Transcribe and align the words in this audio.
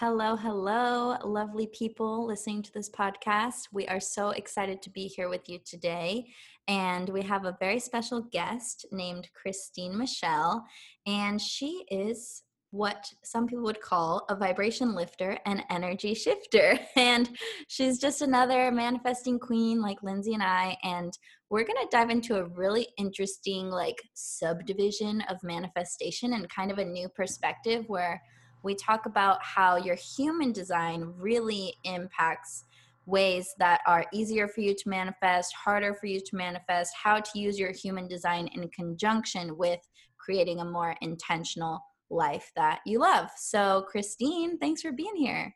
Hello, 0.00 0.36
hello, 0.36 1.16
lovely 1.24 1.68
people 1.68 2.26
listening 2.26 2.60
to 2.60 2.70
this 2.74 2.90
podcast. 2.90 3.68
We 3.72 3.86
are 3.86 3.98
so 3.98 4.28
excited 4.28 4.82
to 4.82 4.90
be 4.90 5.06
here 5.06 5.30
with 5.30 5.48
you 5.48 5.58
today. 5.64 6.26
And 6.68 7.08
we 7.08 7.22
have 7.22 7.46
a 7.46 7.56
very 7.60 7.80
special 7.80 8.20
guest 8.20 8.84
named 8.92 9.30
Christine 9.32 9.96
Michelle. 9.96 10.66
And 11.06 11.40
she 11.40 11.86
is 11.90 12.42
what 12.72 13.10
some 13.24 13.46
people 13.46 13.64
would 13.64 13.80
call 13.80 14.26
a 14.28 14.36
vibration 14.36 14.94
lifter 14.94 15.38
and 15.46 15.64
energy 15.70 16.12
shifter. 16.12 16.78
And 16.96 17.30
she's 17.68 17.98
just 17.98 18.20
another 18.20 18.70
manifesting 18.70 19.38
queen 19.38 19.80
like 19.80 20.02
Lindsay 20.02 20.34
and 20.34 20.42
I. 20.42 20.76
And 20.82 21.16
we're 21.48 21.64
going 21.64 21.80
to 21.80 21.88
dive 21.90 22.10
into 22.10 22.36
a 22.36 22.44
really 22.44 22.86
interesting, 22.98 23.70
like, 23.70 24.02
subdivision 24.12 25.22
of 25.30 25.42
manifestation 25.42 26.34
and 26.34 26.50
kind 26.50 26.70
of 26.70 26.76
a 26.76 26.84
new 26.84 27.08
perspective 27.08 27.84
where 27.86 28.20
we 28.62 28.74
talk 28.74 29.06
about 29.06 29.38
how 29.42 29.76
your 29.76 29.96
human 29.96 30.52
design 30.52 31.12
really 31.18 31.74
impacts 31.84 32.64
ways 33.06 33.54
that 33.58 33.80
are 33.86 34.04
easier 34.12 34.48
for 34.48 34.60
you 34.60 34.74
to 34.74 34.88
manifest, 34.88 35.54
harder 35.54 35.94
for 35.94 36.06
you 36.06 36.20
to 36.20 36.36
manifest, 36.36 36.92
how 37.00 37.20
to 37.20 37.38
use 37.38 37.58
your 37.58 37.72
human 37.72 38.08
design 38.08 38.48
in 38.52 38.68
conjunction 38.70 39.56
with 39.56 39.80
creating 40.18 40.60
a 40.60 40.64
more 40.64 40.96
intentional 41.00 41.80
life 42.10 42.50
that 42.56 42.80
you 42.84 42.98
love. 42.98 43.28
So, 43.36 43.86
Christine, 43.88 44.58
thanks 44.58 44.82
for 44.82 44.92
being 44.92 45.16
here. 45.16 45.54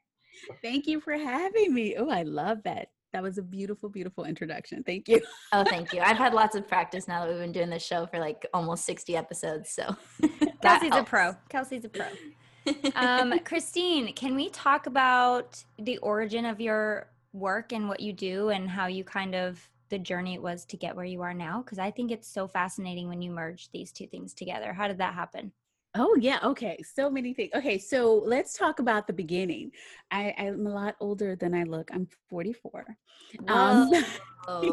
Thank 0.62 0.86
you 0.86 1.00
for 1.00 1.14
having 1.14 1.74
me. 1.74 1.96
Oh, 1.96 2.08
I 2.08 2.22
love 2.22 2.58
that. 2.64 2.88
That 3.12 3.24
was 3.24 3.38
a 3.38 3.42
beautiful, 3.42 3.88
beautiful 3.88 4.24
introduction. 4.24 4.84
Thank 4.84 5.08
you. 5.08 5.20
oh, 5.52 5.64
thank 5.64 5.92
you. 5.92 6.00
I've 6.00 6.16
had 6.16 6.32
lots 6.32 6.54
of 6.54 6.68
practice 6.68 7.08
now 7.08 7.24
that 7.24 7.28
we've 7.28 7.40
been 7.40 7.50
doing 7.50 7.70
this 7.70 7.84
show 7.84 8.06
for 8.06 8.20
like 8.20 8.46
almost 8.54 8.84
60 8.86 9.16
episodes. 9.16 9.70
So, 9.72 9.96
Kelsey's 10.62 10.90
helps. 10.92 10.96
a 10.96 11.02
pro. 11.10 11.32
Kelsey's 11.48 11.84
a 11.84 11.88
pro 11.88 12.06
um, 12.94 13.38
Christine, 13.44 14.12
can 14.14 14.34
we 14.34 14.50
talk 14.50 14.86
about 14.86 15.62
the 15.78 15.98
origin 15.98 16.44
of 16.44 16.60
your 16.60 17.08
work 17.32 17.72
and 17.72 17.88
what 17.88 18.00
you 18.00 18.12
do 18.12 18.48
and 18.50 18.68
how 18.68 18.86
you 18.86 19.04
kind 19.04 19.34
of 19.34 19.68
the 19.88 19.98
journey 19.98 20.34
it 20.34 20.42
was 20.42 20.64
to 20.66 20.76
get 20.76 20.94
where 20.94 21.04
you 21.04 21.22
are 21.22 21.34
now? 21.34 21.62
Because 21.62 21.78
I 21.78 21.90
think 21.90 22.10
it's 22.10 22.28
so 22.28 22.46
fascinating 22.46 23.08
when 23.08 23.22
you 23.22 23.30
merge 23.30 23.70
these 23.72 23.92
two 23.92 24.06
things 24.06 24.34
together. 24.34 24.72
How 24.72 24.88
did 24.88 24.98
that 24.98 25.14
happen? 25.14 25.52
Oh 25.96 26.16
yeah, 26.20 26.38
okay. 26.44 26.80
So 26.82 27.10
many 27.10 27.34
things. 27.34 27.50
Okay, 27.54 27.76
so 27.76 28.22
let's 28.24 28.56
talk 28.56 28.78
about 28.78 29.08
the 29.08 29.12
beginning. 29.12 29.72
I, 30.10 30.32
I'm 30.38 30.64
a 30.66 30.70
lot 30.70 30.94
older 31.00 31.34
than 31.34 31.52
I 31.52 31.64
look. 31.64 31.90
I'm 31.92 32.06
44. 32.28 32.96
Um, 33.48 33.92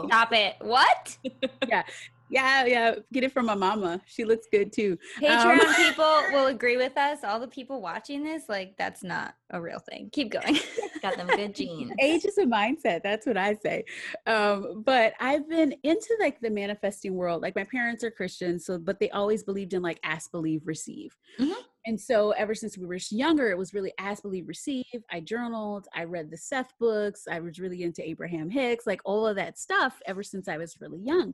Stop 0.08 0.34
it. 0.34 0.56
What? 0.62 1.18
yeah. 1.68 1.84
Yeah, 2.30 2.66
yeah. 2.66 2.96
Get 3.14 3.24
it 3.24 3.32
from 3.32 3.46
my 3.46 3.56
mama. 3.56 4.02
She 4.06 4.26
looks 4.26 4.48
good 4.52 4.74
too. 4.74 4.98
Patreon 5.22 5.60
um, 5.60 5.76
people 5.76 6.22
will 6.32 6.48
agree 6.48 6.78
with 6.78 6.98
us. 6.98 7.24
All 7.24 7.40
the 7.40 7.48
people 7.48 7.82
watching 7.82 8.24
this, 8.24 8.44
like, 8.50 8.76
that's 8.78 9.04
not 9.04 9.36
a 9.52 9.62
real 9.62 9.80
thing. 9.80 10.10
Keep 10.12 10.32
going. 10.32 10.60
Got 11.02 11.18
them 11.18 11.28
good 11.28 11.56
genes. 11.56 11.92
Age 12.00 12.26
is 12.26 12.38
a 12.38 12.46
mindset. 12.46 13.02
That's 13.04 13.26
what 13.26 13.38
I 13.38 13.56
say. 13.56 13.86
Um, 14.26 14.84
but 14.86 15.14
I've 15.20 15.48
been 15.50 15.74
into 15.84 16.18
like 16.20 16.40
the 16.42 16.50
manifesting 16.50 17.16
world. 17.16 17.42
Like 17.42 17.56
my 17.56 17.64
parents 17.64 18.04
are 18.04 18.12
Christians, 18.12 18.66
so 18.66 18.78
but 18.78 19.00
they 19.00 19.10
always 19.12 19.44
believed 19.44 19.74
in 19.74 19.82
like 19.82 20.00
ask, 20.04 20.32
believe, 20.32 20.62
receive. 20.66 21.16
Mm-hmm. 21.40 21.62
And 21.88 22.00
so 22.00 22.32
ever 22.32 22.54
since 22.54 22.78
we 22.78 22.86
were 22.86 22.98
younger, 23.12 23.50
it 23.50 23.58
was 23.58 23.74
really 23.74 23.94
ask, 23.98 24.22
believe, 24.22 24.50
receive. 24.50 24.84
I 25.10 25.22
journaled, 25.22 25.88
I 25.96 26.04
read 26.04 26.30
the 26.30 26.36
Seth 26.36 26.74
books, 26.82 27.28
I 27.32 27.40
was 27.40 27.60
really 27.60 27.84
into 27.84 28.06
Abraham 28.06 28.50
Hicks, 28.50 28.86
like 28.86 29.00
all 29.06 29.26
of 29.26 29.38
that 29.38 29.58
stuff 29.58 30.02
ever 30.06 30.22
since 30.22 30.50
I 30.50 30.58
was 30.58 30.76
really 30.82 31.00
young. 31.00 31.34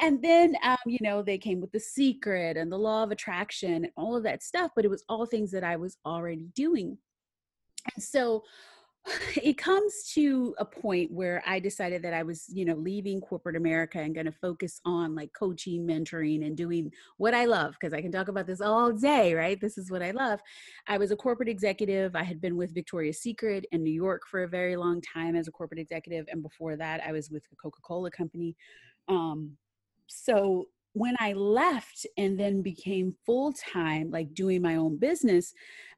And 0.00 0.20
then, 0.20 0.56
um, 0.64 0.76
you 0.84 0.98
know, 1.00 1.22
they 1.22 1.38
came 1.38 1.60
with 1.60 1.70
the 1.70 1.78
secret 1.78 2.56
and 2.56 2.72
the 2.72 2.76
law 2.76 3.04
of 3.04 3.12
attraction 3.12 3.84
and 3.84 3.92
all 3.96 4.16
of 4.16 4.24
that 4.24 4.42
stuff, 4.42 4.72
but 4.74 4.84
it 4.84 4.90
was 4.90 5.04
all 5.08 5.26
things 5.26 5.52
that 5.52 5.62
I 5.62 5.76
was 5.76 5.96
already 6.04 6.48
doing. 6.56 6.98
And 7.94 8.02
so 8.02 8.42
it 9.42 9.58
comes 9.58 10.10
to 10.14 10.54
a 10.58 10.64
point 10.64 11.10
where 11.10 11.42
I 11.46 11.58
decided 11.58 12.02
that 12.02 12.14
I 12.14 12.22
was, 12.22 12.46
you 12.48 12.64
know, 12.64 12.74
leaving 12.74 13.20
corporate 13.20 13.56
America 13.56 13.98
and 13.98 14.14
going 14.14 14.26
to 14.26 14.32
focus 14.32 14.80
on 14.84 15.14
like 15.14 15.32
coaching, 15.32 15.86
mentoring, 15.86 16.46
and 16.46 16.56
doing 16.56 16.90
what 17.18 17.34
I 17.34 17.44
love 17.44 17.74
because 17.74 17.92
I 17.92 18.00
can 18.00 18.12
talk 18.12 18.28
about 18.28 18.46
this 18.46 18.60
all 18.60 18.92
day, 18.92 19.34
right? 19.34 19.60
This 19.60 19.76
is 19.76 19.90
what 19.90 20.02
I 20.02 20.12
love. 20.12 20.40
I 20.86 20.96
was 20.96 21.10
a 21.10 21.16
corporate 21.16 21.48
executive. 21.48 22.16
I 22.16 22.22
had 22.22 22.40
been 22.40 22.56
with 22.56 22.74
Victoria's 22.74 23.20
Secret 23.20 23.66
in 23.72 23.82
New 23.82 23.92
York 23.92 24.22
for 24.30 24.44
a 24.44 24.48
very 24.48 24.76
long 24.76 25.02
time 25.02 25.36
as 25.36 25.48
a 25.48 25.52
corporate 25.52 25.80
executive. 25.80 26.26
And 26.30 26.42
before 26.42 26.76
that, 26.76 27.02
I 27.06 27.12
was 27.12 27.30
with 27.30 27.42
the 27.50 27.56
Coca 27.56 27.80
Cola 27.82 28.10
Company. 28.10 28.56
Um, 29.08 29.56
so 30.06 30.66
when 30.94 31.16
I 31.18 31.32
left 31.32 32.06
and 32.16 32.38
then 32.38 32.62
became 32.62 33.16
full 33.26 33.52
time, 33.52 34.10
like 34.10 34.32
doing 34.32 34.62
my 34.62 34.76
own 34.76 34.96
business, 34.96 35.52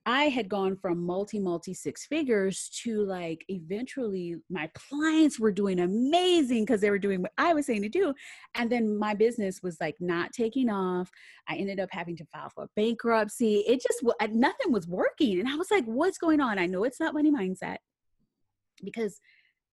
I 0.06 0.24
had 0.24 0.48
gone 0.48 0.76
from 0.76 1.04
multi, 1.04 1.38
multi 1.38 1.74
six 1.74 2.06
figures 2.06 2.70
to 2.82 3.02
like 3.02 3.44
eventually 3.48 4.36
my 4.48 4.70
clients 4.72 5.38
were 5.38 5.52
doing 5.52 5.80
amazing 5.80 6.64
because 6.64 6.80
they 6.80 6.90
were 6.90 6.98
doing 6.98 7.20
what 7.20 7.32
I 7.36 7.52
was 7.52 7.66
saying 7.66 7.82
to 7.82 7.88
do. 7.90 8.14
And 8.54 8.70
then 8.70 8.96
my 8.96 9.12
business 9.12 9.62
was 9.62 9.76
like 9.80 9.96
not 10.00 10.32
taking 10.32 10.70
off. 10.70 11.10
I 11.46 11.56
ended 11.56 11.78
up 11.78 11.90
having 11.92 12.16
to 12.16 12.24
file 12.26 12.50
for 12.54 12.70
bankruptcy. 12.74 13.64
It 13.66 13.82
just, 13.82 14.02
uh, 14.20 14.28
nothing 14.30 14.72
was 14.72 14.88
working. 14.88 15.40
And 15.40 15.48
I 15.48 15.56
was 15.56 15.70
like, 15.70 15.84
what's 15.84 16.18
going 16.18 16.40
on? 16.40 16.58
I 16.58 16.66
know 16.66 16.84
it's 16.84 17.00
not 17.00 17.12
money 17.12 17.30
mindset 17.30 17.78
because 18.82 19.20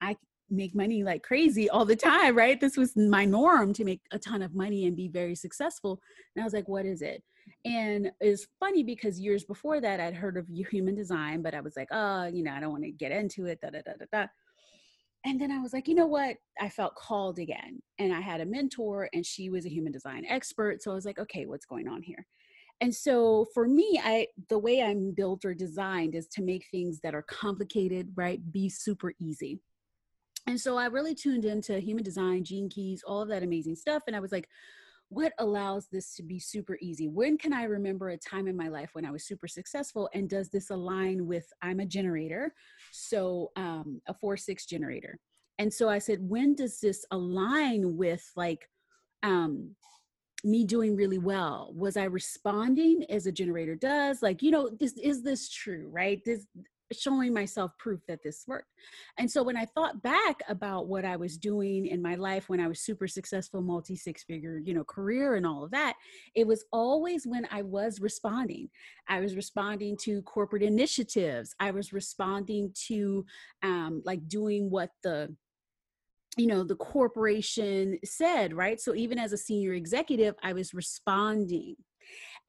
I 0.01 0.17
make 0.50 0.76
money 0.76 1.04
like 1.04 1.24
crazy 1.24 1.70
all 1.70 1.86
the 1.86 1.96
time, 1.96 2.36
right? 2.36 2.59
This 2.59 2.78
was 2.78 2.96
my 2.96 3.26
norm 3.26 3.74
to 3.74 3.84
make 3.84 4.02
a 4.12 4.20
ton 4.20 4.42
of 4.42 4.56
money 4.56 4.86
and 4.86 4.96
be 4.96 5.08
very 5.08 5.36
successful. 5.36 6.00
And 6.36 6.44
I 6.44 6.46
was 6.46 6.54
like, 6.54 6.68
what 6.68 6.86
is 6.86 7.02
it? 7.02 7.24
And 7.66 8.12
it's 8.22 8.48
funny 8.59 8.84
because 8.84 9.20
years 9.20 9.44
before 9.44 9.82
that, 9.82 10.00
I'd 10.00 10.14
heard 10.14 10.38
of 10.38 10.48
human 10.48 10.96
design, 10.96 11.42
but 11.42 11.53
I 11.53 11.62
was 11.62 11.76
like, 11.76 11.90
oh, 11.92 12.26
you 12.26 12.44
know, 12.44 12.53
I 12.53 12.59
don't 12.59 12.72
want 12.72 12.84
to 12.84 12.92
get 12.92 13.12
into 13.12 13.46
it. 13.46 13.59
Da, 13.62 13.70
da, 13.70 13.82
da, 13.86 13.94
da, 14.00 14.06
da. 14.12 14.28
And 15.26 15.40
then 15.40 15.52
I 15.52 15.59
was 15.59 15.72
like, 15.72 15.88
you 15.88 15.96
know 15.96 16.06
what? 16.06 16.36
I 16.59 16.70
felt 16.70 16.96
called 16.96 17.40
again. 17.40 17.82
And 17.98 18.14
I 18.14 18.20
had 18.20 18.42
a 18.42 18.46
mentor, 18.46 19.09
and 19.14 19.26
she 19.26 19.50
was 19.50 19.66
a 19.66 19.70
human 19.70 19.94
design 19.94 20.26
expert. 20.28 20.84
So 20.84 20.92
I 20.92 20.96
was 20.96 21.06
like, 21.06 21.20
okay, 21.20 21.46
what's 21.46 21.66
going 21.66 21.88
on 21.88 22.02
here? 22.02 22.26
And 22.82 22.94
so 22.94 23.46
for 23.53 23.68
me, 23.68 24.02
I 24.03 24.28
the 24.50 24.59
way 24.59 24.82
I'm 24.82 25.14
built 25.14 25.46
or 25.46 25.53
designed 25.53 26.16
is 26.16 26.28
to 26.30 26.42
make 26.42 26.66
things 26.70 27.00
that 27.02 27.16
are 27.16 27.22
complicated, 27.22 28.12
right, 28.16 28.40
be 28.52 28.68
super 28.68 29.14
easy. 29.20 29.62
And 30.48 30.59
so 30.59 30.78
I 30.78 30.88
really 30.88 31.16
tuned 31.16 31.46
into 31.46 31.80
human 31.80 32.04
design, 32.04 32.44
gene 32.44 32.70
keys, 32.70 33.04
all 33.06 33.22
of 33.22 33.30
that 33.30 33.44
amazing 33.44 33.76
stuff. 33.76 34.04
And 34.08 34.16
I 34.16 34.20
was 34.20 34.31
like, 34.31 34.50
what 35.09 35.34
allows 35.38 35.88
this 35.88 36.16
to 36.16 36.24
be 36.24 36.40
super 36.40 36.78
easy? 36.81 37.08
When 37.08 37.38
can 37.38 37.54
I 37.54 37.64
remember 37.64 38.09
a 38.09 38.18
time 38.18 38.48
in 38.48 38.58
my 38.58 38.68
life 38.68 38.90
when 38.94 39.06
I 39.06 39.12
was 39.12 39.26
super 39.26 39.48
successful? 39.48 40.09
And 40.14 40.29
does 40.29 40.50
this 40.50 40.70
align 40.70 41.28
with 41.28 41.46
I'm 41.62 41.79
a 41.79 41.85
generator, 41.85 42.53
so 42.91 43.52
um, 43.56 44.02
a 44.08 44.14
four 44.14 44.38
six 44.38 44.66
generator. 44.66 45.20
And 45.59 45.72
so 45.72 45.88
I 45.88 46.00
said, 46.00 46.17
when 46.22 46.56
does 46.56 46.79
this 46.79 47.06
align 47.12 47.96
with 47.96 48.28
like 48.35 48.67
um, 49.22 49.76
me 50.44 50.66
doing 50.66 50.96
really 50.96 51.20
well? 51.20 51.72
Was 51.76 51.96
I 51.96 52.06
responding 52.06 53.06
as 53.09 53.28
a 53.28 53.32
generator 53.32 53.76
does? 53.76 54.23
Like, 54.23 54.41
you 54.41 54.50
know, 54.50 54.70
this 54.79 54.94
is 54.97 55.22
this 55.22 55.50
true, 55.50 55.90
right? 55.91 56.22
This 56.26 56.47
showing 56.93 57.34
myself 57.34 57.72
proof 57.78 58.01
that 58.07 58.23
this 58.23 58.43
worked. 58.47 58.69
And 59.17 59.29
so 59.29 59.43
when 59.43 59.57
I 59.57 59.66
thought 59.66 60.01
back 60.01 60.41
about 60.47 60.87
what 60.87 61.05
I 61.05 61.16
was 61.16 61.37
doing 61.37 61.87
in 61.87 62.01
my 62.01 62.16
life 62.16 62.49
when 62.49 62.59
I 62.59 62.67
was 62.67 62.81
super 62.81 63.07
successful, 63.07 63.61
multi 63.61 63.95
six 63.95 64.23
figure, 64.23 64.59
you 64.63 64.73
know, 64.73 64.84
career 64.84 65.35
and 65.35 65.45
all 65.45 65.63
of 65.63 65.72
that, 65.72 65.95
it 66.35 66.47
was 66.47 66.66
always 66.72 67.25
when 67.25 67.47
I 67.51 67.61
was 67.61 67.99
responding. 67.99 68.69
I 69.07 69.19
was 69.19 69.35
responding 69.35 69.97
to 70.03 70.22
corporate 70.23 70.63
initiatives. 70.63 71.55
I 71.59 71.72
was 71.72 71.93
responding 71.93 72.73
to 72.87 73.25
um, 73.61 74.01
like 74.05 74.28
doing 74.28 74.69
what 74.69 74.90
the 75.03 75.35
you 76.35 76.47
know 76.47 76.63
the 76.63 76.75
corporation 76.78 77.99
said 78.03 78.55
right 78.55 78.81
so 78.81 78.95
even 78.95 79.19
as 79.19 79.34
a 79.34 79.37
senior 79.37 79.73
executive 79.73 80.34
i 80.41 80.51
was 80.51 80.73
responding 80.73 81.75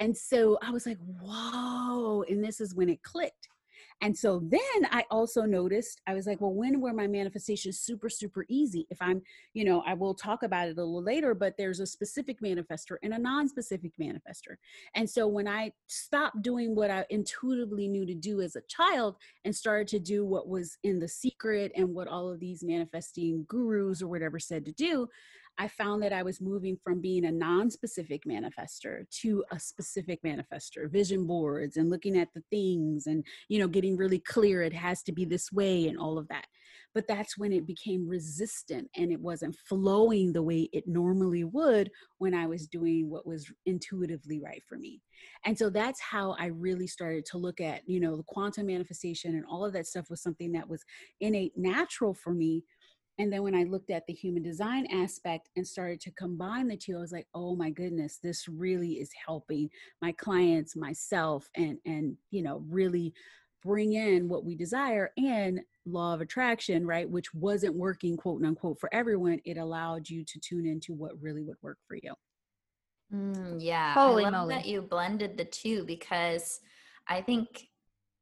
and 0.01 0.17
so 0.17 0.59
I 0.63 0.71
was 0.71 0.87
like, 0.87 0.99
whoa, 1.21 2.25
and 2.29 2.43
this 2.43 2.61
is 2.61 2.75
when 2.75 2.89
it 2.89 3.03
clicked. 3.03 3.49
And 4.01 4.17
so 4.17 4.41
then 4.45 4.61
I 4.91 5.05
also 5.11 5.43
noticed, 5.43 6.01
I 6.07 6.15
was 6.15 6.27
like, 6.27 6.41
well, 6.41 6.53
when 6.53 6.81
were 6.81 6.93
my 6.93 7.07
manifestations 7.07 7.79
super, 7.79 8.09
super 8.09 8.45
easy? 8.49 8.87
If 8.91 9.01
I'm, 9.01 9.23
you 9.55 9.65
know, 9.65 9.83
I 9.87 9.95
will 9.95 10.15
talk 10.15 10.43
about 10.43 10.69
it 10.69 10.73
a 10.73 10.83
little 10.83 11.03
later, 11.03 11.35
but 11.35 11.55
there's 11.57 11.81
a 11.81 11.87
specific 11.87 12.41
manifester 12.43 12.97
and 13.03 13.15
a 13.15 13.19
non 13.19 13.49
specific 13.49 13.93
manifester. 13.99 14.57
And 14.95 15.09
so 15.09 15.27
when 15.27 15.49
I 15.49 15.73
stopped 15.87 16.43
doing 16.43 16.75
what 16.75 16.91
I 16.91 17.07
intuitively 17.11 17.89
knew 17.89 18.05
to 18.05 18.15
do 18.15 18.41
as 18.41 18.57
a 18.57 18.63
child 18.69 19.17
and 19.45 19.55
started 19.55 19.89
to 19.89 19.99
do 19.99 20.25
what 20.25 20.49
was 20.49 20.77
in 20.83 20.99
the 20.99 21.09
secret 21.09 21.73
and 21.75 21.95
what 21.95 22.09
all 22.09 22.31
of 22.31 22.41
these 22.41 22.63
manifesting 22.63 23.45
gurus 23.49 24.03
or 24.03 24.09
whatever 24.09 24.39
said 24.39 24.65
to 24.67 24.73
do, 24.73 25.09
I 25.59 25.69
found 25.69 26.03
that 26.03 26.13
I 26.13 26.23
was 26.23 26.41
moving 26.41 26.77
from 26.83 27.01
being 27.01 27.25
a 27.25 27.33
non 27.33 27.71
specific 27.71 28.25
manifester 28.27 29.09
to 29.23 29.45
a 29.53 29.61
specific 29.61 30.21
manifester, 30.23 30.91
vision 30.91 31.27
boards 31.27 31.77
and 31.77 31.91
looking 31.91 32.19
at 32.19 32.29
the 32.35 32.43
things 32.51 33.07
and, 33.07 33.25
you 33.49 33.59
know, 33.59 33.69
getting 33.69 33.97
really 33.97 34.19
clear 34.19 34.63
it 34.63 34.73
has 34.73 35.03
to 35.05 35.13
be 35.13 35.25
this 35.25 35.53
way 35.53 35.87
and 35.89 35.99
all 35.99 36.19
of 36.19 36.29
that. 36.29 36.47
But 36.93 37.07
that's 37.09 37.37
when 37.39 37.53
it 37.53 37.67
became 37.67 38.09
resistant 38.09 38.89
and 38.97 39.13
it 39.13 39.21
wasn't 39.21 39.57
flowing 39.57 40.33
the 40.33 40.43
way 40.43 40.69
it 40.73 40.85
normally 40.87 41.45
would 41.45 41.91
when 42.19 42.35
I 42.35 42.47
was 42.47 42.67
doing 42.67 43.11
what 43.11 43.27
was 43.27 43.51
intuitively 43.67 44.41
right 44.41 44.63
for 44.69 44.77
me. 44.77 45.03
And 45.45 45.57
so 45.59 45.71
that's 45.71 46.01
how 46.01 46.37
I 46.39 46.47
really 46.47 46.87
started 46.87 47.25
to 47.27 47.39
look 47.39 47.61
at, 47.61 47.83
you 47.87 48.01
know, 48.01 48.17
the 48.17 48.25
quantum 48.25 48.67
manifestation 48.67 49.35
and 49.35 49.45
all 49.49 49.65
of 49.65 49.73
that 49.75 49.87
stuff 49.87 50.11
was 50.11 50.23
something 50.23 50.53
that 50.53 50.69
was 50.69 50.85
innate 51.21 51.53
natural 51.57 52.15
for 52.15 52.33
me 52.33 52.65
and 53.19 53.33
then 53.33 53.43
when 53.43 53.55
I 53.55 53.63
looked 53.63 53.91
at 53.91 54.07
the 54.07 54.13
human 54.13 54.43
design 54.43 54.87
aspect 54.91 55.49
and 55.57 55.67
started 55.67 56.01
to 56.03 56.11
combine 56.13 56.67
the 56.67 56.77
two, 56.77 56.97
I 56.97 57.01
was 57.01 57.13
like, 57.13 57.29
oh 57.35 57.55
my 57.55 57.71
goodness, 57.71 58.19
this 58.23 58.49
really 58.49 58.95
is 58.95 59.11
helping 59.27 59.71
my 60.03 60.13
clients, 60.13 60.75
myself, 60.75 61.49
and 61.57 61.79
and 61.85 62.17
you 62.31 62.43
know, 62.43 62.65
really 62.69 63.15
bring 63.63 63.95
in 63.95 64.29
what 64.29 64.45
we 64.45 64.57
desire 64.57 65.13
and 65.17 65.61
law 65.87 66.13
of 66.13 66.21
attraction, 66.21 66.87
right? 66.87 67.09
Which 67.09 67.33
wasn't 67.35 67.77
working, 67.77 68.17
quote 68.17 68.45
unquote, 68.45 68.81
for 68.81 68.93
everyone. 68.93 69.41
It 69.45 69.59
allowed 69.59 70.09
you 70.09 70.25
to 70.25 70.41
tune 70.41 70.67
into 70.67 70.93
what 70.93 71.21
really 71.21 71.43
would 71.43 71.57
work 71.63 71.79
for 71.87 71.97
you. 71.97 72.15
Mm, 73.13 73.59
yeah. 73.61 73.95
Holy 73.95 74.25
I 74.25 74.31
love 74.31 74.49
moly. 74.49 74.55
that 74.57 74.67
you 74.67 74.83
blended 74.83 75.37
the 75.37 75.45
two 75.45 75.85
because 75.85 76.61
I 77.09 77.21
think 77.21 77.69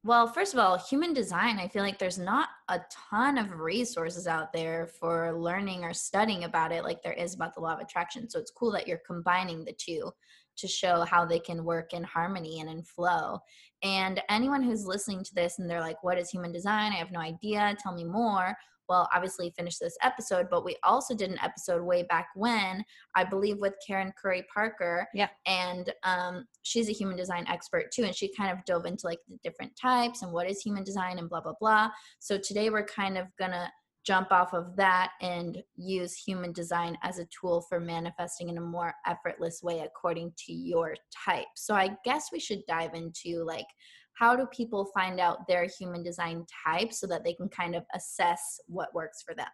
well, 0.04 0.26
first 0.26 0.52
of 0.52 0.58
all, 0.58 0.76
human 0.76 1.12
design, 1.14 1.58
I 1.58 1.68
feel 1.68 1.84
like 1.84 1.98
there's 1.98 2.18
not 2.18 2.48
a 2.72 2.84
ton 2.90 3.36
of 3.36 3.60
resources 3.60 4.26
out 4.26 4.52
there 4.52 4.88
for 4.98 5.38
learning 5.38 5.84
or 5.84 5.92
studying 5.92 6.44
about 6.44 6.72
it 6.72 6.84
like 6.84 7.02
there 7.02 7.12
is 7.12 7.34
about 7.34 7.54
the 7.54 7.60
law 7.60 7.74
of 7.74 7.80
attraction. 7.80 8.28
So 8.28 8.38
it's 8.38 8.50
cool 8.50 8.72
that 8.72 8.88
you're 8.88 9.02
combining 9.06 9.64
the 9.64 9.74
two 9.74 10.10
to 10.56 10.66
show 10.66 11.02
how 11.02 11.24
they 11.24 11.38
can 11.38 11.64
work 11.64 11.92
in 11.92 12.02
harmony 12.02 12.60
and 12.60 12.70
in 12.70 12.82
flow. 12.82 13.38
And 13.82 14.22
anyone 14.28 14.62
who's 14.62 14.86
listening 14.86 15.22
to 15.24 15.34
this 15.34 15.58
and 15.58 15.68
they're 15.68 15.80
like, 15.80 16.02
what 16.02 16.18
is 16.18 16.30
human 16.30 16.52
design? 16.52 16.92
I 16.92 16.96
have 16.96 17.12
no 17.12 17.20
idea. 17.20 17.76
Tell 17.78 17.94
me 17.94 18.04
more 18.04 18.56
well, 18.92 19.08
obviously 19.14 19.50
finish 19.56 19.78
this 19.78 19.96
episode, 20.02 20.48
but 20.50 20.66
we 20.66 20.76
also 20.82 21.14
did 21.14 21.30
an 21.30 21.38
episode 21.42 21.82
way 21.82 22.02
back 22.02 22.28
when, 22.34 22.84
I 23.16 23.24
believe 23.24 23.56
with 23.58 23.72
Karen 23.86 24.12
Curry 24.20 24.44
Parker. 24.52 25.08
Yeah. 25.14 25.28
And 25.46 25.90
um, 26.02 26.44
she's 26.60 26.90
a 26.90 26.92
human 26.92 27.16
design 27.16 27.46
expert 27.48 27.90
too. 27.90 28.04
And 28.04 28.14
she 28.14 28.34
kind 28.34 28.52
of 28.52 28.62
dove 28.66 28.84
into 28.84 29.06
like 29.06 29.20
the 29.30 29.38
different 29.42 29.74
types 29.80 30.20
and 30.20 30.30
what 30.30 30.46
is 30.46 30.60
human 30.60 30.84
design 30.84 31.18
and 31.18 31.30
blah, 31.30 31.40
blah, 31.40 31.54
blah. 31.58 31.88
So 32.18 32.36
today 32.36 32.68
we're 32.68 32.84
kind 32.84 33.16
of 33.16 33.28
going 33.38 33.52
to 33.52 33.66
jump 34.04 34.30
off 34.30 34.52
of 34.52 34.76
that 34.76 35.12
and 35.22 35.62
use 35.76 36.14
human 36.14 36.52
design 36.52 36.98
as 37.02 37.18
a 37.18 37.26
tool 37.40 37.64
for 37.70 37.80
manifesting 37.80 38.50
in 38.50 38.58
a 38.58 38.60
more 38.60 38.92
effortless 39.06 39.62
way 39.62 39.80
according 39.80 40.34
to 40.36 40.52
your 40.52 40.94
type. 41.24 41.46
So 41.56 41.74
I 41.74 41.96
guess 42.04 42.28
we 42.30 42.40
should 42.40 42.60
dive 42.68 42.92
into 42.92 43.42
like 43.44 43.68
how 44.14 44.36
do 44.36 44.46
people 44.46 44.90
find 44.94 45.20
out 45.20 45.46
their 45.48 45.66
human 45.66 46.02
design 46.02 46.44
type 46.64 46.92
so 46.92 47.06
that 47.06 47.24
they 47.24 47.34
can 47.34 47.48
kind 47.48 47.74
of 47.74 47.84
assess 47.94 48.60
what 48.66 48.94
works 48.94 49.22
for 49.22 49.34
them? 49.34 49.48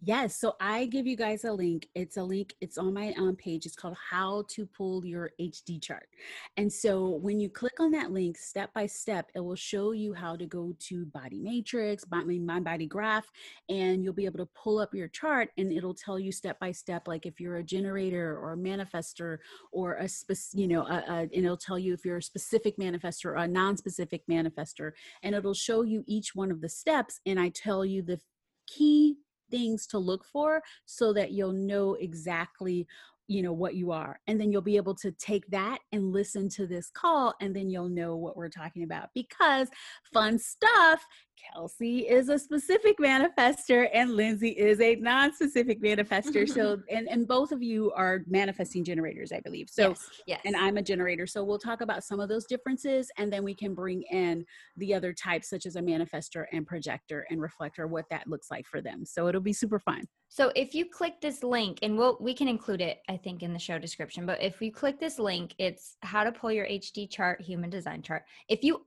Yes. 0.00 0.36
So 0.36 0.54
I 0.60 0.86
give 0.86 1.08
you 1.08 1.16
guys 1.16 1.42
a 1.42 1.52
link. 1.52 1.88
It's 1.96 2.18
a 2.18 2.22
link, 2.22 2.54
it's 2.60 2.78
on 2.78 2.94
my 2.94 3.12
um, 3.18 3.34
page. 3.34 3.66
It's 3.66 3.74
called 3.74 3.96
How 4.10 4.44
to 4.50 4.64
Pull 4.64 5.04
Your 5.04 5.32
HD 5.40 5.82
Chart. 5.82 6.08
And 6.56 6.72
so 6.72 7.16
when 7.16 7.40
you 7.40 7.48
click 7.48 7.80
on 7.80 7.90
that 7.92 8.12
link, 8.12 8.38
step 8.38 8.72
by 8.74 8.86
step, 8.86 9.28
it 9.34 9.40
will 9.40 9.56
show 9.56 9.90
you 9.90 10.14
how 10.14 10.36
to 10.36 10.46
go 10.46 10.72
to 10.88 11.04
Body 11.06 11.40
Matrix, 11.40 12.04
my, 12.08 12.60
Body 12.60 12.86
Graph, 12.86 13.26
and 13.68 14.04
you'll 14.04 14.12
be 14.12 14.24
able 14.24 14.38
to 14.38 14.48
pull 14.54 14.78
up 14.78 14.94
your 14.94 15.08
chart 15.08 15.48
and 15.58 15.72
it'll 15.72 15.94
tell 15.94 16.18
you 16.18 16.30
step 16.30 16.60
by 16.60 16.70
step, 16.70 17.08
like 17.08 17.26
if 17.26 17.40
you're 17.40 17.56
a 17.56 17.64
generator 17.64 18.38
or 18.38 18.52
a 18.52 18.56
manifester 18.56 19.38
or 19.72 19.94
a 19.94 20.08
specific, 20.08 20.60
you 20.60 20.68
know, 20.68 20.82
a, 20.86 21.04
a, 21.08 21.18
and 21.22 21.44
it'll 21.44 21.56
tell 21.56 21.78
you 21.78 21.92
if 21.92 22.04
you're 22.04 22.18
a 22.18 22.22
specific 22.22 22.78
manifester 22.78 23.26
or 23.26 23.34
a 23.36 23.48
non 23.48 23.76
specific 23.76 24.22
manifester. 24.30 24.92
And 25.24 25.34
it'll 25.34 25.54
show 25.54 25.82
you 25.82 26.04
each 26.06 26.36
one 26.36 26.52
of 26.52 26.60
the 26.60 26.68
steps. 26.68 27.18
And 27.26 27.40
I 27.40 27.48
tell 27.48 27.84
you 27.84 28.02
the 28.02 28.20
key 28.68 29.16
things 29.50 29.86
to 29.88 29.98
look 29.98 30.24
for 30.24 30.62
so 30.86 31.12
that 31.12 31.32
you'll 31.32 31.52
know 31.52 31.94
exactly 31.94 32.86
you 33.28 33.42
know 33.42 33.52
what 33.52 33.74
you 33.74 33.92
are 33.92 34.18
and 34.26 34.40
then 34.40 34.50
you'll 34.50 34.62
be 34.62 34.78
able 34.78 34.94
to 34.94 35.12
take 35.12 35.46
that 35.48 35.78
and 35.92 36.12
listen 36.12 36.48
to 36.48 36.66
this 36.66 36.90
call 36.90 37.34
and 37.40 37.54
then 37.54 37.68
you'll 37.68 37.88
know 37.88 38.16
what 38.16 38.36
we're 38.36 38.48
talking 38.48 38.82
about 38.82 39.10
because 39.14 39.68
fun 40.12 40.38
stuff 40.38 41.06
Kelsey 41.52 42.00
is 42.00 42.28
a 42.28 42.38
specific 42.38 42.98
manifester 42.98 43.88
and 43.92 44.14
Lindsay 44.14 44.50
is 44.50 44.80
a 44.80 44.96
non-specific 44.96 45.82
manifester. 45.82 46.48
so 46.48 46.80
and, 46.90 47.08
and 47.08 47.26
both 47.26 47.52
of 47.52 47.62
you 47.62 47.92
are 47.92 48.20
manifesting 48.26 48.84
generators, 48.84 49.32
I 49.32 49.40
believe. 49.40 49.68
So 49.70 49.90
yes, 49.90 50.10
yes. 50.26 50.40
and 50.44 50.56
I'm 50.56 50.76
a 50.76 50.82
generator. 50.82 51.26
So 51.26 51.44
we'll 51.44 51.58
talk 51.58 51.80
about 51.80 52.04
some 52.04 52.20
of 52.20 52.28
those 52.28 52.46
differences 52.46 53.10
and 53.16 53.32
then 53.32 53.44
we 53.44 53.54
can 53.54 53.74
bring 53.74 54.02
in 54.02 54.44
the 54.76 54.94
other 54.94 55.12
types 55.12 55.48
such 55.50 55.66
as 55.66 55.76
a 55.76 55.80
manifester 55.80 56.44
and 56.52 56.66
projector 56.66 57.26
and 57.30 57.40
reflector, 57.40 57.86
what 57.86 58.06
that 58.10 58.26
looks 58.26 58.50
like 58.50 58.66
for 58.66 58.80
them. 58.80 59.04
So 59.04 59.28
it'll 59.28 59.40
be 59.40 59.52
super 59.52 59.78
fun. 59.78 60.02
So 60.28 60.52
if 60.54 60.74
you 60.74 60.84
click 60.84 61.20
this 61.20 61.42
link, 61.42 61.78
and 61.82 61.96
we'll 61.96 62.18
we 62.20 62.34
can 62.34 62.48
include 62.48 62.80
it, 62.80 62.98
I 63.08 63.16
think, 63.16 63.42
in 63.42 63.52
the 63.52 63.58
show 63.58 63.78
description. 63.78 64.26
But 64.26 64.42
if 64.42 64.60
you 64.60 64.70
click 64.70 65.00
this 65.00 65.18
link, 65.18 65.54
it's 65.58 65.96
how 66.02 66.22
to 66.22 66.30
pull 66.30 66.52
your 66.52 66.66
HD 66.66 67.10
chart, 67.10 67.40
human 67.40 67.70
design 67.70 68.02
chart. 68.02 68.24
If 68.48 68.62
you 68.62 68.84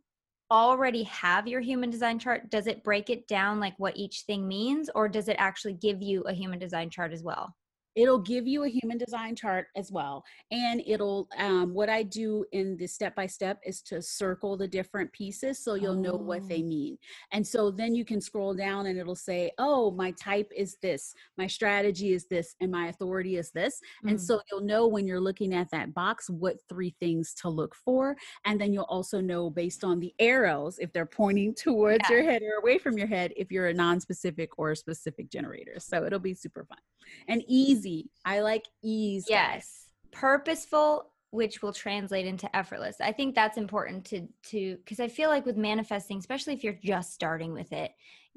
already 0.52 1.04
have 1.04 1.48
your 1.48 1.62
human 1.62 1.90
design 1.90 2.20
chart, 2.20 2.50
does 2.52 2.68
it 2.68 2.84
break 2.84 3.10
it 3.10 3.28
down 3.28 3.60
like 3.60 3.74
what 3.78 3.98
each 3.98 4.22
thing 4.28 4.48
means, 4.48 4.90
or 4.94 5.10
does 5.10 5.30
it 5.30 5.38
actually 5.40 5.74
give 5.74 6.02
you 6.02 6.22
a 6.24 6.34
human 6.34 6.60
design 6.60 6.90
chart 6.90 7.14
as 7.14 7.24
well? 7.24 7.56
It'll 7.96 8.20
give 8.20 8.48
you 8.48 8.64
a 8.64 8.70
human 8.70 8.98
design 8.98 9.36
chart 9.36 9.68
as 9.76 9.92
well 9.92 10.24
and 10.52 10.82
it'll 10.86 11.28
um, 11.38 11.74
what 11.74 11.90
i 11.90 12.04
do 12.04 12.46
in 12.52 12.78
the 12.78 12.88
step 12.88 13.16
by 13.16 13.26
step 13.26 13.60
is 13.66 13.82
to 13.82 14.02
circle 14.02 14.56
the 14.56 14.68
different 14.68 15.12
pieces 15.12 15.64
so 15.64 15.76
you'll 15.76 15.92
oh. 15.92 16.02
know 16.02 16.16
what 16.16 16.48
they 16.48 16.62
oh. 16.62 16.68
mean 16.68 16.98
and 17.32 17.46
so 17.46 17.70
then 17.70 17.94
you 17.94 18.06
can 18.06 18.22
scroll 18.22 18.54
down 18.54 18.86
and 18.88 18.98
it'll 18.98 19.16
say 19.16 19.52
oh 19.58 19.92
my 19.92 20.12
type 20.12 20.52
is 20.56 20.78
this 20.82 21.14
my 21.38 21.48
strategy 21.48 22.14
is 22.14 22.26
this 22.28 22.56
and 22.62 22.72
my 22.72 22.88
authority 22.88 23.38
is 23.38 23.52
this 23.52 23.80
mm. 24.06 24.10
and 24.10 24.22
so 24.22 24.40
you'll 24.52 24.62
know 24.62 24.88
when 24.88 25.06
you're 25.08 25.20
looking 25.20 25.54
at 25.54 25.70
that 25.72 25.94
box 25.94 26.30
what 26.30 26.58
three 26.70 26.96
things 27.00 27.34
to 27.34 27.50
look 27.50 27.76
for 27.76 28.16
and 28.46 28.60
then 28.60 28.74
you'll 28.74 28.84
also 28.84 29.20
know 29.20 29.50
based 29.50 29.84
on 29.84 30.00
the 30.00 30.14
arrows 30.20 30.78
if 30.80 30.92
they're 30.94 31.06
pointing 31.06 31.54
towards 31.62 32.10
yeah. 32.10 32.18
your 32.18 32.24
head 32.24 32.42
or 32.42 32.60
away 32.62 32.78
from 32.78 32.98
your 32.98 33.08
head 33.08 33.34
if 33.36 33.52
you're 33.52 33.68
a 33.68 33.74
non-specific 33.74 34.50
or 34.58 34.72
a 34.72 34.76
specific 34.76 35.30
generator 35.30 35.76
so 35.78 36.06
it'll 36.06 36.20
be 36.20 36.34
super 36.34 36.64
fun 36.66 36.78
and 37.28 37.44
easy. 37.48 37.81
I 38.26 38.42
like 38.42 38.66
ease. 38.84 39.26
Yes. 39.30 39.88
Purposeful 40.12 41.08
which 41.32 41.62
will 41.62 41.72
translate 41.72 42.26
into 42.26 42.54
effortless. 42.54 43.00
I 43.00 43.14
think 43.14 43.34
that's 43.34 43.58
important 43.58 44.06
to 44.06 44.28
to 44.50 44.78
cuz 44.86 45.00
I 45.00 45.08
feel 45.08 45.30
like 45.30 45.46
with 45.46 45.58
manifesting, 45.58 46.18
especially 46.18 46.54
if 46.54 46.64
you're 46.64 46.80
just 46.84 47.14
starting 47.14 47.54
with 47.54 47.72
it, 47.72 47.92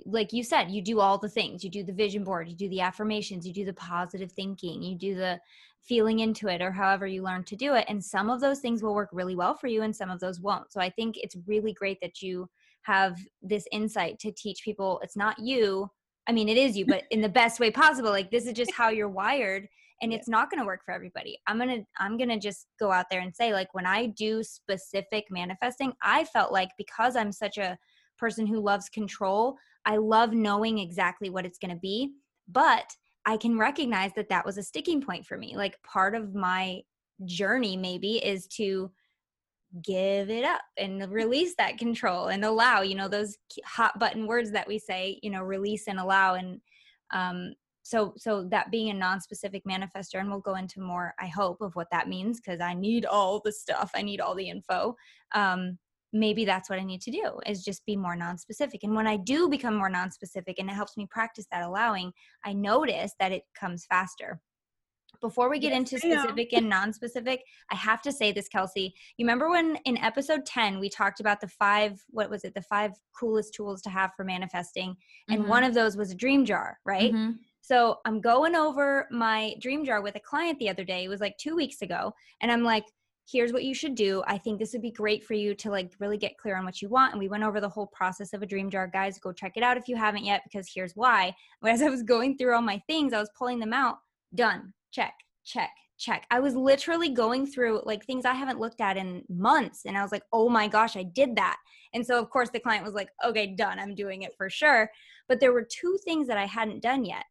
like 0.06 0.32
you 0.32 0.44
said, 0.44 0.70
you 0.70 0.80
do 0.80 1.00
all 1.00 1.18
the 1.18 1.28
things. 1.28 1.64
You 1.64 1.70
do 1.70 1.82
the 1.82 1.92
vision 1.92 2.24
board, 2.24 2.48
you 2.48 2.56
do 2.56 2.68
the 2.68 2.80
affirmations, 2.80 3.46
you 3.46 3.52
do 3.52 3.64
the 3.64 3.74
positive 3.74 4.30
thinking, 4.30 4.82
you 4.82 4.96
do 4.96 5.14
the 5.16 5.40
feeling 5.80 6.20
into 6.20 6.48
it 6.48 6.62
or 6.62 6.70
however 6.70 7.06
you 7.06 7.22
learn 7.22 7.44
to 7.44 7.56
do 7.56 7.74
it 7.74 7.84
and 7.88 8.02
some 8.02 8.30
of 8.30 8.40
those 8.40 8.60
things 8.60 8.82
will 8.82 8.94
work 8.94 9.10
really 9.12 9.36
well 9.36 9.54
for 9.54 9.66
you 9.66 9.82
and 9.82 9.94
some 9.94 10.10
of 10.10 10.20
those 10.20 10.40
won't. 10.40 10.72
So 10.72 10.80
I 10.80 10.88
think 10.88 11.16
it's 11.18 11.36
really 11.46 11.74
great 11.74 12.00
that 12.00 12.22
you 12.22 12.48
have 12.82 13.18
this 13.42 13.66
insight 13.72 14.18
to 14.20 14.32
teach 14.32 14.62
people 14.62 15.00
it's 15.02 15.16
not 15.16 15.38
you 15.38 15.90
I 16.26 16.33
mean, 16.33 16.49
it 16.49 16.57
is 16.57 16.76
you, 16.76 16.87
but 16.87 17.04
in 17.11 17.21
the 17.21 17.28
best 17.28 17.61
way 17.61 17.71
possible. 17.71 18.11
Like 18.11 18.31
this 18.31 18.47
is 18.47 18.52
just 18.52 18.73
how 18.76 18.88
you're 18.88 19.09
wired 19.09 19.69
and 20.02 20.12
it's 20.12 20.28
not 20.28 20.50
going 20.50 20.61
to 20.61 20.66
work 20.66 20.85
for 20.85 20.93
everybody. 20.93 21.38
I'm 21.47 21.59
going 21.59 21.69
to 21.69 21.87
I'm 21.99 22.16
going 22.16 22.28
to 22.28 22.38
just 22.38 22.66
go 22.78 22.90
out 22.90 23.07
there 23.11 23.21
and 23.21 23.35
say 23.35 23.52
like 23.52 23.73
when 23.75 23.87
I 23.87 24.07
do 24.07 24.43
specific 24.43 25.26
manifesting, 25.31 25.93
I 26.02 26.25
felt 26.25 26.52
like 26.52 26.71
because 26.76 27.16
I'm 27.16 27.33
such 27.33 27.59
a 27.59 27.78
person 28.19 28.47
who 28.47 28.61
loves 28.61 28.88
control, 28.88 29.57
I 29.85 29.97
love 29.97 30.33
knowing 30.33 30.78
exactly 30.78 31.31
what 31.31 31.47
it's 31.47 31.59
going 31.59 31.75
to 31.75 31.81
be, 31.81 32.12
but 32.49 32.95
I 33.26 33.37
can 33.37 33.59
recognize 33.59 34.12
that 34.16 34.28
that 34.28 34.45
was 34.45 34.59
a 34.59 34.62
sticking 34.62 35.00
point 35.00 35.25
for 35.25 35.38
me. 35.38 35.57
Like 35.57 35.83
part 35.83 36.14
of 36.14 36.35
my 36.35 36.83
journey 37.25 37.76
maybe 37.76 38.16
is 38.16 38.47
to 38.49 38.90
give 39.83 40.31
it 40.31 40.45
up 40.45 40.61
and 40.76 41.11
release 41.11 41.54
that 41.57 41.78
control 41.78 42.26
and 42.28 42.45
allow 42.45 42.83
you 42.83 42.95
know 42.95 43.09
those 43.09 43.37
hot 43.64 43.99
button 43.99 44.26
words 44.26 44.50
that 44.50 44.69
we 44.69 44.78
say 44.78 45.19
you 45.23 45.31
know 45.31 45.43
release 45.43 45.88
and 45.88 45.99
allow 45.99 46.35
and 46.35 46.61
um 47.12 47.52
so 47.83 48.14
so 48.16 48.45
that 48.45 48.71
being 48.71 48.90
a 48.90 48.95
non-specific 48.95 49.62
manifester 49.64 50.21
and 50.21 50.31
we'll 50.31 50.40
go 50.40 50.54
into 50.54 50.81
more 50.81 51.12
i 51.19 51.26
hope 51.26 51.61
of 51.61 51.75
what 51.75 51.88
that 51.90 52.09
means 52.09 52.40
because 52.40 52.61
i 52.61 52.73
need 52.73 53.04
all 53.04 53.40
the 53.45 53.52
stuff 53.52 53.90
i 53.97 54.02
need 54.02 54.21
all 54.21 54.35
the 54.35 54.49
info 54.49 54.95
um 55.35 55.76
maybe 56.14 56.45
that's 56.45 56.71
what 56.71 56.78
I 56.78 56.85
need 56.85 57.02
to 57.02 57.11
do 57.11 57.40
is 57.45 57.64
just 57.64 57.85
be 57.85 57.97
more 57.97 58.14
non-specific. 58.14 58.85
And 58.85 58.95
when 58.95 59.07
I 59.07 59.16
do 59.16 59.49
become 59.49 59.75
more 59.75 59.88
non-specific 59.88 60.59
and 60.59 60.71
it 60.71 60.73
helps 60.75 60.97
me 60.97 61.09
practice 61.11 61.47
that 61.50 61.64
allowing, 61.64 62.12
I 62.45 62.52
notice 62.52 63.14
that 63.19 63.33
it 63.33 63.43
comes 63.59 63.85
faster. 63.85 64.40
Before 65.25 65.49
we 65.49 65.59
get 65.59 65.71
yes, 65.71 65.78
into 65.78 65.99
specific 65.99 66.52
and 66.52 66.69
non-specific, 66.69 67.45
I 67.71 67.76
have 67.76 68.02
to 68.02 68.12
say 68.12 68.31
this, 68.31 68.47
Kelsey. 68.47 68.95
You 69.16 69.25
remember 69.25 69.49
when 69.49 69.76
in 69.87 69.97
episode 69.97 70.45
10 70.45 70.78
we 70.78 70.90
talked 70.90 71.19
about 71.19 71.40
the 71.40 71.49
five, 71.49 72.04
what 72.11 72.28
was 72.28 72.45
it, 72.45 72.52
the 72.52 72.61
five 72.61 72.90
coolest 73.19 73.54
tools 73.54 73.81
to 73.83 73.88
have 73.88 74.11
for 74.14 74.23
manifesting? 74.23 74.95
And 75.31 75.40
mm-hmm. 75.40 75.49
one 75.49 75.64
of 75.64 75.73
those 75.73 75.97
was 75.97 76.11
a 76.11 76.14
dream 76.14 76.45
jar, 76.45 76.78
right? 76.85 77.11
Mm-hmm. 77.11 77.37
So 77.62 78.00
I'm 78.04 78.21
going 78.21 78.54
over 78.54 79.09
my 79.11 79.54
dream 79.62 79.83
jar 79.83 80.02
with 80.02 80.14
a 80.14 80.21
client 80.21 80.59
the 80.59 80.69
other 80.69 80.85
day. 80.85 81.04
It 81.04 81.09
was 81.09 81.23
like 81.23 81.38
two 81.38 81.57
weeks 81.57 81.81
ago. 81.81 82.12
And 82.43 82.52
I'm 82.52 82.62
like, 82.62 82.85
here's 83.26 83.54
what 83.54 83.64
you 83.64 83.73
should 83.73 83.95
do. 83.95 84.23
I 84.26 84.37
think 84.37 84.59
this 84.59 84.75
would 84.75 84.83
be 84.83 84.90
great 84.90 85.25
for 85.25 85.33
you 85.33 85.54
to 85.54 85.71
like 85.71 85.95
really 86.00 86.19
get 86.19 86.37
clear 86.37 86.59
on 86.59 86.66
what 86.66 86.83
you 86.83 86.90
want. 86.90 87.14
And 87.14 87.19
we 87.19 87.28
went 87.28 87.45
over 87.45 87.62
the 87.62 87.69
whole 87.71 87.87
process 87.87 88.35
of 88.35 88.43
a 88.43 88.47
dream 88.47 88.69
jar. 88.69 88.87
Guys, 88.87 89.19
go 89.19 89.33
check 89.33 89.52
it 89.57 89.62
out 89.62 89.78
if 89.78 89.88
you 89.88 89.97
haven't 89.97 90.26
yet, 90.26 90.43
because 90.45 90.71
here's 90.75 90.93
why. 90.95 91.35
As 91.64 91.81
I 91.81 91.88
was 91.88 92.02
going 92.02 92.37
through 92.37 92.54
all 92.54 92.61
my 92.61 92.83
things, 92.87 93.14
I 93.14 93.21
was 93.21 93.31
pulling 93.38 93.59
them 93.59 93.73
out. 93.73 93.97
Done. 94.35 94.75
Check, 94.94 95.14
check, 95.44 95.70
check. 95.98 96.24
I 96.30 96.38
was 96.38 96.54
literally 96.54 97.08
going 97.08 97.46
through 97.46 97.82
like 97.84 98.04
things 98.04 98.24
I 98.24 98.32
haven't 98.32 98.60
looked 98.60 98.80
at 98.80 98.96
in 98.96 99.24
months. 99.28 99.82
And 99.86 99.98
I 99.98 100.02
was 100.02 100.12
like, 100.12 100.22
oh 100.32 100.48
my 100.48 100.68
gosh, 100.68 100.96
I 100.96 101.02
did 101.02 101.34
that. 101.34 101.56
And 101.94 102.06
so, 102.06 102.18
of 102.18 102.30
course, 102.30 102.50
the 102.50 102.60
client 102.60 102.84
was 102.84 102.94
like, 102.94 103.08
okay, 103.24 103.54
done. 103.56 103.78
I'm 103.80 103.96
doing 103.96 104.22
it 104.22 104.32
for 104.36 104.48
sure. 104.48 104.88
But 105.28 105.40
there 105.40 105.52
were 105.52 105.66
two 105.68 105.98
things 106.04 106.28
that 106.28 106.38
I 106.38 106.46
hadn't 106.46 106.82
done 106.82 107.04
yet. 107.04 107.24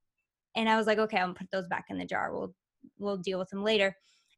And 0.58 0.68
I 0.68 0.76
was 0.76 0.88
like, 0.88 1.00
okay, 1.00 1.18
I'm 1.18 1.28
gonna 1.28 1.36
put 1.36 1.52
those 1.52 1.68
back 1.70 1.86
in 1.90 1.98
the 1.98 2.06
jar. 2.06 2.34
We'll 2.34 2.54
we'll 3.00 3.18
deal 3.18 3.40
with 3.40 3.50
them 3.50 3.64
later. 3.64 3.96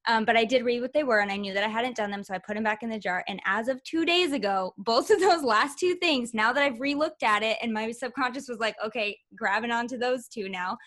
Um, 0.07 0.23
but 0.23 0.37
I 0.37 0.45
did 0.45 0.63
read 0.63 0.81
what 0.81 0.93
they 0.93 1.03
were 1.03 1.19
and 1.19 1.31
I 1.31 1.37
knew 1.37 1.53
that 1.53 1.63
I 1.63 1.67
hadn't 1.67 1.95
done 1.95 2.11
them. 2.11 2.23
So 2.23 2.33
I 2.33 2.37
put 2.37 2.53
them 2.53 2.63
back 2.63 2.83
in 2.83 2.89
the 2.89 2.99
jar. 2.99 3.23
And 3.27 3.41
as 3.45 3.67
of 3.67 3.83
two 3.83 4.05
days 4.05 4.33
ago, 4.33 4.73
both 4.77 5.09
of 5.09 5.19
those 5.19 5.43
last 5.55 5.79
two 5.79 5.95
things, 5.95 6.33
now 6.33 6.53
that 6.53 6.63
I've 6.63 6.77
relooked 6.77 7.23
at 7.23 7.41
it 7.41 7.57
and 7.61 7.73
my 7.73 7.91
subconscious 7.91 8.47
was 8.47 8.59
like, 8.59 8.75
okay, 8.85 9.17
grabbing 9.35 9.71
onto 9.71 9.97
those 9.97 10.27
two 10.27 10.47
now, 10.47 10.77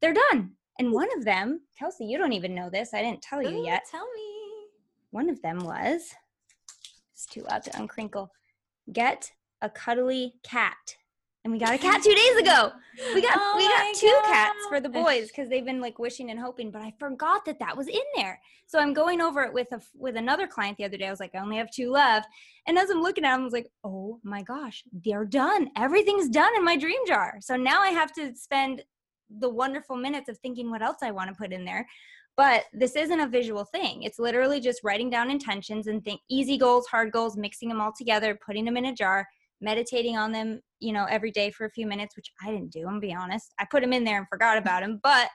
they're 0.00 0.14
done. 0.30 0.52
And 0.78 0.92
one 0.92 1.08
of 1.16 1.24
them, 1.24 1.60
Kelsey, 1.78 2.04
you 2.04 2.18
don't 2.18 2.32
even 2.32 2.54
know 2.54 2.70
this. 2.70 2.94
I 2.94 3.02
didn't 3.02 3.22
tell 3.22 3.42
you 3.42 3.60
Ooh, 3.60 3.64
yet. 3.64 3.82
Tell 3.90 4.06
me. 4.14 4.68
One 5.10 5.28
of 5.28 5.40
them 5.42 5.58
was, 5.60 6.14
it's 7.12 7.26
too 7.26 7.42
loud 7.42 7.64
to 7.64 7.70
uncrinkle, 7.70 8.28
get 8.92 9.32
a 9.62 9.70
cuddly 9.70 10.34
cat 10.42 10.96
and 11.44 11.52
we 11.52 11.58
got 11.58 11.74
a 11.74 11.78
cat 11.78 12.02
two 12.02 12.14
days 12.14 12.36
ago. 12.36 12.72
We 13.14 13.22
got 13.22 13.34
oh 13.36 13.54
we 13.56 13.66
got 13.66 13.94
two 13.94 14.18
God. 14.22 14.32
cats 14.32 14.58
for 14.68 14.80
the 14.80 14.88
boys 14.88 15.28
because 15.28 15.48
they've 15.48 15.64
been 15.64 15.80
like 15.80 15.98
wishing 15.98 16.30
and 16.30 16.38
hoping, 16.38 16.70
but 16.70 16.82
I 16.82 16.92
forgot 16.98 17.44
that 17.46 17.58
that 17.60 17.76
was 17.76 17.86
in 17.86 18.02
there. 18.16 18.40
So 18.66 18.78
I'm 18.78 18.92
going 18.92 19.20
over 19.20 19.42
it 19.44 19.52
with 19.54 19.70
a 19.72 19.80
with 19.94 20.16
another 20.16 20.46
client 20.46 20.76
the 20.76 20.84
other 20.84 20.96
day. 20.96 21.06
I 21.06 21.10
was 21.10 21.20
like, 21.20 21.34
I 21.34 21.38
only 21.38 21.56
have 21.56 21.70
two 21.70 21.90
left, 21.90 22.28
and 22.66 22.76
as 22.76 22.90
I'm 22.90 23.00
looking 23.00 23.24
at 23.24 23.32
them, 23.32 23.42
I 23.42 23.44
was 23.44 23.52
like, 23.52 23.70
oh 23.84 24.18
my 24.24 24.42
gosh, 24.42 24.82
they're 24.92 25.24
done. 25.24 25.70
Everything's 25.76 26.28
done 26.28 26.54
in 26.56 26.64
my 26.64 26.76
dream 26.76 27.00
jar. 27.06 27.36
So 27.40 27.56
now 27.56 27.80
I 27.80 27.90
have 27.90 28.12
to 28.14 28.34
spend 28.34 28.82
the 29.38 29.48
wonderful 29.48 29.96
minutes 29.96 30.28
of 30.28 30.38
thinking 30.38 30.70
what 30.70 30.82
else 30.82 30.98
I 31.02 31.10
want 31.10 31.28
to 31.28 31.36
put 31.36 31.52
in 31.52 31.64
there. 31.64 31.86
But 32.36 32.64
this 32.72 32.94
isn't 32.94 33.20
a 33.20 33.26
visual 33.26 33.64
thing. 33.64 34.04
It's 34.04 34.20
literally 34.20 34.60
just 34.60 34.84
writing 34.84 35.10
down 35.10 35.30
intentions 35.30 35.88
and 35.88 36.04
think 36.04 36.20
easy 36.30 36.56
goals, 36.56 36.86
hard 36.86 37.10
goals, 37.10 37.36
mixing 37.36 37.68
them 37.68 37.80
all 37.80 37.92
together, 37.92 38.38
putting 38.46 38.64
them 38.64 38.76
in 38.76 38.86
a 38.86 38.94
jar, 38.94 39.26
meditating 39.60 40.16
on 40.16 40.32
them, 40.32 40.60
you 40.80 40.92
know, 40.92 41.06
every 41.10 41.30
day 41.30 41.50
for 41.50 41.64
a 41.66 41.70
few 41.70 41.86
minutes, 41.86 42.16
which 42.16 42.30
I 42.44 42.50
didn't 42.50 42.70
do, 42.70 42.80
I'm 42.80 42.86
gonna 42.86 43.00
be 43.00 43.14
honest. 43.14 43.52
I 43.58 43.66
put 43.70 43.82
them 43.82 43.92
in 43.92 44.04
there 44.04 44.18
and 44.18 44.28
forgot 44.28 44.56
about 44.56 44.82
them, 44.82 45.00
but 45.02 45.28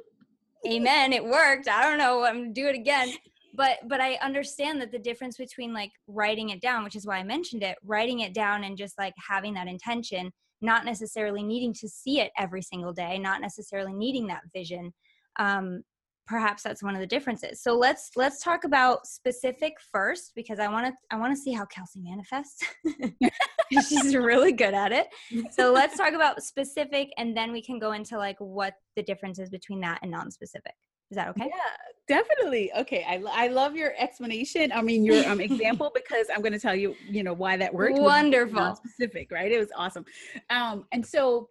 amen, 0.66 1.12
it 1.12 1.24
worked. 1.24 1.68
I 1.68 1.82
don't 1.82 1.98
know, 1.98 2.24
I'm 2.24 2.42
gonna 2.42 2.52
do 2.52 2.66
it 2.66 2.74
again. 2.74 3.12
But 3.54 3.78
but 3.88 4.00
I 4.00 4.14
understand 4.22 4.80
that 4.82 4.92
the 4.92 5.00
difference 5.00 5.36
between 5.36 5.72
like 5.72 5.90
writing 6.06 6.50
it 6.50 6.60
down, 6.60 6.84
which 6.84 6.94
is 6.94 7.06
why 7.06 7.16
I 7.16 7.24
mentioned 7.24 7.64
it, 7.64 7.76
writing 7.82 8.20
it 8.20 8.32
down 8.32 8.62
and 8.62 8.76
just 8.76 8.96
like 8.98 9.14
having 9.28 9.54
that 9.54 9.66
intention, 9.66 10.30
not 10.60 10.84
necessarily 10.84 11.42
needing 11.42 11.72
to 11.74 11.88
see 11.88 12.20
it 12.20 12.30
every 12.38 12.62
single 12.62 12.92
day, 12.92 13.18
not 13.18 13.40
necessarily 13.40 13.92
needing 13.92 14.26
that 14.26 14.42
vision. 14.54 14.92
Um, 15.38 15.82
perhaps 16.28 16.62
that's 16.62 16.82
one 16.82 16.94
of 16.94 17.00
the 17.00 17.06
differences. 17.06 17.62
So 17.62 17.76
let's 17.76 18.10
let's 18.14 18.42
talk 18.42 18.64
about 18.64 19.06
specific 19.06 19.72
first 19.90 20.32
because 20.36 20.58
i 20.58 20.68
want 20.68 20.86
to 20.86 20.92
i 21.10 21.18
want 21.18 21.34
to 21.34 21.40
see 21.40 21.52
how 21.52 21.64
kelsey 21.64 22.00
manifests. 22.00 22.62
She's 23.88 24.14
really 24.14 24.52
good 24.52 24.74
at 24.74 24.92
it. 24.92 25.08
So 25.50 25.72
let's 25.72 25.96
talk 25.96 26.12
about 26.12 26.42
specific 26.42 27.10
and 27.18 27.36
then 27.36 27.52
we 27.52 27.62
can 27.62 27.78
go 27.78 27.92
into 27.92 28.16
like 28.16 28.36
what 28.38 28.74
the 28.96 29.02
difference 29.02 29.38
is 29.38 29.50
between 29.50 29.80
that 29.80 29.98
and 30.02 30.10
non-specific 30.10 30.74
is 31.10 31.16
that 31.16 31.28
okay 31.28 31.46
yeah 31.46 31.76
definitely 32.06 32.70
okay 32.76 33.04
i, 33.08 33.22
I 33.30 33.48
love 33.48 33.76
your 33.76 33.94
explanation 33.98 34.72
i 34.72 34.82
mean 34.82 35.04
your 35.04 35.28
um, 35.28 35.40
example 35.40 35.90
because 35.94 36.26
i'm 36.34 36.42
going 36.42 36.52
to 36.52 36.58
tell 36.58 36.74
you 36.74 36.96
you 37.08 37.22
know 37.22 37.34
why 37.34 37.56
that 37.56 37.72
worked 37.72 37.98
wonderful 37.98 38.76
specific 38.76 39.30
right 39.30 39.50
it 39.50 39.58
was 39.58 39.70
awesome 39.76 40.04
um 40.50 40.84
and 40.92 41.04
so 41.04 41.48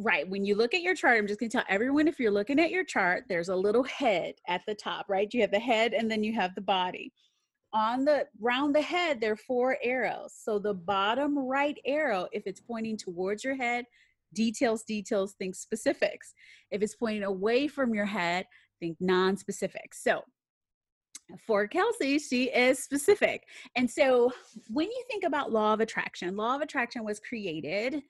Right. 0.00 0.28
When 0.28 0.44
you 0.44 0.54
look 0.54 0.74
at 0.74 0.82
your 0.82 0.94
chart, 0.94 1.18
I'm 1.18 1.26
just 1.26 1.40
going 1.40 1.50
to 1.50 1.56
tell 1.56 1.66
everyone 1.68 2.06
if 2.06 2.20
you're 2.20 2.30
looking 2.30 2.60
at 2.60 2.70
your 2.70 2.84
chart, 2.84 3.24
there's 3.28 3.48
a 3.48 3.56
little 3.56 3.82
head 3.82 4.36
at 4.46 4.62
the 4.64 4.74
top, 4.76 5.06
right? 5.08 5.28
You 5.34 5.40
have 5.40 5.50
the 5.50 5.58
head 5.58 5.92
and 5.92 6.08
then 6.08 6.22
you 6.22 6.32
have 6.34 6.54
the 6.54 6.60
body. 6.60 7.12
On 7.72 8.04
the 8.04 8.24
round 8.40 8.76
the 8.76 8.80
head, 8.80 9.20
there 9.20 9.32
are 9.32 9.36
four 9.36 9.76
arrows. 9.82 10.34
So 10.40 10.60
the 10.60 10.72
bottom 10.72 11.36
right 11.36 11.76
arrow, 11.84 12.28
if 12.30 12.44
it's 12.46 12.60
pointing 12.60 12.96
towards 12.96 13.42
your 13.42 13.56
head, 13.56 13.86
details, 14.32 14.84
details, 14.84 15.34
think 15.34 15.56
specifics. 15.56 16.32
If 16.70 16.80
it's 16.80 16.94
pointing 16.94 17.24
away 17.24 17.66
from 17.66 17.92
your 17.92 18.06
head, 18.06 18.46
think 18.80 18.96
non 19.00 19.36
specific. 19.36 19.94
So 19.94 20.22
for 21.46 21.66
Kelsey, 21.66 22.18
she 22.18 22.44
is 22.44 22.78
specific. 22.78 23.44
And 23.76 23.90
so 23.90 24.32
when 24.68 24.86
you 24.86 25.04
think 25.10 25.24
about 25.24 25.52
law 25.52 25.74
of 25.74 25.80
attraction, 25.80 26.36
law 26.36 26.56
of 26.56 26.62
attraction 26.62 27.04
was 27.04 27.20
created 27.20 28.02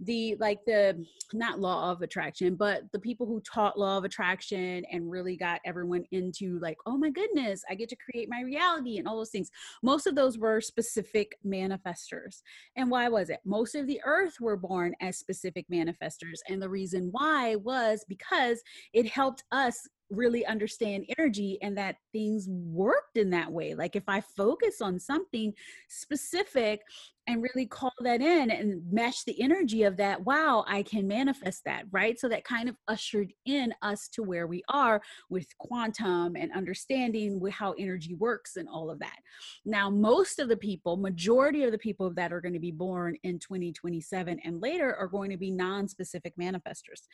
the 0.00 0.34
like 0.40 0.64
the 0.64 1.04
not 1.32 1.60
law 1.60 1.90
of 1.90 2.00
attraction 2.00 2.54
but 2.54 2.82
the 2.92 2.98
people 2.98 3.26
who 3.26 3.40
taught 3.40 3.78
law 3.78 3.98
of 3.98 4.04
attraction 4.04 4.82
and 4.90 5.10
really 5.10 5.36
got 5.36 5.60
everyone 5.64 6.04
into 6.10 6.58
like 6.60 6.78
oh 6.86 6.96
my 6.96 7.10
goodness 7.10 7.62
i 7.68 7.74
get 7.74 7.88
to 7.88 7.96
create 7.96 8.28
my 8.28 8.40
reality 8.40 8.96
and 8.98 9.06
all 9.06 9.18
those 9.18 9.30
things 9.30 9.50
most 9.82 10.06
of 10.06 10.14
those 10.14 10.38
were 10.38 10.60
specific 10.60 11.36
manifestors 11.46 12.40
and 12.76 12.90
why 12.90 13.08
was 13.08 13.28
it 13.28 13.40
most 13.44 13.74
of 13.74 13.86
the 13.86 14.00
earth 14.04 14.40
were 14.40 14.56
born 14.56 14.94
as 15.00 15.18
specific 15.18 15.66
manifestors 15.70 16.38
and 16.48 16.62
the 16.62 16.68
reason 16.68 17.08
why 17.12 17.54
was 17.56 18.04
because 18.08 18.62
it 18.94 19.06
helped 19.06 19.44
us 19.52 19.86
really 20.10 20.44
understand 20.46 21.06
energy 21.18 21.58
and 21.62 21.76
that 21.78 21.96
things 22.12 22.48
worked 22.48 23.16
in 23.16 23.30
that 23.30 23.50
way. 23.50 23.74
Like 23.74 23.96
if 23.96 24.08
I 24.08 24.20
focus 24.20 24.80
on 24.80 24.98
something 24.98 25.52
specific 25.88 26.82
and 27.26 27.42
really 27.42 27.66
call 27.66 27.92
that 28.00 28.20
in 28.20 28.50
and 28.50 28.82
match 28.90 29.24
the 29.24 29.40
energy 29.40 29.84
of 29.84 29.96
that, 29.98 30.24
wow, 30.24 30.64
I 30.66 30.82
can 30.82 31.06
manifest 31.06 31.62
that, 31.64 31.84
right? 31.92 32.18
So 32.18 32.28
that 32.28 32.44
kind 32.44 32.68
of 32.68 32.76
ushered 32.88 33.32
in 33.46 33.72
us 33.82 34.08
to 34.14 34.22
where 34.22 34.48
we 34.48 34.64
are 34.68 35.00
with 35.28 35.46
quantum 35.58 36.34
and 36.34 36.50
understanding 36.52 37.40
how 37.52 37.72
energy 37.78 38.14
works 38.14 38.56
and 38.56 38.68
all 38.68 38.90
of 38.90 38.98
that. 38.98 39.18
Now, 39.64 39.90
most 39.90 40.40
of 40.40 40.48
the 40.48 40.56
people, 40.56 40.96
majority 40.96 41.62
of 41.62 41.70
the 41.70 41.78
people 41.78 42.10
that 42.14 42.32
are 42.32 42.40
going 42.40 42.54
to 42.54 42.58
be 42.58 42.72
born 42.72 43.16
in 43.22 43.38
2027 43.38 44.40
and 44.44 44.60
later 44.60 44.96
are 44.96 45.08
going 45.08 45.30
to 45.30 45.36
be 45.36 45.52
non-specific 45.52 46.34
manifestors. 46.36 47.06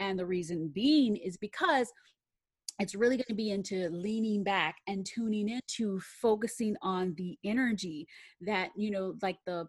And 0.00 0.18
the 0.18 0.26
reason 0.26 0.70
being 0.74 1.16
is 1.16 1.36
because 1.36 1.92
it's 2.80 2.94
really 2.94 3.16
going 3.16 3.24
to 3.28 3.34
be 3.34 3.50
into 3.50 3.88
leaning 3.90 4.42
back 4.42 4.76
and 4.88 5.06
tuning 5.06 5.48
into 5.48 6.00
focusing 6.00 6.76
on 6.82 7.14
the 7.16 7.38
energy 7.44 8.08
that 8.40 8.70
you 8.76 8.90
know 8.90 9.14
like 9.22 9.38
the 9.46 9.68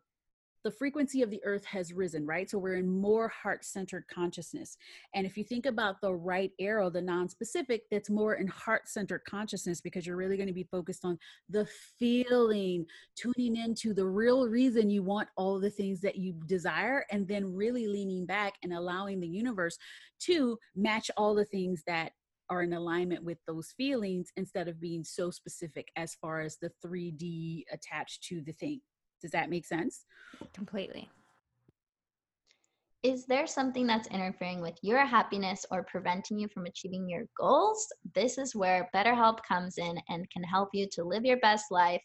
the 0.64 0.72
frequency 0.72 1.24
of 1.24 1.32
the 1.32 1.42
earth 1.44 1.66
has 1.66 1.92
risen 1.92 2.26
right? 2.26 2.48
So 2.48 2.60
we're 2.60 2.76
in 2.76 2.88
more 2.88 3.28
heart-centered 3.30 4.06
consciousness. 4.14 4.78
And 5.16 5.26
if 5.26 5.36
you 5.36 5.44
think 5.44 5.66
about 5.66 6.00
the 6.02 6.14
right 6.14 6.52
arrow 6.60 6.90
the 6.92 7.02
non-specific 7.02 7.84
that's 7.90 8.12
more 8.12 8.36
in 8.36 8.48
heart-centered 8.48 9.24
consciousness 9.28 9.82
because 9.82 10.06
you're 10.06 10.16
really 10.16 10.38
going 10.38 10.48
to 10.48 10.54
be 10.54 10.68
focused 10.70 11.04
on 11.04 11.18
the 11.50 11.68
feeling 11.98 12.86
tuning 13.16 13.58
into 13.58 13.94
the 13.94 14.06
real 14.06 14.48
reason 14.48 14.90
you 14.90 15.02
want 15.02 15.30
all 15.36 15.60
the 15.60 15.70
things 15.70 16.00
that 16.02 16.16
you 16.16 16.34
desire 16.46 17.06
and 17.12 17.28
then 17.28 17.54
really 17.54 17.88
leaning 17.88 18.26
back 18.26 18.54
and 18.62 18.72
allowing 18.72 19.20
the 19.20 19.28
universe 19.28 19.78
to 20.20 20.58
match 20.76 21.10
all 21.18 21.34
the 21.34 21.46
things 21.46 21.82
that 21.88 22.12
are 22.52 22.64
in 22.64 22.74
alignment 22.74 23.24
with 23.24 23.38
those 23.48 23.74
feelings 23.78 24.30
instead 24.36 24.68
of 24.68 24.82
being 24.82 25.06
so 25.06 25.32
specific 25.32 25.88
as 25.96 26.16
far 26.16 26.42
as 26.42 26.58
the 26.58 26.70
3D 26.86 27.64
attached 27.72 28.24
to 28.26 28.42
the 28.42 28.52
thing. 28.52 28.82
Does 29.22 29.32
that 29.32 29.50
make 29.50 29.66
sense? 29.66 30.04
Completely. 30.54 31.10
Is 33.04 33.26
there 33.26 33.48
something 33.48 33.88
that's 33.88 34.10
interfering 34.10 34.62
with 34.62 34.78
your 34.82 35.06
happiness 35.06 35.66
or 35.72 35.84
preventing 35.84 36.38
you 36.38 36.50
from 36.50 36.66
achieving 36.66 37.08
your 37.10 37.24
goals? 37.40 37.88
This 38.14 38.38
is 38.38 38.54
where 38.54 38.90
BetterHelp 38.94 39.40
comes 39.48 39.78
in 39.78 39.98
and 40.10 40.30
can 40.30 40.44
help 40.44 40.70
you 40.74 40.88
to 40.92 41.04
live 41.04 41.24
your 41.24 41.40
best 41.40 41.72
life. 41.72 42.02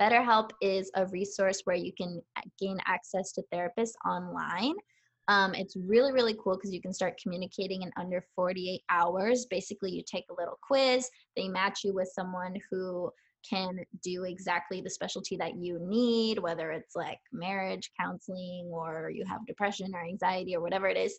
BetterHelp 0.00 0.50
is 0.62 0.92
a 0.94 1.06
resource 1.06 1.60
where 1.64 1.76
you 1.76 1.92
can 1.92 2.22
uh, 2.36 2.42
gain 2.58 2.78
access 2.86 3.32
to 3.32 3.42
therapists 3.52 3.94
online 4.08 4.74
um, 5.28 5.54
it's 5.54 5.76
really, 5.76 6.12
really 6.12 6.34
cool 6.42 6.56
because 6.56 6.72
you 6.72 6.80
can 6.80 6.92
start 6.92 7.20
communicating 7.22 7.82
in 7.82 7.90
under 7.98 8.24
48 8.34 8.80
hours. 8.88 9.46
Basically, 9.46 9.90
you 9.90 10.02
take 10.02 10.24
a 10.30 10.40
little 10.40 10.58
quiz, 10.62 11.08
they 11.36 11.48
match 11.48 11.84
you 11.84 11.94
with 11.94 12.10
someone 12.14 12.56
who 12.70 13.10
can 13.48 13.78
do 14.02 14.24
exactly 14.24 14.80
the 14.80 14.90
specialty 14.90 15.36
that 15.36 15.56
you 15.56 15.78
need, 15.80 16.38
whether 16.38 16.70
it's 16.72 16.96
like 16.96 17.18
marriage 17.32 17.90
counseling 18.00 18.68
or 18.72 19.10
you 19.14 19.24
have 19.26 19.46
depression 19.46 19.94
or 19.94 20.02
anxiety 20.02 20.56
or 20.56 20.60
whatever 20.60 20.88
it 20.88 20.96
is. 20.96 21.18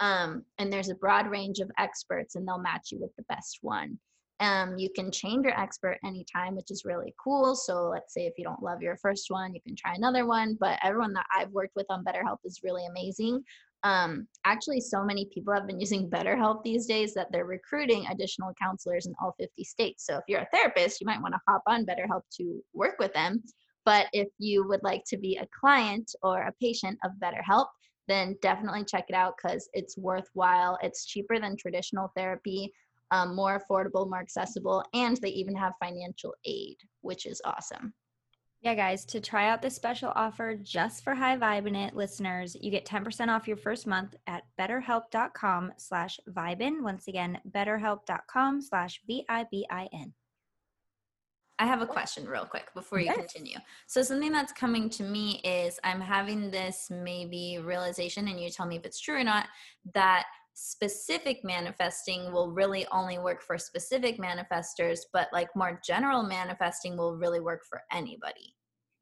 Um, 0.00 0.42
and 0.58 0.72
there's 0.72 0.88
a 0.88 0.94
broad 0.94 1.30
range 1.30 1.58
of 1.58 1.70
experts, 1.78 2.34
and 2.34 2.48
they'll 2.48 2.58
match 2.58 2.90
you 2.90 2.98
with 2.98 3.14
the 3.16 3.24
best 3.28 3.58
one. 3.60 3.98
Um, 4.40 4.78
you 4.78 4.88
can 4.94 5.12
change 5.12 5.44
your 5.44 5.58
expert 5.58 5.98
anytime, 6.04 6.56
which 6.56 6.70
is 6.70 6.84
really 6.86 7.14
cool. 7.22 7.54
So 7.54 7.88
let's 7.88 8.14
say 8.14 8.22
if 8.22 8.34
you 8.38 8.44
don't 8.44 8.62
love 8.62 8.80
your 8.80 8.96
first 8.96 9.26
one, 9.28 9.54
you 9.54 9.60
can 9.60 9.76
try 9.76 9.94
another 9.94 10.26
one. 10.26 10.56
But 10.58 10.78
everyone 10.82 11.12
that 11.12 11.26
I've 11.36 11.50
worked 11.50 11.76
with 11.76 11.86
on 11.90 12.04
BetterHelp 12.04 12.38
is 12.44 12.60
really 12.64 12.86
amazing. 12.86 13.44
Um, 13.82 14.26
actually, 14.44 14.80
so 14.80 15.04
many 15.04 15.26
people 15.32 15.52
have 15.52 15.66
been 15.66 15.80
using 15.86 16.08
BetterHelp 16.08 16.62
these 16.62 16.86
days 16.86 17.12
that 17.14 17.28
they're 17.30 17.44
recruiting 17.44 18.06
additional 18.10 18.52
counselors 18.60 19.06
in 19.06 19.14
all 19.22 19.34
50 19.38 19.62
states. 19.64 20.06
So 20.06 20.16
if 20.16 20.24
you're 20.26 20.40
a 20.40 20.48
therapist, 20.52 21.00
you 21.00 21.06
might 21.06 21.20
want 21.20 21.34
to 21.34 21.40
hop 21.46 21.62
on 21.66 21.84
BetterHelp 21.84 22.22
to 22.38 22.62
work 22.72 22.96
with 22.98 23.12
them. 23.12 23.42
But 23.84 24.06
if 24.12 24.28
you 24.38 24.66
would 24.68 24.82
like 24.82 25.04
to 25.08 25.18
be 25.18 25.36
a 25.36 25.48
client 25.58 26.10
or 26.22 26.42
a 26.42 26.52
patient 26.60 26.98
of 27.04 27.12
BetterHelp, 27.22 27.66
then 28.08 28.36
definitely 28.42 28.84
check 28.84 29.04
it 29.08 29.14
out 29.14 29.34
because 29.36 29.68
it's 29.72 29.96
worthwhile. 29.96 30.78
It's 30.82 31.06
cheaper 31.06 31.38
than 31.38 31.56
traditional 31.56 32.10
therapy 32.16 32.72
um, 33.10 33.34
more 33.34 33.60
affordable, 33.60 34.08
more 34.08 34.20
accessible, 34.20 34.84
and 34.94 35.16
they 35.18 35.30
even 35.30 35.54
have 35.54 35.72
financial 35.82 36.34
aid, 36.44 36.76
which 37.00 37.26
is 37.26 37.40
awesome. 37.44 37.92
Yeah, 38.62 38.74
guys, 38.74 39.06
to 39.06 39.20
try 39.20 39.48
out 39.48 39.62
this 39.62 39.74
special 39.74 40.12
offer 40.14 40.54
just 40.54 41.02
for 41.02 41.14
High 41.14 41.38
Vibin' 41.38 41.94
listeners, 41.94 42.54
you 42.60 42.70
get 42.70 42.84
10% 42.84 43.28
off 43.28 43.48
your 43.48 43.56
first 43.56 43.86
month 43.86 44.14
at 44.26 44.42
betterhelp.com 44.60 45.72
slash 45.78 46.20
vibin. 46.28 46.82
Once 46.82 47.08
again, 47.08 47.40
betterhelp.com 47.50 48.60
slash 48.60 49.00
V-I-B-I-N. 49.06 50.12
I 51.58 51.66
have 51.66 51.82
a 51.82 51.86
question 51.86 52.26
real 52.26 52.44
quick 52.44 52.72
before 52.74 53.00
you 53.00 53.06
yes. 53.06 53.16
continue. 53.16 53.58
So 53.86 54.02
something 54.02 54.32
that's 54.32 54.52
coming 54.52 54.90
to 54.90 55.04
me 55.04 55.40
is 55.42 55.78
I'm 55.82 56.00
having 56.00 56.50
this 56.50 56.88
maybe 56.90 57.60
realization, 57.62 58.28
and 58.28 58.38
you 58.38 58.50
tell 58.50 58.66
me 58.66 58.76
if 58.76 58.84
it's 58.84 59.00
true 59.00 59.16
or 59.16 59.24
not, 59.24 59.46
that– 59.94 60.26
specific 60.62 61.42
manifesting 61.42 62.32
will 62.32 62.50
really 62.50 62.86
only 62.92 63.18
work 63.18 63.42
for 63.42 63.56
specific 63.56 64.18
manifestors, 64.18 65.00
but 65.10 65.28
like 65.32 65.48
more 65.56 65.80
general 65.82 66.22
manifesting 66.22 66.98
will 66.98 67.16
really 67.16 67.40
work 67.40 67.62
for 67.66 67.80
anybody. 67.90 68.54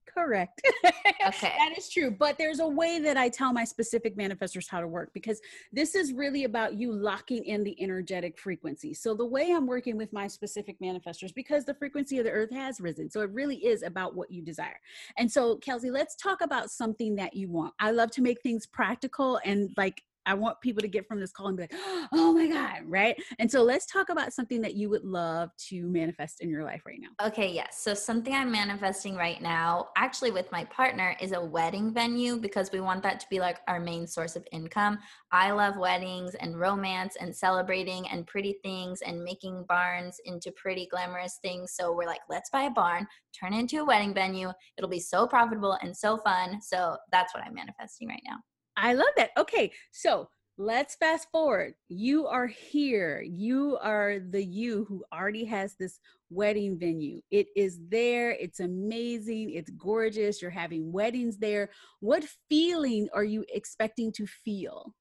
Correct. 0.07 0.61
Okay. 1.27 1.53
that 1.59 1.77
is 1.77 1.91
true. 1.91 2.11
But 2.11 2.39
there's 2.39 2.61
a 2.61 2.67
way 2.67 3.01
that 3.01 3.17
I 3.17 3.29
tell 3.29 3.53
my 3.53 3.65
specific 3.65 4.17
manifestors 4.17 4.69
how 4.69 4.81
to 4.81 4.87
work 4.87 5.11
because 5.13 5.41
this 5.73 5.95
is 5.95 6.13
really 6.13 6.45
about 6.45 6.75
you 6.75 6.93
locking 6.93 7.45
in 7.45 7.65
the 7.65 7.77
energetic 7.83 8.39
frequency. 8.39 8.95
So 8.95 9.15
the 9.15 9.27
way 9.27 9.53
I'm 9.53 9.67
working 9.67 9.97
with 9.97 10.13
my 10.13 10.27
specific 10.27 10.81
manifestors, 10.81 11.35
because 11.35 11.65
the 11.65 11.75
frequency 11.75 12.19
of 12.19 12.25
the 12.25 12.31
earth 12.31 12.53
has 12.53 12.81
risen. 12.81 13.11
So 13.11 13.21
it 13.21 13.31
really 13.31 13.57
is 13.57 13.83
about 13.83 14.15
what 14.15 14.31
you 14.31 14.43
desire. 14.43 14.79
And 15.19 15.31
so, 15.31 15.57
Kelsey, 15.57 15.91
let's 15.91 16.15
talk 16.17 16.41
about 16.41 16.71
something 16.71 17.17
that 17.17 17.35
you 17.35 17.51
want. 17.51 17.75
I 17.81 17.91
love 17.91 18.11
to 18.13 18.23
make 18.23 18.41
things 18.41 18.65
practical 18.65 19.41
and 19.45 19.71
like 19.77 20.03
I 20.29 20.35
want 20.35 20.61
people 20.61 20.83
to 20.83 20.89
get 20.89 21.07
from 21.09 21.21
this 21.21 21.33
call 21.33 21.49
and 21.49 21.57
be 21.57 21.63
like, 21.63 21.73
oh 22.13 22.33
my 22.35 22.47
God, 22.47 22.83
right? 22.85 23.17
And 23.39 23.51
so 23.51 23.63
let's 23.63 23.87
talk 23.87 24.11
about 24.11 24.35
something 24.35 24.61
that 24.61 24.75
you 24.75 24.91
would 24.91 25.05
love 25.05 25.51
to 25.69 25.89
manifest 25.89 26.43
in 26.43 26.51
your 26.51 26.65
life 26.65 26.83
right 26.87 27.01
now. 27.01 27.27
Okay, 27.27 27.51
yes. 27.51 27.81
So 27.81 27.95
something 27.95 28.35
I'm 28.35 28.53
manifesting 28.53 29.17
right 29.17 29.41
now, 29.41 29.89
actually 29.97 30.31
with 30.31 30.53
my 30.53 30.65
partner, 30.65 31.17
is 31.19 31.33
a 31.33 31.43
wedding 31.43 31.95
venue 31.95 32.37
because 32.37 32.71
we 32.71 32.81
want 32.81 33.03
that 33.05 33.21
to 33.21 33.27
be 33.31 33.41
like 33.41 33.61
our 33.69 33.81
main 33.81 34.07
source 34.07 34.37
of 34.37 34.47
income. 34.53 34.99
I 35.33 35.51
love 35.51 35.79
weddings 35.79 36.35
and 36.35 36.61
romance 36.61 37.17
and 37.19 37.35
celebrating 37.35 38.07
and 38.09 38.27
pretty 38.27 38.59
things 38.63 39.01
and 39.01 39.25
making 39.25 39.65
barns 39.67 40.21
into 40.27 40.53
pretty 40.53 40.89
glamorous 40.91 41.39
things. 41.41 41.73
So 41.73 41.95
we're 41.95 42.07
like, 42.07 42.21
let's 42.29 42.51
buy 42.51 42.63
a 42.65 42.71
barn, 42.71 43.07
turn 43.39 43.55
it 43.55 43.61
into 43.61 43.79
a 43.79 43.85
wedding 43.85 44.13
venue. 44.13 44.51
It'll 44.77 44.91
be 44.91 45.01
so 45.01 45.27
profitable 45.27 45.79
and 45.83 45.97
so 45.97 46.19
fun. 46.19 46.61
So 46.61 46.99
that's 47.13 47.35
what 47.35 47.45
I'm 47.45 47.55
manifesting 47.55 48.09
right 48.09 48.23
now. 48.27 48.37
I 48.79 48.93
love 48.95 49.09
that. 49.17 49.31
Okay, 49.37 49.73
so 49.91 50.29
let's 50.57 50.95
fast 50.95 51.29
forward. 51.31 51.75
You 51.89 52.27
are 52.27 52.47
here. 52.47 53.21
You 53.21 53.77
are 53.83 54.19
the 54.21 54.43
you 54.43 54.85
who 54.89 55.05
already 55.13 55.45
has 55.47 55.75
this 55.75 55.99
wedding 56.31 56.79
venue. 56.79 57.21
It 57.31 57.49
is 57.57 57.81
there. 57.89 58.31
It's 58.31 58.61
amazing. 58.61 59.51
It's 59.51 59.71
gorgeous. 59.71 60.41
You're 60.41 60.51
having 60.51 60.93
weddings 60.93 61.39
there. 61.39 61.71
What 62.01 62.25
feeling 62.49 63.09
are 63.13 63.25
you 63.25 63.45
expecting 63.53 64.13
to 64.13 64.27
feel? 64.27 64.95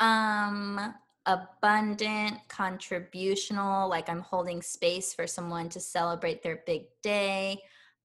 Um 0.00 0.94
abundant, 1.26 2.38
contributional, 2.48 3.88
like 3.90 4.08
I'm 4.08 4.22
holding 4.22 4.62
space 4.62 5.12
for 5.12 5.26
someone 5.26 5.68
to 5.70 5.80
celebrate 5.80 6.42
their 6.42 6.62
big 6.64 6.84
day. 7.02 7.60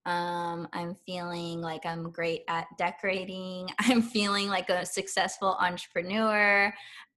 Um, 0.06 0.68
I'm 0.72 0.96
feeling 1.06 1.60
like 1.60 1.86
I'm 1.86 2.10
great 2.10 2.42
at 2.48 2.66
decorating. 2.76 3.68
I'm 3.80 4.02
feeling 4.02 4.48
like 4.48 4.70
a 4.70 4.84
successful 4.84 5.56
entrepreneur. 5.60 6.66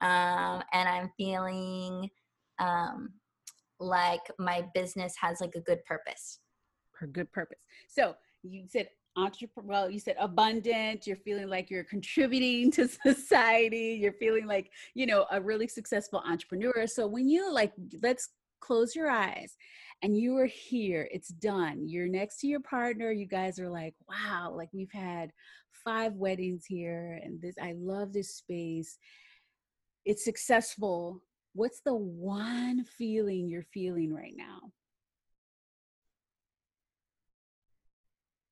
Um, 0.02 0.63
and 0.73 0.88
I'm 0.88 1.12
feeling 1.17 2.10
um, 2.60 3.13
like 3.80 4.21
my 4.39 4.65
business 4.73 5.15
has 5.19 5.41
like 5.41 5.56
a 5.56 5.62
good 5.62 5.84
purpose. 5.86 6.39
For 6.97 7.08
good 7.08 7.32
purpose. 7.32 7.60
So 7.88 8.15
you 8.43 8.65
said 8.67 8.89
entrepreneur 9.17 9.67
well 9.67 9.89
you 9.89 10.00
said 10.00 10.15
abundant 10.19 11.08
you're 11.08 11.17
feeling 11.17 11.50
like 11.50 11.69
you're 11.71 11.84
contributing 11.84 12.71
to 12.71 12.88
society 12.88 13.97
you're 14.00 14.13
feeling 14.13 14.45
like 14.45 14.69
you 14.93 15.06
know 15.06 15.26
a 15.32 15.41
really 15.41 15.67
successful 15.67 16.21
entrepreneur 16.26 16.86
so 16.86 17.08
when 17.08 17.28
you 17.28 17.52
like 17.52 17.73
let's 18.04 18.30
close 18.60 18.95
your 18.95 19.10
eyes 19.10 19.56
and 20.03 20.17
you 20.17 20.38
are 20.38 20.45
here 20.45 21.07
it's 21.12 21.29
done 21.29 21.88
you're 21.88 22.07
next 22.07 22.39
to 22.39 22.47
your 22.47 22.60
partner 22.60 23.12
you 23.12 23.25
guys 23.25 23.60
are 23.60 23.69
like 23.69 23.95
wow 24.07 24.53
like 24.55 24.69
we've 24.73 24.91
had 24.91 25.31
five 25.83 26.13
weddings 26.13 26.65
here 26.65 27.19
and 27.23 27.41
this 27.41 27.55
i 27.62 27.73
love 27.77 28.12
this 28.12 28.36
space. 28.36 28.97
It's 30.05 30.23
successful 30.23 31.21
what's 31.53 31.79
the 31.81 31.95
one 31.95 32.83
feeling 32.83 33.47
you're 33.47 33.63
feeling 33.73 34.13
right 34.13 34.33
now? 34.36 34.60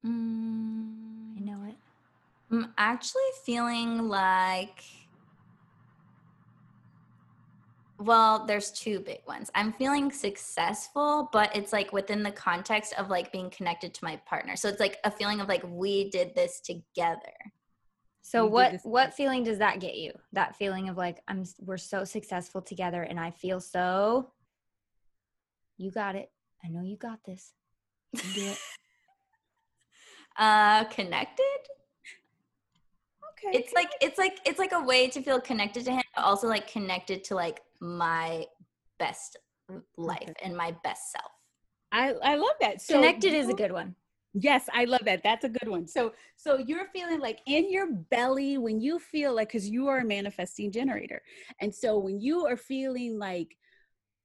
Mm, 0.06 1.38
i 1.38 1.40
know 1.42 1.64
it 1.68 1.76
i'm 2.52 2.74
actually 2.78 3.22
feeling 3.44 4.08
like 4.08 4.84
well, 7.98 8.46
there's 8.46 8.72
two 8.72 9.00
big 9.00 9.20
ones. 9.26 9.50
I'm 9.56 9.72
feeling 9.74 10.12
successful, 10.12 11.30
but 11.32 11.56
it's 11.56 11.72
like 11.72 11.94
within 11.94 12.24
the 12.24 12.32
context 12.32 12.94
of 12.98 13.10
like 13.10 13.32
being 13.32 13.50
connected 13.50 13.94
to 13.94 14.04
my 14.04 14.18
partner. 14.26 14.56
So 14.56 14.68
it's 14.68 14.82
like 14.82 14.98
a 15.06 15.12
feeling 15.12 15.40
of 15.40 15.48
like 15.48 15.64
we 15.66 16.10
did 16.10 16.36
this 16.36 16.60
together. 16.60 17.34
So 18.22 18.46
what 18.46 18.80
what 18.84 19.14
feeling 19.14 19.44
does 19.44 19.60
that 19.60 19.80
get 19.80 19.96
you? 19.96 20.12
That 20.34 20.56
feeling 20.56 20.90
of 20.90 20.98
like 20.98 21.22
I'm 21.28 21.44
we're 21.60 21.78
so 21.78 22.04
successful 22.04 22.62
together 22.62 23.04
and 23.04 23.20
I 23.20 23.32
feel 23.32 23.60
so 23.62 24.32
you 25.78 25.92
got 25.92 26.16
it. 26.16 26.32
I 26.64 26.70
know 26.70 26.82
you 26.82 26.98
got 26.98 27.24
this. 27.24 27.54
You 28.14 28.22
do 28.34 28.48
it. 28.48 28.58
uh 30.38 30.86
connected? 30.86 31.44
Okay. 33.32 33.58
It's 33.58 33.74
like 33.74 33.92
it's 34.02 34.18
like 34.18 34.40
it's 34.44 34.60
like 34.60 34.72
a 34.74 34.84
way 34.84 35.08
to 35.10 35.22
feel 35.22 35.40
connected 35.40 35.86
to 35.86 35.92
him, 35.92 36.04
but 36.16 36.26
also 36.26 36.48
like 36.48 36.68
connected 36.68 37.24
to 37.26 37.36
like 37.36 37.62
my 37.86 38.46
best 39.00 39.38
life 39.98 40.34
and 40.44 40.56
my 40.56 40.76
best 40.84 41.12
self. 41.12 41.32
I, 41.92 42.14
I 42.24 42.36
love 42.36 42.56
that. 42.62 42.82
So 42.82 42.96
Connected 42.96 43.34
you, 43.34 43.40
is 43.40 43.50
a 43.50 43.54
good 43.54 43.72
one. 43.72 43.96
Yes, 44.34 44.68
I 44.74 44.84
love 44.84 45.02
that. 45.06 45.24
That's 45.24 45.46
a 45.46 45.50
good 45.50 45.70
one. 45.70 45.88
So 45.88 46.14
so 46.36 46.58
you're 46.58 46.88
feeling 46.94 47.22
like 47.22 47.40
in 47.48 47.72
your 47.72 47.92
belly 47.92 48.58
when 48.58 48.82
you 48.82 49.00
feel 49.00 49.34
like 49.34 49.52
cuz 49.52 49.70
you 49.70 49.88
are 49.88 50.00
a 50.00 50.06
manifesting 50.06 50.72
generator. 50.72 51.22
And 51.62 51.74
so 51.74 51.98
when 51.98 52.20
you 52.20 52.46
are 52.46 52.58
feeling 52.58 53.18
like 53.18 53.56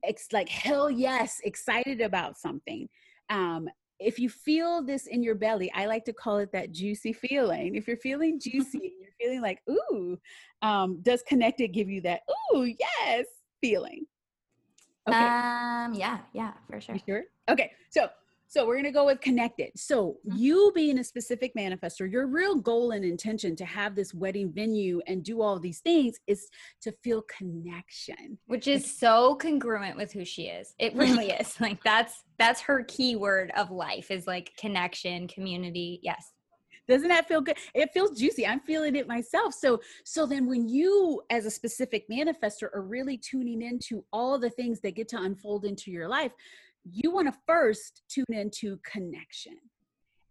it's 0.03 0.33
like 0.33 0.49
hell 0.49 0.91
yes, 0.91 1.41
excited 1.45 2.01
about 2.01 2.37
something. 2.37 2.89
Um 3.29 3.69
if 4.01 4.19
you 4.19 4.31
feel 4.31 4.83
this 4.83 5.07
in 5.07 5.23
your 5.23 5.35
belly, 5.35 5.71
I 5.75 5.85
like 5.87 6.05
to 6.07 6.13
call 6.13 6.39
it 6.39 6.51
that 6.53 6.73
juicy 6.73 7.13
feeling. 7.13 7.77
If 7.77 7.87
you're 7.87 7.99
feeling 7.99 8.41
juicy, 8.43 8.95
you're 8.99 9.13
feeling 9.21 9.43
like, 9.43 9.61
ooh, 9.71 10.19
um, 10.63 11.01
does 11.03 11.23
connected 11.23 11.69
give 11.69 11.91
you 11.91 12.01
that, 12.01 12.23
ooh, 12.55 12.65
yes, 12.65 13.27
feeling? 13.61 14.07
Okay. 15.09 15.19
Um, 15.19 15.95
yeah, 15.95 16.19
yeah, 16.33 16.53
for 16.69 16.81
sure. 16.81 16.95
You 16.95 17.01
sure? 17.07 17.23
Okay. 17.49 17.73
So 17.91 18.09
so 18.51 18.67
we're 18.67 18.77
gonna 18.77 18.91
go 18.91 19.07
with 19.07 19.21
connected. 19.21 19.71
So 19.77 20.17
mm-hmm. 20.27 20.37
you 20.37 20.73
being 20.75 20.99
a 20.99 21.05
specific 21.05 21.55
manifestor, 21.55 22.11
your 22.11 22.27
real 22.27 22.57
goal 22.57 22.91
and 22.91 23.05
intention 23.05 23.55
to 23.55 23.65
have 23.65 23.95
this 23.95 24.13
wedding 24.13 24.51
venue 24.53 25.01
and 25.07 25.23
do 25.23 25.41
all 25.41 25.61
these 25.61 25.79
things 25.79 26.19
is 26.27 26.49
to 26.83 26.91
feel 27.05 27.23
connection. 27.23 28.39
Which 28.47 28.67
is 28.67 28.99
so 28.99 29.37
congruent 29.37 29.97
with 29.97 30.13
who 30.13 30.25
she 30.25 30.49
is. 30.49 30.75
It 30.81 30.95
really 30.97 31.31
is. 31.31 31.61
Like 31.61 31.83
that's 31.85 32.25
that's 32.39 32.61
her 32.63 32.83
key 32.89 33.15
word 33.15 33.53
of 33.57 33.71
life 33.71 34.11
is 34.11 34.27
like 34.27 34.53
connection, 34.59 35.29
community. 35.29 36.01
Yes 36.03 36.33
doesn't 36.91 37.09
that 37.09 37.27
feel 37.27 37.41
good? 37.41 37.57
It 37.75 37.91
feels 37.93 38.19
juicy. 38.19 38.47
I'm 38.47 38.61
feeling 38.61 38.97
it 38.97 39.09
myself. 39.09 39.55
So 39.55 39.81
so 40.05 40.27
then 40.27 40.47
when 40.47 40.69
you 40.69 41.23
as 41.31 41.47
a 41.47 41.51
specific 41.51 42.09
manifestor 42.11 42.69
are 42.75 42.83
really 42.83 43.17
tuning 43.17 43.63
into 43.63 44.05
all 44.13 44.39
the 44.39 44.51
things 44.51 44.81
that 44.81 44.95
get 44.97 45.09
to 45.09 45.23
unfold 45.23 45.65
into 45.65 45.91
your 45.91 46.09
life 46.09 46.33
you 46.85 47.11
want 47.11 47.33
to 47.33 47.39
first 47.47 48.03
tune 48.09 48.25
into 48.31 48.79
connection. 48.85 49.57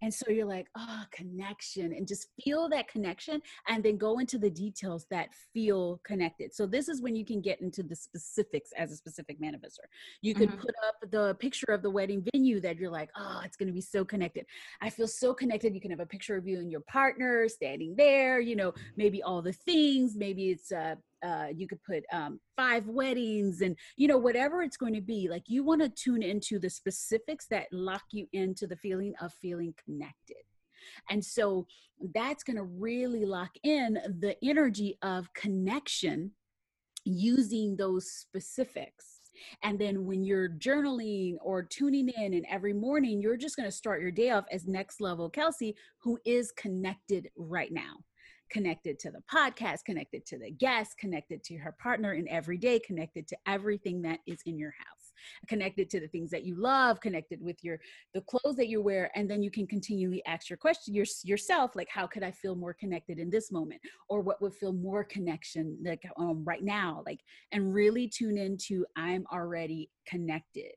And 0.01 0.13
so 0.13 0.29
you're 0.29 0.45
like, 0.45 0.67
oh, 0.77 1.03
connection, 1.11 1.93
and 1.93 2.07
just 2.07 2.27
feel 2.43 2.69
that 2.69 2.87
connection 2.87 3.41
and 3.67 3.83
then 3.83 3.97
go 3.97 4.19
into 4.19 4.37
the 4.37 4.49
details 4.49 5.05
that 5.11 5.29
feel 5.53 5.99
connected. 6.03 6.53
So, 6.53 6.65
this 6.65 6.87
is 6.87 7.01
when 7.01 7.15
you 7.15 7.25
can 7.25 7.41
get 7.41 7.61
into 7.61 7.83
the 7.83 7.95
specifics 7.95 8.71
as 8.77 8.91
a 8.91 8.95
specific 8.95 9.41
manifestor. 9.41 9.87
You 10.21 10.33
can 10.33 10.47
mm-hmm. 10.47 10.59
put 10.59 10.75
up 10.87 11.11
the 11.11 11.35
picture 11.39 11.71
of 11.71 11.81
the 11.81 11.89
wedding 11.89 12.25
venue 12.33 12.59
that 12.61 12.77
you're 12.77 12.91
like, 12.91 13.09
oh, 13.17 13.41
it's 13.43 13.57
going 13.57 13.67
to 13.67 13.73
be 13.73 13.81
so 13.81 14.05
connected. 14.05 14.45
I 14.81 14.89
feel 14.89 15.07
so 15.07 15.33
connected. 15.33 15.73
You 15.73 15.81
can 15.81 15.91
have 15.91 15.99
a 15.99 16.05
picture 16.05 16.35
of 16.35 16.47
you 16.47 16.59
and 16.59 16.71
your 16.71 16.81
partner 16.81 17.47
standing 17.49 17.95
there, 17.95 18.39
you 18.39 18.55
know, 18.55 18.73
maybe 18.95 19.21
all 19.21 19.41
the 19.41 19.53
things, 19.53 20.15
maybe 20.15 20.49
it's 20.49 20.71
uh, 20.71 20.95
uh, 21.23 21.47
you 21.53 21.67
could 21.67 21.83
put 21.83 22.03
um, 22.11 22.39
five 22.55 22.87
weddings 22.87 23.61
and 23.61 23.75
you 23.97 24.07
know 24.07 24.17
whatever 24.17 24.61
it's 24.61 24.77
going 24.77 24.93
to 24.93 25.01
be 25.01 25.27
like 25.29 25.43
you 25.47 25.63
want 25.63 25.81
to 25.81 25.89
tune 25.89 26.23
into 26.23 26.59
the 26.59 26.69
specifics 26.69 27.47
that 27.49 27.67
lock 27.71 28.03
you 28.11 28.27
into 28.33 28.67
the 28.67 28.75
feeling 28.77 29.13
of 29.21 29.33
feeling 29.33 29.73
connected. 29.85 30.37
And 31.09 31.23
so 31.23 31.67
that's 32.13 32.43
going 32.43 32.57
to 32.57 32.63
really 32.63 33.25
lock 33.25 33.51
in 33.63 33.99
the 34.19 34.35
energy 34.43 34.97
of 35.01 35.33
connection 35.33 36.31
using 37.05 37.75
those 37.75 38.11
specifics. 38.11 39.19
And 39.63 39.79
then 39.79 40.05
when 40.05 40.23
you're 40.23 40.49
journaling 40.49 41.35
or 41.41 41.63
tuning 41.63 42.09
in 42.09 42.33
and 42.33 42.45
every 42.49 42.73
morning, 42.73 43.21
you're 43.21 43.37
just 43.37 43.55
going 43.55 43.69
to 43.69 43.75
start 43.75 44.01
your 44.01 44.11
day 44.11 44.31
off 44.31 44.45
as 44.51 44.67
next 44.67 44.99
level 44.99 45.29
Kelsey, 45.29 45.75
who 45.99 46.19
is 46.25 46.51
connected 46.51 47.29
right 47.37 47.71
now 47.71 47.97
connected 48.49 48.99
to 48.99 49.11
the 49.11 49.21
podcast, 49.31 49.85
connected 49.85 50.25
to 50.27 50.37
the 50.37 50.51
guest, 50.51 50.97
connected 50.97 51.43
to 51.43 51.57
her 51.57 51.75
partner 51.81 52.13
in 52.13 52.27
every 52.27 52.57
day, 52.57 52.79
connected 52.79 53.27
to 53.27 53.37
everything 53.47 54.01
that 54.01 54.19
is 54.27 54.39
in 54.45 54.57
your 54.57 54.73
house, 54.77 55.13
connected 55.47 55.89
to 55.89 55.99
the 55.99 56.07
things 56.07 56.29
that 56.31 56.43
you 56.43 56.55
love, 56.55 56.99
connected 56.99 57.41
with 57.41 57.63
your 57.63 57.79
the 58.13 58.21
clothes 58.21 58.55
that 58.55 58.67
you 58.67 58.81
wear, 58.81 59.11
and 59.15 59.29
then 59.29 59.43
you 59.43 59.51
can 59.51 59.67
continually 59.67 60.23
ask 60.25 60.49
your 60.49 60.57
question 60.57 60.93
your, 60.93 61.05
yourself, 61.23 61.75
like 61.75 61.89
how 61.89 62.07
could 62.07 62.23
I 62.23 62.31
feel 62.31 62.55
more 62.55 62.73
connected 62.73 63.19
in 63.19 63.29
this 63.29 63.51
moment, 63.51 63.81
or 64.09 64.21
what 64.21 64.41
would 64.41 64.53
feel 64.53 64.73
more 64.73 65.03
connection 65.03 65.77
like 65.83 66.03
um, 66.17 66.43
right 66.43 66.63
now, 66.63 67.03
like 67.05 67.21
and 67.51 67.73
really 67.73 68.07
tune 68.07 68.37
into 68.37 68.85
I'm 68.95 69.25
already 69.31 69.89
connected 70.07 70.71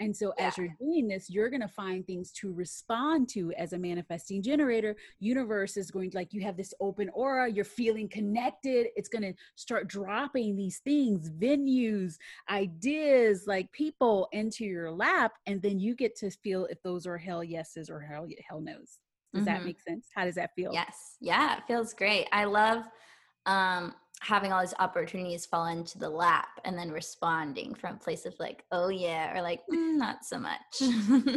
and 0.00 0.16
so, 0.16 0.32
yeah. 0.38 0.46
as 0.48 0.58
you're 0.58 0.74
doing 0.80 1.08
this, 1.08 1.28
you're 1.28 1.50
going 1.50 1.60
to 1.60 1.68
find 1.68 2.06
things 2.06 2.32
to 2.32 2.52
respond 2.52 3.28
to 3.30 3.52
as 3.52 3.74
a 3.74 3.78
manifesting 3.78 4.42
generator. 4.42 4.96
Universe 5.18 5.76
is 5.76 5.90
going 5.90 6.10
to, 6.10 6.16
like, 6.16 6.32
you 6.32 6.40
have 6.40 6.56
this 6.56 6.72
open 6.80 7.10
aura, 7.10 7.50
you're 7.50 7.66
feeling 7.66 8.08
connected. 8.08 8.88
It's 8.96 9.10
going 9.10 9.22
to 9.22 9.34
start 9.56 9.88
dropping 9.88 10.56
these 10.56 10.78
things, 10.78 11.30
venues, 11.30 12.14
ideas, 12.50 13.44
like 13.46 13.70
people 13.72 14.28
into 14.32 14.64
your 14.64 14.90
lap. 14.90 15.32
And 15.46 15.60
then 15.60 15.78
you 15.78 15.94
get 15.94 16.16
to 16.16 16.30
feel 16.30 16.64
if 16.64 16.82
those 16.82 17.06
are 17.06 17.18
hell 17.18 17.44
yeses 17.44 17.90
or 17.90 18.00
hell, 18.00 18.26
hell 18.48 18.62
no's. 18.62 18.98
Does 19.34 19.44
mm-hmm. 19.44 19.44
that 19.44 19.64
make 19.64 19.80
sense? 19.80 20.06
How 20.14 20.24
does 20.24 20.34
that 20.36 20.54
feel? 20.56 20.72
Yes. 20.72 21.16
Yeah, 21.20 21.58
it 21.58 21.64
feels 21.66 21.92
great. 21.92 22.26
I 22.32 22.44
love 22.44 22.84
um 23.46 23.94
having 24.20 24.52
all 24.52 24.60
these 24.60 24.74
opportunities 24.78 25.46
fall 25.46 25.66
into 25.66 25.98
the 25.98 26.08
lap 26.08 26.60
and 26.64 26.78
then 26.78 26.90
responding 26.90 27.74
from 27.74 27.94
a 27.94 27.98
place 27.98 28.26
of 28.26 28.34
like 28.38 28.64
oh 28.70 28.88
yeah 28.88 29.36
or 29.36 29.42
like 29.42 29.60
mm, 29.72 29.96
not 29.96 30.24
so 30.24 30.38
much. 30.38 30.60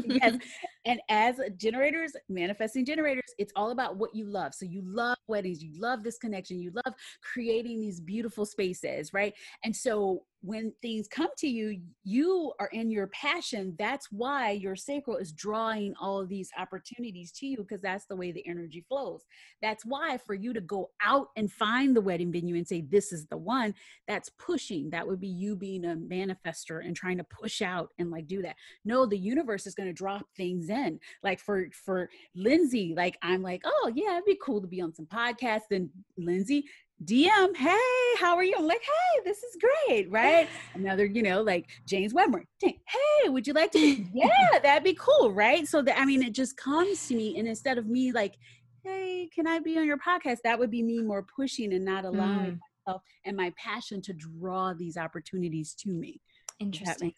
Yes 0.06 0.38
and 0.86 1.00
as 1.10 1.40
generators 1.58 2.14
manifesting 2.30 2.86
generators 2.86 3.34
it's 3.38 3.54
all 3.56 3.72
about 3.72 3.98
what 3.98 4.14
you 4.14 4.26
love 4.26 4.54
so 4.54 4.66
you 4.66 4.82
love 4.86 5.18
weddings 5.28 5.64
you 5.64 5.72
love 5.78 6.04
this 6.04 6.18
connection 6.18 6.60
you 6.60 6.72
love 6.86 6.94
creating 7.22 7.80
these 7.80 8.00
beautiful 8.00 8.46
spaces 8.46 9.14
right 9.14 9.34
and 9.64 9.76
so 9.76 10.24
when 10.44 10.74
things 10.82 11.08
come 11.08 11.30
to 11.38 11.48
you, 11.48 11.80
you 12.04 12.52
are 12.60 12.68
in 12.74 12.92
your 12.92 13.08
passion. 13.08 13.74
That's 13.80 14.12
why 14.12 14.52
your 14.52 14.76
sacral 14.76 15.16
is 15.16 15.32
drawing 15.32 15.96
all 16.00 16.26
these 16.26 16.52
opportunities 16.58 17.32
to 17.34 17.48
you 17.48 17.58
because 17.58 17.82
that's 17.82 18.06
the 18.08 18.16
way 18.18 18.34
the 18.34 18.46
energy 18.46 18.84
flows. 18.90 19.24
That's 19.62 19.86
why 19.86 20.18
for 20.18 20.34
you 20.34 20.52
to 20.54 20.60
go 20.60 20.92
out 21.02 21.30
and 21.38 21.50
find 21.50 21.96
the 21.96 22.02
wedding 22.02 22.30
venue 22.30 22.56
and 22.56 22.68
say, 22.68 22.82
This 22.82 23.14
is 23.14 23.26
the 23.28 23.38
one, 23.38 23.74
that's 24.06 24.30
pushing. 24.38 24.90
That 24.90 25.08
would 25.08 25.22
be 25.22 25.30
you 25.30 25.56
being 25.56 25.86
a 25.86 25.96
manifester 25.96 26.86
and 26.86 26.94
trying 26.94 27.18
to 27.20 27.24
push 27.24 27.62
out 27.62 27.92
and 27.98 28.12
like 28.12 28.28
do 28.28 28.42
that. 28.42 28.58
No, 28.84 29.06
the 29.06 29.18
universe 29.18 29.66
is 29.66 29.76
going 29.76 29.88
to 29.88 29.94
drop 29.94 30.28
things 30.36 30.70
in. 30.74 31.00
Like 31.24 31.40
for 31.40 31.68
for 31.86 32.10
Lindsay, 32.36 32.94
like 32.96 33.18
I'm 33.22 33.42
like, 33.42 33.62
oh 33.66 33.92
yeah, 33.94 34.14
it'd 34.14 34.26
be 34.26 34.38
cool 34.42 34.62
to 34.62 34.68
be 34.68 34.82
on 34.82 34.94
some 34.94 35.06
podcasts. 35.06 35.72
And 35.72 35.90
Lindsay, 36.18 36.66
DM, 37.04 37.56
hey, 37.56 38.16
how 38.20 38.36
are 38.36 38.44
you? 38.44 38.56
I'm 38.58 38.68
like, 38.68 38.82
hey, 38.82 39.22
this 39.26 39.38
is 39.44 39.58
great, 39.60 40.10
right? 40.12 40.48
Another, 40.74 41.06
you 41.06 41.22
know, 41.22 41.42
like 41.42 41.68
James 41.86 42.14
Webber, 42.14 42.46
hey, 42.62 43.30
would 43.30 43.46
you 43.46 43.54
like 43.54 43.72
to? 43.72 43.80
yeah, 44.14 44.60
that'd 44.62 44.84
be 44.84 44.98
cool, 45.00 45.32
right? 45.32 45.68
So 45.68 45.82
that 45.82 46.00
I 46.00 46.06
mean, 46.06 46.24
it 46.24 46.34
just 46.34 46.58
comes 46.58 47.08
to 47.08 47.16
me, 47.16 47.38
and 47.38 47.48
instead 47.48 47.78
of 47.78 47.88
me 47.88 48.12
like, 48.12 48.36
hey, 48.84 49.30
can 49.34 49.48
I 49.48 49.60
be 49.60 49.78
on 49.78 49.86
your 49.86 49.98
podcast? 49.98 50.38
That 50.44 50.60
would 50.60 50.72
be 50.72 50.84
me 50.84 51.02
more 51.02 51.24
pushing 51.24 51.74
and 51.74 51.86
not 51.86 52.06
allowing 52.06 52.54
mm. 52.54 52.60
myself 52.86 53.02
and 53.26 53.36
my 53.36 53.54
passion 53.58 54.02
to 54.04 54.14
draw 54.14 54.74
these 54.74 54.98
opportunities 54.98 55.74
to 55.80 55.90
me. 55.90 56.22
Interesting. 56.60 57.14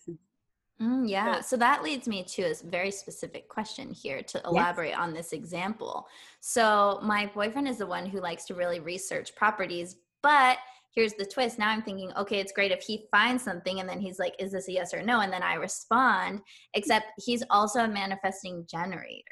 Mm, 0.82 1.10
yeah. 1.10 1.40
So 1.40 1.56
that 1.58 1.84
leads 1.84 2.08
me 2.08 2.24
to 2.24 2.44
a 2.44 2.54
very 2.66 2.92
specific 2.92 3.48
question 3.48 3.92
here 3.92 4.22
to 4.24 4.42
elaborate 4.46 4.90
yes. 4.90 5.00
on 5.00 5.14
this 5.14 5.32
example. 5.32 6.08
So 6.42 7.00
my 7.02 7.32
boyfriend 7.34 7.68
is 7.68 7.78
the 7.78 7.88
one 7.88 8.06
who 8.06 8.20
likes 8.20 8.46
to 8.46 8.56
really 8.56 8.82
research 8.82 9.36
properties, 9.36 9.96
but 10.22 10.58
here's 10.94 11.14
the 11.14 11.26
twist. 11.26 11.60
Now 11.60 11.70
I'm 11.70 11.82
thinking, 11.82 12.12
okay, 12.18 12.40
it's 12.40 12.52
great 12.52 12.72
if 12.72 12.82
he 12.82 13.08
finds 13.10 13.44
something 13.44 13.80
and 13.80 13.88
then 13.88 14.02
he's 14.02 14.20
like, 14.20 14.36
is 14.38 14.52
this 14.52 14.68
a 14.68 14.74
yes 14.74 14.94
or 14.94 15.02
no? 15.02 15.22
And 15.22 15.32
then 15.32 15.44
I 15.44 15.54
respond, 15.54 16.42
except 16.74 17.06
he's 17.18 17.44
also 17.50 17.80
a 17.82 17.88
manifesting 17.88 18.66
generator. 18.70 19.24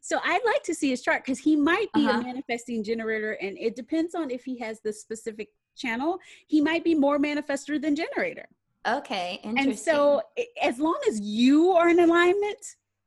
So 0.00 0.18
I'd 0.24 0.44
like 0.44 0.64
to 0.64 0.74
see 0.74 0.90
his 0.90 1.00
chart 1.00 1.24
because 1.24 1.38
he 1.38 1.54
might 1.54 1.92
be 1.94 2.06
uh-huh. 2.06 2.18
a 2.18 2.22
manifesting 2.24 2.82
generator, 2.82 3.32
and 3.40 3.56
it 3.56 3.76
depends 3.76 4.16
on 4.16 4.32
if 4.32 4.42
he 4.42 4.58
has 4.58 4.80
the 4.80 4.92
specific 4.92 5.50
channel. 5.76 6.18
He 6.48 6.60
might 6.60 6.82
be 6.82 6.94
more 6.96 7.20
manifester 7.20 7.80
than 7.80 7.94
generator. 7.94 8.48
Okay, 8.86 9.40
interesting. 9.44 9.70
And 9.70 9.78
so, 9.78 10.22
as 10.60 10.78
long 10.78 10.98
as 11.08 11.20
you 11.20 11.70
are 11.72 11.88
in 11.88 12.00
alignment, 12.00 12.58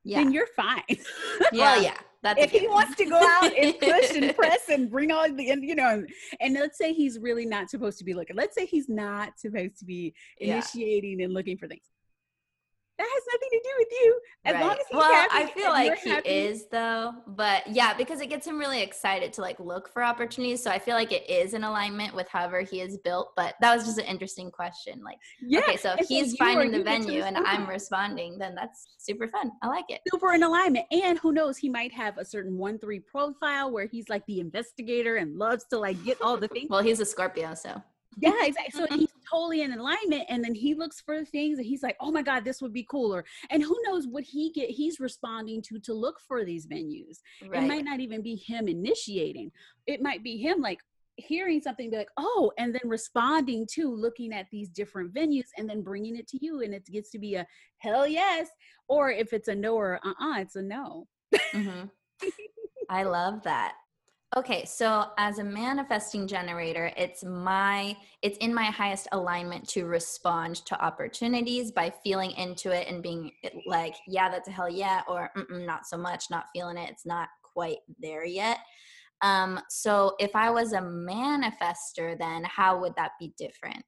yeah. 0.03 0.19
then 0.19 0.31
you're 0.31 0.47
fine. 0.55 0.83
yeah, 0.89 0.97
well, 1.53 1.83
yeah. 1.83 1.97
That's 2.23 2.41
if 2.41 2.51
he 2.51 2.67
wants 2.67 2.95
to 2.95 3.05
go 3.05 3.17
out 3.17 3.51
and 3.55 3.77
push 3.79 4.15
and 4.15 4.35
press 4.35 4.69
and 4.69 4.89
bring 4.89 5.11
all 5.11 5.31
the, 5.31 5.51
and, 5.51 5.63
you 5.63 5.75
know, 5.75 6.03
and 6.39 6.53
let's 6.55 6.77
say 6.77 6.91
he's 6.91 7.19
really 7.19 7.45
not 7.45 7.69
supposed 7.69 7.99
to 7.99 8.03
be 8.03 8.15
looking. 8.15 8.35
Let's 8.35 8.55
say 8.55 8.65
he's 8.65 8.89
not 8.89 9.37
supposed 9.37 9.77
to 9.79 9.85
be 9.85 10.15
initiating 10.39 11.19
yeah. 11.19 11.25
and 11.25 11.33
looking 11.35 11.57
for 11.57 11.67
things 11.67 11.83
that 12.97 13.07
has 13.07 13.23
nothing 13.33 13.49
to 13.51 13.61
do 13.63 13.69
with 13.77 13.87
you. 13.91 14.19
As 14.45 14.53
right. 14.53 14.63
long 14.63 14.71
as 14.71 14.77
he's 14.89 14.97
well, 14.97 15.13
happy, 15.13 15.43
I 15.43 15.47
feel 15.47 15.69
like 15.69 15.99
he 15.99 16.09
happy. 16.09 16.29
is 16.29 16.67
though, 16.71 17.13
but 17.27 17.67
yeah, 17.67 17.93
because 17.93 18.21
it 18.21 18.27
gets 18.27 18.47
him 18.47 18.57
really 18.57 18.81
excited 18.81 19.33
to 19.33 19.41
like 19.41 19.59
look 19.59 19.89
for 19.89 20.03
opportunities. 20.03 20.63
So 20.63 20.71
I 20.71 20.79
feel 20.79 20.95
like 20.95 21.11
it 21.11 21.29
is 21.29 21.53
in 21.53 21.63
alignment 21.63 22.15
with 22.15 22.27
however 22.29 22.61
he 22.61 22.81
is 22.81 22.97
built. 22.97 23.33
But 23.35 23.55
that 23.61 23.75
was 23.75 23.85
just 23.85 23.97
an 23.97 24.05
interesting 24.05 24.49
question. 24.49 25.01
Like, 25.03 25.17
yeah. 25.41 25.59
okay, 25.59 25.77
so 25.77 25.95
if 25.97 26.07
he's 26.07 26.35
finding 26.37 26.71
the 26.71 26.83
venue 26.83 27.23
and 27.23 27.37
I'm 27.37 27.67
responding, 27.67 28.37
then 28.37 28.55
that's 28.55 28.87
super 28.97 29.27
fun. 29.27 29.51
I 29.61 29.67
like 29.67 29.85
it. 29.89 30.01
Super 30.09 30.33
in 30.33 30.43
alignment. 30.43 30.85
And 30.91 31.19
who 31.19 31.33
knows, 31.33 31.57
he 31.57 31.69
might 31.69 31.91
have 31.93 32.17
a 32.17 32.25
certain 32.25 32.57
one 32.57 32.79
three 32.79 32.99
profile 32.99 33.71
where 33.71 33.87
he's 33.87 34.09
like 34.09 34.25
the 34.27 34.39
investigator 34.39 35.17
and 35.17 35.37
loves 35.37 35.65
to 35.71 35.79
like 35.79 36.01
get 36.03 36.21
all 36.21 36.37
the 36.37 36.47
things. 36.55 36.69
well, 36.69 36.81
he's 36.81 36.99
a 36.99 37.05
Scorpio, 37.05 37.53
so 37.55 37.81
yeah, 38.17 38.45
exactly. 38.45 38.87
So 38.87 38.95
he's 38.95 39.09
totally 39.29 39.61
in 39.61 39.73
alignment, 39.73 40.23
and 40.29 40.43
then 40.43 40.55
he 40.55 40.73
looks 40.73 41.01
for 41.01 41.23
things, 41.25 41.57
and 41.57 41.65
he's 41.65 41.83
like, 41.83 41.97
"Oh 41.99 42.11
my 42.11 42.21
God, 42.21 42.43
this 42.45 42.61
would 42.61 42.73
be 42.73 42.83
cooler." 42.83 43.25
And 43.49 43.61
who 43.61 43.77
knows 43.85 44.07
what 44.07 44.23
he 44.23 44.51
get? 44.51 44.69
He's 44.69 44.99
responding 44.99 45.61
to 45.63 45.79
to 45.79 45.93
look 45.93 46.19
for 46.19 46.45
these 46.45 46.67
venues. 46.67 47.19
Right. 47.47 47.63
It 47.63 47.67
might 47.67 47.85
not 47.85 47.99
even 47.99 48.21
be 48.21 48.35
him 48.35 48.67
initiating. 48.67 49.51
It 49.87 50.01
might 50.01 50.23
be 50.23 50.37
him 50.37 50.61
like 50.61 50.79
hearing 51.17 51.61
something, 51.61 51.89
be 51.89 51.97
like, 51.97 52.09
"Oh," 52.17 52.51
and 52.57 52.73
then 52.73 52.89
responding 52.89 53.67
to 53.73 53.93
looking 53.93 54.33
at 54.33 54.47
these 54.51 54.69
different 54.69 55.13
venues, 55.13 55.47
and 55.57 55.69
then 55.69 55.81
bringing 55.81 56.15
it 56.15 56.27
to 56.29 56.43
you, 56.43 56.61
and 56.61 56.73
it 56.73 56.85
gets 56.85 57.09
to 57.11 57.19
be 57.19 57.35
a 57.35 57.47
hell 57.77 58.07
yes, 58.07 58.49
or 58.87 59.11
if 59.11 59.33
it's 59.33 59.47
a 59.47 59.55
no 59.55 59.75
or 59.75 59.99
uh 60.03 60.09
uh-uh, 60.09 60.39
it's 60.39 60.55
a 60.55 60.61
no. 60.61 61.07
Mm-hmm. 61.53 61.85
I 62.89 63.03
love 63.03 63.43
that. 63.43 63.75
Okay, 64.37 64.65
so 64.65 65.05
as 65.17 65.39
a 65.39 65.43
manifesting 65.43 66.27
generator, 66.27 66.91
it's 66.97 67.23
my 67.23 67.95
it's 68.21 68.37
in 68.39 68.53
my 68.53 68.65
highest 68.65 69.07
alignment 69.13 69.67
to 69.69 69.85
respond 69.85 70.57
to 70.65 70.83
opportunities 70.83 71.71
by 71.71 71.93
feeling 72.03 72.31
into 72.31 72.71
it 72.71 72.87
and 72.89 73.01
being 73.01 73.31
like, 73.65 73.95
yeah, 74.07 74.29
that's 74.29 74.49
a 74.49 74.51
hell 74.51 74.69
yeah, 74.69 75.03
or 75.07 75.31
not 75.49 75.85
so 75.85 75.95
much, 75.95 76.25
not 76.29 76.47
feeling 76.53 76.77
it. 76.77 76.89
It's 76.89 77.05
not 77.05 77.29
quite 77.43 77.77
there 78.01 78.25
yet. 78.25 78.57
Um, 79.21 79.61
so 79.69 80.15
if 80.19 80.35
I 80.35 80.49
was 80.49 80.73
a 80.73 80.81
manifester, 80.81 82.17
then 82.17 82.43
how 82.43 82.79
would 82.81 82.95
that 82.97 83.11
be 83.19 83.33
different? 83.37 83.83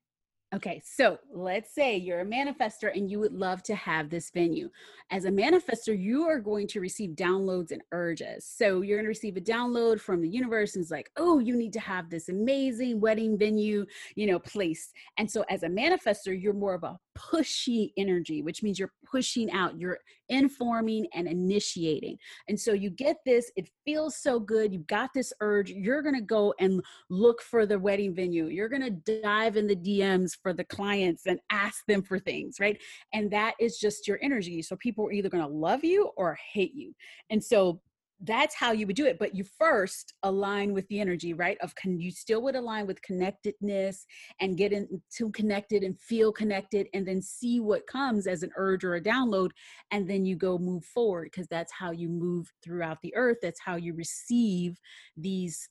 Okay, 0.56 0.82
so 0.86 1.18
let's 1.30 1.76
say 1.76 1.98
you're 1.98 2.22
a 2.22 2.26
manifester 2.26 2.90
and 2.96 3.12
you 3.12 3.20
would 3.20 3.34
love 3.34 3.62
to 3.64 3.76
have 3.76 4.10
this 4.10 4.32
venue. 4.32 4.70
As 5.12 5.26
a 5.26 5.30
manifester, 5.30 5.94
you 6.00 6.24
are 6.24 6.40
going 6.40 6.68
to 6.68 6.80
receive 6.80 7.12
downloads 7.12 7.72
and 7.72 7.82
urges. 7.92 8.46
So 8.46 8.82
you're 8.82 8.98
going 8.98 9.04
to 9.04 9.10
receive 9.10 9.36
a 9.36 9.42
download 9.42 10.00
from 10.00 10.22
the 10.22 10.30
universe 10.30 10.76
and 10.76 10.84
it's 10.84 10.92
like, 10.92 11.12
oh, 11.18 11.40
you 11.40 11.58
need 11.58 11.74
to 11.74 11.82
have 11.82 12.10
this 12.10 12.30
amazing 12.30 13.02
wedding 13.02 13.38
venue, 13.38 13.86
you 14.16 14.26
know, 14.26 14.40
place. 14.40 14.94
And 15.18 15.30
so 15.30 15.44
as 15.50 15.64
a 15.64 15.68
manifester, 15.68 16.42
you're 16.42 16.54
more 16.54 16.76
of 16.76 16.84
a 16.84 16.98
pushy 17.18 17.92
energy, 17.98 18.42
which 18.42 18.64
means 18.64 18.80
you're 18.80 18.94
pushing 19.10 19.52
out, 19.52 19.80
you're 19.80 20.00
informing 20.30 21.08
and 21.14 21.28
initiating. 21.28 22.18
And 22.48 22.60
so 22.60 22.74
you 22.74 22.90
get 22.90 23.18
this, 23.26 23.52
it 23.56 23.70
feels 23.86 24.18
so 24.18 24.40
good. 24.40 24.74
You've 24.74 24.88
got 24.88 25.12
this 25.14 25.34
urge. 25.42 25.72
You're 25.72 26.02
going 26.02 26.16
to 26.16 26.22
go 26.22 26.54
and 26.60 26.84
look 27.10 27.42
for 27.42 27.66
the 27.66 27.80
wedding 27.80 28.14
venue. 28.14 28.48
You're 28.48 28.70
going 28.70 28.82
to 28.82 29.22
dive 29.22 29.58
in 29.58 29.68
the 29.68 29.76
DMs 29.76 30.32
for 30.42 30.54
the 30.54 30.66
clients 30.66 31.26
and 31.26 31.40
ask 31.50 31.86
them 31.88 32.04
for 32.04 32.20
things, 32.20 32.60
right? 32.60 32.82
And 33.14 33.32
that 33.32 33.56
is 33.60 33.78
just 33.78 34.08
your 34.08 34.20
energy. 34.22 34.62
So 34.62 34.76
people 34.76 35.06
are 35.08 35.12
either 35.12 35.30
going 35.30 35.44
to 35.44 35.50
love 35.50 35.84
you 35.84 36.12
or 36.18 36.38
hate 36.54 36.76
you. 36.76 36.94
And 37.30 37.44
so 37.44 37.82
that's 38.24 38.56
how 38.56 38.72
you 38.72 38.88
would 38.88 38.96
do 38.96 39.06
it 39.06 39.20
but 39.20 39.36
you 39.36 39.44
first 39.44 40.14
align 40.24 40.74
with 40.74 40.88
the 40.88 41.00
energy 41.00 41.34
right 41.34 41.58
of 41.62 41.76
can 41.76 42.00
you 42.00 42.12
still 42.12 42.42
would 42.42 42.56
align 42.56 42.88
with 42.88 43.02
connectedness 43.04 44.06
and 44.42 44.58
get 44.58 44.74
into 44.74 45.32
connected 45.34 45.84
and 45.84 46.00
feel 46.00 46.32
connected 46.32 46.88
and 46.94 47.08
then 47.08 47.22
see 47.22 47.60
what 47.60 47.86
comes 47.86 48.26
as 48.26 48.42
an 48.42 48.50
urge 48.58 48.84
or 48.84 48.96
a 48.96 49.02
download 49.02 49.52
and 49.92 50.10
then 50.10 50.26
you 50.26 50.36
go 50.36 50.58
move 50.58 50.84
forward 50.84 51.30
because 51.32 51.48
that's 51.48 51.72
how 51.72 51.92
you 51.92 52.10
move 52.10 52.52
throughout 52.64 52.98
the 53.04 53.16
earth 53.16 53.38
that's 53.42 53.62
how 53.64 53.76
you 53.76 53.94
receive 53.94 54.80
these 55.16 55.70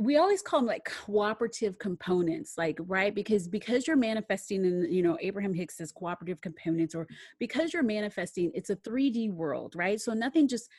we 0.00 0.16
always 0.16 0.42
call 0.42 0.60
them 0.60 0.66
like 0.66 0.84
cooperative 0.84 1.78
components 1.78 2.54
like 2.56 2.78
right? 2.86 3.14
Because 3.14 3.48
because 3.48 3.86
you're 3.86 3.96
manifesting 3.96 4.64
in 4.64 4.86
you 4.90 5.02
know 5.02 5.18
abraham 5.20 5.52
hicks 5.52 5.76
says 5.78 5.90
cooperative 5.90 6.40
components 6.40 6.94
or 6.94 7.06
because 7.38 7.72
you're 7.72 7.82
manifesting 7.82 8.52
it's 8.54 8.70
a 8.70 8.76
3d 8.76 9.32
world 9.32 9.74
right? 9.76 10.00
So 10.00 10.12
nothing 10.12 10.46
just 10.46 10.70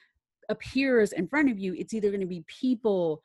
appears 0.50 1.12
in 1.14 1.28
front 1.28 1.50
of 1.50 1.60
you 1.60 1.74
it's 1.78 1.94
either 1.94 2.10
going 2.10 2.20
to 2.20 2.26
be 2.26 2.44
people 2.48 3.22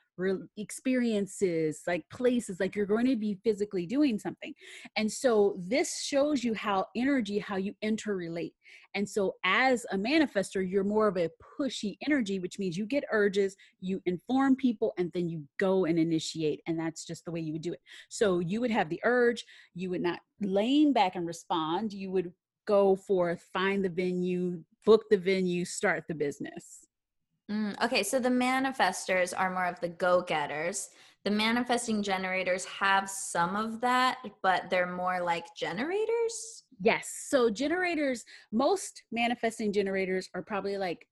experiences 0.57 1.83
like 1.87 2.09
places 2.09 2.61
like 2.61 2.77
you're 2.77 2.87
going 2.87 3.07
to 3.07 3.17
be 3.17 3.35
physically 3.43 3.85
doing 3.85 4.19
something. 4.19 4.55
And 4.97 5.11
so 5.11 5.57
this 5.59 6.03
shows 6.03 6.45
you 6.45 6.55
how 6.55 6.87
energy 6.95 7.39
how 7.39 7.57
you 7.57 7.75
interrelate. 7.83 8.53
And 8.95 9.09
so 9.09 9.35
as 9.45 9.85
a 9.91 9.97
manifester 9.97 10.69
you're 10.69 10.85
more 10.85 11.09
of 11.09 11.17
a 11.17 11.31
pushy 11.61 11.97
energy 12.07 12.39
which 12.39 12.59
means 12.59 12.77
you 12.77 12.87
get 12.87 13.05
urges 13.11 13.57
you 13.81 14.01
inform 14.07 14.55
people 14.55 14.93
and 14.99 15.11
then 15.15 15.29
you 15.29 15.43
go 15.59 15.85
and 15.85 15.99
initiate 15.99 16.61
and 16.67 16.79
that's 16.79 17.05
just 17.05 17.25
the 17.25 17.33
way 17.33 17.41
you 17.41 17.53
would 17.53 17.63
do 17.63 17.73
it. 17.73 17.81
So 18.09 18.39
you 18.39 18.61
would 18.61 18.71
have 18.71 18.89
the 18.89 19.01
urge 19.05 19.45
you 19.75 19.91
would 19.91 20.03
not 20.03 20.21
lean 20.41 20.93
back 20.93 21.17
and 21.17 21.27
respond 21.27 21.93
you 21.93 22.11
would 22.13 22.33
go 22.67 22.95
forth 22.95 23.45
find 23.53 23.85
the 23.85 23.89
venue 23.89 24.63
book 24.85 25.05
the 25.11 25.17
venue 25.17 25.65
start 25.65 26.05
the 26.09 26.15
business 26.15 26.84
Mm, 27.50 27.83
okay, 27.85 28.02
so 28.02 28.18
the 28.18 28.28
manifestors 28.30 29.35
are 29.37 29.50
more 29.52 29.66
of 29.66 29.78
the 29.80 29.88
go 29.88 30.22
getters. 30.22 30.88
The 31.24 31.30
manifesting 31.30 32.02
generators 32.02 32.64
have 32.66 33.09
some 33.09 33.57
of 33.57 33.80
that, 33.80 34.18
but 34.42 34.70
they're 34.70 34.90
more 34.90 35.22
like 35.22 35.46
generators. 35.57 36.64
Yes. 36.80 37.26
So, 37.28 37.50
generators, 37.50 38.24
most 38.52 39.02
manifesting 39.12 39.72
generators 39.72 40.28
are 40.35 40.42
probably 40.42 40.76
like 40.76 41.07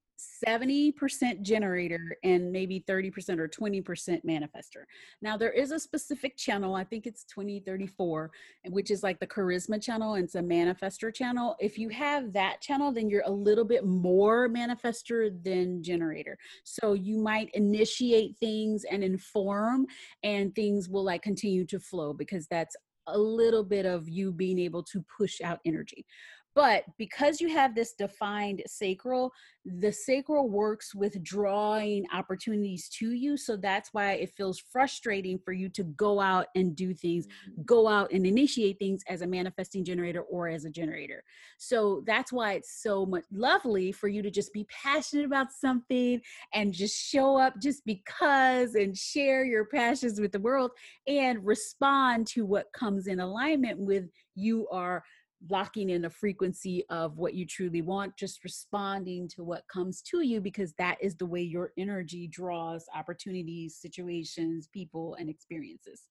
70% 0.47 1.43
generator 1.43 2.17
and 2.25 2.51
maybe 2.51 2.85
30% 2.89 3.39
or 3.39 3.49
20% 3.49 4.25
manifester. 4.25 4.85
Now, 5.21 5.37
there 5.37 5.53
is 5.53 5.71
a 5.71 5.79
specific 5.79 6.37
channel, 6.37 6.75
I 6.75 6.85
think 6.85 7.07
it's 7.07 7.25
2034, 7.25 8.31
which 8.71 8.91
is 8.91 9.03
like 9.03 9.21
the 9.21 9.27
charisma 9.27 9.83
channel, 9.83 10.15
and 10.15 10.25
it's 10.25 10.35
a 10.35 10.41
manifester 10.41 11.15
channel. 11.15 11.57
If 11.61 11.79
you 11.79 11.89
have 11.91 12.33
that 12.33 12.61
channel, 12.61 12.93
then 12.93 13.09
you're 13.09 13.25
a 13.27 13.31
little 13.31 13.65
bit 13.65 13.85
more 13.87 14.49
manifester 14.49 15.31
than 15.45 15.83
generator. 15.83 16.39
So 16.65 16.95
you 16.95 17.19
might 17.19 17.51
initiate 17.55 18.37
things 18.39 18.85
and 18.91 19.03
inform, 19.03 19.87
and 20.23 20.55
things 20.55 20.89
will 20.89 21.05
like 21.05 21.23
continue 21.23 21.65
to 21.67 21.81
flow 21.81 22.13
because 22.13 22.47
that's 22.47 22.77
a 23.09 23.19
little 23.19 23.65
bit 23.65 23.87
of 23.87 24.09
you 24.09 24.33
being 24.33 24.59
able 24.59 24.83
to 24.85 25.05
push 25.17 25.41
out 25.41 25.59
energy. 25.65 26.07
But 26.55 26.85
because 26.99 27.41
you 27.41 27.49
have 27.49 27.75
this 27.75 27.95
defined 27.95 28.63
sacral, 28.67 29.33
the 29.65 29.93
sacral 29.93 30.51
works 30.51 30.95
with 30.95 31.23
drawing 31.23 32.05
opportunities 32.13 32.89
to 32.99 33.13
you. 33.13 33.37
So 33.37 33.57
that's 33.57 33.91
why 33.93 34.13
it 34.13 34.35
feels 34.37 34.59
frustrating 34.59 35.39
for 35.39 35.53
you 35.53 35.69
to 35.71 35.85
go 35.85 36.21
out 36.21 36.47
and 36.55 36.75
do 36.75 36.93
things, 36.93 37.27
mm-hmm. 37.27 37.63
go 37.65 37.89
out 37.89 38.13
and 38.13 38.27
initiate 38.27 38.79
things 38.79 39.03
as 39.09 39.23
a 39.23 39.27
manifesting 39.27 39.85
generator 39.85 40.23
or 40.23 40.49
as 40.49 40.65
a 40.65 40.71
generator. 40.71 41.23
So 41.59 42.03
that's 42.07 42.33
why 42.33 42.55
it's 42.55 42.83
so 42.83 43.07
much 43.07 43.25
lovely 43.33 43.93
for 43.93 44.09
you 44.09 44.21
to 44.23 44.31
just 44.31 44.53
be 44.53 44.67
passionate 44.69 45.25
about 45.25 45.53
something 45.53 46.21
and 46.53 46.73
just 46.73 46.97
show 46.97 47.37
up 47.39 47.55
just 47.61 47.85
because 47.87 48.75
and 48.75 48.97
share 48.97 49.45
your 49.45 49.67
passions 49.67 50.21
with 50.21 50.33
the 50.33 50.41
world 50.41 50.73
and 51.07 51.45
respond 51.47 52.27
to 52.29 52.45
what 52.45 52.73
comes 52.73 53.07
in 53.07 53.21
alignment 53.21 53.79
with 53.79 54.05
you 54.35 54.67
are 54.69 55.05
locking 55.49 55.91
in 55.91 56.05
a 56.05 56.11
frequency 56.11 56.85
of 56.91 57.19
what 57.19 57.35
you 57.35 57.47
truly 57.47 57.83
want, 57.83 58.17
just 58.17 58.45
responding 58.45 59.29
to 59.29 59.43
what 59.43 59.67
comes 59.73 60.03
to 60.03 60.23
you 60.23 60.41
because 60.41 60.73
that 60.79 60.97
is 61.01 61.17
the 61.17 61.27
way 61.27 61.41
your 61.41 61.73
energy 61.79 62.29
draws 62.29 62.85
opportunities, 62.95 63.77
situations, 63.81 64.69
people, 64.73 65.17
and 65.19 65.29
experiences. 65.29 66.03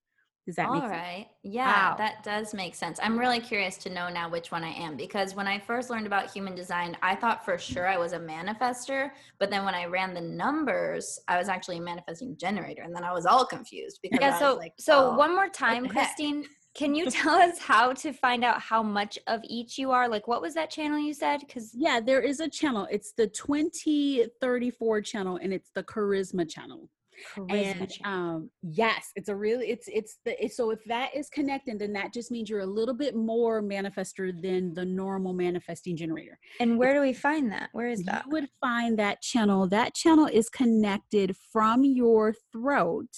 Does 0.48 0.56
that 0.56 0.68
All 0.68 0.74
make 0.74 0.84
sense? 0.84 0.94
right. 0.94 1.28
Yeah, 1.44 1.92
wow. 1.92 1.96
that 1.98 2.24
does 2.24 2.54
make 2.56 2.74
sense. 2.74 3.00
I'm 3.02 3.18
really 3.18 3.40
curious 3.40 3.78
to 3.78 3.92
know 3.92 4.10
now 4.10 4.28
which 4.28 4.52
one 4.52 4.64
I 4.64 4.72
am 4.72 4.98
because 4.98 5.36
when 5.36 5.48
I 5.48 5.60
first 5.60 5.92
learned 5.92 6.08
about 6.08 6.32
human 6.32 6.56
design, 6.56 6.98
I 7.04 7.16
thought 7.16 7.46
for 7.46 7.60
sure 7.60 7.88
I 7.88 7.98
was 7.98 8.14
a 8.14 8.20
manifester. 8.20 9.12
But 9.40 9.52
then 9.52 9.66
when 9.66 9.76
I 9.76 9.86
ran 9.86 10.16
the 10.16 10.22
numbers, 10.22 11.20
I 11.28 11.38
was 11.38 11.48
actually 11.48 11.78
a 11.78 11.82
manifesting 11.82 12.36
generator. 12.38 12.82
And 12.82 12.96
then 12.96 13.04
I 13.04 13.14
was 13.14 13.28
all 13.28 13.46
confused 13.46 14.00
because 14.04 14.20
yeah, 14.20 14.40
so, 14.40 14.56
like, 14.56 14.74
so 14.80 15.12
oh, 15.12 15.16
one 15.16 15.36
more 15.36 15.48
time, 15.48 15.88
Christine, 15.88 16.44
can 16.74 16.96
you 16.96 17.10
tell 17.12 17.36
us 17.36 17.60
how 17.60 17.94
to 17.94 18.14
find 18.14 18.44
out 18.44 18.62
how 18.62 18.82
much 18.82 19.20
of 19.28 19.42
each 19.44 19.78
you 19.78 19.92
are? 19.92 20.08
Like, 20.08 20.28
what 20.28 20.42
was 20.42 20.54
that 20.56 20.70
channel 20.70 21.00
you 21.00 21.14
said? 21.14 21.42
Because 21.42 21.72
yeah, 21.74 22.00
there 22.00 22.22
is 22.22 22.40
a 22.40 22.50
channel. 22.50 22.88
It's 22.90 23.14
the 23.14 23.28
2034 23.28 25.02
channel, 25.02 25.40
and 25.42 25.54
it's 25.54 25.72
the 25.74 25.84
Charisma 25.84 26.50
channel. 26.50 26.90
Charisma 27.36 27.82
and 27.82 27.92
um, 28.06 28.50
yes, 28.62 29.12
it's 29.16 29.30
a 29.30 29.36
really 29.36 29.68
it's 29.68 29.88
it's 29.88 30.18
the 30.26 30.44
it's, 30.44 30.58
so 30.58 30.72
if 30.72 30.84
that 30.86 31.16
is 31.16 31.30
connected, 31.30 31.80
then 31.80 31.94
that 31.94 32.14
just 32.14 32.32
means 32.32 32.50
you're 32.50 32.62
a 32.62 32.66
little 32.66 32.94
bit 32.94 33.16
more 33.16 33.62
manifester 33.62 34.32
than 34.42 34.74
the 34.74 34.86
normal 34.86 35.34
manifesting 35.34 35.96
generator. 35.96 36.38
And 36.60 36.78
where 36.78 36.94
do 36.94 37.02
we 37.02 37.14
find 37.14 37.52
that? 37.52 37.70
Where 37.74 37.88
is 37.88 38.04
that? 38.04 38.26
You 38.26 38.32
would 38.32 38.50
find 38.60 38.98
that 39.00 39.22
channel. 39.22 39.68
That 39.68 39.94
channel 39.94 40.28
is 40.28 40.50
connected 40.50 41.36
from 41.52 41.84
your 41.84 42.34
throat. 42.52 43.10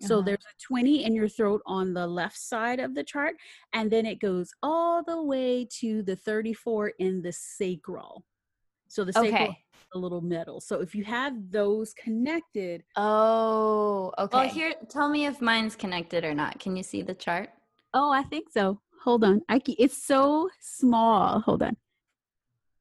So 0.00 0.16
uh-huh. 0.16 0.26
there's 0.26 0.44
a 0.44 0.66
20 0.66 1.04
in 1.04 1.14
your 1.14 1.28
throat 1.28 1.62
on 1.66 1.94
the 1.94 2.06
left 2.06 2.38
side 2.38 2.80
of 2.80 2.94
the 2.94 3.04
chart, 3.04 3.34
and 3.72 3.90
then 3.90 4.06
it 4.06 4.20
goes 4.20 4.50
all 4.62 5.02
the 5.02 5.22
way 5.22 5.66
to 5.80 6.02
the 6.02 6.16
34 6.16 6.92
in 6.98 7.22
the 7.22 7.32
sacral. 7.32 8.24
So 8.88 9.04
the 9.04 9.12
sacral 9.12 9.34
okay 9.34 9.58
a 9.94 9.98
little 9.98 10.20
metal. 10.20 10.60
So 10.60 10.80
if 10.80 10.94
you 10.94 11.04
have 11.04 11.34
those 11.50 11.94
connected. 11.94 12.84
Oh, 12.96 14.12
okay. 14.18 14.38
Well, 14.38 14.48
here, 14.48 14.74
tell 14.88 15.08
me 15.08 15.26
if 15.26 15.40
mine's 15.40 15.76
connected 15.76 16.24
or 16.24 16.34
not. 16.34 16.58
Can 16.58 16.76
you 16.76 16.82
see 16.82 17.02
the 17.02 17.14
chart? 17.14 17.50
Oh, 17.94 18.10
I 18.10 18.22
think 18.22 18.48
so. 18.50 18.80
Hold 19.04 19.24
on. 19.24 19.42
I, 19.48 19.60
it's 19.66 20.02
so 20.02 20.48
small. 20.60 21.40
Hold 21.40 21.62
on. 21.62 21.76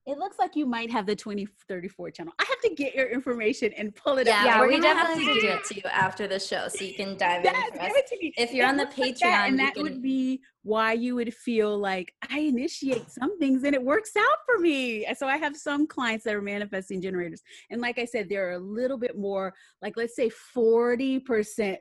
It 0.07 0.17
looks 0.17 0.39
like 0.39 0.55
you 0.55 0.65
might 0.65 0.89
have 0.89 1.05
the 1.05 1.15
2034 1.15 2.11
channel. 2.11 2.33
I 2.39 2.45
have 2.49 2.59
to 2.61 2.75
get 2.75 2.95
your 2.95 3.07
information 3.07 3.71
and 3.77 3.95
pull 3.95 4.17
it 4.17 4.25
yeah, 4.25 4.39
up. 4.39 4.45
Yeah, 4.45 4.59
we're, 4.61 4.69
we 4.69 4.79
definitely 4.79 5.25
have 5.25 5.35
to 5.35 5.41
do 5.41 5.47
it 5.47 5.63
to 5.65 5.75
you 5.75 5.81
after 5.91 6.27
the 6.27 6.39
show 6.39 6.67
so 6.69 6.83
you 6.83 6.95
can 6.95 7.17
dive 7.17 7.43
yes, 7.43 7.69
in. 7.71 7.79
Give 7.79 7.91
it 7.95 8.07
to 8.07 8.17
me. 8.17 8.33
If 8.35 8.51
you're 8.51 8.65
it 8.65 8.69
on 8.69 8.77
the 8.77 8.85
Patreon, 8.85 8.97
like 8.97 9.19
that, 9.19 9.49
and 9.49 9.59
that 9.59 9.73
can... 9.75 9.83
would 9.83 10.01
be 10.01 10.41
why 10.63 10.93
you 10.93 11.15
would 11.15 11.33
feel 11.33 11.77
like 11.77 12.13
I 12.29 12.39
initiate 12.39 13.09
some 13.11 13.37
things 13.39 13.63
and 13.63 13.75
it 13.75 13.83
works 13.83 14.15
out 14.17 14.37
for 14.45 14.59
me. 14.59 15.05
So 15.15 15.27
I 15.27 15.37
have 15.37 15.55
some 15.55 15.87
clients 15.87 16.23
that 16.25 16.35
are 16.35 16.41
manifesting 16.41 17.01
generators. 17.01 17.41
And 17.69 17.81
like 17.81 17.97
I 17.97 18.05
said, 18.05 18.27
they're 18.29 18.53
a 18.53 18.59
little 18.59 18.97
bit 18.97 19.17
more 19.17 19.53
like 19.81 19.97
let's 19.97 20.15
say 20.15 20.31
40% 20.55 21.23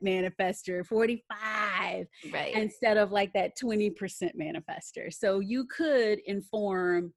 manifester, 0.05 0.85
45 0.85 2.07
right. 2.33 2.55
instead 2.55 2.97
of 2.97 3.13
like 3.13 3.33
that 3.35 3.53
20% 3.63 3.95
manifester. 4.35 5.13
So 5.13 5.41
you 5.41 5.67
could 5.67 6.21
inform 6.27 7.13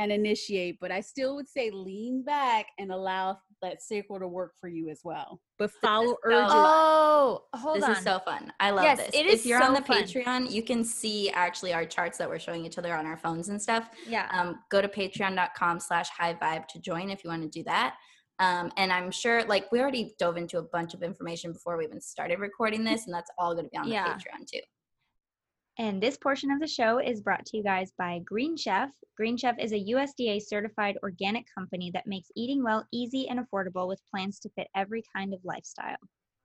and 0.00 0.10
initiate, 0.10 0.78
but 0.80 0.90
I 0.90 1.02
still 1.02 1.36
would 1.36 1.48
say 1.48 1.70
lean 1.70 2.24
back 2.24 2.66
and 2.78 2.90
allow 2.90 3.38
that 3.60 3.82
sacral 3.82 4.18
to 4.18 4.26
work 4.26 4.52
for 4.58 4.68
you 4.68 4.88
as 4.88 5.00
well. 5.04 5.42
But 5.58 5.70
follow 5.82 6.16
urges. 6.24 6.50
Oh, 6.50 7.42
hold 7.54 7.76
this 7.76 7.84
on. 7.84 7.90
This 7.90 7.98
is 7.98 8.04
so 8.04 8.18
fun. 8.20 8.50
I 8.60 8.70
love 8.70 8.84
yes, 8.84 8.98
this. 8.98 9.10
It 9.14 9.26
is 9.26 9.40
if 9.40 9.46
you're 9.46 9.60
so 9.60 9.66
on 9.66 9.74
the 9.74 9.82
fun. 9.82 10.04
Patreon, 10.04 10.50
you 10.50 10.62
can 10.62 10.82
see 10.84 11.28
actually 11.30 11.74
our 11.74 11.84
charts 11.84 12.16
that 12.16 12.30
we're 12.30 12.38
showing 12.38 12.64
each 12.64 12.78
other 12.78 12.94
on 12.94 13.04
our 13.04 13.18
phones 13.18 13.50
and 13.50 13.60
stuff. 13.60 13.90
Yeah. 14.08 14.26
Um, 14.32 14.60
go 14.70 14.80
to 14.80 14.88
patreon.com 14.88 15.80
slash 15.80 16.08
high 16.08 16.32
vibe 16.32 16.66
to 16.68 16.80
join 16.80 17.10
if 17.10 17.22
you 17.22 17.28
want 17.28 17.42
to 17.42 17.48
do 17.48 17.62
that. 17.64 17.96
Um, 18.38 18.72
and 18.78 18.90
I'm 18.90 19.10
sure, 19.10 19.44
like, 19.44 19.70
we 19.70 19.80
already 19.80 20.14
dove 20.18 20.38
into 20.38 20.56
a 20.56 20.62
bunch 20.62 20.94
of 20.94 21.02
information 21.02 21.52
before 21.52 21.76
we 21.76 21.84
even 21.84 22.00
started 22.00 22.38
recording 22.38 22.84
this, 22.84 23.04
and 23.04 23.14
that's 23.14 23.30
all 23.36 23.52
going 23.52 23.66
to 23.66 23.70
be 23.70 23.76
on 23.76 23.86
the 23.86 23.92
yeah. 23.92 24.14
Patreon 24.14 24.46
too. 24.50 24.60
And 25.80 25.98
this 25.98 26.18
portion 26.18 26.50
of 26.50 26.60
the 26.60 26.68
show 26.68 26.98
is 26.98 27.22
brought 27.22 27.46
to 27.46 27.56
you 27.56 27.62
guys 27.62 27.90
by 27.96 28.18
Green 28.26 28.54
Chef. 28.54 28.90
Green 29.16 29.38
Chef 29.38 29.56
is 29.58 29.72
a 29.72 29.82
USDA 29.82 30.42
certified 30.42 30.98
organic 31.02 31.46
company 31.56 31.90
that 31.94 32.06
makes 32.06 32.28
eating 32.36 32.62
well 32.62 32.84
easy 32.92 33.26
and 33.30 33.40
affordable 33.40 33.88
with 33.88 33.98
plans 34.10 34.38
to 34.40 34.50
fit 34.50 34.68
every 34.76 35.02
kind 35.16 35.32
of 35.32 35.40
lifestyle. 35.42 35.96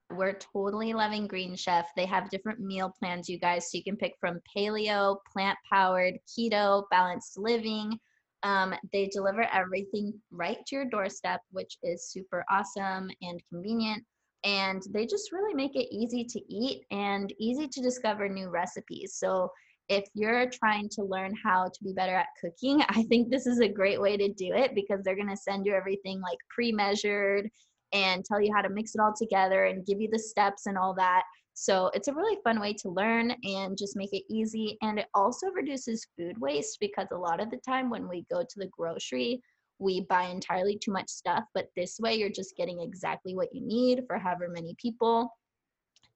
we're 0.10 0.40
totally 0.54 0.94
loving 0.94 1.28
Green 1.28 1.54
Chef. 1.58 1.86
They 1.98 2.06
have 2.06 2.30
different 2.30 2.62
meal 2.62 2.94
plans, 2.98 3.28
you 3.28 3.38
guys. 3.38 3.70
So 3.70 3.78
you 3.78 3.84
can 3.84 3.98
pick 3.98 4.14
from 4.22 4.40
paleo, 4.56 5.18
plant 5.34 5.58
powered, 5.70 6.18
keto, 6.26 6.84
balanced 6.90 7.38
living. 7.38 8.00
Um, 8.44 8.74
they 8.94 9.08
deliver 9.08 9.42
everything 9.52 10.14
right 10.32 10.66
to 10.68 10.76
your 10.78 10.86
doorstep, 10.86 11.42
which 11.52 11.78
is 11.84 12.10
super 12.10 12.46
awesome 12.50 13.10
and 13.22 13.42
convenient. 13.52 14.02
And 14.46 14.82
they 14.92 15.06
just 15.06 15.32
really 15.32 15.54
make 15.54 15.76
it 15.76 15.94
easy 15.94 16.24
to 16.24 16.54
eat 16.54 16.86
and 16.92 17.34
easy 17.40 17.68
to 17.68 17.82
discover 17.82 18.30
new 18.30 18.50
recipes. 18.50 19.16
So 19.18 19.50
if 19.90 20.06
you're 20.14 20.50
trying 20.50 20.90
to 20.90 21.04
learn 21.04 21.34
how 21.44 21.66
to 21.66 21.84
be 21.84 21.94
better 21.94 22.16
at 22.16 22.28
cooking, 22.40 22.82
I 22.90 23.04
think 23.04 23.30
this 23.30 23.48
is 23.48 23.60
a 23.60 23.68
great 23.68 24.00
way 24.00 24.18
to 24.18 24.28
do 24.30 24.54
it 24.54 24.76
because 24.76 25.02
they're 25.04 25.16
going 25.16 25.30
to 25.30 25.38
send 25.38 25.66
you 25.66 25.74
everything 25.74 26.22
like 26.22 26.38
pre 26.50 26.72
measured 26.72 27.50
and 27.94 28.26
tell 28.26 28.42
you 28.42 28.54
how 28.54 28.62
to 28.62 28.70
mix 28.70 28.94
it 28.96 29.02
all 29.02 29.14
together 29.18 29.66
and 29.66 29.86
give 29.86 30.02
you 30.02 30.10
the 30.12 30.20
steps 30.20 30.66
and 30.66 30.78
all 30.78 30.94
that. 30.96 31.24
So 31.54 31.90
it's 31.94 32.10
a 32.10 32.14
really 32.14 32.38
fun 32.44 32.60
way 32.60 32.74
to 32.74 32.90
learn 32.90 33.34
and 33.44 33.78
just 33.78 33.96
make 33.96 34.12
it 34.12 34.24
easy. 34.30 34.78
And 34.82 35.00
it 35.00 35.06
also 35.14 35.48
reduces 35.52 36.06
food 36.18 36.38
waste 36.40 36.78
because 36.82 37.08
a 37.12 37.18
lot 37.18 37.40
of 37.40 37.50
the 37.50 37.60
time 37.66 37.90
when 37.90 38.10
we 38.10 38.26
go 38.30 38.42
to 38.42 38.60
the 38.60 38.68
grocery, 38.78 39.42
we 39.80 40.02
buy 40.02 40.26
entirely 40.26 40.78
too 40.78 40.92
much 40.92 41.10
stuff. 41.10 41.44
But 41.54 41.70
this 41.76 42.00
way, 42.00 42.16
you're 42.16 42.30
just 42.30 42.56
getting 42.56 42.82
exactly 42.82 43.36
what 43.36 43.54
you 43.54 43.62
need 43.62 44.04
for 44.08 44.18
however 44.18 44.48
many 44.50 44.76
people. 44.82 45.30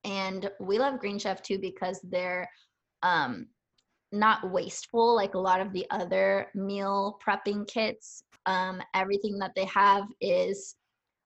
And 0.03 0.49
we 0.59 0.79
love 0.79 0.99
Green 0.99 1.19
Chef 1.19 1.41
too 1.41 1.59
because 1.59 1.99
they're 2.03 2.49
um, 3.03 3.47
not 4.11 4.49
wasteful 4.49 5.15
like 5.15 5.33
a 5.33 5.39
lot 5.39 5.61
of 5.61 5.73
the 5.73 5.85
other 5.91 6.47
meal 6.55 7.19
prepping 7.25 7.67
kits. 7.67 8.23
Um, 8.45 8.81
everything 8.95 9.37
that 9.39 9.51
they 9.55 9.65
have 9.65 10.05
is 10.21 10.75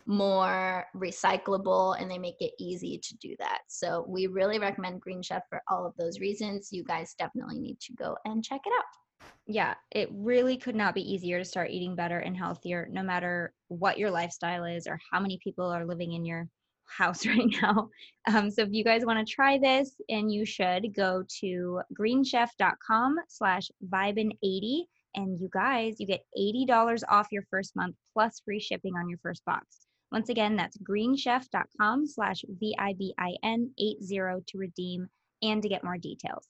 more 0.05 0.85
recyclable 0.95 1.99
and 1.99 2.11
they 2.11 2.17
make 2.17 2.41
it 2.41 2.51
easy 2.59 2.99
to 3.01 3.15
do 3.17 3.35
that. 3.39 3.59
So 3.67 4.05
we 4.07 4.27
really 4.27 4.59
recommend 4.59 5.01
Green 5.01 5.21
Chef 5.21 5.43
for 5.49 5.61
all 5.69 5.85
of 5.85 5.93
those 5.97 6.19
reasons. 6.19 6.69
You 6.71 6.83
guys 6.83 7.15
definitely 7.17 7.59
need 7.59 7.79
to 7.81 7.93
go 7.93 8.17
and 8.25 8.43
check 8.43 8.61
it 8.65 8.73
out. 8.77 9.02
Yeah, 9.45 9.73
it 9.91 10.09
really 10.11 10.57
could 10.57 10.75
not 10.75 10.95
be 10.95 11.01
easier 11.01 11.37
to 11.37 11.45
start 11.45 11.69
eating 11.69 11.95
better 11.95 12.19
and 12.19 12.35
healthier 12.35 12.87
no 12.89 13.03
matter 13.03 13.53
what 13.67 13.97
your 13.97 14.09
lifestyle 14.09 14.63
is 14.63 14.87
or 14.87 14.99
how 15.11 15.19
many 15.19 15.37
people 15.43 15.65
are 15.65 15.85
living 15.85 16.13
in 16.13 16.23
your 16.25 16.47
house 16.85 17.25
right 17.25 17.53
now. 17.61 17.89
Um, 18.27 18.49
so 18.51 18.61
if 18.61 18.69
you 18.71 18.83
guys 18.83 19.05
want 19.05 19.25
to 19.25 19.33
try 19.33 19.57
this, 19.57 19.99
and 20.09 20.31
you 20.31 20.45
should 20.45 20.95
go 20.95 21.23
to 21.41 21.81
greenchef.com 21.99 23.15
slash 23.27 23.69
vibin80 23.89 24.83
and 25.15 25.39
you 25.39 25.49
guys, 25.51 25.95
you 25.99 26.07
get 26.07 26.25
$80 26.37 27.01
off 27.09 27.27
your 27.31 27.43
first 27.49 27.75
month 27.75 27.95
plus 28.13 28.41
free 28.43 28.59
shipping 28.59 28.95
on 28.95 29.09
your 29.09 29.19
first 29.19 29.43
box. 29.45 29.87
Once 30.11 30.29
again, 30.29 30.55
that's 30.55 30.77
greenchef.com 30.77 32.07
slash 32.07 32.43
V-I-B-I-N-80 32.47 34.45
to 34.47 34.57
redeem 34.57 35.07
and 35.41 35.61
to 35.61 35.69
get 35.69 35.83
more 35.83 35.97
details. 35.97 36.47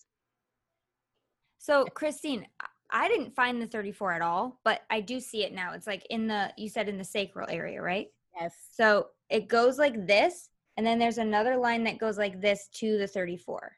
So 1.63 1.85
Christine, 1.85 2.45
I 2.91 3.07
didn't 3.07 3.33
find 3.33 3.61
the 3.61 3.67
34 3.67 4.11
at 4.11 4.21
all, 4.21 4.59
but 4.65 4.81
I 4.89 4.99
do 4.99 5.21
see 5.21 5.45
it 5.45 5.53
now. 5.53 5.71
It's 5.71 5.87
like 5.87 6.05
in 6.09 6.27
the, 6.27 6.51
you 6.57 6.67
said 6.67 6.89
in 6.89 6.97
the 6.97 7.05
sacral 7.05 7.49
area, 7.49 7.81
right? 7.81 8.07
Yes. 8.37 8.53
So 8.69 9.07
it 9.29 9.47
goes 9.47 9.77
like 9.77 10.05
this, 10.05 10.49
and 10.75 10.85
then 10.85 10.99
there's 10.99 11.19
another 11.19 11.55
line 11.55 11.85
that 11.85 11.99
goes 11.99 12.17
like 12.17 12.41
this 12.41 12.67
to 12.79 12.97
the 12.97 13.07
34. 13.07 13.77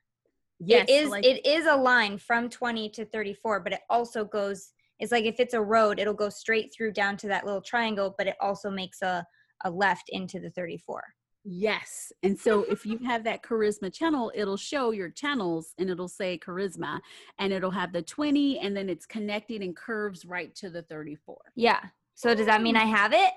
Yes, 0.59 0.87
it 0.89 0.93
is 0.93 1.09
like- 1.11 1.23
it 1.23 1.45
is 1.45 1.67
a 1.67 1.75
line 1.75 2.17
from 2.17 2.49
20 2.49 2.89
to 2.89 3.05
34, 3.05 3.59
but 3.59 3.73
it 3.73 3.81
also 3.87 4.25
goes 4.25 4.71
it's 4.97 5.11
like 5.11 5.25
if 5.25 5.39
it's 5.39 5.53
a 5.53 5.61
road, 5.61 5.99
it'll 5.99 6.13
go 6.13 6.29
straight 6.29 6.73
through 6.73 6.93
down 6.93 7.17
to 7.17 7.27
that 7.27 7.45
little 7.45 7.61
triangle, 7.61 8.15
but 8.17 8.25
it 8.27 8.37
also 8.41 8.71
makes 8.71 9.03
a 9.03 9.23
a 9.63 9.69
left 9.69 10.09
into 10.09 10.39
the 10.39 10.49
34. 10.49 11.03
Yes. 11.47 12.11
And 12.23 12.37
so 12.37 12.63
if 12.63 12.87
you 12.87 12.97
have 13.05 13.23
that 13.25 13.43
charisma 13.43 13.93
channel, 13.93 14.31
it'll 14.33 14.57
show 14.57 14.89
your 14.89 15.09
channels 15.09 15.75
and 15.77 15.91
it'll 15.91 16.07
say 16.07 16.39
charisma 16.39 16.99
and 17.37 17.53
it'll 17.53 17.71
have 17.71 17.93
the 17.93 18.01
20 18.01 18.59
and 18.59 18.75
then 18.75 18.89
it's 18.89 19.05
connected 19.05 19.61
and 19.61 19.75
curves 19.75 20.25
right 20.25 20.53
to 20.55 20.71
the 20.71 20.81
34. 20.81 21.37
Yeah. 21.55 21.81
So 22.15 22.33
does 22.33 22.47
that 22.47 22.63
mean 22.63 22.75
I 22.75 22.85
have 22.85 23.13
it? 23.13 23.31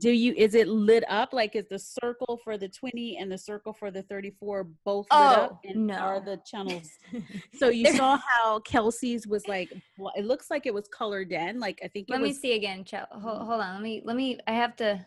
Do 0.00 0.10
you 0.10 0.32
is 0.36 0.54
it 0.54 0.68
lit 0.68 1.04
up 1.08 1.32
like 1.32 1.54
is 1.54 1.68
the 1.68 1.78
circle 1.78 2.40
for 2.42 2.56
the 2.56 2.66
20 2.66 3.18
and 3.18 3.30
the 3.30 3.36
circle 3.36 3.74
for 3.74 3.90
the 3.90 4.02
34 4.02 4.64
both 4.84 5.06
oh, 5.10 5.28
lit 5.28 5.38
up 5.38 5.50
oh, 5.52 5.68
and 5.68 5.86
no. 5.86 5.94
are 5.94 6.18
the 6.18 6.40
channels 6.46 6.88
so 7.58 7.68
you 7.68 7.92
saw 7.92 8.18
how 8.26 8.58
Kelsey's 8.60 9.26
was 9.26 9.46
like 9.46 9.70
well, 9.98 10.12
it 10.16 10.24
looks 10.24 10.50
like 10.50 10.64
it 10.64 10.72
was 10.72 10.88
colored 10.88 11.30
in 11.30 11.60
like 11.60 11.78
I 11.84 11.88
think 11.88 12.06
Let 12.08 12.22
was, 12.22 12.30
me 12.30 12.34
see 12.34 12.54
again. 12.54 12.86
Hold, 12.90 13.06
mm-hmm. 13.12 13.46
hold 13.46 13.60
on. 13.60 13.74
Let 13.74 13.82
me 13.82 14.02
let 14.02 14.16
me 14.16 14.40
I 14.46 14.52
have 14.52 14.74
to 14.76 15.04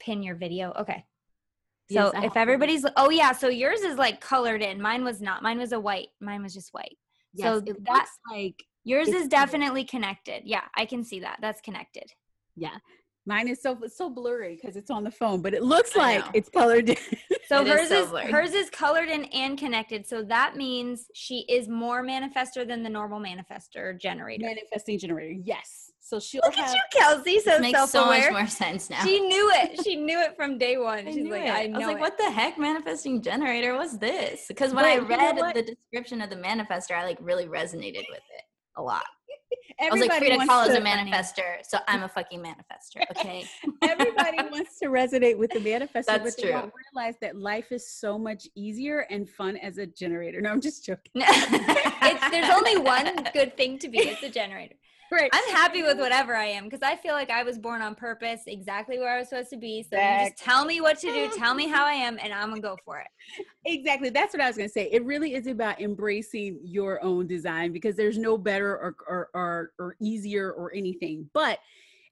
pin 0.00 0.24
your 0.24 0.34
video. 0.34 0.72
Okay. 0.72 1.04
So 1.90 2.12
yes, 2.14 2.24
if 2.24 2.36
everybody's 2.36 2.86
oh 2.96 3.10
yeah, 3.10 3.32
so 3.32 3.48
yours 3.48 3.80
is 3.80 3.96
like 3.96 4.20
colored 4.20 4.62
in. 4.62 4.80
Mine 4.80 5.02
was 5.02 5.20
not. 5.20 5.42
Mine 5.42 5.58
was 5.58 5.72
a 5.72 5.80
white. 5.80 6.08
Mine 6.20 6.42
was 6.42 6.54
just 6.54 6.72
white. 6.72 6.96
Yes, 7.32 7.46
so 7.46 7.74
that's 7.84 8.10
like 8.30 8.62
yours 8.84 9.08
is 9.08 9.26
definitely 9.26 9.84
connected. 9.84 10.42
Yeah, 10.44 10.62
I 10.76 10.86
can 10.86 11.02
see 11.02 11.20
that. 11.20 11.38
That's 11.40 11.60
connected. 11.60 12.04
Yeah. 12.56 12.76
Mine 13.30 13.46
is 13.46 13.62
so 13.62 13.78
so 13.86 14.10
blurry 14.10 14.58
because 14.60 14.74
it's 14.74 14.90
on 14.90 15.04
the 15.04 15.10
phone, 15.10 15.40
but 15.40 15.54
it 15.54 15.62
looks 15.62 15.94
like 15.94 16.24
it's 16.34 16.48
colored 16.48 16.88
in. 16.88 16.96
So 17.46 17.62
it 17.62 17.68
hers 17.68 17.90
is, 17.92 18.08
so 18.08 18.16
is 18.16 18.30
hers 18.30 18.52
is 18.54 18.70
colored 18.70 19.08
in 19.08 19.24
and 19.26 19.56
connected. 19.56 20.04
So 20.04 20.24
that 20.24 20.56
means 20.56 21.06
she 21.14 21.44
is 21.48 21.68
more 21.68 22.04
manifester 22.04 22.66
than 22.66 22.82
the 22.82 22.90
normal 22.90 23.20
manifester 23.20 23.96
generator. 24.00 24.46
Manifesting 24.46 24.98
generator, 24.98 25.40
yes. 25.44 25.92
So 26.00 26.18
she'll 26.18 26.40
look 26.44 26.56
have, 26.56 26.70
at 26.70 26.74
you, 26.74 26.80
Kelsey. 26.92 27.38
So 27.38 27.60
makes 27.60 27.90
so 27.90 28.06
much 28.06 28.32
more 28.32 28.48
sense 28.48 28.90
now. 28.90 29.04
She 29.04 29.20
knew 29.20 29.48
it. 29.54 29.80
She 29.84 29.94
knew 29.94 30.20
it 30.20 30.34
from 30.34 30.58
day 30.58 30.76
one. 30.76 31.06
I 31.06 31.12
She's 31.12 31.28
like, 31.28 31.42
it. 31.42 31.50
I 31.50 31.66
know. 31.68 31.76
I 31.76 31.78
was 31.78 31.86
like, 31.86 31.96
it. 31.98 32.00
what 32.00 32.18
the 32.18 32.30
heck, 32.30 32.58
manifesting 32.58 33.22
generator? 33.22 33.76
What's 33.76 33.96
this? 33.96 34.46
Because 34.48 34.74
when 34.74 34.84
but 34.84 34.90
I 34.90 34.98
read 34.98 35.54
the 35.54 35.62
description 35.62 36.20
of 36.20 36.30
the 36.30 36.36
manifester, 36.36 36.96
I 36.96 37.04
like 37.04 37.18
really 37.20 37.46
resonated 37.46 38.06
with 38.10 38.24
it 38.36 38.44
a 38.76 38.82
lot. 38.82 39.04
I 39.80 39.90
was 39.90 40.00
like, 40.00 40.12
Frida 40.12 40.36
Kahlo 40.38 40.68
is 40.68 40.74
a 40.74 40.80
manifester, 40.80 41.64
so 41.66 41.78
I'm 41.88 42.02
a 42.02 42.08
fucking 42.08 42.42
manifester. 42.42 43.02
Okay. 43.10 43.44
Everybody 43.82 44.38
wants 44.50 44.78
to 44.78 44.86
resonate 44.86 45.36
with 45.36 45.50
the 45.50 45.58
manifester, 45.58 46.04
That's 46.06 46.36
but 46.36 46.38
true. 46.38 46.48
they 46.48 46.52
don't 46.52 46.72
realize 46.94 47.16
that 47.20 47.36
life 47.36 47.72
is 47.72 47.86
so 47.88 48.18
much 48.18 48.48
easier 48.54 49.00
and 49.10 49.28
fun 49.28 49.56
as 49.56 49.78
a 49.78 49.86
generator. 49.86 50.40
No, 50.40 50.50
I'm 50.50 50.60
just 50.60 50.84
joking. 50.84 51.22
there's 52.30 52.50
only 52.50 52.78
one 52.78 53.26
good 53.32 53.56
thing 53.56 53.78
to 53.80 53.88
be. 53.88 53.98
It's 53.98 54.22
a 54.22 54.30
generator. 54.30 54.76
Right. 55.10 55.30
I'm 55.32 55.54
happy 55.54 55.82
with 55.82 55.98
whatever 55.98 56.36
I 56.36 56.46
am 56.46 56.64
because 56.64 56.82
I 56.82 56.94
feel 56.94 57.14
like 57.14 57.30
I 57.30 57.42
was 57.42 57.58
born 57.58 57.82
on 57.82 57.96
purpose, 57.96 58.42
exactly 58.46 58.98
where 58.98 59.12
I 59.12 59.18
was 59.18 59.28
supposed 59.28 59.50
to 59.50 59.56
be. 59.56 59.82
So 59.82 59.96
you 59.96 60.28
just 60.28 60.38
tell 60.38 60.64
me 60.64 60.80
what 60.80 61.00
to 61.00 61.08
do, 61.08 61.30
tell 61.36 61.54
me 61.54 61.66
how 61.66 61.84
I 61.86 61.92
am, 61.92 62.18
and 62.22 62.32
I'm 62.32 62.50
gonna 62.50 62.60
go 62.60 62.76
for 62.84 63.00
it. 63.00 63.08
Exactly. 63.64 64.10
That's 64.10 64.32
what 64.32 64.40
I 64.40 64.46
was 64.46 64.56
gonna 64.56 64.68
say. 64.68 64.88
It 64.92 65.04
really 65.04 65.34
is 65.34 65.48
about 65.48 65.80
embracing 65.80 66.60
your 66.62 67.02
own 67.02 67.26
design 67.26 67.72
because 67.72 67.96
there's 67.96 68.18
no 68.18 68.38
better 68.38 68.70
or 68.72 68.96
or 69.08 69.30
or, 69.34 69.72
or 69.78 69.96
easier 70.00 70.52
or 70.52 70.72
anything. 70.74 71.28
But 71.34 71.58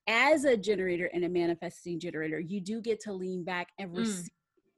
as 0.08 0.44
a 0.44 0.56
generator 0.56 1.10
and 1.12 1.24
a 1.24 1.28
manifesting 1.28 2.00
generator, 2.00 2.40
you 2.40 2.60
do 2.60 2.80
get 2.80 2.98
to 3.02 3.12
lean 3.12 3.44
back 3.44 3.68
and 3.78 3.90
mm. 3.90 3.98
receive 3.98 4.30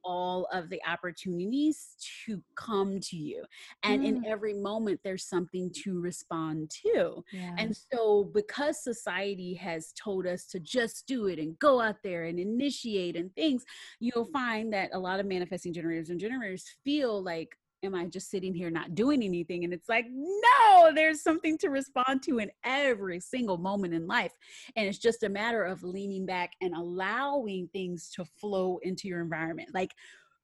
all 0.03 0.47
of 0.53 0.69
the 0.69 0.81
opportunities 0.87 1.95
to 2.25 2.41
come 2.55 2.99
to 2.99 3.15
you. 3.15 3.43
And 3.83 4.01
mm. 4.01 4.07
in 4.07 4.25
every 4.25 4.53
moment, 4.53 4.99
there's 5.03 5.25
something 5.25 5.71
to 5.83 5.99
respond 6.01 6.71
to. 6.83 7.23
And 7.57 7.75
so, 7.91 8.29
because 8.33 8.83
society 8.83 9.53
has 9.55 9.93
told 9.93 10.25
us 10.27 10.45
to 10.47 10.59
just 10.59 11.07
do 11.07 11.27
it 11.27 11.39
and 11.39 11.57
go 11.59 11.79
out 11.79 11.97
there 12.03 12.25
and 12.25 12.39
initiate 12.39 13.15
and 13.15 13.33
things, 13.35 13.63
you'll 13.99 14.25
find 14.25 14.73
that 14.73 14.89
a 14.93 14.99
lot 14.99 15.19
of 15.19 15.25
manifesting 15.25 15.73
generators 15.73 16.09
and 16.09 16.19
generators 16.19 16.65
feel 16.83 17.21
like, 17.21 17.57
am 17.83 17.95
I 17.95 18.05
just 18.05 18.29
sitting 18.29 18.53
here 18.53 18.69
not 18.69 18.95
doing 18.95 19.23
anything? 19.23 19.63
And 19.63 19.73
it's 19.73 19.89
like, 19.89 20.05
no, 20.09 20.91
there's 20.93 21.21
something 21.21 21.57
to 21.59 21.69
respond 21.69 22.23
to 22.23 22.39
in 22.39 22.51
every 22.63 23.19
single 23.19 23.57
moment 23.57 23.93
in 23.93 24.07
life. 24.07 24.33
And 24.75 24.87
it's 24.87 24.97
just 24.97 25.23
a 25.23 25.29
matter 25.29 25.63
of 25.63 25.83
leaning 25.83 26.25
back 26.25 26.51
and 26.61 26.75
allowing 26.75 27.69
things 27.73 28.09
to 28.15 28.25
flow 28.25 28.79
into 28.83 29.07
your 29.07 29.21
environment. 29.21 29.69
Like, 29.73 29.93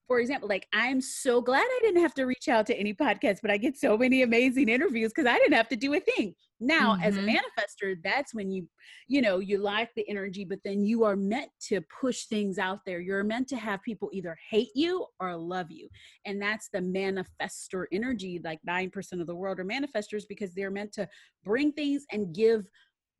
for 0.08 0.18
example, 0.20 0.48
like 0.48 0.66
I'm 0.72 1.00
so 1.00 1.40
glad 1.42 1.60
I 1.60 1.78
didn't 1.82 2.00
have 2.00 2.14
to 2.14 2.24
reach 2.24 2.48
out 2.48 2.66
to 2.66 2.74
any 2.74 2.94
podcasts, 2.94 3.38
but 3.42 3.50
I 3.50 3.58
get 3.58 3.76
so 3.76 3.96
many 3.96 4.22
amazing 4.22 4.68
interviews 4.70 5.12
because 5.14 5.30
I 5.30 5.36
didn't 5.36 5.52
have 5.52 5.68
to 5.68 5.76
do 5.76 5.94
a 5.94 6.00
thing. 6.00 6.34
Now, 6.60 6.94
mm-hmm. 6.94 7.02
as 7.02 7.16
a 7.16 7.20
mm-hmm. 7.20 7.36
manifester, 7.36 7.94
that's 8.02 8.34
when 8.34 8.50
you, 8.50 8.66
you 9.06 9.20
know, 9.20 9.38
you 9.38 9.58
like 9.58 9.90
the 9.94 10.08
energy, 10.08 10.44
but 10.44 10.58
then 10.64 10.82
you 10.82 11.04
are 11.04 11.14
meant 11.14 11.50
to 11.68 11.82
push 12.00 12.24
things 12.24 12.58
out 12.58 12.80
there. 12.86 13.00
You're 13.00 13.22
meant 13.22 13.48
to 13.48 13.56
have 13.56 13.82
people 13.82 14.08
either 14.12 14.36
hate 14.50 14.70
you 14.74 15.06
or 15.20 15.36
love 15.36 15.70
you. 15.70 15.88
And 16.24 16.40
that's 16.40 16.70
the 16.72 16.80
manifestor 16.80 17.84
energy. 17.92 18.40
Like 18.42 18.60
9% 18.68 19.20
of 19.20 19.26
the 19.26 19.36
world 19.36 19.60
are 19.60 19.64
manifestors 19.64 20.24
because 20.28 20.54
they're 20.54 20.70
meant 20.70 20.92
to 20.94 21.06
bring 21.44 21.70
things 21.72 22.04
and 22.10 22.34
give 22.34 22.64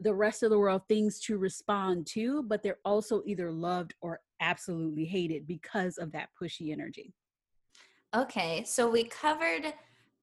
the 0.01 0.15
rest 0.15 0.43
of 0.43 0.51
the 0.51 0.59
world 0.59 0.83
things 0.89 1.21
to 1.21 1.39
respond 1.39 2.07
to, 2.07 2.43
but 2.45 2.63
they're 2.63 2.79
also 2.85 3.23
either 3.27 3.51
loved 3.51 3.95
or 4.01 4.21
absolutely 4.41 5.05
hated 5.05 5.47
because 5.47 5.99
of 5.99 6.13
that 6.13 6.29
pushy 6.41 6.73
energy. 6.73 7.13
Okay, 8.15 8.65
so 8.65 8.89
we 8.89 9.05
covered 9.05 9.73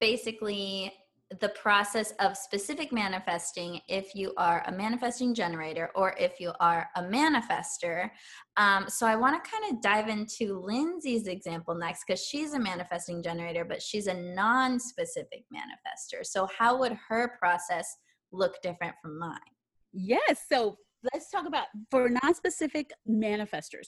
basically 0.00 0.92
the 1.40 1.48
process 1.50 2.12
of 2.20 2.36
specific 2.36 2.92
manifesting 2.92 3.80
if 3.88 4.14
you 4.14 4.32
are 4.36 4.62
a 4.66 4.72
manifesting 4.72 5.34
generator 5.34 5.90
or 5.96 6.14
if 6.18 6.38
you 6.38 6.52
are 6.60 6.88
a 6.96 7.02
manifester. 7.02 8.10
Um, 8.56 8.86
so 8.88 9.06
I 9.06 9.16
want 9.16 9.42
to 9.42 9.50
kind 9.50 9.72
of 9.72 9.82
dive 9.82 10.08
into 10.08 10.60
Lindsay's 10.60 11.26
example 11.26 11.74
next 11.74 12.04
because 12.06 12.22
she's 12.24 12.54
a 12.54 12.58
manifesting 12.60 13.22
generator, 13.22 13.64
but 13.64 13.82
she's 13.82 14.06
a 14.06 14.14
non 14.14 14.78
specific 14.78 15.44
manifester. 15.52 16.24
So, 16.24 16.48
how 16.56 16.78
would 16.78 16.96
her 17.08 17.36
process 17.38 17.96
look 18.30 18.62
different 18.62 18.94
from 19.02 19.18
mine? 19.18 19.38
Yes. 19.96 20.44
So, 20.48 20.76
let's 21.12 21.30
talk 21.30 21.46
about 21.46 21.66
for 21.90 22.08
non-specific 22.08 22.90
manifestors 23.08 23.86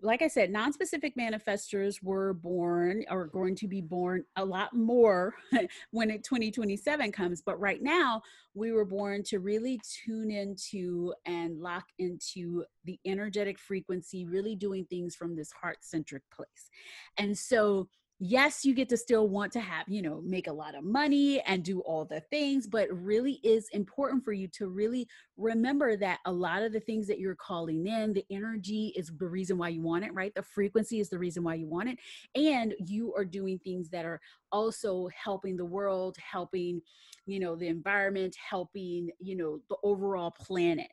like 0.00 0.22
i 0.22 0.28
said 0.28 0.50
non-specific 0.50 1.16
manifestors 1.16 2.02
were 2.02 2.34
born 2.34 3.04
or 3.10 3.26
going 3.26 3.54
to 3.54 3.66
be 3.66 3.80
born 3.80 4.22
a 4.36 4.44
lot 4.44 4.74
more 4.74 5.34
when 5.92 6.10
it 6.10 6.22
2027 6.24 7.10
comes 7.12 7.40
but 7.40 7.58
right 7.60 7.82
now 7.82 8.20
we 8.54 8.72
were 8.72 8.84
born 8.84 9.22
to 9.22 9.38
really 9.38 9.80
tune 10.04 10.30
into 10.30 11.12
and 11.26 11.58
lock 11.60 11.84
into 11.98 12.64
the 12.84 12.98
energetic 13.06 13.58
frequency 13.58 14.26
really 14.26 14.54
doing 14.54 14.84
things 14.86 15.14
from 15.14 15.34
this 15.34 15.50
heart-centric 15.52 16.22
place 16.30 16.70
and 17.18 17.36
so 17.36 17.88
yes, 18.24 18.64
you 18.64 18.72
get 18.72 18.88
to 18.88 18.96
still 18.96 19.28
want 19.28 19.50
to 19.52 19.58
have, 19.58 19.84
you 19.88 20.00
know, 20.00 20.22
make 20.24 20.46
a 20.46 20.52
lot 20.52 20.76
of 20.76 20.84
money 20.84 21.40
and 21.40 21.64
do 21.64 21.80
all 21.80 22.04
the 22.04 22.20
things, 22.20 22.68
but 22.68 22.88
really 22.92 23.40
is 23.42 23.68
important 23.70 24.24
for 24.24 24.32
you 24.32 24.46
to 24.46 24.68
really 24.68 25.08
remember 25.36 25.96
that 25.96 26.20
a 26.24 26.32
lot 26.32 26.62
of 26.62 26.72
the 26.72 26.78
things 26.78 27.08
that 27.08 27.18
you're 27.18 27.34
calling 27.34 27.84
in, 27.84 28.12
the 28.12 28.24
energy 28.30 28.92
is 28.96 29.10
the 29.18 29.26
reason 29.26 29.58
why 29.58 29.70
you 29.70 29.82
want 29.82 30.04
it, 30.04 30.14
right? 30.14 30.32
The 30.36 30.42
frequency 30.44 31.00
is 31.00 31.08
the 31.08 31.18
reason 31.18 31.42
why 31.42 31.54
you 31.54 31.66
want 31.66 31.88
it. 31.88 31.98
And 32.36 32.74
you 32.78 33.12
are 33.14 33.24
doing 33.24 33.58
things 33.58 33.88
that 33.88 34.04
are 34.04 34.20
also 34.52 35.08
helping 35.08 35.56
the 35.56 35.64
world, 35.64 36.16
helping, 36.18 36.80
you 37.26 37.40
know, 37.40 37.54
the 37.56 37.68
environment, 37.68 38.36
helping, 38.48 39.10
you 39.20 39.36
know, 39.36 39.60
the 39.68 39.76
overall 39.82 40.30
planet. 40.30 40.88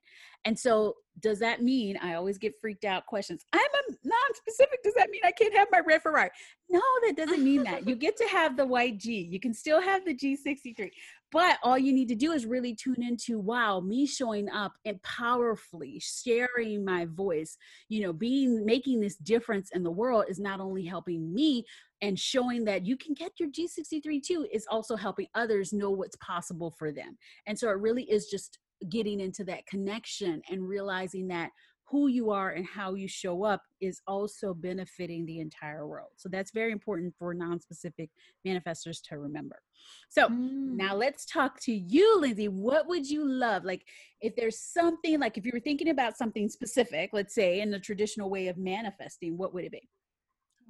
And 0.46 0.58
so, 0.58 0.96
does 1.20 1.40
that 1.40 1.62
mean 1.62 1.98
I 1.98 2.14
always 2.14 2.38
get 2.38 2.54
freaked 2.62 2.86
out 2.86 3.06
questions? 3.06 3.44
I'm 3.52 3.60
a 3.60 3.92
non 4.04 4.36
specific. 4.36 4.82
Does 4.84 4.94
that 4.94 5.10
mean 5.10 5.22
I 5.26 5.32
can't 5.32 5.56
have 5.56 5.68
my 5.72 5.82
red 5.86 6.02
Ferrari? 6.02 6.30
No, 6.70 6.82
that 7.06 7.18
doesn't 7.18 7.44
mean 7.44 7.64
that. 7.64 7.88
You 7.88 7.96
get 7.96 8.16
to 8.18 8.26
have 8.26 8.56
the 8.56 8.66
white 8.66 8.98
G. 9.00 9.28
You 9.30 9.40
can 9.40 9.54
still 9.54 9.82
have 9.82 10.06
the 10.06 10.16
G63. 10.16 10.92
But 11.32 11.58
all 11.62 11.78
you 11.78 11.94
need 11.94 12.08
to 12.08 12.16
do 12.16 12.32
is 12.32 12.46
really 12.46 12.74
tune 12.74 13.04
into 13.04 13.40
wow, 13.40 13.80
me 13.82 14.06
showing 14.06 14.50
up 14.50 14.74
and 14.86 15.02
powerfully 15.04 16.00
sharing 16.00 16.84
my 16.84 17.06
voice, 17.06 17.58
you 17.88 18.02
know, 18.02 18.14
being 18.14 18.66
making 18.66 19.00
this 19.00 19.16
difference 19.18 19.70
in 19.74 19.84
the 19.84 19.92
world 19.92 20.26
is 20.28 20.40
not 20.40 20.60
only 20.60 20.86
helping 20.86 21.34
me 21.34 21.66
and 22.02 22.18
showing 22.18 22.64
that 22.66 22.86
you 22.86 22.98
can 22.98 23.14
get 23.14 23.40
your 23.40 23.50
G63 23.50 24.22
too, 24.24 24.48
is 24.52 24.66
also 24.70 24.96
helping 24.96 25.28
others 25.36 25.74
know 25.74 25.92
what's 25.92 26.18
possible 26.18 26.72
for 26.78 26.92
them. 26.92 27.18
And 27.48 27.58
so 27.58 27.70
it 27.70 27.80
really 27.80 28.04
is 28.04 28.28
just 28.28 28.60
getting 28.90 29.20
into 29.20 29.44
that 29.46 29.66
connection 29.68 30.42
and 30.50 30.68
realizing 30.68 31.28
that 31.28 31.52
who 31.90 32.08
you 32.08 32.30
are 32.30 32.52
and 32.52 32.66
how 32.66 32.94
you 32.94 33.08
show 33.08 33.44
up 33.44 33.64
is 33.82 34.00
also 34.08 34.54
benefiting 34.54 35.26
the 35.26 35.40
entire 35.40 35.88
world. 35.88 36.10
So 36.18 36.30
that's 36.30 36.52
very 36.52 36.72
important 36.72 37.16
for 37.18 37.34
non-specific 37.34 38.12
manifestors 38.46 39.00
to 39.10 39.18
remember. 39.18 39.60
So 40.08 40.28
mm. 40.28 40.76
now 40.76 40.96
let's 40.96 41.26
talk 41.26 41.60
to 41.62 41.74
you, 41.74 42.20
Lindsay. 42.20 42.48
What 42.48 42.88
would 42.88 43.10
you 43.10 43.28
love? 43.28 43.64
Like 43.66 43.86
if 44.22 44.36
there's 44.36 44.60
something 44.60 45.20
like 45.20 45.38
if 45.38 45.46
you 45.46 45.52
were 45.54 45.60
thinking 45.60 45.90
about 45.90 46.18
something 46.18 46.48
specific, 46.48 47.10
let's 47.12 47.34
say 47.34 47.62
in 47.62 47.72
the 47.72 47.80
traditional 47.80 48.30
way 48.30 48.48
of 48.48 48.58
manifesting, 48.58 49.38
what 49.38 49.54
would 49.54 49.66
it 49.66 49.72
be? 49.72 49.90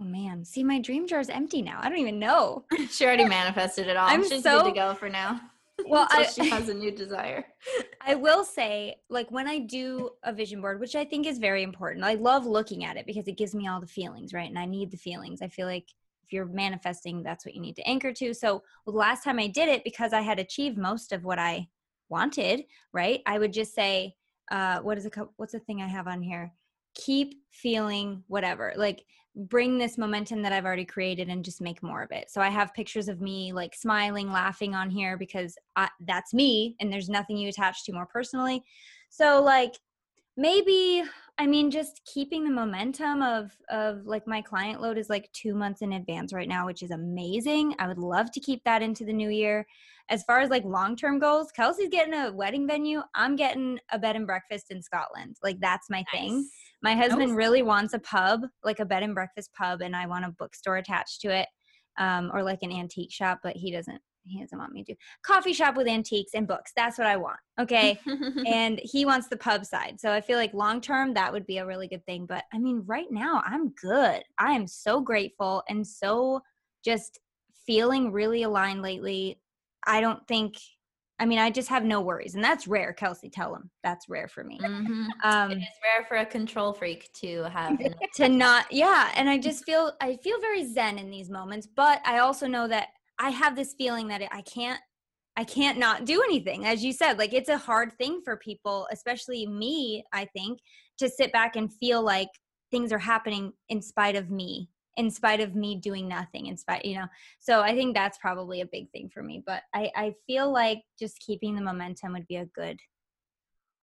Oh 0.02 0.06
man, 0.06 0.46
see 0.46 0.64
my 0.64 0.80
dream 0.80 1.08
jar 1.08 1.20
is 1.20 1.30
empty 1.30 1.62
now. 1.62 1.80
I 1.82 1.90
don't 1.90 1.98
even 1.98 2.20
know. 2.20 2.64
she 2.90 3.06
already 3.06 3.26
manifested 3.26 3.88
it 3.88 3.98
all. 3.98 4.08
I'm 4.08 4.28
She's 4.28 4.44
so, 4.44 4.60
good 4.60 4.70
to 4.70 4.76
go 4.76 4.94
for 4.96 5.10
now. 5.10 5.42
Well 5.88 6.08
I, 6.12 6.26
she 6.26 6.50
has 6.50 6.68
a 6.68 6.74
new 6.74 6.92
desire. 6.92 7.46
I 8.06 8.14
will 8.14 8.44
say 8.44 8.96
like 9.10 9.32
when 9.32 9.48
i 9.48 9.60
do 9.60 10.10
a 10.24 10.34
vision 10.34 10.60
board 10.60 10.78
which 10.78 10.94
i 10.94 11.06
think 11.06 11.26
is 11.26 11.38
very 11.38 11.64
important 11.64 12.04
i 12.04 12.16
love 12.16 12.46
looking 12.46 12.84
at 12.84 12.98
it 12.98 13.06
because 13.06 13.30
it 13.30 13.38
gives 13.38 13.56
me 13.56 13.66
all 13.70 13.80
the 13.80 13.88
feelings 13.88 14.34
right? 14.34 14.50
And 14.50 14.60
i 14.60 14.66
need 14.66 14.92
the 14.92 14.98
feelings. 14.98 15.42
I 15.42 15.48
feel 15.48 15.68
like 15.68 15.88
if 16.26 16.34
you're 16.34 16.48
manifesting 16.48 17.24
that's 17.24 17.46
what 17.46 17.56
you 17.56 17.62
need 17.62 17.78
to 17.78 17.88
anchor 17.88 18.12
to. 18.12 18.34
So 18.34 18.62
well, 18.86 18.92
the 18.92 19.00
last 19.00 19.24
time 19.24 19.40
i 19.40 19.48
did 19.48 19.70
it 19.70 19.86
because 19.86 20.12
i 20.12 20.20
had 20.20 20.38
achieved 20.38 20.78
most 20.78 21.14
of 21.14 21.24
what 21.24 21.40
i 21.40 21.70
wanted 22.10 22.66
right? 22.92 23.22
I 23.26 23.40
would 23.40 23.54
just 23.54 23.74
say 23.74 24.16
uh 24.52 24.80
what 24.80 24.98
is 24.98 25.06
it 25.06 25.14
what's 25.38 25.54
the 25.54 25.60
thing 25.60 25.82
i 25.82 25.88
have 25.88 26.10
on 26.10 26.22
here? 26.22 26.52
Keep 26.94 27.36
feeling 27.52 28.26
whatever. 28.28 28.74
Like 28.76 29.06
bring 29.40 29.78
this 29.78 29.98
momentum 29.98 30.42
that 30.42 30.52
I've 30.52 30.66
already 30.66 30.86
created 30.86 31.30
and 31.30 31.46
just 31.46 31.62
make 31.62 31.82
more 31.82 32.04
of 32.04 32.12
it. 32.12 32.30
So 32.30 32.42
I 32.42 32.50
have 32.50 32.74
pictures 32.74 33.08
of 33.08 33.22
me 33.22 33.54
like 33.54 33.74
smiling, 33.74 34.32
laughing 34.32 34.76
on 34.76 34.90
here 34.90 35.18
because 35.18 35.58
I, 35.76 35.88
that's 36.02 36.34
me 36.34 36.76
and 36.80 36.92
there's 36.92 37.10
nothing 37.10 37.38
you 37.38 37.48
attach 37.48 37.86
to 37.86 37.94
more 37.94 38.06
personally. 38.06 38.64
So 39.10 39.42
like 39.42 39.76
maybe 40.36 41.04
I 41.38 41.48
mean 41.48 41.72
just 41.72 42.02
keeping 42.06 42.44
the 42.44 42.52
momentum 42.52 43.22
of 43.22 43.52
of 43.70 44.06
like 44.06 44.28
my 44.28 44.42
client 44.42 44.82
load 44.82 44.98
is 44.98 45.10
like 45.10 45.32
2 45.32 45.56
months 45.56 45.82
in 45.82 45.94
advance 45.94 46.34
right 46.34 46.50
now, 46.50 46.66
which 46.66 46.84
is 46.84 46.92
amazing. 46.92 47.76
I 47.80 47.88
would 47.88 47.98
love 47.98 48.32
to 48.34 48.40
keep 48.42 48.64
that 48.66 48.82
into 48.82 49.06
the 49.06 49.14
new 49.14 49.30
year. 49.30 49.66
As 50.10 50.24
far 50.24 50.40
as 50.40 50.50
like 50.50 50.66
long-term 50.66 51.20
goals, 51.20 51.52
Kelsey's 51.52 51.90
getting 51.90 52.16
a 52.16 52.32
wedding 52.34 52.68
venue. 52.68 53.02
I'm 53.16 53.36
getting 53.36 53.80
a 53.92 54.00
bed 54.00 54.16
and 54.16 54.26
breakfast 54.26 54.72
in 54.72 54.82
Scotland. 54.82 55.38
Like 55.44 55.60
that's 55.60 55.90
my 55.90 56.04
nice. 56.14 56.22
thing. 56.22 56.50
My 56.82 56.96
husband 56.96 57.36
really 57.36 57.62
wants 57.62 57.94
a 57.94 58.00
pub, 58.00 58.42
like 58.64 58.80
a 58.80 58.86
bed 58.86 59.04
and 59.04 59.14
breakfast 59.14 59.52
pub, 59.54 59.82
and 59.82 59.96
I 59.96 60.08
want 60.08 60.26
a 60.26 60.36
bookstore 60.38 60.78
attached 60.78 61.22
to 61.22 61.30
it, 61.30 61.48
um, 61.98 62.32
or 62.34 62.44
like 62.44 62.60
an 62.62 62.72
antique 62.72 63.12
shop, 63.12 63.40
but 63.44 63.56
he 63.56 63.72
doesn't. 63.72 64.02
He 64.26 64.40
doesn't 64.40 64.58
want 64.58 64.74
me 64.74 64.84
to. 64.84 64.96
Coffee 65.24 65.54
shop 65.54 65.76
with 65.76 65.88
antiques 65.88 66.34
and 66.36 66.48
books. 66.48 66.72
That's 66.76 66.98
what 66.98 67.08
I 67.08 67.16
want. 67.16 67.40
Okay. 67.60 68.00
and 68.46 68.80
he 68.84 69.06
wants 69.06 69.28
the 69.28 69.38
pub 69.38 69.66
side. 69.66 70.00
So 70.00 70.12
I 70.12 70.22
feel 70.22 70.38
like 70.38 70.54
long 70.54 70.82
term, 70.82 71.14
that 71.16 71.34
would 71.34 71.48
be 71.48 71.58
a 71.58 71.66
really 71.66 71.88
good 71.88 72.06
thing. 72.06 72.26
But 72.28 72.44
I 72.54 72.60
mean, 72.60 72.84
right 72.86 73.08
now, 73.10 73.42
I'm 73.46 73.70
good. 73.82 74.22
I 74.38 74.52
am 74.52 74.68
so 74.68 75.02
grateful 75.02 75.64
and 75.68 75.88
so 75.88 76.42
just 76.86 77.20
feeling 77.66 78.12
really 78.12 78.44
aligned 78.44 78.82
lately. 78.84 79.40
I 79.88 80.00
don't 80.00 80.28
think 80.28 80.58
I 81.20 81.26
mean, 81.26 81.40
I 81.40 81.50
just 81.50 81.68
have 81.68 81.84
no 81.84 82.00
worries, 82.00 82.36
and 82.36 82.44
that's 82.44 82.68
rare. 82.68 82.94
Kelsey, 82.94 83.30
tell 83.30 83.54
him 83.54 83.70
that's 83.84 84.08
rare 84.08 84.28
for 84.28 84.44
me. 84.44 84.60
Mm-hmm. 84.62 85.08
Um, 85.24 85.52
it 85.52 85.58
is 85.58 85.68
rare 85.84 86.06
for 86.08 86.18
a 86.18 86.26
control 86.26 86.72
freak 86.72 87.10
to 87.22 87.44
have 87.44 87.78
to 88.16 88.30
not, 88.30 88.72
yeah. 88.72 89.12
And 89.16 89.30
I 89.30 89.38
just 89.38 89.66
feel 89.66 89.92
I 90.02 90.16
feel 90.18 90.40
very 90.40 90.66
zen 90.66 90.98
in 90.98 91.10
these 91.10 91.30
moments, 91.30 91.68
but 91.68 92.02
I 92.06 92.20
also 92.20 92.48
know 92.48 92.68
that 92.68 92.90
I 93.20 93.32
have 93.32 93.56
this 93.56 93.74
feeling 93.78 94.08
that 94.08 94.22
I 94.32 94.42
can't, 94.42 94.80
I 95.36 95.44
can't 95.44 95.78
not 95.78 96.06
do 96.06 96.22
anything. 96.22 96.66
As 96.66 96.84
you 96.84 96.94
said, 96.94 97.18
like 97.18 97.34
it's 97.34 97.50
a 97.50 97.58
hard 97.58 97.92
thing 97.94 98.22
for 98.24 98.38
people, 98.38 98.88
especially 98.92 99.46
me. 99.46 100.04
I 100.14 100.26
think 100.26 100.60
to 101.00 101.10
sit 101.10 101.34
back 101.34 101.58
and 101.58 101.72
feel 101.74 102.02
like 102.02 102.30
things 102.72 102.94
are 102.94 103.00
happening 103.00 103.52
in 103.68 103.82
spite 103.82 104.16
of 104.16 104.30
me 104.30 104.70
in 105.00 105.10
spite 105.10 105.40
of 105.40 105.56
me 105.56 105.76
doing 105.76 106.08
nothing 106.08 106.48
in 106.48 106.58
spite 106.58 106.86
you 106.86 106.96
know? 106.96 107.08
So 107.40 107.62
i 107.62 107.74
think 107.74 107.96
that's 107.96 108.18
probably 108.18 108.62
a 108.62 108.66
big 108.66 108.92
thing 108.92 109.10
for 109.10 109.24
me 109.24 109.42
but 109.46 109.64
i 109.74 109.90
i 109.96 110.14
feel 110.28 110.52
like 110.52 110.80
just 111.00 111.20
keeping 111.20 111.56
the 111.56 111.62
momentum 111.62 112.14
would 112.14 112.28
be 112.28 112.38
a 112.38 112.46
good 112.46 112.80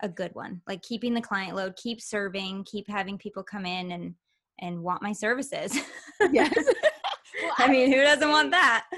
a 0.01 0.09
good 0.09 0.35
one. 0.35 0.61
Like 0.67 0.83
keeping 0.83 1.15
the 1.15 1.21
client 1.21 1.57
load 1.57 1.77
keep 1.77 2.01
serving 2.01 2.65
keep 2.65 2.89
having 2.89 3.19
people 3.19 3.43
come 3.43 3.67
in 3.67 3.93
and 3.93 4.15
and 4.61 4.83
want 4.83 5.03
my 5.03 5.13
services. 5.13 5.77
Yes. 6.31 6.55
Well, 7.43 7.53
I, 7.59 7.65
I 7.65 7.69
mean 7.69 7.93
who 7.93 8.01
doesn't 8.01 8.31
want 8.31 8.51
that? 8.53 8.87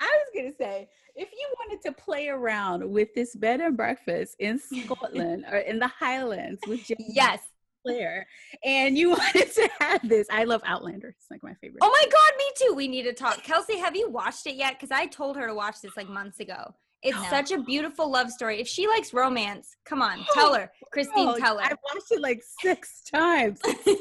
I 0.00 0.04
was 0.04 0.26
gonna 0.36 0.52
say 0.58 0.86
if 1.14 1.30
you 1.32 1.54
wanted 1.58 1.80
to 1.86 1.92
play 1.92 2.28
around 2.28 2.86
with 2.86 3.14
this 3.14 3.34
bed 3.34 3.62
and 3.62 3.74
breakfast 3.74 4.36
in 4.38 4.58
Scotland 4.84 5.46
or 5.50 5.58
in 5.58 5.78
the 5.78 5.86
Highlands 5.86 6.60
with 6.66 6.90
yes, 6.98 7.40
Claire, 7.82 8.26
and 8.64 8.96
you 8.96 9.10
wanted 9.10 9.52
to 9.52 9.70
have 9.80 10.08
this. 10.08 10.26
I 10.30 10.44
love 10.44 10.62
Outlander. 10.64 11.08
It's 11.08 11.30
like 11.30 11.42
my 11.42 11.54
favorite. 11.54 11.80
Oh 11.82 11.90
my 11.90 12.04
god, 12.04 12.38
me 12.38 12.44
too. 12.56 12.74
We 12.74 12.88
need 12.88 13.04
to 13.04 13.12
talk. 13.12 13.42
Kelsey, 13.42 13.78
have 13.78 13.96
you 13.96 14.10
watched 14.10 14.46
it 14.46 14.54
yet? 14.54 14.74
Because 14.74 14.90
I 14.90 15.06
told 15.06 15.36
her 15.36 15.46
to 15.46 15.54
watch 15.54 15.80
this 15.82 15.96
like 15.96 16.08
months 16.08 16.40
ago. 16.40 16.74
It's 17.02 17.16
no. 17.16 17.30
such 17.30 17.50
a 17.50 17.62
beautiful 17.62 18.10
love 18.10 18.30
story. 18.30 18.60
If 18.60 18.68
she 18.68 18.86
likes 18.86 19.14
romance, 19.14 19.76
come 19.84 20.02
on, 20.02 20.24
tell 20.34 20.54
her. 20.54 20.70
Christine, 20.92 21.28
oh, 21.28 21.38
tell 21.38 21.58
her. 21.58 21.64
I've 21.64 21.78
watched 21.92 22.10
it 22.10 22.20
like 22.20 22.42
six 22.60 23.02
times. 23.10 23.60
So 23.64 23.74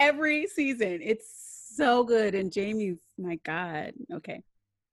Every 0.00 0.46
season. 0.46 1.00
It's 1.02 1.72
so 1.74 2.02
good. 2.04 2.34
And 2.34 2.52
Jamie's 2.52 2.98
my 3.18 3.38
God. 3.44 3.92
Okay. 4.12 4.42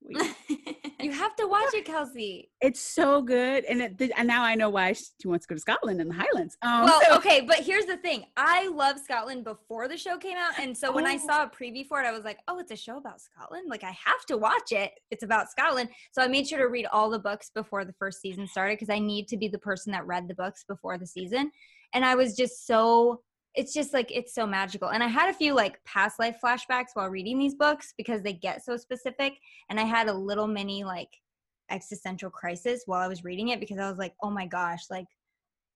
you 1.04 1.12
have 1.12 1.36
to 1.36 1.46
watch 1.46 1.74
it, 1.74 1.84
Kelsey. 1.84 2.50
It's 2.60 2.80
so 2.80 3.20
good, 3.22 3.64
and, 3.64 3.82
it, 3.82 4.12
and 4.16 4.26
now 4.26 4.42
I 4.42 4.54
know 4.54 4.70
why 4.70 4.92
she 4.92 5.28
wants 5.28 5.46
to 5.46 5.50
go 5.50 5.54
to 5.54 5.60
Scotland 5.60 6.00
and 6.00 6.10
the 6.10 6.14
Highlands. 6.14 6.56
Um, 6.62 6.84
well, 6.84 7.00
so. 7.06 7.16
okay, 7.16 7.42
but 7.42 7.58
here's 7.58 7.84
the 7.84 7.98
thing: 7.98 8.24
I 8.36 8.68
love 8.68 8.98
Scotland 8.98 9.44
before 9.44 9.86
the 9.86 9.96
show 9.96 10.16
came 10.16 10.36
out, 10.36 10.58
and 10.58 10.76
so 10.76 10.92
when 10.92 11.06
oh. 11.06 11.10
I 11.10 11.18
saw 11.18 11.44
a 11.44 11.46
preview 11.46 11.86
for 11.86 12.02
it, 12.02 12.06
I 12.06 12.12
was 12.12 12.24
like, 12.24 12.38
"Oh, 12.48 12.58
it's 12.58 12.72
a 12.72 12.76
show 12.76 12.96
about 12.96 13.20
Scotland! 13.20 13.68
Like 13.68 13.84
I 13.84 13.96
have 14.04 14.24
to 14.28 14.36
watch 14.36 14.72
it. 14.72 14.92
It's 15.10 15.22
about 15.22 15.50
Scotland." 15.50 15.90
So 16.12 16.22
I 16.22 16.26
made 16.26 16.48
sure 16.48 16.58
to 16.58 16.68
read 16.68 16.86
all 16.86 17.10
the 17.10 17.18
books 17.18 17.50
before 17.54 17.84
the 17.84 17.94
first 17.94 18.20
season 18.20 18.46
started 18.46 18.78
because 18.78 18.90
I 18.90 18.98
need 18.98 19.28
to 19.28 19.36
be 19.36 19.48
the 19.48 19.58
person 19.58 19.92
that 19.92 20.06
read 20.06 20.26
the 20.28 20.34
books 20.34 20.64
before 20.66 20.96
the 20.96 21.06
season, 21.06 21.50
and 21.92 22.04
I 22.04 22.14
was 22.14 22.34
just 22.34 22.66
so 22.66 23.20
it's 23.54 23.72
just 23.72 23.92
like 23.92 24.10
it's 24.10 24.34
so 24.34 24.46
magical 24.46 24.90
and 24.90 25.02
i 25.02 25.06
had 25.06 25.28
a 25.28 25.32
few 25.32 25.54
like 25.54 25.82
past 25.84 26.18
life 26.18 26.36
flashbacks 26.42 26.88
while 26.94 27.08
reading 27.08 27.38
these 27.38 27.54
books 27.54 27.94
because 27.96 28.22
they 28.22 28.32
get 28.32 28.64
so 28.64 28.76
specific 28.76 29.34
and 29.70 29.78
i 29.78 29.84
had 29.84 30.08
a 30.08 30.12
little 30.12 30.46
mini 30.46 30.82
like 30.82 31.08
existential 31.70 32.30
crisis 32.30 32.82
while 32.86 33.00
I 33.00 33.08
was 33.08 33.24
reading 33.24 33.48
it 33.48 33.60
because 33.60 33.78
I 33.78 33.88
was 33.88 33.98
like, 33.98 34.14
oh 34.22 34.30
my 34.30 34.46
gosh, 34.46 34.84
like 34.90 35.06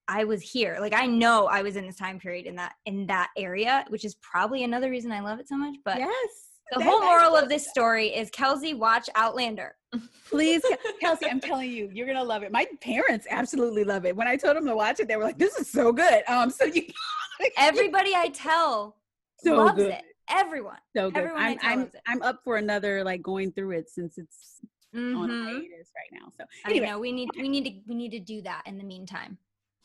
I 0.07 0.25
was 0.25 0.41
here. 0.43 0.79
Like 0.81 0.95
I 0.95 1.07
know 1.07 1.47
I 1.47 1.63
was 1.63 1.77
in 1.77 1.87
this 1.87 1.97
time 1.97 2.19
period 2.19 2.47
in 2.47 2.57
that 2.57 2.75
in 2.87 3.07
that 3.07 3.31
area, 3.37 3.85
which 3.89 4.05
is 4.05 4.15
probably 4.17 4.65
another 4.65 4.91
reason 4.91 5.13
I 5.13 5.21
love 5.21 5.39
it 5.41 5.49
so 5.49 5.57
much. 5.57 5.77
But 5.85 5.99
yes. 5.99 6.45
The 6.73 6.85
whole 6.85 7.01
moral 7.01 7.35
of 7.35 7.49
this 7.49 7.67
story 7.67 8.09
is 8.09 8.29
Kelsey, 8.29 8.75
watch 8.75 9.09
Outlander. 9.15 9.75
Please, 10.29 10.61
Kelsey, 11.01 11.25
I'm 11.25 11.41
telling 11.41 11.71
you, 11.71 11.89
you're 11.95 12.07
gonna 12.07 12.23
love 12.23 12.43
it. 12.43 12.53
My 12.53 12.67
parents 12.83 13.27
absolutely 13.31 13.85
love 13.85 14.05
it. 14.05 14.15
When 14.15 14.29
I 14.29 14.37
told 14.37 14.55
them 14.55 14.67
to 14.67 14.77
watch 14.77 15.01
it, 15.01 15.09
they 15.09 15.17
were 15.17 15.25
like, 15.25 15.39
"This 15.39 15.59
is 15.59 15.71
so 15.71 15.93
good." 15.93 16.25
Um, 16.29 16.51
so 16.51 16.67
you, 16.67 16.83
everybody 17.57 18.15
I 18.15 18.29
tell 18.29 18.97
so 19.39 19.57
loves 19.57 19.77
good. 19.77 19.91
it. 19.93 20.03
Everyone, 20.31 20.77
so 20.95 21.11
good. 21.11 21.19
Everyone 21.25 21.43
I'm 21.43 21.59
I'm, 21.63 21.91
I'm 22.07 22.23
up 22.23 22.41
for 22.45 22.57
another 22.57 23.03
like 23.03 23.23
going 23.23 23.53
through 23.53 23.73
it 23.73 23.89
since 23.89 24.19
it's 24.19 24.61
mm-hmm. 24.95 25.17
on 25.17 25.31
hiatus 25.31 25.91
right 25.97 26.21
now. 26.21 26.33
So 26.37 26.45
anyway, 26.67 26.87
I 26.87 26.91
know 26.91 26.99
we 26.99 27.13
need 27.13 27.31
we 27.37 27.49
need 27.49 27.65
to 27.65 27.73
we 27.87 27.95
need 27.95 28.11
to 28.11 28.21
do 28.21 28.43
that 28.43 28.63
in 28.67 28.79
the 28.79 28.85
meantime. 28.85 29.39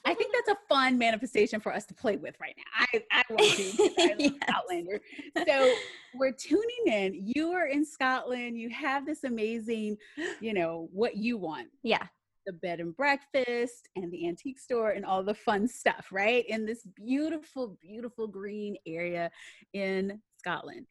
I 0.05 0.13
think 0.13 0.33
that's 0.33 0.57
a 0.57 0.67
fun 0.67 0.97
manifestation 0.97 1.61
for 1.61 1.73
us 1.73 1.85
to 1.85 1.93
play 1.93 2.17
with 2.17 2.35
right 2.41 2.55
now. 2.57 2.85
I, 2.93 3.03
I 3.11 3.23
want 3.29 3.41
to. 3.41 3.93
I 3.97 4.15
yes. 4.19 4.33
Outlander. 4.49 4.99
So 5.47 5.73
we're 6.13 6.33
tuning 6.33 6.87
in. 6.87 7.31
You 7.33 7.51
are 7.51 7.67
in 7.67 7.85
Scotland. 7.85 8.57
You 8.57 8.69
have 8.69 9.05
this 9.05 9.23
amazing, 9.23 9.97
you 10.41 10.53
know, 10.53 10.89
what 10.91 11.15
you 11.15 11.37
want. 11.37 11.69
Yeah. 11.83 12.05
The 12.45 12.53
bed 12.53 12.79
and 12.79 12.95
breakfast 12.95 13.89
and 13.95 14.11
the 14.11 14.27
antique 14.27 14.59
store 14.59 14.91
and 14.91 15.05
all 15.05 15.23
the 15.23 15.33
fun 15.33 15.67
stuff, 15.67 16.07
right? 16.11 16.45
In 16.47 16.65
this 16.65 16.85
beautiful, 16.95 17.77
beautiful 17.81 18.27
green 18.27 18.75
area 18.85 19.31
in 19.73 20.21
Scotland. 20.37 20.87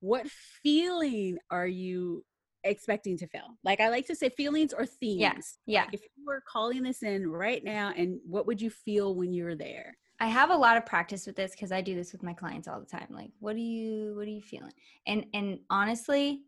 What 0.00 0.26
feeling 0.62 1.38
are 1.50 1.66
you 1.66 2.24
expecting 2.64 3.16
to 3.18 3.26
feel? 3.26 3.56
Like 3.64 3.80
I 3.80 3.88
like 3.88 4.06
to 4.08 4.16
say 4.16 4.28
feelings 4.28 4.72
or 4.72 4.86
themes. 4.86 5.20
Yes. 5.20 5.58
Yeah. 5.66 5.84
Like 5.84 5.94
if 5.94 6.02
you 6.16 6.24
were 6.26 6.42
calling 6.46 6.82
this 6.82 7.02
in 7.02 7.30
right 7.30 7.62
now 7.64 7.92
and 7.96 8.20
what 8.28 8.46
would 8.46 8.60
you 8.60 8.70
feel 8.70 9.14
when 9.14 9.32
you 9.32 9.44
were 9.44 9.54
there? 9.54 9.96
I 10.22 10.26
have 10.26 10.50
a 10.50 10.56
lot 10.56 10.76
of 10.76 10.86
practice 10.86 11.26
with 11.26 11.34
this 11.34 11.50
because 11.50 11.72
I 11.72 11.80
do 11.80 11.96
this 11.96 12.12
with 12.12 12.22
my 12.22 12.32
clients 12.32 12.68
all 12.68 12.78
the 12.78 12.86
time. 12.86 13.08
Like, 13.10 13.30
what 13.40 13.56
are 13.56 13.58
you 13.58 14.14
what 14.16 14.28
are 14.28 14.30
you 14.30 14.40
feeling? 14.40 14.72
And 15.04 15.26
and 15.34 15.58
honestly, 15.68 16.42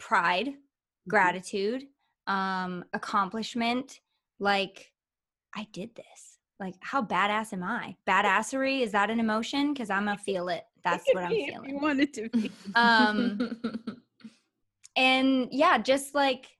pride, 0.00 0.48
mm-hmm. 0.48 1.08
gratitude, 1.08 1.84
um, 2.28 2.84
accomplishment, 2.92 4.00
like 4.38 4.92
I 5.54 5.66
did 5.72 5.94
this. 5.96 6.38
Like, 6.60 6.74
how 6.80 7.02
badass 7.02 7.52
am 7.52 7.62
I? 7.62 7.96
Badassery, 8.06 8.80
is 8.80 8.92
that 8.92 9.10
an 9.10 9.20
emotion? 9.20 9.72
Because 9.72 9.90
I'm 9.90 10.04
gonna 10.04 10.18
feel 10.18 10.48
it. 10.48 10.64
That's 10.84 11.04
what 11.12 11.24
I'm 11.24 11.30
feeling. 11.46 11.70
You 11.70 11.78
want 11.78 12.00
it 12.00 12.12
to 12.14 12.28
be. 12.28 12.52
um 12.74 13.60
and 14.96 15.48
yeah 15.52 15.78
just 15.78 16.14
like 16.14 16.58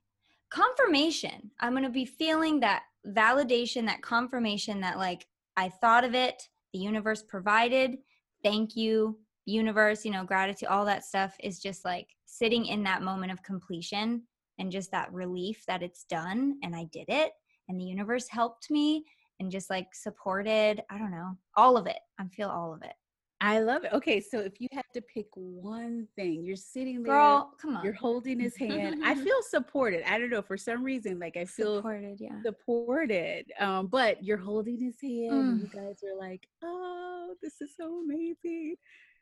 confirmation 0.49 1.51
i'm 1.59 1.73
going 1.73 1.83
to 1.83 1.89
be 1.89 2.05
feeling 2.05 2.59
that 2.59 2.83
validation 3.07 3.85
that 3.85 4.01
confirmation 4.01 4.79
that 4.79 4.97
like 4.97 5.27
i 5.57 5.69
thought 5.69 6.03
of 6.03 6.15
it 6.15 6.49
the 6.73 6.79
universe 6.79 7.21
provided 7.21 7.97
thank 8.43 8.75
you 8.75 9.19
universe 9.45 10.05
you 10.05 10.11
know 10.11 10.23
gratitude 10.23 10.69
all 10.69 10.85
that 10.85 11.03
stuff 11.03 11.35
is 11.43 11.59
just 11.59 11.85
like 11.85 12.07
sitting 12.25 12.65
in 12.65 12.83
that 12.83 13.01
moment 13.01 13.31
of 13.31 13.43
completion 13.43 14.23
and 14.59 14.71
just 14.71 14.91
that 14.91 15.11
relief 15.11 15.63
that 15.67 15.81
it's 15.81 16.03
done 16.03 16.57
and 16.63 16.75
i 16.75 16.85
did 16.91 17.05
it 17.07 17.31
and 17.67 17.79
the 17.79 17.85
universe 17.85 18.27
helped 18.29 18.69
me 18.69 19.03
and 19.39 19.51
just 19.51 19.69
like 19.69 19.87
supported 19.93 20.81
i 20.89 20.97
don't 20.97 21.11
know 21.11 21.31
all 21.55 21.77
of 21.77 21.87
it 21.87 21.99
i 22.19 22.27
feel 22.27 22.49
all 22.49 22.73
of 22.73 22.81
it 22.83 22.93
I 23.41 23.59
love 23.59 23.85
it. 23.85 23.93
Okay, 23.93 24.19
so 24.19 24.39
if 24.39 24.59
you 24.59 24.67
had 24.73 24.83
to 24.93 25.01
pick 25.01 25.27
one 25.33 26.07
thing, 26.15 26.43
you're 26.43 26.57
sitting 26.57 27.01
there, 27.03 27.13
girl, 27.13 27.53
come 27.61 27.77
on, 27.77 27.83
you're 27.85 27.93
holding 27.93 28.39
his 28.39 28.57
hand. 28.57 29.01
I 29.03 29.15
feel 29.23 29.41
supported. 29.49 30.03
I 30.05 30.19
don't 30.19 30.29
know 30.29 30.41
for 30.41 30.57
some 30.57 30.83
reason, 30.83 31.19
like 31.19 31.37
I 31.37 31.45
feel 31.45 31.77
supported, 31.77 32.17
yeah, 32.19 32.41
supported. 32.43 33.45
Um, 33.59 33.87
but 33.87 34.21
you're 34.23 34.37
holding 34.37 34.77
his 34.77 34.99
hand, 35.01 35.31
mm. 35.31 35.49
and 35.49 35.61
you 35.61 35.69
guys 35.73 36.03
are 36.03 36.17
like, 36.19 36.45
"Oh, 36.63 37.33
this 37.41 37.61
is 37.61 37.71
so 37.77 38.01
amazing." 38.03 38.75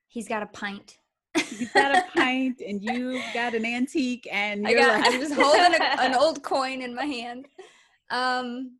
He's 0.07 0.27
got 0.27 0.41
a 0.41 0.47
pint. 0.47 0.97
He's 1.39 1.71
got 1.71 1.95
a 1.95 2.03
pint, 2.15 2.61
and 2.65 2.81
you 2.83 3.21
got 3.33 3.53
an 3.53 3.65
antique, 3.65 4.27
and 4.31 4.67
I 4.67 4.73
got, 4.73 4.99
like- 5.01 5.13
I'm 5.13 5.19
just 5.19 5.33
holding 5.33 5.73
a, 5.73 5.83
an 6.01 6.15
old 6.19 6.43
coin 6.43 6.81
in 6.81 6.95
my 6.95 7.05
hand. 7.05 7.47
Um. 8.09 8.77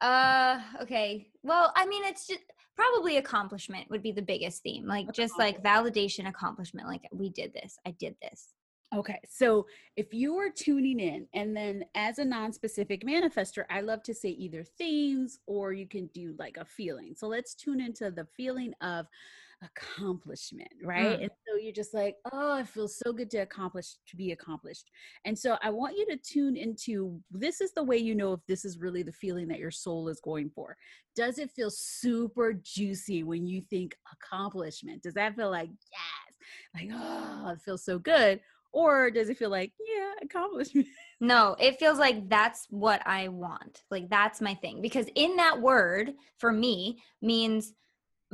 Uh. 0.00 0.60
Okay. 0.82 1.28
Well, 1.42 1.72
I 1.76 1.86
mean, 1.86 2.04
it's 2.04 2.26
just 2.26 2.42
probably 2.76 3.16
accomplishment 3.18 3.88
would 3.90 4.02
be 4.02 4.12
the 4.12 4.22
biggest 4.22 4.62
theme 4.62 4.86
like 4.86 5.12
just 5.12 5.38
like 5.38 5.62
validation 5.62 6.28
accomplishment 6.28 6.88
like 6.88 7.02
we 7.12 7.28
did 7.28 7.52
this 7.52 7.78
i 7.86 7.90
did 7.92 8.16
this 8.22 8.48
okay 8.94 9.20
so 9.28 9.66
if 9.96 10.12
you 10.12 10.36
are 10.36 10.48
tuning 10.50 10.98
in 10.98 11.26
and 11.34 11.56
then 11.56 11.84
as 11.94 12.18
a 12.18 12.24
non-specific 12.24 13.04
manifester 13.04 13.64
i 13.70 13.80
love 13.80 14.02
to 14.02 14.14
say 14.14 14.30
either 14.30 14.64
themes 14.64 15.38
or 15.46 15.72
you 15.72 15.86
can 15.86 16.06
do 16.14 16.34
like 16.38 16.56
a 16.56 16.64
feeling 16.64 17.14
so 17.14 17.26
let's 17.26 17.54
tune 17.54 17.80
into 17.80 18.10
the 18.10 18.26
feeling 18.36 18.72
of 18.80 19.06
accomplishment, 19.62 20.70
right? 20.82 21.18
Mm. 21.18 21.22
And 21.22 21.30
so 21.46 21.56
you're 21.60 21.72
just 21.72 21.94
like, 21.94 22.16
oh, 22.32 22.58
it 22.58 22.68
feels 22.68 22.98
so 22.98 23.12
good 23.12 23.30
to 23.30 23.38
accomplish, 23.38 23.94
to 24.08 24.16
be 24.16 24.32
accomplished. 24.32 24.90
And 25.24 25.38
so 25.38 25.56
I 25.62 25.70
want 25.70 25.96
you 25.96 26.06
to 26.06 26.16
tune 26.16 26.56
into 26.56 27.20
this 27.30 27.60
is 27.60 27.72
the 27.72 27.82
way 27.82 27.96
you 27.96 28.14
know 28.14 28.32
if 28.32 28.40
this 28.48 28.64
is 28.64 28.78
really 28.78 29.02
the 29.02 29.12
feeling 29.12 29.48
that 29.48 29.58
your 29.58 29.70
soul 29.70 30.08
is 30.08 30.20
going 30.20 30.50
for. 30.54 30.76
Does 31.14 31.38
it 31.38 31.50
feel 31.50 31.70
super 31.70 32.54
juicy 32.54 33.22
when 33.22 33.46
you 33.46 33.62
think 33.70 33.94
accomplishment? 34.12 35.02
Does 35.02 35.14
that 35.14 35.36
feel 35.36 35.50
like, 35.50 35.70
yes, 35.70 36.36
like, 36.74 36.90
oh, 36.92 37.50
it 37.50 37.60
feels 37.62 37.84
so 37.84 37.98
good? 37.98 38.40
Or 38.72 39.10
does 39.10 39.28
it 39.28 39.36
feel 39.36 39.50
like, 39.50 39.72
yeah, 39.86 40.12
accomplishment? 40.22 40.86
No, 41.20 41.54
it 41.60 41.78
feels 41.78 41.98
like 41.98 42.28
that's 42.28 42.66
what 42.70 43.00
I 43.06 43.28
want. 43.28 43.82
Like 43.90 44.08
that's 44.08 44.40
my 44.40 44.54
thing. 44.54 44.82
Because 44.82 45.06
in 45.14 45.36
that 45.36 45.60
word, 45.60 46.14
for 46.38 46.50
me, 46.50 46.98
means 47.20 47.74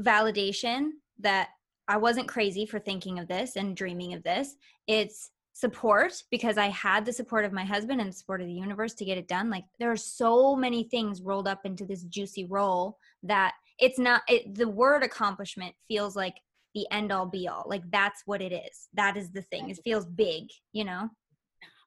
validation 0.01 0.91
that 1.21 1.49
I 1.89 1.97
wasn't 1.97 2.29
crazy 2.29 2.67
for 2.67 2.79
thinking 2.79 3.19
of 3.19 3.29
this 3.29 3.57
and 3.57 3.77
dreaming 3.77 4.13
of 4.13 4.23
this. 4.23 4.57
It's 4.87 5.31
support 5.55 6.13
because 6.31 6.59
I 6.59 6.69
had 6.69 7.05
the 7.05 7.13
support 7.13 7.45
of 7.45 7.53
my 7.53 7.65
husband 7.65 8.01
and 8.01 8.11
the 8.11 8.17
support 8.17 8.41
of 8.41 8.47
the 8.47 8.53
universe 8.53 8.95
to 8.95 9.05
get 9.05 9.19
it 9.19 9.27
done. 9.27 9.51
Like 9.51 9.65
there 9.81 9.91
are 9.91 9.97
so 9.97 10.55
many 10.55 10.85
things 10.85 11.23
rolled 11.23 11.49
up 11.49 11.61
into 11.65 11.85
this 11.85 12.05
juicy 12.05 12.45
roll 12.45 12.99
that 13.25 13.55
it's 13.81 13.99
not 13.99 14.23
it, 14.29 14.55
the 14.55 14.69
word 14.69 15.03
accomplishment 15.03 15.75
feels 15.89 16.15
like 16.15 16.35
the 16.75 16.87
end 16.93 17.11
all 17.11 17.27
be 17.27 17.49
all. 17.49 17.65
Like 17.67 17.83
that's 17.91 18.23
what 18.27 18.43
it 18.43 18.53
is. 18.53 18.89
That 18.95 19.17
is 19.17 19.31
the 19.31 19.43
thing. 19.43 19.71
It 19.71 19.81
feels 19.83 20.07
big, 20.07 20.45
you 20.73 20.85
know? 20.85 21.09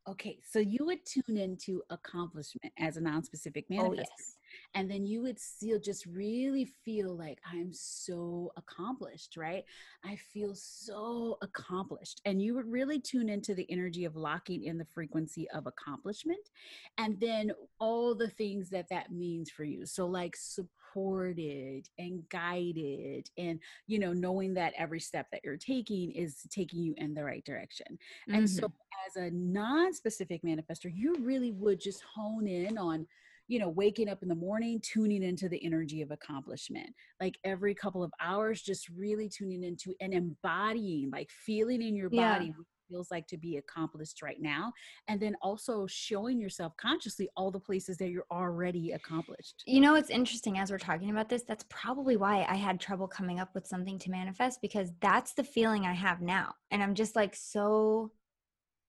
Okay, 0.09 0.39
so 0.49 0.57
you 0.57 0.79
would 0.81 1.05
tune 1.05 1.37
into 1.37 1.83
accomplishment 1.91 2.73
as 2.79 2.97
a 2.97 3.01
non-specific 3.01 3.65
oh, 3.71 3.75
manifestor. 3.75 3.89
Oh, 3.89 3.93
yes 3.93 4.37
and 4.73 4.89
then 4.89 5.05
you 5.05 5.21
would 5.21 5.39
still 5.39 5.79
just 5.79 6.05
really 6.05 6.65
feel 6.65 7.15
like 7.15 7.39
i'm 7.51 7.71
so 7.71 8.51
accomplished 8.57 9.35
right 9.37 9.63
i 10.05 10.15
feel 10.15 10.53
so 10.55 11.37
accomplished 11.41 12.21
and 12.25 12.41
you 12.41 12.55
would 12.55 12.69
really 12.71 12.99
tune 12.99 13.29
into 13.29 13.53
the 13.53 13.69
energy 13.69 14.05
of 14.05 14.15
locking 14.15 14.63
in 14.63 14.77
the 14.77 14.85
frequency 14.85 15.49
of 15.51 15.67
accomplishment 15.67 16.49
and 16.97 17.19
then 17.19 17.51
all 17.79 18.15
the 18.15 18.29
things 18.29 18.69
that 18.69 18.89
that 18.89 19.11
means 19.11 19.49
for 19.49 19.63
you 19.63 19.85
so 19.85 20.05
like 20.05 20.35
supported 20.35 21.87
and 21.99 22.27
guided 22.29 23.29
and 23.37 23.59
you 23.87 23.99
know 23.99 24.13
knowing 24.13 24.53
that 24.53 24.73
every 24.77 24.99
step 24.99 25.27
that 25.31 25.41
you're 25.43 25.57
taking 25.57 26.11
is 26.11 26.41
taking 26.49 26.81
you 26.81 26.93
in 26.97 27.13
the 27.13 27.23
right 27.23 27.45
direction 27.45 27.85
mm-hmm. 28.29 28.35
and 28.35 28.49
so 28.49 28.67
mm-hmm. 28.67 29.07
as 29.07 29.15
a 29.15 29.31
non-specific 29.31 30.41
manifester 30.43 30.91
you 30.93 31.15
really 31.21 31.51
would 31.51 31.79
just 31.79 32.03
hone 32.15 32.47
in 32.47 32.77
on 32.77 33.07
you 33.47 33.59
know, 33.59 33.69
waking 33.69 34.09
up 34.09 34.23
in 34.23 34.29
the 34.29 34.35
morning, 34.35 34.81
tuning 34.81 35.23
into 35.23 35.49
the 35.49 35.63
energy 35.65 36.01
of 36.01 36.11
accomplishment. 36.11 36.89
Like 37.19 37.37
every 37.43 37.75
couple 37.75 38.03
of 38.03 38.11
hours, 38.21 38.61
just 38.61 38.89
really 38.89 39.29
tuning 39.29 39.63
into 39.63 39.93
and 39.99 40.13
embodying, 40.13 41.09
like 41.11 41.29
feeling 41.29 41.81
in 41.81 41.95
your 41.95 42.09
body 42.09 42.45
yeah. 42.45 42.63
feels 42.89 43.11
like 43.11 43.27
to 43.27 43.37
be 43.37 43.57
accomplished 43.57 44.21
right 44.21 44.39
now. 44.39 44.71
And 45.07 45.19
then 45.19 45.35
also 45.41 45.85
showing 45.87 46.39
yourself 46.39 46.73
consciously 46.77 47.29
all 47.35 47.51
the 47.51 47.59
places 47.59 47.97
that 47.97 48.09
you're 48.09 48.25
already 48.31 48.91
accomplished. 48.91 49.63
You 49.65 49.81
know, 49.81 49.95
it's 49.95 50.09
interesting 50.09 50.57
as 50.57 50.71
we're 50.71 50.77
talking 50.77 51.09
about 51.09 51.29
this. 51.29 51.43
That's 51.43 51.65
probably 51.69 52.17
why 52.17 52.45
I 52.47 52.55
had 52.55 52.79
trouble 52.79 53.07
coming 53.07 53.39
up 53.39 53.49
with 53.53 53.67
something 53.67 53.99
to 53.99 54.11
manifest 54.11 54.61
because 54.61 54.91
that's 55.01 55.33
the 55.33 55.43
feeling 55.43 55.85
I 55.85 55.93
have 55.93 56.21
now. 56.21 56.53
And 56.71 56.81
I'm 56.81 56.95
just 56.95 57.15
like, 57.15 57.35
so 57.35 58.11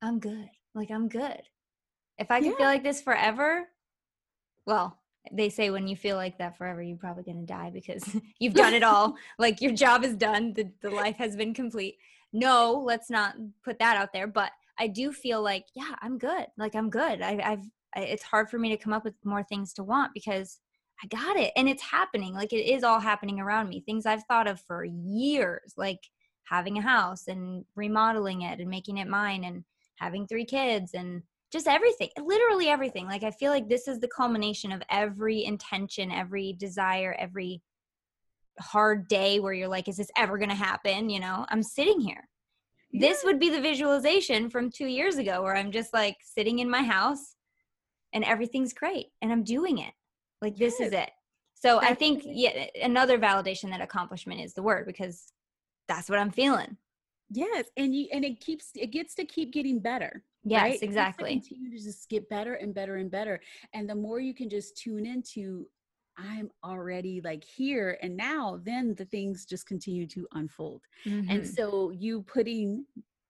I'm 0.02 0.18
good. 0.18 0.48
Like, 0.74 0.90
I'm 0.90 1.08
good. 1.08 1.42
If 2.18 2.30
I 2.30 2.40
could 2.40 2.52
yeah. 2.52 2.56
feel 2.56 2.66
like 2.66 2.82
this 2.82 3.02
forever, 3.02 3.66
well 4.66 4.98
they 5.30 5.48
say 5.48 5.70
when 5.70 5.86
you 5.86 5.96
feel 5.96 6.16
like 6.16 6.36
that 6.38 6.56
forever 6.58 6.82
you're 6.82 6.96
probably 6.96 7.22
going 7.22 7.40
to 7.40 7.46
die 7.46 7.70
because 7.72 8.16
you've 8.38 8.54
done 8.54 8.74
it 8.74 8.82
all. 8.82 9.16
Like 9.38 9.60
your 9.60 9.72
job 9.72 10.04
is 10.04 10.16
done. 10.16 10.52
The, 10.52 10.70
the 10.80 10.90
life 10.90 11.16
has 11.16 11.36
been 11.36 11.54
complete. 11.54 11.96
No 12.32 12.82
let's 12.84 13.10
not 13.10 13.34
put 13.64 13.78
that 13.78 13.96
out 13.96 14.12
there 14.12 14.26
but 14.26 14.50
i 14.78 14.86
do 14.86 15.12
feel 15.12 15.42
like 15.42 15.66
yeah 15.74 15.94
i'm 16.00 16.18
good. 16.18 16.46
Like 16.56 16.74
i'm 16.74 16.90
good. 16.90 17.22
I, 17.22 17.40
i've 17.44 17.64
I, 17.94 18.00
it's 18.00 18.22
hard 18.22 18.48
for 18.48 18.58
me 18.58 18.70
to 18.70 18.76
come 18.76 18.92
up 18.92 19.04
with 19.04 19.14
more 19.24 19.42
things 19.42 19.74
to 19.74 19.84
want 19.84 20.12
because 20.14 20.58
i 21.02 21.06
got 21.08 21.36
it 21.36 21.52
and 21.56 21.68
it's 21.68 21.82
happening. 21.82 22.34
Like 22.34 22.52
it 22.52 22.68
is 22.68 22.82
all 22.84 23.00
happening 23.00 23.40
around 23.40 23.68
me. 23.68 23.80
Things 23.80 24.06
i've 24.06 24.24
thought 24.24 24.48
of 24.48 24.60
for 24.60 24.84
years 24.84 25.74
like 25.76 26.00
having 26.44 26.78
a 26.78 26.82
house 26.82 27.28
and 27.28 27.64
remodeling 27.76 28.42
it 28.42 28.60
and 28.60 28.68
making 28.68 28.98
it 28.98 29.08
mine 29.08 29.44
and 29.44 29.64
having 29.96 30.26
three 30.26 30.44
kids 30.44 30.94
and 30.94 31.22
just 31.52 31.68
everything, 31.68 32.08
literally 32.18 32.68
everything. 32.68 33.06
Like 33.06 33.22
I 33.22 33.30
feel 33.30 33.50
like 33.50 33.68
this 33.68 33.86
is 33.86 34.00
the 34.00 34.08
culmination 34.08 34.72
of 34.72 34.82
every 34.90 35.44
intention, 35.44 36.10
every 36.10 36.54
desire, 36.54 37.14
every 37.18 37.60
hard 38.58 39.06
day 39.08 39.38
where 39.38 39.52
you're 39.52 39.68
like, 39.68 39.88
is 39.88 39.96
this 39.96 40.10
ever 40.16 40.38
going 40.38 40.48
to 40.48 40.54
happen? 40.54 41.10
You 41.10 41.20
know, 41.20 41.46
I'm 41.48 41.62
sitting 41.62 42.00
here. 42.00 42.28
Yeah. 42.90 43.08
This 43.08 43.22
would 43.24 43.38
be 43.38 43.50
the 43.50 43.60
visualization 43.60 44.50
from 44.50 44.70
two 44.70 44.86
years 44.86 45.16
ago 45.16 45.42
where 45.42 45.56
I'm 45.56 45.72
just 45.72 45.92
like 45.92 46.16
sitting 46.22 46.58
in 46.58 46.70
my 46.70 46.82
house 46.82 47.36
and 48.12 48.24
everything's 48.24 48.72
great 48.72 49.06
and 49.20 49.32
I'm 49.32 49.44
doing 49.44 49.78
it. 49.78 49.92
Like, 50.40 50.56
this 50.56 50.80
is 50.80 50.92
it. 50.92 51.10
So 51.54 51.78
that's 51.80 51.92
I 51.92 51.94
think 51.94 52.22
yeah, 52.26 52.66
another 52.82 53.18
validation 53.18 53.70
that 53.70 53.80
accomplishment 53.80 54.40
is 54.40 54.52
the 54.52 54.62
word 54.62 54.84
because 54.86 55.32
that's 55.86 56.10
what 56.10 56.18
I'm 56.18 56.30
feeling. 56.32 56.76
Yes, 57.30 57.66
and 57.76 57.94
you 57.94 58.08
and 58.12 58.24
it 58.24 58.40
keeps 58.40 58.70
it 58.74 58.90
gets 58.90 59.14
to 59.14 59.24
keep 59.24 59.52
getting 59.52 59.78
better. 59.78 60.24
Yes, 60.44 60.62
right? 60.62 60.82
exactly. 60.82 61.40
To 61.40 61.48
continue 61.48 61.78
to 61.78 61.84
just 61.84 62.08
get 62.08 62.28
better 62.28 62.54
and 62.54 62.74
better 62.74 62.96
and 62.96 63.10
better. 63.10 63.40
And 63.74 63.88
the 63.88 63.94
more 63.94 64.20
you 64.20 64.34
can 64.34 64.48
just 64.48 64.76
tune 64.76 65.06
into 65.06 65.66
I'm 66.18 66.50
already 66.62 67.20
like 67.24 67.42
here 67.44 67.98
and 68.02 68.16
now, 68.16 68.60
then 68.62 68.94
the 68.96 69.06
things 69.06 69.46
just 69.46 69.66
continue 69.66 70.06
to 70.08 70.26
unfold. 70.32 70.82
Mm-hmm. 71.06 71.30
And 71.30 71.46
so 71.46 71.90
you 71.90 72.22
putting 72.22 72.84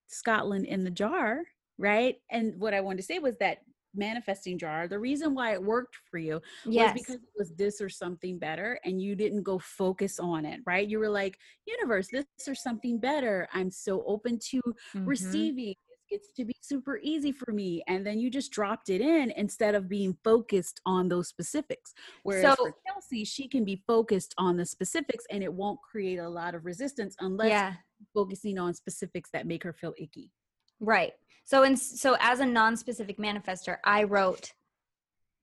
Scotland 0.08 0.66
in 0.66 0.82
the 0.82 0.90
jar, 0.90 1.42
right? 1.78 2.16
And 2.30 2.54
what 2.58 2.74
I 2.74 2.80
wanted 2.80 2.98
to 2.98 3.02
say 3.04 3.18
was 3.18 3.36
that 3.38 3.58
manifesting 3.94 4.58
jar 4.58 4.88
the 4.88 4.98
reason 4.98 5.34
why 5.34 5.52
it 5.52 5.62
worked 5.62 5.98
for 6.10 6.16
you 6.16 6.40
yes. 6.64 6.94
was 6.94 7.02
because 7.02 7.16
it 7.16 7.32
was 7.36 7.52
this 7.58 7.78
or 7.80 7.90
something 7.90 8.38
better 8.38 8.80
and 8.84 9.02
you 9.02 9.14
didn't 9.14 9.42
go 9.42 9.58
focus 9.58 10.18
on 10.18 10.46
it 10.46 10.60
right 10.64 10.88
you 10.88 10.98
were 10.98 11.10
like 11.10 11.38
universe 11.66 12.08
this 12.10 12.24
or 12.48 12.54
something 12.54 12.98
better 12.98 13.46
i'm 13.52 13.70
so 13.70 14.02
open 14.06 14.38
to 14.38 14.56
mm-hmm. 14.66 15.04
receiving 15.04 15.74
gets 16.12 16.28
to 16.36 16.44
be 16.44 16.54
super 16.60 16.98
easy 17.02 17.32
for 17.32 17.52
me 17.52 17.82
and 17.88 18.06
then 18.06 18.18
you 18.18 18.30
just 18.30 18.52
dropped 18.52 18.90
it 18.90 19.00
in 19.00 19.32
instead 19.36 19.74
of 19.74 19.88
being 19.88 20.16
focused 20.22 20.80
on 20.84 21.08
those 21.08 21.28
specifics. 21.28 21.94
Whereas 22.22 22.56
so, 22.56 22.64
for 22.64 22.74
kelsey 22.86 23.24
she 23.24 23.48
can 23.48 23.64
be 23.64 23.82
focused 23.86 24.34
on 24.38 24.56
the 24.56 24.66
specifics 24.66 25.24
and 25.30 25.42
it 25.42 25.52
won't 25.52 25.80
create 25.80 26.18
a 26.18 26.28
lot 26.28 26.54
of 26.54 26.64
resistance 26.64 27.16
unless 27.20 27.48
yeah. 27.48 27.74
focusing 28.14 28.58
on 28.58 28.74
specifics 28.74 29.30
that 29.32 29.46
make 29.46 29.62
her 29.64 29.72
feel 29.72 29.94
icky. 29.98 30.30
Right. 30.80 31.12
So 31.44 31.62
and 31.62 31.78
so 31.78 32.16
as 32.20 32.40
a 32.40 32.46
non-specific 32.46 33.18
manifester 33.18 33.76
i 33.84 34.04
wrote 34.04 34.52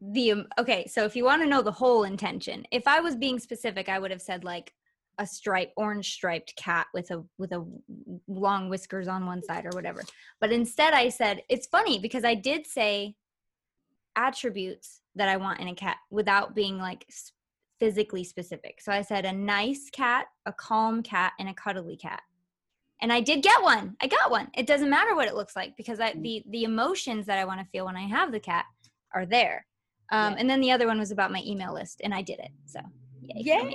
the 0.02 0.32
um, 0.32 0.48
okay 0.58 0.88
so 0.88 1.04
if 1.04 1.16
you 1.16 1.26
want 1.26 1.42
to 1.42 1.48
know 1.48 1.62
the 1.62 1.72
whole 1.72 2.06
intention 2.06 2.66
if 2.72 2.88
i 2.88 3.02
was 3.02 3.16
being 3.18 3.38
specific 3.38 3.90
i 3.90 4.00
would 4.00 4.12
have 4.12 4.22
said 4.22 4.46
like 4.46 4.74
a 5.20 5.28
stripe 5.28 5.72
orange 5.76 6.12
striped 6.12 6.56
cat 6.56 6.88
with 6.94 7.12
a 7.12 7.24
with 7.38 7.52
a 7.52 7.64
long 8.28 8.70
whiskers 8.70 9.08
on 9.08 9.26
one 9.26 9.44
side 9.44 9.66
or 9.66 9.72
whatever. 9.76 10.02
But 10.40 10.52
instead 10.52 10.94
i 10.94 11.10
said 11.10 11.44
it's 11.50 11.68
funny 11.68 12.00
because 12.00 12.24
i 12.24 12.34
did 12.34 12.66
say 12.66 13.16
attributes 14.16 15.02
that 15.16 15.30
i 15.30 15.38
want 15.38 15.60
in 15.60 15.68
a 15.68 15.76
cat 15.76 15.98
without 16.10 16.56
being 16.56 16.78
like 16.78 17.06
physically 17.80 18.24
specific. 18.24 18.82
So 18.82 18.92
i 18.92 19.02
said 19.02 19.26
a 19.26 19.34
nice 19.34 19.90
cat 19.92 20.28
a 20.46 20.54
calm 20.54 21.04
cat 21.04 21.34
and 21.38 21.50
a 21.50 21.54
cuddly 21.54 21.98
cat. 21.98 22.22
And 23.02 23.12
i 23.12 23.20
did 23.20 23.44
get 23.44 23.62
one. 23.62 23.98
I 24.02 24.08
got 24.08 24.32
one. 24.32 24.48
It 24.58 24.68
doesn't 24.68 24.90
matter 24.90 25.16
what 25.16 25.28
it 25.28 25.36
looks 25.36 25.56
like 25.56 25.76
because 25.76 26.00
I, 26.00 26.14
mm. 26.14 26.24
the 26.24 26.44
the 26.50 26.64
emotions 26.64 27.26
that 27.26 27.38
i 27.38 27.46
want 27.46 27.60
to 27.60 27.68
feel 27.68 27.86
when 27.86 27.98
i 27.98 28.08
have 28.08 28.32
the 28.32 28.40
cat 28.40 28.66
are 29.14 29.26
there. 29.26 29.66
Um, 30.12 30.34
yeah. 30.34 30.40
and 30.40 30.50
then 30.50 30.62
the 30.62 30.72
other 30.72 30.88
one 30.88 30.98
was 30.98 31.12
about 31.12 31.32
my 31.32 31.44
email 31.46 31.74
list 31.74 32.00
and 32.06 32.14
i 32.14 32.22
did 32.22 32.40
it. 32.40 32.52
So 32.66 32.80
yay. 33.22 33.74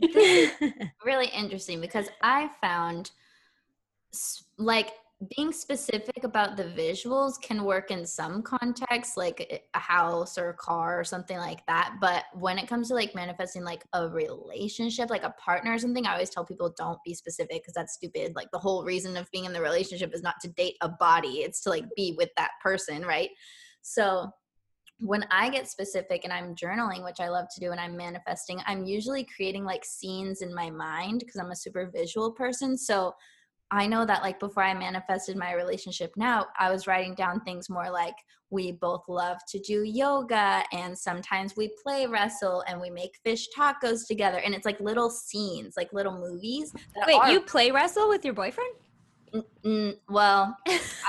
really 1.04 1.28
interesting 1.28 1.80
because 1.80 2.08
I 2.22 2.50
found 2.60 3.10
like 4.58 4.92
being 5.36 5.52
specific 5.52 6.24
about 6.24 6.56
the 6.56 6.64
visuals 6.64 7.38
can 7.40 7.62
work 7.64 7.90
in 7.90 8.06
some 8.06 8.42
contexts 8.42 9.18
like 9.18 9.46
eh, 9.50 9.58
a 9.74 9.78
house 9.78 10.38
or 10.38 10.48
a 10.48 10.54
car 10.54 10.98
or 10.98 11.04
something 11.04 11.36
like 11.36 11.64
that 11.66 11.94
but 12.00 12.24
when 12.32 12.58
it 12.58 12.66
comes 12.66 12.88
to 12.88 12.94
like 12.94 13.14
manifesting 13.14 13.62
like 13.62 13.84
a 13.92 14.08
relationship 14.08 15.10
like 15.10 15.22
a 15.22 15.34
partner 15.38 15.74
or 15.74 15.78
something 15.78 16.06
i 16.06 16.12
always 16.12 16.30
tell 16.30 16.44
people 16.44 16.72
don't 16.78 16.98
be 17.04 17.12
specific 17.12 17.62
because 17.62 17.74
that's 17.74 17.92
stupid. 17.92 18.32
Like 18.34 18.50
the 18.50 18.58
whole 18.58 18.82
reason 18.82 19.16
of 19.18 19.30
being 19.30 19.44
in 19.44 19.52
the 19.52 19.60
relationship 19.60 20.14
is 20.14 20.22
not 20.22 20.36
to 20.40 20.48
date 20.48 20.76
a 20.80 20.88
body 20.88 21.40
it's 21.42 21.60
to 21.62 21.70
like 21.70 21.84
be 21.94 22.14
with 22.16 22.30
that 22.38 22.52
person 22.62 23.02
right? 23.02 23.30
So 23.82 24.30
when 25.00 25.24
I 25.30 25.48
get 25.48 25.68
specific 25.68 26.22
and 26.24 26.32
I'm 26.32 26.54
journaling, 26.54 27.04
which 27.04 27.20
I 27.20 27.28
love 27.28 27.46
to 27.54 27.60
do, 27.60 27.70
and 27.70 27.80
I'm 27.80 27.96
manifesting, 27.96 28.60
I'm 28.66 28.84
usually 28.84 29.24
creating 29.24 29.64
like 29.64 29.84
scenes 29.84 30.42
in 30.42 30.54
my 30.54 30.70
mind 30.70 31.20
because 31.20 31.36
I'm 31.36 31.50
a 31.50 31.56
super 31.56 31.90
visual 31.92 32.30
person. 32.32 32.76
So 32.76 33.14
I 33.70 33.86
know 33.86 34.04
that 34.04 34.22
like 34.22 34.40
before 34.40 34.62
I 34.64 34.74
manifested 34.74 35.36
my 35.36 35.54
relationship 35.54 36.12
now, 36.16 36.46
I 36.58 36.70
was 36.70 36.86
writing 36.86 37.14
down 37.14 37.40
things 37.40 37.70
more 37.70 37.90
like 37.90 38.14
we 38.50 38.72
both 38.72 39.04
love 39.08 39.38
to 39.48 39.60
do 39.60 39.84
yoga 39.84 40.64
and 40.72 40.98
sometimes 40.98 41.56
we 41.56 41.70
play 41.82 42.06
wrestle 42.06 42.64
and 42.66 42.80
we 42.80 42.90
make 42.90 43.12
fish 43.24 43.46
tacos 43.56 44.08
together. 44.08 44.38
And 44.38 44.54
it's 44.54 44.66
like 44.66 44.80
little 44.80 45.08
scenes, 45.08 45.74
like 45.76 45.92
little 45.92 46.18
movies. 46.18 46.72
Wait, 47.06 47.14
are- 47.14 47.30
you 47.30 47.40
play 47.40 47.70
wrestle 47.70 48.08
with 48.08 48.24
your 48.24 48.34
boyfriend? 48.34 48.74
Mm, 49.64 49.96
well, 50.08 50.56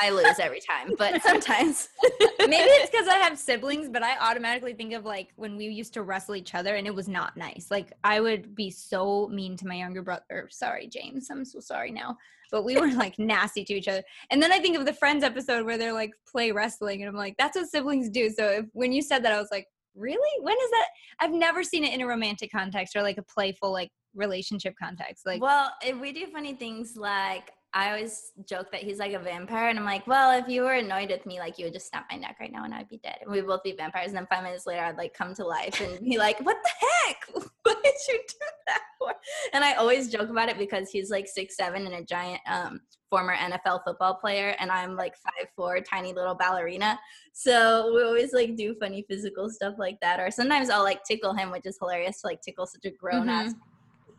I 0.02 0.10
lose 0.10 0.40
every 0.40 0.60
time, 0.60 0.94
but 0.98 1.22
sometimes. 1.22 1.90
Maybe 2.40 2.70
it's 2.70 2.92
because 2.92 3.08
I 3.08 3.16
have 3.16 3.38
siblings, 3.38 3.90
but 3.90 4.04
I 4.04 4.18
automatically 4.18 4.74
think 4.74 4.94
of 4.94 5.06
like 5.06 5.30
when 5.36 5.58
we 5.58 5.68
used 5.68 5.94
to 5.94 6.04
wrestle 6.04 6.36
each 6.36 6.54
other 6.54 6.76
and 6.76 6.86
it 6.86 6.94
was 6.94 7.08
not 7.08 7.38
nice. 7.38 7.68
Like 7.72 7.94
I 8.04 8.20
would 8.20 8.56
be 8.56 8.70
so 8.70 9.28
mean 9.28 9.58
to 9.58 9.68
my 9.68 9.76
younger 9.76 10.02
brother. 10.02 10.48
Sorry, 10.50 10.88
James. 10.88 11.30
I'm 11.30 11.46
so 11.46 11.60
sorry 11.60 11.92
now. 11.92 12.18
But 12.52 12.66
we 12.66 12.78
were 12.78 12.92
like 12.94 13.18
nasty 13.18 13.64
to 13.66 13.74
each 13.74 13.88
other. 13.88 14.04
And 14.30 14.42
then 14.42 14.52
I 14.52 14.60
think 14.60 14.78
of 14.78 14.86
the 14.86 14.94
Friends 14.94 15.24
episode 15.24 15.66
where 15.66 15.78
they're 15.78 15.94
like 15.94 16.12
play 16.30 16.52
wrestling 16.52 17.02
and 17.02 17.10
I'm 17.10 17.16
like, 17.16 17.36
that's 17.38 17.56
what 17.56 17.70
siblings 17.70 18.10
do. 18.10 18.30
So 18.30 18.48
if, 18.48 18.66
when 18.74 18.92
you 18.92 19.02
said 19.02 19.24
that, 19.24 19.34
I 19.34 19.40
was 19.40 19.50
like, 19.52 19.68
really? 19.96 20.44
When 20.44 20.56
is 20.56 20.72
that? 20.72 20.88
I've 21.20 21.34
never 21.34 21.64
seen 21.64 21.84
it 21.84 21.94
in 21.94 22.02
a 22.02 22.08
romantic 22.08 22.52
context 22.52 22.96
or 22.96 23.02
like 23.02 23.18
a 23.18 23.24
playful 23.24 23.72
like 23.72 23.90
relationship 24.14 24.76
context. 24.82 25.26
Like, 25.26 25.42
well, 25.42 25.72
if 25.84 26.00
we 26.00 26.12
do 26.12 26.28
funny 26.28 26.54
things 26.54 26.96
like 26.96 27.52
I 27.74 27.90
always 27.92 28.34
joke 28.46 28.70
that 28.72 28.82
he's 28.82 29.00
like 29.00 29.14
a 29.14 29.20
vampire, 29.20 29.70
and 29.70 29.80
I'm 29.80 29.86
like, 29.86 30.06
well, 30.06 30.38
if 30.38 30.50
you 30.50 30.64
were 30.64 30.74
annoyed 30.74 31.10
with 31.10 31.26
me, 31.26 31.40
like 31.40 31.58
you 31.58 31.66
would 31.66 31.74
just 31.74 31.88
snap 31.88 32.06
my 32.12 32.18
neck 32.18 32.36
right 32.40 32.52
now, 32.52 32.66
and 32.66 32.74
I'd 32.74 32.90
be 32.90 32.98
dead, 32.98 33.20
and 33.22 33.32
we'd 33.32 33.48
both 33.48 33.64
be 33.64 33.72
vampires. 33.72 34.08
And 34.08 34.18
then 34.18 34.28
five 34.30 34.44
minutes 34.44 34.66
later, 34.66 34.84
I'd 34.84 34.98
like 34.98 35.14
come 35.14 35.34
to 35.36 35.46
life 35.46 35.80
and 35.80 36.04
be 36.04 36.18
like, 36.18 36.40
what 36.42 36.58
the 36.62 36.88
heck? 36.88 37.18
what 37.64 37.84
did 37.84 37.94
you 38.10 38.20
do 38.28 38.46
that 38.68 38.82
for? 39.00 39.14
And 39.54 39.64
I 39.64 39.74
always 39.74 40.10
joke 40.10 40.30
about 40.30 40.50
it 40.50 40.58
because 40.58 40.90
he's 40.90 41.10
like 41.10 41.28
six 41.28 41.56
seven 41.56 41.86
and 41.86 41.96
a 41.96 42.04
giant 42.04 42.42
um, 42.50 42.82
former 43.10 43.36
NFL 43.36 43.86
football 43.86 44.16
player, 44.16 44.54
and 44.60 44.70
I'm 44.70 44.98
like 44.98 45.16
five 45.16 45.48
four, 45.56 45.80
tiny 45.80 46.12
little 46.12 46.36
ballerina. 46.36 47.00
So 47.32 47.94
we 47.96 48.04
always 48.04 48.34
like 48.34 48.58
do 48.58 48.76
funny 48.82 49.06
physical 49.10 49.50
stuff 49.50 49.76
like 49.78 49.98
that, 50.02 50.20
or 50.20 50.30
sometimes 50.30 50.70
I'll 50.70 50.84
like 50.84 51.06
tickle 51.06 51.34
him, 51.34 51.52
which 51.52 51.66
is 51.66 51.78
hilarious 51.80 52.20
to 52.22 52.28
like 52.28 52.42
tickle 52.42 52.66
such 52.66 52.84
a 52.84 52.92
grown 52.92 53.30
ass. 53.30 53.54
Mm-hmm 53.54 53.71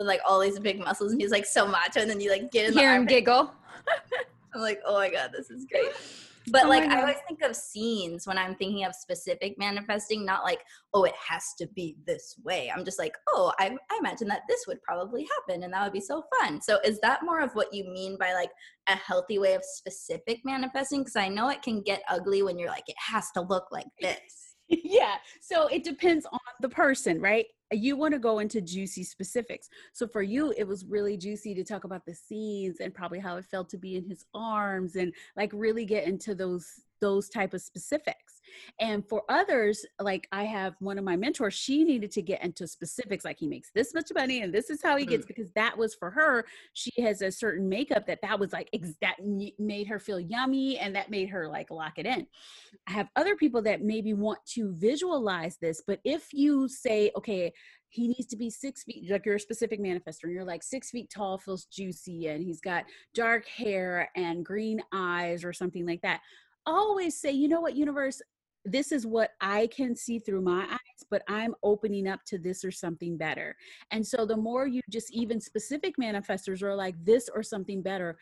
with 0.03 0.09
like 0.09 0.21
all 0.27 0.41
these 0.41 0.59
big 0.59 0.81
muscles 0.81 1.13
and 1.13 1.21
he's 1.21 1.31
like 1.31 1.47
so 1.47 1.67
macho 1.67 2.01
and 2.01 2.11
then 2.11 2.21
you 2.21 2.31
like 2.31 2.51
get 2.51 2.69
in 2.69 2.73
hear 2.73 2.95
him 2.95 3.07
giggle. 3.07 3.53
I'm 4.55 4.61
like 4.61 4.81
oh 4.85 4.99
my 4.99 5.11
god 5.11 5.31
this 5.33 5.51
is 5.51 5.65
great. 5.71 5.93
But 6.49 6.65
oh 6.65 6.69
like 6.69 6.83
i 6.91 7.01
always 7.01 7.17
think 7.29 7.41
of 7.43 7.55
scenes 7.55 8.27
when 8.27 8.37
i'm 8.37 8.57
thinking 8.57 8.85
of 8.85 8.97
specific 8.97 9.57
manifesting 9.59 10.25
not 10.25 10.43
like 10.43 10.59
oh 10.93 11.05
it 11.05 11.15
has 11.29 11.55
to 11.59 11.69
be 11.69 11.97
this 12.05 12.35
way. 12.45 12.71
I'm 12.75 12.85
just 12.85 12.99
like 12.99 13.15
oh 13.29 13.53
i, 13.61 13.75
I 13.91 13.99
imagine 14.01 14.27
that 14.29 14.43
this 14.49 14.67
would 14.67 14.83
probably 14.83 15.27
happen 15.37 15.63
and 15.63 15.73
that 15.73 15.85
would 15.85 15.93
be 15.93 16.01
so 16.01 16.25
fun. 16.41 16.61
So 16.61 16.81
is 16.85 16.99
that 17.01 17.25
more 17.25 17.41
of 17.41 17.53
what 17.53 17.73
you 17.73 17.85
mean 17.85 18.17
by 18.19 18.33
like 18.33 18.51
a 18.89 18.97
healthy 18.97 19.39
way 19.39 19.55
of 19.55 19.65
specific 19.65 20.41
manifesting? 20.45 21.03
Because 21.03 21.17
i 21.17 21.29
know 21.29 21.49
it 21.49 21.63
can 21.63 21.81
get 21.81 22.03
ugly 22.09 22.43
when 22.43 22.59
you're 22.59 22.69
like 22.69 22.89
it 22.89 22.97
has 22.99 23.31
to 23.33 23.41
look 23.41 23.69
like 23.71 23.87
this. 24.01 24.19
Yeah. 24.85 25.17
So 25.41 25.67
it 25.67 25.85
depends 25.85 26.25
on 26.25 26.39
the 26.61 26.69
person, 26.69 27.21
right? 27.21 27.47
You 27.73 27.97
want 27.97 28.13
to 28.13 28.19
go 28.19 28.39
into 28.39 28.61
juicy 28.61 29.05
specifics. 29.05 29.69
So 29.93 30.07
for 30.07 30.23
you, 30.23 30.53
it 30.57 30.65
was 30.67 30.85
really 30.85 31.17
juicy 31.17 31.55
to 31.55 31.65
talk 31.65 31.85
about 31.85 32.05
the 32.07 32.15
scenes 32.15 32.81
and 32.81 32.95
probably 32.95 33.19
how 33.19 33.37
it 33.37 33.45
felt 33.45 33.69
to 33.71 33.79
be 33.79 33.97
in 33.97 34.05
his 34.05 34.25
arms 34.35 34.97
and 34.97 35.13
like 35.37 35.51
really 35.55 35.85
get 35.85 36.07
into 36.07 36.35
those 36.35 36.83
those 37.03 37.29
type 37.29 37.53
of 37.53 37.61
specifics 37.61 38.41
and 38.79 39.07
for 39.09 39.23
others 39.29 39.85
like 40.01 40.29
i 40.31 40.45
have 40.45 40.75
one 40.79 40.97
of 40.99 41.05
my 41.05 41.17
mentors 41.17 41.53
she 41.53 41.83
needed 41.83 42.13
to 42.13 42.23
get 42.23 42.43
into 42.45 42.65
specifics 42.65 43.25
like 43.25 43.39
he 43.41 43.49
makes 43.49 43.71
this 43.75 43.93
much 43.93 44.09
money 44.15 44.43
and 44.43 44.55
this 44.55 44.71
is 44.71 44.81
how 44.81 44.97
he 44.97 45.05
gets 45.05 45.25
mm. 45.25 45.29
because 45.29 45.51
that 45.57 45.77
was 45.77 45.97
for 45.97 46.11
her 46.11 46.47
she 46.75 46.93
has 47.03 47.21
a 47.21 47.31
certain 47.31 47.69
makeup 47.69 48.07
that 48.07 48.21
that 48.23 48.39
was 48.39 48.53
like 48.53 48.69
ex- 48.73 48.95
that 49.01 49.17
made 49.59 49.89
her 49.89 49.99
feel 49.99 50.21
yummy 50.21 50.79
and 50.79 50.95
that 50.95 51.11
made 51.11 51.29
her 51.29 51.49
like 51.49 51.73
lock 51.73 51.99
it 51.99 52.07
in 52.07 52.25
i 52.87 52.93
have 52.93 53.09
other 53.17 53.35
people 53.35 53.61
that 53.61 53.83
maybe 53.83 54.15
want 54.15 54.39
to 54.47 54.73
visualize 54.75 55.57
this 55.61 55.83
but 55.85 55.99
if 56.05 56.33
you 56.33 56.69
say 56.69 57.11
okay 57.17 57.53
he 57.89 58.09
needs 58.09 58.27
to 58.27 58.37
be 58.37 58.49
six 58.49 58.85
feet 58.85 59.11
like 59.11 59.27
you're 59.27 59.35
a 59.35 59.41
specific 59.41 59.81
manifester 59.81 60.25
and 60.25 60.33
you're 60.33 60.45
like 60.45 60.63
six 60.63 60.91
feet 60.91 61.11
tall 61.11 61.37
feels 61.37 61.67
juicy 61.67 62.29
and 62.29 62.43
he's 62.43 62.61
got 62.61 62.85
dark 63.15 63.47
hair 63.47 64.09
and 64.17 64.47
green 64.47 64.81
eyes 64.93 65.45
or 65.45 65.53
something 65.53 65.85
like 65.85 66.01
that 66.01 66.21
always 66.67 67.19
say, 67.19 67.31
you 67.31 67.49
know 67.49 67.61
what, 67.61 67.77
universe, 67.77 68.21
this 68.65 68.93
is 68.93 69.07
what 69.07 69.31
I 69.41 69.67
can 69.69 69.97
see 69.97 70.19
through 70.19 70.43
my 70.43 70.65
eyes, 70.71 71.07
but 71.11 71.23
I'm 71.29 71.55
opening 71.63 72.07
up 72.07 72.21
to 72.27 72.39
this 72.39 72.65
or 72.65 72.71
something 72.71 73.17
better. 73.17 73.57
And 73.91 74.07
so 74.07 74.25
the 74.25 74.37
more 74.37 74.67
you 74.67 74.81
just 74.89 75.13
even 75.13 75.41
specific 75.41 75.95
manifestors 76.01 76.63
are 76.63 76.75
like 76.75 76.95
this 77.05 77.29
or 77.35 77.43
something 77.43 77.83
better, 77.83 78.17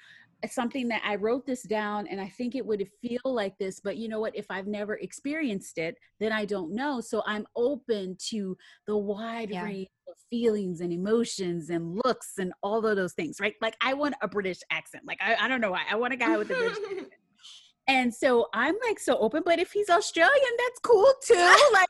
something 0.49 0.89
that 0.89 1.03
I 1.05 1.17
wrote 1.17 1.45
this 1.45 1.63
down 1.63 2.07
and 2.07 2.19
I 2.21 2.29
think 2.29 2.55
it 2.55 2.65
would 2.65 2.89
feel 3.03 3.21
like 3.25 3.59
this, 3.59 3.81
but 3.81 3.99
you 3.99 4.09
know 4.09 4.21
what? 4.21 4.35
If 4.35 4.47
I've 4.51 4.67
never 4.67 4.95
experienced 4.97 5.77
it, 5.77 5.97
then 6.19 6.33
I 6.33 6.47
don't 6.47 6.75
know. 6.75 7.01
So 7.01 7.23
I'm 7.27 7.47
open 7.57 8.17
to 8.31 8.57
the 8.87 8.97
wide 8.97 9.51
yeah. 9.51 9.65
range 9.65 9.89
of 10.09 10.15
feelings 10.31 10.81
and 10.81 10.93
emotions 10.93 11.69
and 11.69 12.01
looks 12.05 12.39
and 12.39 12.53
all 12.63 12.87
of 12.87 12.97
those 12.97 13.13
things, 13.13 13.37
right? 13.41 13.55
Like 13.61 13.77
I 13.83 13.93
want 13.93 14.15
a 14.23 14.29
British 14.29 14.61
accent. 14.71 15.05
Like 15.07 15.21
I, 15.21 15.37
I 15.37 15.49
don't 15.49 15.61
know 15.61 15.73
why. 15.73 15.83
I 15.91 15.97
want 15.97 16.15
a 16.15 16.17
guy 16.17 16.39
with 16.39 16.51
a 16.51 16.55
British 16.55 16.79
accent. 16.91 17.09
And 17.91 18.15
so 18.15 18.47
I'm 18.55 18.77
like 18.87 19.01
so 19.01 19.19
open, 19.19 19.43
but 19.45 19.59
if 19.59 19.73
he's 19.73 19.91
Australian, 19.91 20.53
that's 20.59 20.79
cool 20.81 21.13
too. 21.27 21.35
like 21.73 21.89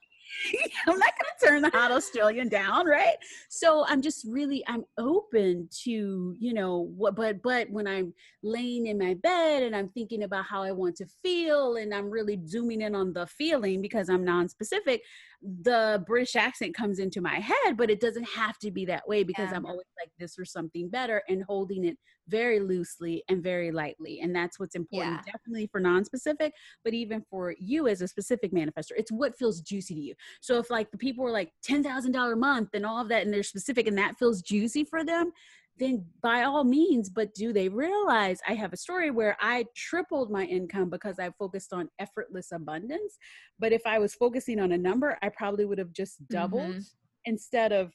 I'm 0.87 0.99
not 0.99 1.13
to 1.19 1.47
turn 1.47 1.63
the 1.63 1.71
hot 1.71 1.91
Australian 1.91 2.49
down, 2.49 2.87
right? 2.87 3.17
So 3.49 3.85
I'm 3.87 4.01
just 4.01 4.25
really 4.27 4.65
I'm 4.67 4.85
open 4.99 5.69
to, 5.83 6.37
you 6.39 6.55
know, 6.55 6.91
what 6.97 7.15
but 7.15 7.43
but 7.43 7.69
when 7.71 7.87
I'm 7.87 8.15
laying 8.43 8.87
in 8.87 8.99
my 8.99 9.15
bed 9.15 9.63
and 9.63 9.77
I'm 9.77 9.89
thinking 9.91 10.23
about 10.23 10.47
how 10.47 10.63
I 10.63 10.73
want 10.73 10.97
to 10.97 11.07
feel 11.23 11.77
and 11.77 11.93
I'm 11.93 12.09
really 12.09 12.41
zooming 12.47 12.81
in 12.81 12.95
on 12.95 13.13
the 13.13 13.27
feeling 13.27 13.83
because 13.83 14.09
I'm 14.09 14.25
non-specific, 14.25 15.03
the 15.43 16.05
British 16.07 16.37
accent 16.37 16.75
comes 16.75 16.99
into 16.99 17.21
my 17.21 17.37
head, 17.37 17.77
but 17.77 17.91
it 17.91 18.01
doesn't 18.01 18.29
have 18.29 18.59
to 18.59 18.71
be 18.71 18.85
that 18.85 19.09
way 19.09 19.23
because 19.23 19.51
yeah. 19.51 19.57
I'm 19.57 19.65
always 19.65 19.87
like 19.99 20.11
this 20.19 20.39
or 20.39 20.45
something 20.45 20.89
better 20.91 21.23
and 21.29 21.43
holding 21.45 21.85
it 21.85 21.97
very 22.29 22.61
loosely 22.61 23.25
and 23.29 23.43
very 23.43 23.73
lightly. 23.73 24.21
And 24.21 24.35
that's 24.35 24.61
what's 24.61 24.75
important, 24.75 25.21
yeah. 25.27 25.33
definitely 25.33 25.69
for 25.73 25.81
non-specific, 25.81 26.53
but 26.85 26.95
even 26.95 27.25
for 27.31 27.55
you 27.59 27.89
as 27.89 28.03
a 28.03 28.09
specific 28.09 28.53
manifestor, 28.53 28.93
it's 28.97 29.11
what 29.11 29.37
feels 29.37 29.61
juicy 29.63 29.95
to 29.95 30.01
you. 30.01 30.15
So 30.41 30.59
if 30.59 30.71
like 30.71 30.91
the 30.91 30.99
people 30.99 31.27
are 31.27 31.33
like 31.33 31.53
$10,000 31.67 32.33
a 32.33 32.37
month 32.37 32.71
and 32.75 32.85
all 32.85 33.01
of 33.01 33.09
that, 33.09 33.25
and 33.25 33.33
they're 33.33 33.43
specific 33.43 33.87
and 33.87 33.97
that 33.99 34.19
feels 34.19 34.43
juicy 34.43 34.85
for 34.85 35.05
them, 35.05 35.33
then 35.81 36.05
by 36.23 36.45
all 36.45 36.63
means, 36.63 37.09
but 37.09 37.35
do 37.35 37.53
they 37.53 37.69
realize 37.69 38.39
I 38.47 38.55
have 38.55 38.73
a 38.73 38.77
story 38.77 39.11
where 39.11 39.37
I 39.41 39.65
tripled 39.75 40.31
my 40.31 40.45
income 40.45 40.91
because 40.91 41.19
I 41.19 41.31
focused 41.39 41.73
on 41.73 41.89
effortless 41.99 42.53
abundance? 42.53 43.19
But 43.59 43.73
if 43.73 43.83
I 43.87 43.99
was 43.99 44.15
focusing 44.15 44.61
on 44.61 44.73
a 44.73 44.79
number, 44.79 45.19
I 45.23 45.31
probably 45.31 45.65
would 45.65 45.79
have 45.79 45.93
just 45.93 46.27
doubled 46.29 46.71
mm-hmm. 46.71 46.81
instead 47.25 47.73
of 47.73 47.93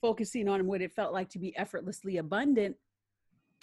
focusing 0.00 0.48
on 0.48 0.66
what 0.66 0.82
it 0.82 0.92
felt 0.92 1.12
like 1.12 1.30
to 1.30 1.38
be 1.38 1.56
effortlessly 1.56 2.18
abundant. 2.18 2.76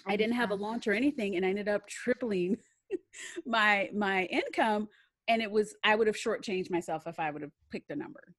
I 0.08 0.16
didn't 0.16 0.36
have 0.36 0.52
a 0.52 0.56
launch 0.56 0.88
or 0.88 0.94
anything 0.94 1.36
and 1.36 1.46
I 1.46 1.50
ended 1.50 1.68
up 1.68 1.88
tripling 1.88 2.58
my 3.46 3.90
my 3.94 4.24
income 4.26 4.88
and 5.28 5.42
it 5.42 5.52
was 5.52 5.76
I 5.84 5.96
would 5.96 6.08
have 6.08 6.16
shortchanged 6.16 6.72
myself 6.72 7.04
if 7.06 7.20
I 7.20 7.30
would 7.30 7.42
have 7.42 7.52
picked 7.72 7.92
a 7.92 7.96
number. 7.96 8.34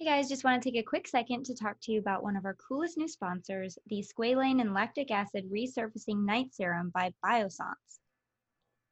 Hey 0.00 0.06
guys, 0.06 0.30
just 0.30 0.44
want 0.44 0.62
to 0.62 0.66
take 0.66 0.80
a 0.80 0.82
quick 0.82 1.06
second 1.06 1.44
to 1.44 1.54
talk 1.54 1.76
to 1.82 1.92
you 1.92 2.00
about 2.00 2.22
one 2.22 2.34
of 2.34 2.46
our 2.46 2.56
coolest 2.66 2.96
new 2.96 3.06
sponsors, 3.06 3.76
the 3.88 4.02
squalane 4.02 4.62
and 4.62 4.72
lactic 4.72 5.10
acid 5.10 5.44
resurfacing 5.52 6.24
night 6.24 6.54
serum 6.54 6.90
by 6.94 7.12
Biossance. 7.22 7.98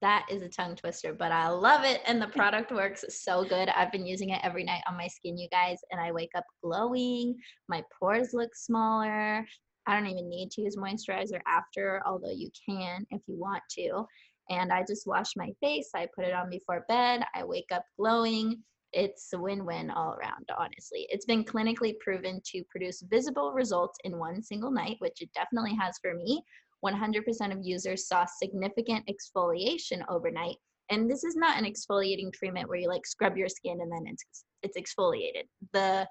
That 0.02 0.26
is 0.30 0.42
a 0.42 0.50
tongue 0.50 0.76
twister, 0.76 1.14
but 1.14 1.32
I 1.32 1.48
love 1.48 1.86
it 1.86 2.02
and 2.06 2.20
the 2.20 2.26
product 2.36 2.70
works 2.72 3.06
so 3.09 3.42
good. 3.42 3.70
I've 3.70 3.90
been 3.90 4.04
using 4.04 4.28
it 4.28 4.40
every 4.42 4.64
night 4.64 4.82
on 4.86 4.98
my 4.98 5.06
skin, 5.06 5.38
you 5.38 5.48
guys, 5.48 5.78
and 5.90 5.98
I 5.98 6.12
wake 6.12 6.32
up 6.36 6.44
glowing. 6.62 7.36
My 7.70 7.82
pores 7.98 8.34
look 8.34 8.54
smaller. 8.54 9.46
I 9.86 9.94
don't 9.94 10.11
even 10.11 10.28
need 10.28 10.50
to 10.50 10.61
use 10.61 10.76
moisturizer 10.76 11.40
after, 11.46 12.02
although 12.04 12.32
you 12.32 12.50
can 12.68 13.06
if 13.09 13.22
you 13.26 13.38
want 13.38 13.62
to. 13.78 14.04
And 14.50 14.70
I 14.70 14.84
just 14.86 15.06
wash 15.06 15.30
my 15.36 15.52
face, 15.62 15.88
I 15.94 16.06
put 16.14 16.26
it 16.26 16.34
on 16.34 16.50
before 16.50 16.84
bed, 16.86 17.22
I 17.34 17.44
wake 17.44 17.72
up 17.72 17.84
glowing 17.98 18.62
it's 18.93 19.32
a 19.32 19.39
win-win 19.39 19.91
all 19.91 20.14
around 20.14 20.49
honestly. 20.59 21.07
It's 21.11 21.26
been 21.26 21.45
clinically 21.45 21.99
proven 22.01 22.41
to 22.47 22.62
produce 22.70 23.03
visible 23.11 23.53
results 23.53 23.99
in 24.05 24.18
one 24.18 24.43
single 24.43 24.70
night 24.70 24.97
which 25.01 25.20
it 25.20 25.30
definitely 25.34 25.74
has 25.74 25.99
for 26.01 26.14
me. 26.14 26.43
100% 26.84 27.53
of 27.53 27.59
users 27.62 28.07
saw 28.07 28.24
significant 28.24 29.05
exfoliation 29.09 30.03
overnight 30.09 30.57
and 30.91 31.11
this 31.11 31.24
is 31.24 31.36
not 31.36 31.59
an 31.59 31.70
exfoliating 31.70 32.32
treatment 32.32 32.68
where 32.68 32.78
you 32.78 32.89
like 32.89 33.07
scrub 33.07 33.36
your 33.36 33.49
skin 33.49 33.78
and 33.80 33.93
then 33.93 34.05
it's 34.07 34.45
it's 34.62 34.78
exfoliated. 34.78 35.45
The 35.72 36.07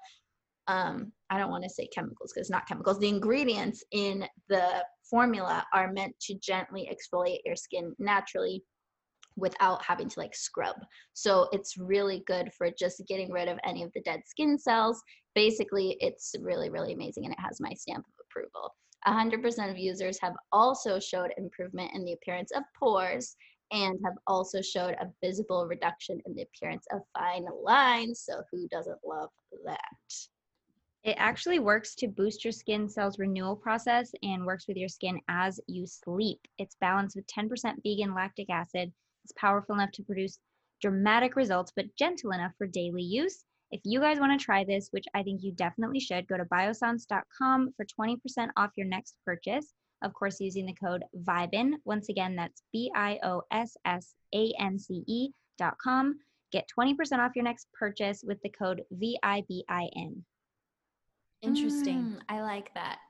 um 0.68 1.12
i 1.30 1.38
don't 1.38 1.50
want 1.50 1.64
to 1.64 1.70
say 1.70 1.88
chemicals 1.94 2.32
because 2.32 2.46
it's 2.46 2.50
not 2.50 2.68
chemicals. 2.68 2.98
The 2.98 3.08
ingredients 3.08 3.82
in 3.92 4.26
the 4.48 4.84
formula 5.10 5.66
are 5.72 5.92
meant 5.92 6.14
to 6.20 6.34
gently 6.34 6.88
exfoliate 6.92 7.40
your 7.44 7.56
skin 7.56 7.94
naturally 7.98 8.62
without 9.38 9.82
having 9.84 10.08
to 10.08 10.20
like 10.20 10.34
scrub. 10.34 10.76
So 11.12 11.48
it's 11.52 11.78
really 11.78 12.22
good 12.26 12.52
for 12.52 12.70
just 12.78 13.02
getting 13.08 13.30
rid 13.30 13.48
of 13.48 13.58
any 13.64 13.82
of 13.82 13.92
the 13.94 14.00
dead 14.02 14.20
skin 14.26 14.58
cells. 14.58 15.02
Basically, 15.34 15.96
it's 16.00 16.34
really, 16.40 16.70
really 16.70 16.92
amazing 16.92 17.24
and 17.24 17.32
it 17.32 17.40
has 17.40 17.60
my 17.60 17.72
stamp 17.72 18.04
of 18.06 18.26
approval. 18.26 18.74
100% 19.06 19.70
of 19.70 19.78
users 19.78 20.18
have 20.20 20.34
also 20.52 20.98
showed 20.98 21.30
improvement 21.38 21.92
in 21.94 22.04
the 22.04 22.14
appearance 22.14 22.50
of 22.50 22.64
pores 22.78 23.36
and 23.70 23.98
have 24.04 24.14
also 24.26 24.60
showed 24.62 24.94
a 24.94 25.10
visible 25.22 25.66
reduction 25.66 26.20
in 26.26 26.34
the 26.34 26.42
appearance 26.42 26.86
of 26.92 27.00
fine 27.16 27.46
lines. 27.62 28.22
So, 28.24 28.42
who 28.50 28.66
doesn't 28.68 28.98
love 29.04 29.28
that? 29.64 29.78
It 31.04 31.16
actually 31.18 31.58
works 31.58 31.94
to 31.96 32.08
boost 32.08 32.44
your 32.44 32.52
skin 32.52 32.88
cells 32.88 33.18
renewal 33.18 33.56
process 33.56 34.10
and 34.22 34.44
works 34.44 34.66
with 34.66 34.76
your 34.76 34.88
skin 34.88 35.20
as 35.28 35.60
you 35.68 35.86
sleep. 35.86 36.40
It's 36.58 36.76
balanced 36.80 37.16
with 37.16 37.26
10% 37.26 37.48
vegan 37.84 38.14
lactic 38.14 38.50
acid 38.50 38.92
it's 39.28 39.38
powerful 39.38 39.74
enough 39.74 39.92
to 39.92 40.02
produce 40.02 40.38
dramatic 40.80 41.36
results, 41.36 41.72
but 41.74 41.94
gentle 41.96 42.32
enough 42.32 42.52
for 42.56 42.66
daily 42.66 43.02
use. 43.02 43.44
If 43.70 43.82
you 43.84 44.00
guys 44.00 44.18
want 44.18 44.38
to 44.38 44.42
try 44.42 44.64
this, 44.64 44.88
which 44.90 45.04
I 45.14 45.22
think 45.22 45.42
you 45.42 45.52
definitely 45.52 46.00
should, 46.00 46.26
go 46.26 46.38
to 46.38 46.46
biossance.com 46.46 47.74
for 47.76 47.84
20% 47.84 48.48
off 48.56 48.70
your 48.76 48.86
next 48.86 49.16
purchase. 49.26 49.74
Of 50.02 50.14
course, 50.14 50.40
using 50.40 50.64
the 50.64 50.72
code 50.72 51.04
VIBIN. 51.12 51.78
Once 51.84 52.08
again, 52.08 52.36
that's 52.36 52.62
B 52.72 52.90
I 52.94 53.18
O 53.22 53.42
S 53.50 53.76
S 53.84 54.14
A 54.34 54.54
N 54.58 54.78
C 54.78 55.04
E.com. 55.06 56.18
Get 56.50 56.66
20% 56.78 57.18
off 57.18 57.32
your 57.34 57.44
next 57.44 57.66
purchase 57.74 58.24
with 58.26 58.40
the 58.42 58.48
code 58.48 58.82
V 58.92 59.18
I 59.22 59.44
B 59.46 59.64
I 59.68 59.90
N. 59.94 60.24
Interesting. 61.42 61.98
Mm, 61.98 62.20
I 62.30 62.40
like 62.40 62.72
that. 62.74 63.00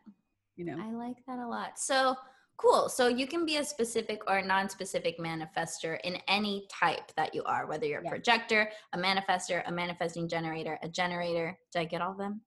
You 0.57 0.65
know, 0.65 0.79
I 0.81 0.91
like 0.91 1.19
that 1.29 1.39
a 1.39 1.47
lot. 1.47 1.79
So, 1.79 2.17
Cool. 2.59 2.89
So 2.89 3.07
you 3.07 3.29
can 3.29 3.47
be 3.47 3.57
a 3.57 3.65
specific 3.65 4.21
or 4.29 4.39
a 4.39 4.45
non-specific 4.45 5.19
manifester 5.21 5.99
in 6.03 6.19
any 6.27 6.67
type 6.69 7.13
that 7.17 7.33
you 7.33 7.45
are, 7.45 7.67
whether 7.67 7.87
you're 7.87 8.01
a 8.01 8.09
projector, 8.09 8.69
a 8.93 8.99
manifester, 8.99 9.63
a 9.67 9.73
manifesting 9.73 10.29
generator, 10.29 10.77
a 10.83 10.89
generator. 10.89 11.57
Did 11.73 11.79
I 11.79 11.85
get 11.85 12.03
all 12.03 12.13
of 12.13 12.19
them? 12.19 12.41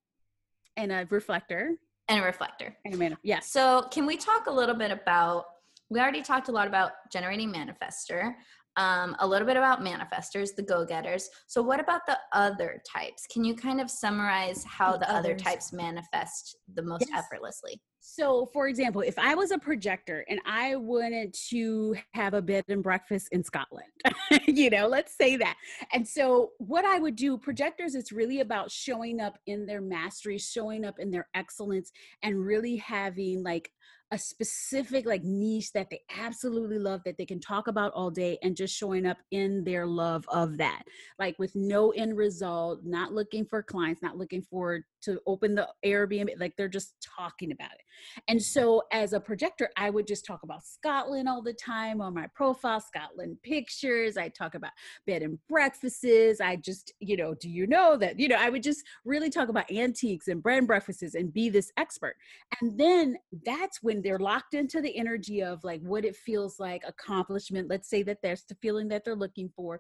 And 0.75 0.91
a 0.91 1.07
reflector. 1.09 1.77
And 2.09 2.21
a 2.21 2.25
reflector. 2.25 2.75
And 2.83 2.93
a 2.93 2.97
manif- 2.97 3.17
yeah. 3.23 3.39
So 3.39 3.87
can 3.89 4.05
we 4.05 4.17
talk 4.17 4.47
a 4.47 4.51
little 4.51 4.75
bit 4.75 4.91
about 4.91 5.45
we 5.89 5.99
already 5.99 6.21
talked 6.21 6.47
a 6.47 6.51
lot 6.53 6.67
about 6.67 6.91
generating 7.11 7.51
manifester 7.51 8.33
um, 8.77 9.15
a 9.19 9.27
little 9.27 9.45
bit 9.45 9.57
about 9.57 9.81
manifestors, 9.81 10.55
the 10.55 10.63
go 10.63 10.85
getters. 10.85 11.29
So, 11.47 11.61
what 11.61 11.79
about 11.79 12.01
the 12.07 12.17
other 12.33 12.81
types? 12.91 13.27
Can 13.27 13.43
you 13.43 13.55
kind 13.55 13.81
of 13.81 13.89
summarize 13.89 14.63
how 14.63 14.93
the, 14.93 14.99
the 14.99 15.11
other 15.11 15.35
types 15.35 15.73
manifest 15.73 16.57
the 16.73 16.81
most 16.81 17.05
yes. 17.09 17.23
effortlessly? 17.23 17.81
So, 18.03 18.49
for 18.51 18.67
example, 18.67 19.01
if 19.01 19.19
I 19.19 19.35
was 19.35 19.51
a 19.51 19.59
projector 19.59 20.25
and 20.27 20.39
I 20.45 20.75
wanted 20.75 21.35
to 21.49 21.95
have 22.13 22.33
a 22.33 22.41
bed 22.41 22.65
and 22.67 22.81
breakfast 22.81 23.27
in 23.31 23.43
Scotland, 23.43 23.87
you 24.47 24.71
know, 24.71 24.87
let's 24.87 25.15
say 25.15 25.35
that. 25.37 25.55
And 25.93 26.07
so, 26.07 26.51
what 26.57 26.85
I 26.85 26.99
would 26.99 27.15
do, 27.15 27.37
projectors, 27.37 27.93
it's 27.93 28.11
really 28.11 28.39
about 28.39 28.71
showing 28.71 29.19
up 29.19 29.37
in 29.47 29.65
their 29.65 29.81
mastery, 29.81 30.37
showing 30.37 30.85
up 30.85 30.95
in 30.97 31.11
their 31.11 31.27
excellence, 31.35 31.91
and 32.23 32.43
really 32.43 32.77
having 32.77 33.43
like 33.43 33.69
a 34.11 34.17
specific 34.17 35.05
like 35.05 35.23
niche 35.23 35.71
that 35.73 35.89
they 35.89 36.01
absolutely 36.17 36.77
love 36.77 37.01
that 37.05 37.17
they 37.17 37.25
can 37.25 37.39
talk 37.39 37.67
about 37.67 37.91
all 37.93 38.09
day 38.11 38.37
and 38.43 38.55
just 38.55 38.75
showing 38.75 39.05
up 39.05 39.17
in 39.31 39.63
their 39.63 39.85
love 39.85 40.25
of 40.29 40.57
that 40.57 40.83
like 41.19 41.37
with 41.39 41.55
no 41.55 41.91
end 41.91 42.17
result 42.17 42.79
not 42.83 43.13
looking 43.13 43.45
for 43.45 43.63
clients 43.63 44.01
not 44.01 44.17
looking 44.17 44.41
for 44.41 44.81
to 45.01 45.19
open 45.25 45.55
the 45.55 45.67
airbnb 45.85 46.29
like 46.39 46.53
they're 46.57 46.67
just 46.67 46.95
talking 47.17 47.51
about 47.51 47.71
it. 47.71 47.81
And 48.27 48.41
so 48.41 48.83
as 48.91 49.13
a 49.13 49.19
projector 49.19 49.69
i 49.77 49.89
would 49.89 50.07
just 50.07 50.25
talk 50.25 50.43
about 50.43 50.63
scotland 50.65 51.27
all 51.27 51.41
the 51.41 51.53
time 51.53 52.01
on 52.01 52.13
my 52.13 52.27
profile 52.35 52.79
scotland 52.79 53.37
pictures 53.43 54.17
i 54.17 54.27
talk 54.29 54.55
about 54.55 54.71
bed 55.07 55.21
and 55.23 55.39
breakfasts 55.47 56.41
i 56.41 56.55
just 56.55 56.93
you 56.99 57.17
know 57.17 57.33
do 57.33 57.49
you 57.49 57.65
know 57.67 57.97
that 57.97 58.19
you 58.19 58.27
know 58.27 58.37
i 58.37 58.49
would 58.49 58.63
just 58.63 58.83
really 59.05 59.29
talk 59.29 59.49
about 59.49 59.69
antiques 59.71 60.27
and 60.27 60.43
bread 60.43 60.57
and 60.57 60.67
breakfasts 60.67 61.15
and 61.15 61.33
be 61.33 61.49
this 61.49 61.71
expert. 61.77 62.15
And 62.59 62.77
then 62.79 63.17
that's 63.45 63.81
when 63.81 64.00
they're 64.01 64.19
locked 64.19 64.53
into 64.53 64.81
the 64.81 64.97
energy 64.97 65.41
of 65.41 65.63
like 65.63 65.81
what 65.81 66.05
it 66.05 66.15
feels 66.15 66.59
like 66.59 66.81
accomplishment 66.87 67.69
let's 67.69 67.89
say 67.89 68.03
that 68.03 68.17
that's 68.21 68.43
the 68.43 68.55
feeling 68.55 68.87
that 68.87 69.03
they're 69.03 69.15
looking 69.15 69.49
for 69.55 69.79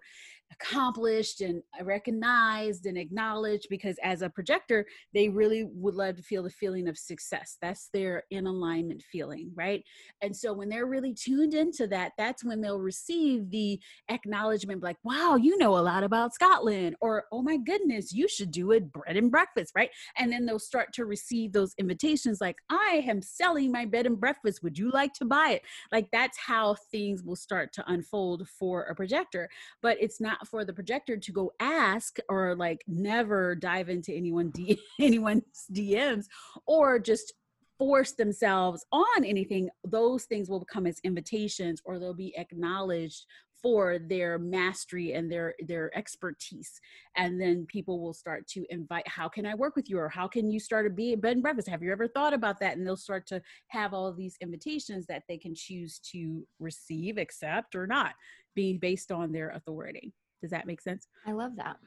accomplished 0.51 1.41
and 1.41 1.61
recognized 1.81 2.85
and 2.85 2.97
acknowledged 2.97 3.67
because 3.69 3.95
as 4.03 4.21
a 4.21 4.29
projector 4.29 4.85
they 5.13 5.29
really 5.29 5.65
would 5.73 5.95
love 5.95 6.15
to 6.15 6.23
feel 6.23 6.43
the 6.43 6.49
feeling 6.49 6.87
of 6.87 6.97
success. 6.97 7.57
That's 7.61 7.89
their 7.93 8.23
in 8.31 8.47
alignment 8.47 9.01
feeling 9.01 9.51
right? 9.55 9.83
And 10.21 10.35
so 10.35 10.53
when 10.53 10.69
they're 10.69 10.85
really 10.85 11.13
tuned 11.13 11.53
into 11.53 11.87
that 11.87 12.13
that's 12.17 12.43
when 12.43 12.61
they'll 12.61 12.79
receive 12.79 13.49
the 13.49 13.79
acknowledgement 14.09 14.83
like 14.83 14.97
wow 15.03 15.35
you 15.35 15.57
know 15.57 15.77
a 15.77 15.79
lot 15.79 16.03
about 16.03 16.33
scotland 16.33 16.95
or 17.01 17.25
oh 17.31 17.41
my 17.41 17.57
goodness 17.57 18.13
you 18.13 18.27
should 18.27 18.51
do 18.51 18.71
a 18.73 18.79
bread 18.79 19.17
and 19.17 19.31
breakfast 19.31 19.71
right? 19.75 19.89
And 20.17 20.31
then 20.31 20.45
they'll 20.45 20.59
start 20.59 20.93
to 20.93 21.05
receive 21.05 21.53
those 21.53 21.73
invitations 21.77 22.41
like 22.41 22.57
i 22.69 23.03
am 23.07 23.21
selling 23.21 23.71
my 23.71 23.85
bed 23.85 24.05
and 24.11 24.19
breakfast 24.19 24.63
would 24.63 24.77
you 24.77 24.91
like 24.91 25.13
to 25.13 25.25
buy 25.25 25.51
it? 25.51 25.63
Like 25.91 26.09
that's 26.11 26.37
how 26.37 26.75
things 26.91 27.23
will 27.23 27.35
start 27.35 27.73
to 27.73 27.91
unfold 27.91 28.47
for 28.47 28.83
a 28.83 28.95
projector 28.95 29.49
but 29.81 29.97
it's 29.99 30.21
not 30.21 30.47
for 30.47 30.65
the 30.65 30.73
projector 30.73 31.17
to 31.17 31.31
go 31.31 31.51
ask 31.59 32.17
or 32.29 32.55
like 32.55 32.83
never 32.87 33.55
dive 33.55 33.89
into 33.89 34.13
anyone 34.13 34.49
D- 34.49 34.79
anyone's 34.99 35.65
DMs 35.71 36.25
or 36.65 36.99
just 36.99 37.33
force 37.77 38.11
themselves 38.11 38.85
on 38.91 39.25
anything. 39.25 39.69
Those 39.83 40.25
things 40.25 40.49
will 40.49 40.63
come 40.65 40.85
as 40.85 40.99
invitations 41.03 41.81
or 41.83 41.97
they'll 41.97 42.13
be 42.13 42.37
acknowledged 42.37 43.25
for 43.61 43.99
their 43.99 44.39
mastery 44.39 45.13
and 45.13 45.31
their 45.31 45.53
their 45.67 45.95
expertise 45.95 46.79
and 47.15 47.39
then 47.39 47.65
people 47.67 47.99
will 47.99 48.13
start 48.13 48.47
to 48.47 48.65
invite 48.69 49.07
how 49.07 49.27
can 49.27 49.45
i 49.45 49.53
work 49.53 49.75
with 49.75 49.89
you 49.89 49.97
or 49.97 50.09
how 50.09 50.27
can 50.27 50.49
you 50.49 50.59
start 50.59 50.87
a 50.87 50.89
be 50.89 51.15
bed 51.15 51.33
and 51.33 51.43
breakfast 51.43 51.67
have 51.67 51.83
you 51.83 51.91
ever 51.91 52.07
thought 52.07 52.33
about 52.33 52.59
that 52.59 52.77
and 52.77 52.85
they'll 52.85 52.97
start 52.97 53.27
to 53.27 53.41
have 53.67 53.93
all 53.93 54.11
these 54.11 54.37
invitations 54.41 55.05
that 55.05 55.23
they 55.27 55.37
can 55.37 55.53
choose 55.53 55.99
to 55.99 56.45
receive 56.59 57.17
accept 57.17 57.75
or 57.75 57.85
not 57.85 58.13
being 58.55 58.79
based 58.79 59.11
on 59.11 59.31
their 59.31 59.49
authority 59.51 60.13
does 60.41 60.51
that 60.51 60.65
make 60.65 60.81
sense? 60.81 61.07
I 61.25 61.31
love 61.31 61.55
that. 61.57 61.77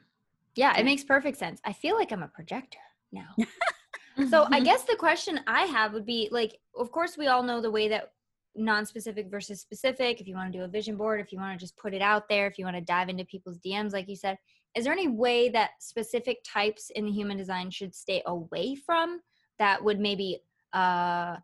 Yeah, 0.55 0.77
it 0.77 0.85
makes 0.85 1.03
perfect 1.03 1.37
sense. 1.37 1.59
I 1.65 1.73
feel 1.73 1.95
like 1.95 2.11
I'm 2.11 2.23
a 2.23 2.29
projector 2.29 2.79
now. 3.11 3.35
so 4.29 4.47
I 4.49 4.59
guess 4.63 4.83
the 4.83 4.95
question 4.95 5.41
I 5.45 5.63
have 5.63 5.93
would 5.93 6.05
be 6.05 6.29
like, 6.31 6.57
of 6.77 6.91
course, 6.91 7.17
we 7.17 7.27
all 7.27 7.43
know 7.43 7.61
the 7.61 7.71
way 7.71 7.89
that 7.89 8.13
non-specific 8.55 9.29
versus 9.29 9.61
specific. 9.61 10.21
If 10.21 10.27
you 10.27 10.35
want 10.35 10.51
to 10.51 10.57
do 10.57 10.63
a 10.63 10.67
vision 10.67 10.95
board, 10.95 11.19
if 11.19 11.31
you 11.31 11.39
want 11.39 11.57
to 11.57 11.63
just 11.63 11.77
put 11.77 11.93
it 11.93 12.01
out 12.01 12.29
there, 12.29 12.47
if 12.47 12.57
you 12.57 12.65
want 12.65 12.77
to 12.77 12.81
dive 12.81 13.09
into 13.09 13.25
people's 13.25 13.59
DMs, 13.59 13.93
like 13.93 14.07
you 14.07 14.15
said, 14.15 14.37
is 14.75 14.83
there 14.83 14.93
any 14.93 15.07
way 15.07 15.49
that 15.49 15.71
specific 15.79 16.39
types 16.45 16.91
in 16.95 17.05
the 17.05 17.11
human 17.11 17.37
design 17.37 17.69
should 17.71 17.95
stay 17.95 18.21
away 18.25 18.75
from 18.75 19.21
that 19.57 19.83
would 19.83 19.99
maybe 19.99 20.41
uh, 20.73 21.37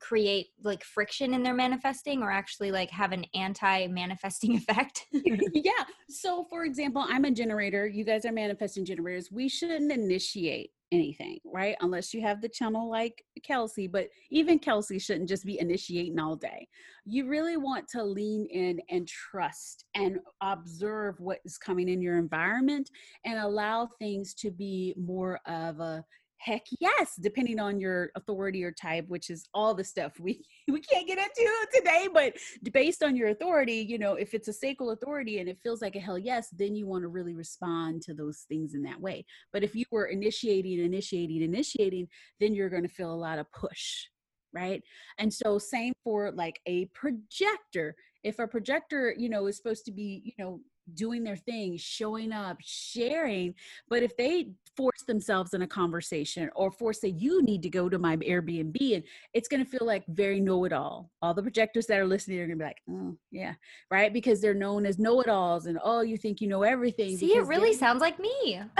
create 0.00 0.48
like 0.62 0.84
friction 0.84 1.34
in 1.34 1.42
their 1.42 1.54
manifesting 1.54 2.22
or 2.22 2.30
actually 2.30 2.70
like 2.70 2.90
have 2.90 3.12
an 3.12 3.24
anti-manifesting 3.34 4.56
effect? 4.56 5.06
yeah. 5.12 5.72
So 6.08 6.44
for 6.50 6.64
example, 6.64 7.04
I'm 7.08 7.24
a 7.24 7.30
generator, 7.30 7.86
you 7.86 8.04
guys 8.04 8.24
are 8.24 8.32
manifesting 8.32 8.84
generators. 8.84 9.30
We 9.30 9.48
shouldn't 9.48 9.90
initiate 9.90 10.72
anything, 10.92 11.38
right? 11.44 11.74
Unless 11.80 12.14
you 12.14 12.20
have 12.20 12.40
the 12.40 12.48
channel 12.48 12.88
like 12.88 13.24
Kelsey, 13.42 13.88
but 13.88 14.08
even 14.30 14.58
Kelsey 14.58 14.98
shouldn't 14.98 15.28
just 15.28 15.44
be 15.44 15.58
initiating 15.58 16.20
all 16.20 16.36
day. 16.36 16.68
You 17.04 17.26
really 17.26 17.56
want 17.56 17.88
to 17.88 18.04
lean 18.04 18.46
in 18.46 18.80
and 18.90 19.08
trust 19.08 19.86
and 19.94 20.20
observe 20.40 21.18
what 21.18 21.40
is 21.44 21.58
coming 21.58 21.88
in 21.88 22.00
your 22.00 22.18
environment 22.18 22.90
and 23.24 23.38
allow 23.38 23.88
things 23.98 24.34
to 24.34 24.50
be 24.50 24.94
more 24.96 25.40
of 25.46 25.80
a 25.80 26.04
heck 26.42 26.62
yes 26.80 27.14
depending 27.20 27.60
on 27.60 27.78
your 27.78 28.10
authority 28.16 28.64
or 28.64 28.72
type 28.72 29.04
which 29.08 29.30
is 29.30 29.48
all 29.54 29.74
the 29.74 29.84
stuff 29.84 30.18
we 30.18 30.42
we 30.68 30.80
can't 30.80 31.06
get 31.06 31.18
into 31.18 31.50
today 31.72 32.08
but 32.12 32.34
based 32.72 33.02
on 33.02 33.16
your 33.16 33.28
authority 33.28 33.86
you 33.88 33.98
know 33.98 34.14
if 34.14 34.34
it's 34.34 34.48
a 34.48 34.52
sacral 34.52 34.90
authority 34.90 35.38
and 35.38 35.48
it 35.48 35.58
feels 35.62 35.80
like 35.80 35.96
a 35.96 36.00
hell 36.00 36.18
yes 36.18 36.48
then 36.52 36.74
you 36.74 36.86
want 36.86 37.02
to 37.02 37.08
really 37.08 37.34
respond 37.34 38.02
to 38.02 38.14
those 38.14 38.44
things 38.48 38.74
in 38.74 38.82
that 38.82 39.00
way. 39.00 39.24
But 39.52 39.62
if 39.62 39.74
you 39.74 39.84
were 39.90 40.06
initiating 40.06 40.80
initiating 40.80 41.42
initiating 41.42 42.08
then 42.40 42.54
you're 42.54 42.70
going 42.70 42.82
to 42.82 42.88
feel 42.88 43.12
a 43.12 43.14
lot 43.14 43.38
of 43.38 43.50
push 43.52 44.06
right? 44.54 44.82
And 45.18 45.32
so 45.32 45.58
same 45.58 45.94
for 46.04 46.30
like 46.30 46.60
a 46.66 46.84
projector. 46.92 47.94
If 48.22 48.38
a 48.38 48.46
projector 48.46 49.14
you 49.16 49.30
know 49.30 49.46
is 49.46 49.56
supposed 49.56 49.86
to 49.86 49.92
be 49.92 50.22
you 50.24 50.32
know 50.38 50.60
doing 50.94 51.24
their 51.24 51.36
thing, 51.36 51.76
showing 51.76 52.32
up, 52.32 52.58
sharing. 52.60 53.54
But 53.88 54.02
if 54.02 54.16
they 54.16 54.52
force 54.76 55.02
themselves 55.06 55.54
in 55.54 55.62
a 55.62 55.66
conversation 55.66 56.50
or 56.54 56.70
force 56.70 57.00
say, 57.00 57.08
you 57.08 57.42
need 57.42 57.62
to 57.62 57.70
go 57.70 57.88
to 57.88 57.98
my 57.98 58.16
Airbnb, 58.16 58.94
and 58.94 59.04
it's 59.34 59.48
going 59.48 59.64
to 59.64 59.70
feel 59.70 59.86
like 59.86 60.04
very 60.08 60.40
know 60.40 60.64
it 60.64 60.72
all. 60.72 61.10
All 61.20 61.34
the 61.34 61.42
projectors 61.42 61.86
that 61.86 61.98
are 61.98 62.06
listening 62.06 62.40
are 62.40 62.46
going 62.46 62.58
to 62.58 62.64
be 62.64 62.68
like, 62.68 62.82
oh, 62.90 63.16
yeah, 63.30 63.54
right? 63.90 64.12
Because 64.12 64.40
they're 64.40 64.54
known 64.54 64.86
as 64.86 64.98
know 64.98 65.20
it 65.20 65.28
alls 65.28 65.66
and 65.66 65.78
oh, 65.82 66.00
you 66.02 66.16
think 66.16 66.40
you 66.40 66.48
know 66.48 66.62
everything. 66.62 67.16
See, 67.16 67.36
it 67.36 67.46
really 67.46 67.74
sounds 67.74 68.00
like 68.00 68.18
me. 68.18 68.60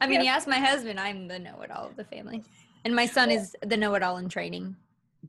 I 0.00 0.06
mean, 0.06 0.20
you 0.20 0.28
ask 0.28 0.48
my 0.48 0.58
husband, 0.58 0.98
I'm 0.98 1.28
the 1.28 1.38
know 1.38 1.60
it 1.62 1.70
all 1.70 1.86
of 1.86 1.96
the 1.96 2.04
family. 2.04 2.42
And 2.84 2.94
my 2.94 3.06
son 3.06 3.30
is 3.30 3.56
the 3.62 3.76
know 3.76 3.94
it 3.94 4.02
all 4.02 4.18
in 4.18 4.28
training 4.28 4.76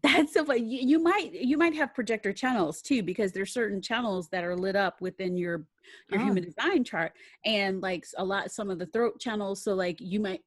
that's 0.06 0.34
so 0.34 0.46
funny. 0.46 0.62
You, 0.62 0.88
you, 0.88 1.00
might 1.00 1.34
you 1.34 1.58
might 1.58 1.76
have 1.76 1.94
projector 1.94 2.34
channels 2.34 2.82
too 2.82 3.04
because 3.04 3.32
there's 3.32 3.54
certain 3.54 3.82
channels 3.82 4.30
that 4.30 4.44
are 4.44 4.56
lit 4.56 4.76
up 4.76 5.02
within 5.02 5.38
your 5.38 5.66
your 6.10 6.22
oh. 6.22 6.24
human 6.24 6.44
design 6.44 6.84
chart 6.84 7.14
and 7.46 7.82
like 7.82 8.06
a 8.18 8.24
lot 8.24 8.52
some 8.52 8.70
of 8.70 8.80
the 8.80 8.88
throat 8.88 9.20
channels 9.20 9.64
so 9.64 9.74
like 9.74 9.98
you 10.00 10.20
might 10.20 10.42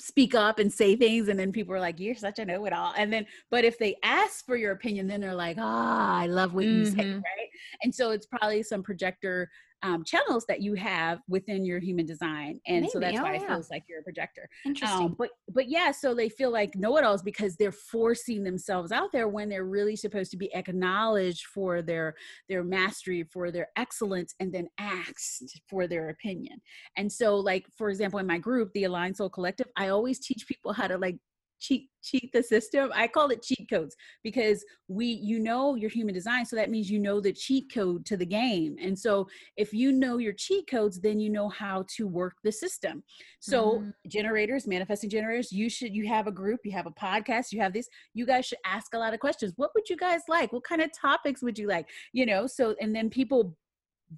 speak 0.00 0.34
up 0.34 0.58
and 0.58 0.72
say 0.72 0.96
things 0.96 1.28
and 1.28 1.38
then 1.38 1.52
people 1.52 1.74
are 1.74 1.80
like 1.80 2.00
you're 2.00 2.14
such 2.14 2.38
a 2.38 2.44
know-it-all 2.44 2.94
and 2.96 3.12
then 3.12 3.26
but 3.50 3.64
if 3.64 3.78
they 3.78 3.94
ask 4.02 4.46
for 4.46 4.56
your 4.56 4.72
opinion 4.72 5.06
then 5.06 5.20
they're 5.20 5.34
like 5.34 5.56
ah 5.58 6.16
oh, 6.16 6.22
i 6.22 6.26
love 6.26 6.54
what 6.54 6.64
mm-hmm. 6.64 6.78
you 6.78 6.86
say 6.86 7.12
right 7.12 7.50
and 7.82 7.94
so 7.94 8.10
it's 8.10 8.26
probably 8.26 8.62
some 8.62 8.82
projector 8.82 9.50
um, 9.82 10.04
channels 10.04 10.44
that 10.46 10.60
you 10.60 10.74
have 10.74 11.20
within 11.28 11.64
your 11.64 11.78
human 11.78 12.04
design 12.04 12.60
and 12.66 12.82
Maybe. 12.82 12.90
so 12.90 13.00
that's 13.00 13.18
oh, 13.18 13.22
why 13.22 13.34
yeah. 13.34 13.42
it 13.42 13.46
feels 13.46 13.70
like 13.70 13.84
you're 13.88 14.00
a 14.00 14.02
projector 14.02 14.48
interesting 14.64 15.06
um, 15.06 15.16
but 15.18 15.30
but 15.48 15.68
yeah 15.68 15.90
so 15.90 16.14
they 16.14 16.28
feel 16.28 16.50
like 16.50 16.74
know-it-alls 16.76 17.22
because 17.22 17.56
they're 17.56 17.72
forcing 17.72 18.42
themselves 18.42 18.92
out 18.92 19.12
there 19.12 19.28
when 19.28 19.48
they're 19.48 19.64
really 19.64 19.96
supposed 19.96 20.30
to 20.30 20.36
be 20.36 20.52
acknowledged 20.54 21.46
for 21.46 21.82
their 21.82 22.14
their 22.48 22.62
mastery 22.62 23.22
for 23.22 23.50
their 23.50 23.68
excellence 23.76 24.34
and 24.40 24.52
then 24.52 24.68
asked 24.78 25.60
for 25.68 25.86
their 25.86 26.10
opinion 26.10 26.60
and 26.96 27.10
so 27.10 27.36
like 27.36 27.66
for 27.76 27.88
example 27.90 28.18
in 28.18 28.26
my 28.26 28.38
group 28.38 28.70
the 28.72 28.84
aligned 28.84 29.16
soul 29.16 29.30
collective 29.30 29.66
i 29.76 29.88
always 29.88 30.18
teach 30.18 30.46
people 30.46 30.72
how 30.72 30.86
to 30.86 30.98
like 30.98 31.16
cheat 31.60 31.88
cheat 32.02 32.30
the 32.32 32.42
system 32.42 32.90
i 32.94 33.06
call 33.06 33.28
it 33.28 33.42
cheat 33.42 33.68
codes 33.68 33.94
because 34.24 34.64
we 34.88 35.06
you 35.06 35.38
know 35.38 35.74
your 35.74 35.90
human 35.90 36.14
design 36.14 36.46
so 36.46 36.56
that 36.56 36.70
means 36.70 36.90
you 36.90 36.98
know 36.98 37.20
the 37.20 37.32
cheat 37.32 37.72
code 37.72 38.04
to 38.06 38.16
the 38.16 38.26
game. 38.26 38.76
And 38.82 38.98
so 38.98 39.28
if 39.56 39.72
you 39.72 39.92
know 39.92 40.18
your 40.18 40.32
cheat 40.32 40.68
codes 40.68 41.00
then 41.00 41.20
you 41.20 41.30
know 41.30 41.48
how 41.48 41.84
to 41.96 42.06
work 42.06 42.34
the 42.42 42.52
system. 42.52 43.02
So 43.40 43.78
mm-hmm. 43.78 43.90
generators 44.08 44.66
manifesting 44.66 45.10
generators 45.10 45.52
you 45.52 45.68
should 45.68 45.94
you 45.94 46.06
have 46.08 46.26
a 46.26 46.32
group 46.32 46.60
you 46.64 46.72
have 46.72 46.86
a 46.86 46.90
podcast 46.90 47.52
you 47.52 47.60
have 47.60 47.72
this 47.72 47.88
you 48.14 48.26
guys 48.26 48.46
should 48.46 48.58
ask 48.64 48.94
a 48.94 48.98
lot 48.98 49.14
of 49.14 49.20
questions. 49.20 49.52
What 49.56 49.70
would 49.74 49.88
you 49.88 49.96
guys 49.96 50.22
like? 50.28 50.52
What 50.52 50.64
kind 50.64 50.82
of 50.82 50.90
topics 50.92 51.42
would 51.42 51.58
you 51.58 51.68
like? 51.68 51.88
You 52.12 52.26
know 52.26 52.46
so 52.46 52.74
and 52.80 52.94
then 52.94 53.10
people 53.10 53.56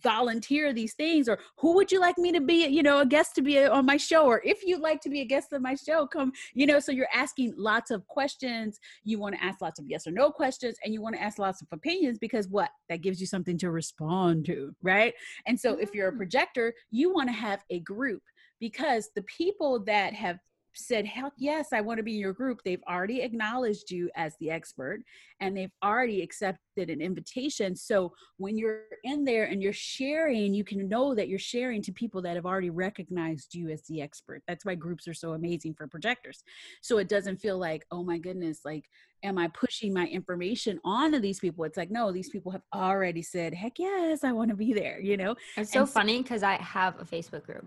volunteer 0.01 0.73
these 0.73 0.95
things 0.95 1.29
or 1.29 1.39
who 1.59 1.75
would 1.75 1.93
you 1.93 2.01
like 2.01 2.17
me 2.19 2.33
to 2.33 2.41
be 2.41 2.67
you 2.67 2.83
know 2.83 3.01
a 3.01 3.07
guest 3.07 3.35
to 3.35 3.43
be 3.43 3.63
on 3.65 3.87
my 3.87 3.97
show? 3.97 4.25
Or 4.27 4.41
if 4.45 4.65
you'd 4.65 4.81
like 4.81 5.01
to 5.03 5.11
be 5.11 5.21
a 5.21 5.25
guest 5.25 5.53
on 5.53 5.63
my 5.63 5.75
show 5.75 6.07
come 6.07 6.33
you 6.55 6.67
know 6.67 6.81
so 6.81 6.93
you're 6.93 7.09
asking 7.13 7.55
lots 7.57 7.91
of 7.91 8.07
questions. 8.09 8.79
You 9.05 9.19
want 9.19 9.35
to 9.35 9.45
ask 9.45 9.61
lots 9.61 9.79
of 9.79 9.87
yes 9.89 10.07
or 10.07 10.13
no 10.13 10.31
questions 10.31 10.77
and 10.85 10.95
you 10.95 11.03
want 11.03 11.17
to 11.17 11.23
ask 11.23 11.39
lots 11.39 11.63
of 11.63 11.69
opinions 11.73 12.19
because 12.19 12.49
what? 12.49 12.71
That 12.89 13.03
gives 13.03 13.21
you 13.21 13.27
something 13.27 13.59
to 13.59 13.71
respond 13.71 14.47
to 14.47 14.75
right? 14.83 15.15
And 15.47 15.59
so 15.59 15.77
if 15.77 15.95
you're 15.95 16.09
a 16.09 16.13
mm. 16.13 16.19
projector 16.19 16.75
you 16.91 17.13
want 17.13 17.29
to 17.29 17.35
have 17.35 17.65
a 17.71 17.81
group 17.81 18.23
because 18.61 19.11
the 19.17 19.23
people 19.23 19.83
that 19.85 20.15
have 20.15 20.39
said, 20.75 21.07
Heck 21.07 21.33
yes, 21.37 21.69
I 21.73 21.81
want 21.81 21.99
to 21.99 22.03
be 22.03 22.15
in 22.15 22.21
your 22.21 22.33
group, 22.33 22.61
they've 22.65 22.83
already 22.89 23.21
acknowledged 23.21 23.91
you 23.91 24.11
as 24.17 24.35
the 24.41 24.51
expert 24.51 25.01
and 25.41 25.57
they've 25.57 25.73
already 25.85 26.23
accepted 26.23 26.91
an 26.91 27.01
invitation. 27.01 27.75
So 27.75 28.13
when 28.37 28.57
you're 28.57 28.85
in 29.05 29.25
there 29.25 29.45
and 29.45 29.63
you're 29.63 29.73
sharing, 29.73 30.55
you 30.55 30.65
can 30.65 30.89
know 30.89 31.15
that 31.15 31.29
you're 31.29 31.39
sharing 31.39 31.83
to 31.83 31.93
people 31.93 32.23
that 32.23 32.37
have 32.37 32.47
already 32.47 32.71
recognized 32.71 33.55
you 33.55 33.69
as 33.69 33.83
the 33.89 34.01
expert. 34.01 34.43
That's 34.47 34.65
why 34.65 34.75
groups 34.75 35.09
are 35.09 35.15
so 35.15 35.33
amazing 35.33 35.75
for 35.75 35.87
projectors. 35.87 36.43
So 36.81 36.99
it 36.99 37.09
doesn't 37.09 37.41
feel 37.41 37.59
like, 37.59 37.85
oh 37.91 38.03
my 38.05 38.19
goodness, 38.19 38.61
like, 38.65 38.85
am 39.25 39.39
I 39.39 39.49
pushing 39.49 39.93
my 39.93 40.07
information 40.07 40.81
onto 40.85 41.21
these 41.21 41.39
people? 41.39 41.65
It's 41.65 41.77
like, 41.77 41.91
no, 41.91 42.13
these 42.13 42.29
people 42.29 42.53
have 42.53 42.63
already 42.75 43.23
said, 43.23 43.55
heck 43.55 43.79
yes, 43.79 44.25
I 44.25 44.33
want 44.33 44.51
to 44.51 44.57
be 44.57 44.73
there, 44.73 45.01
you 45.01 45.17
know? 45.17 45.35
It's 45.57 45.73
so 45.73 45.81
and 45.81 45.91
funny 45.91 46.23
because 46.23 46.43
I 46.43 46.55
have 46.55 47.01
a 47.01 47.05
Facebook 47.05 47.45
group. 47.45 47.67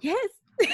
Yes. 0.00 0.28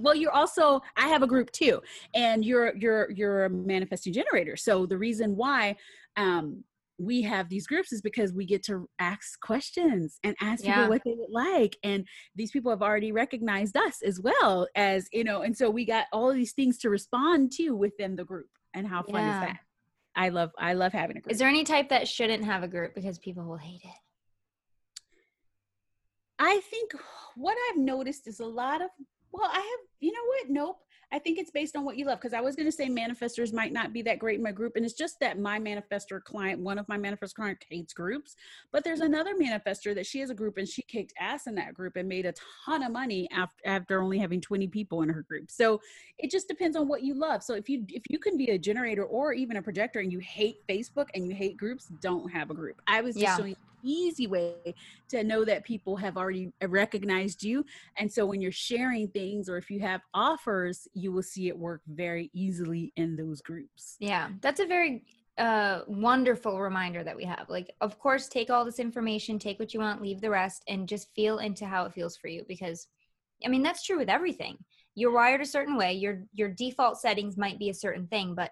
well 0.00 0.14
you're 0.14 0.32
also 0.32 0.80
i 0.96 1.08
have 1.08 1.22
a 1.22 1.26
group 1.26 1.50
too 1.52 1.80
and 2.14 2.44
you're 2.44 2.74
you're 2.76 3.10
you're 3.10 3.44
a 3.44 3.50
manifesting 3.50 4.12
generator 4.12 4.56
so 4.56 4.86
the 4.86 4.96
reason 4.98 5.36
why 5.36 5.76
um 6.16 6.62
we 6.98 7.20
have 7.20 7.48
these 7.50 7.66
groups 7.66 7.92
is 7.92 8.00
because 8.00 8.32
we 8.32 8.46
get 8.46 8.62
to 8.64 8.88
ask 8.98 9.38
questions 9.40 10.18
and 10.24 10.34
ask 10.40 10.64
Yeah. 10.64 10.76
people 10.76 10.88
what 10.88 11.02
they 11.04 11.14
would 11.14 11.30
like 11.30 11.76
and 11.82 12.06
these 12.34 12.50
people 12.50 12.70
have 12.70 12.82
already 12.82 13.12
recognized 13.12 13.76
us 13.76 14.00
as 14.02 14.18
well 14.20 14.66
as 14.74 15.06
you 15.12 15.22
know 15.24 15.42
and 15.42 15.56
so 15.56 15.68
we 15.68 15.84
got 15.84 16.06
all 16.12 16.32
these 16.32 16.52
things 16.52 16.78
to 16.78 16.90
respond 16.90 17.52
to 17.52 17.70
within 17.76 18.16
the 18.16 18.24
group 18.24 18.48
and 18.74 18.86
how 18.86 19.02
fun 19.02 19.24
Yeah. 19.24 19.34
is 19.34 19.40
that 19.40 19.56
i 20.16 20.30
love 20.30 20.50
i 20.58 20.72
love 20.72 20.92
having 20.92 21.18
a 21.18 21.20
group 21.20 21.32
Is 21.32 21.38
there 21.38 21.48
any 21.48 21.64
type 21.64 21.90
that 21.90 22.08
shouldn't 22.08 22.44
have 22.44 22.62
a 22.62 22.68
group 22.68 22.94
because 22.94 23.18
people 23.18 23.44
will 23.44 23.58
hate 23.58 23.82
it? 23.84 23.90
I 26.38 26.60
think 26.70 26.92
what 27.34 27.56
I've 27.70 27.78
noticed 27.78 28.26
is 28.26 28.40
a 28.40 28.46
lot 28.46 28.82
of 28.82 28.88
well, 29.36 29.50
I 29.52 29.56
have 29.58 29.80
you 30.00 30.12
know 30.12 30.24
what? 30.26 30.50
Nope. 30.50 30.76
I 31.12 31.20
think 31.20 31.38
it's 31.38 31.52
based 31.52 31.76
on 31.76 31.84
what 31.84 31.96
you 31.96 32.04
love 32.04 32.18
because 32.18 32.34
I 32.34 32.40
was 32.40 32.56
going 32.56 32.66
to 32.66 32.72
say 32.72 32.88
manifestors 32.88 33.52
might 33.52 33.72
not 33.72 33.92
be 33.92 34.02
that 34.02 34.18
great 34.18 34.38
in 34.38 34.42
my 34.42 34.50
group, 34.50 34.74
and 34.74 34.84
it's 34.84 34.94
just 34.94 35.20
that 35.20 35.38
my 35.38 35.58
manifestor 35.60 36.20
client, 36.22 36.60
one 36.60 36.78
of 36.78 36.88
my 36.88 36.98
manifestor 36.98 37.34
client, 37.34 37.64
hates 37.70 37.92
groups. 37.92 38.34
But 38.72 38.82
there's 38.82 39.00
another 39.00 39.34
manifestor 39.40 39.94
that 39.94 40.04
she 40.04 40.18
has 40.18 40.30
a 40.30 40.34
group, 40.34 40.56
and 40.58 40.68
she 40.68 40.82
kicked 40.82 41.12
ass 41.20 41.46
in 41.46 41.54
that 41.54 41.74
group 41.74 41.94
and 41.96 42.08
made 42.08 42.26
a 42.26 42.34
ton 42.66 42.82
of 42.82 42.90
money 42.90 43.28
after 43.32 43.54
after 43.64 44.02
only 44.02 44.18
having 44.18 44.40
20 44.40 44.66
people 44.66 45.02
in 45.02 45.08
her 45.08 45.22
group. 45.22 45.48
So 45.48 45.80
it 46.18 46.30
just 46.30 46.48
depends 46.48 46.76
on 46.76 46.88
what 46.88 47.02
you 47.02 47.14
love. 47.14 47.42
So 47.44 47.54
if 47.54 47.68
you 47.68 47.84
if 47.88 48.02
you 48.10 48.18
can 48.18 48.36
be 48.36 48.50
a 48.50 48.58
generator 48.58 49.04
or 49.04 49.32
even 49.32 49.58
a 49.58 49.62
projector 49.62 50.00
and 50.00 50.10
you 50.12 50.18
hate 50.18 50.56
Facebook 50.68 51.06
and 51.14 51.24
you 51.24 51.34
hate 51.36 51.56
groups, 51.56 51.86
don't 51.86 52.28
have 52.32 52.50
a 52.50 52.54
group. 52.54 52.82
I 52.88 53.00
was 53.00 53.14
just 53.14 53.22
Yeah. 53.22 53.36
showing 53.36 53.56
easy 53.82 54.26
way 54.26 54.74
to 55.08 55.22
know 55.24 55.44
that 55.44 55.64
people 55.64 55.96
have 55.96 56.16
already 56.16 56.52
recognized 56.68 57.42
you 57.42 57.64
and 57.98 58.10
so 58.10 58.26
when 58.26 58.40
you're 58.40 58.52
sharing 58.52 59.08
things 59.08 59.48
or 59.48 59.56
if 59.56 59.70
you 59.70 59.80
have 59.80 60.00
offers 60.14 60.88
you 60.94 61.12
will 61.12 61.22
see 61.22 61.48
it 61.48 61.58
work 61.58 61.82
very 61.88 62.30
easily 62.34 62.92
in 62.96 63.16
those 63.16 63.40
groups 63.40 63.96
Yeah, 64.00 64.30
that's 64.40 64.60
a 64.60 64.66
very 64.66 65.04
uh 65.38 65.80
wonderful 65.86 66.60
reminder 66.60 67.04
that 67.04 67.16
we 67.16 67.24
have. 67.24 67.46
Like 67.50 67.70
of 67.80 67.98
course 67.98 68.28
take 68.28 68.48
all 68.50 68.64
this 68.64 68.78
information, 68.78 69.38
take 69.38 69.58
what 69.58 69.74
you 69.74 69.80
want, 69.80 70.00
leave 70.00 70.20
the 70.20 70.30
rest 70.30 70.62
and 70.66 70.88
just 70.88 71.14
feel 71.14 71.38
into 71.38 71.66
how 71.66 71.84
it 71.84 71.92
feels 71.92 72.16
for 72.16 72.28
you 72.28 72.44
because 72.48 72.88
I 73.44 73.48
mean 73.48 73.62
that's 73.62 73.84
true 73.84 73.98
with 73.98 74.08
everything. 74.08 74.56
You're 74.94 75.12
wired 75.12 75.42
a 75.42 75.46
certain 75.46 75.76
way, 75.76 75.92
your 75.92 76.24
your 76.32 76.48
default 76.48 76.98
settings 76.98 77.36
might 77.36 77.58
be 77.58 77.68
a 77.68 77.74
certain 77.74 78.06
thing, 78.06 78.34
but 78.34 78.50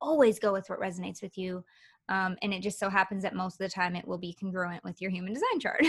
always 0.00 0.38
go 0.38 0.52
with 0.52 0.68
what 0.68 0.80
resonates 0.80 1.22
with 1.22 1.36
you. 1.36 1.64
Um, 2.08 2.36
and 2.42 2.52
it 2.52 2.62
just 2.62 2.78
so 2.78 2.90
happens 2.90 3.22
that 3.22 3.34
most 3.34 3.54
of 3.54 3.58
the 3.58 3.68
time 3.68 3.94
it 3.96 4.06
will 4.06 4.18
be 4.18 4.36
congruent 4.38 4.82
with 4.84 5.00
your 5.00 5.10
human 5.10 5.32
design 5.32 5.60
chart. 5.60 5.82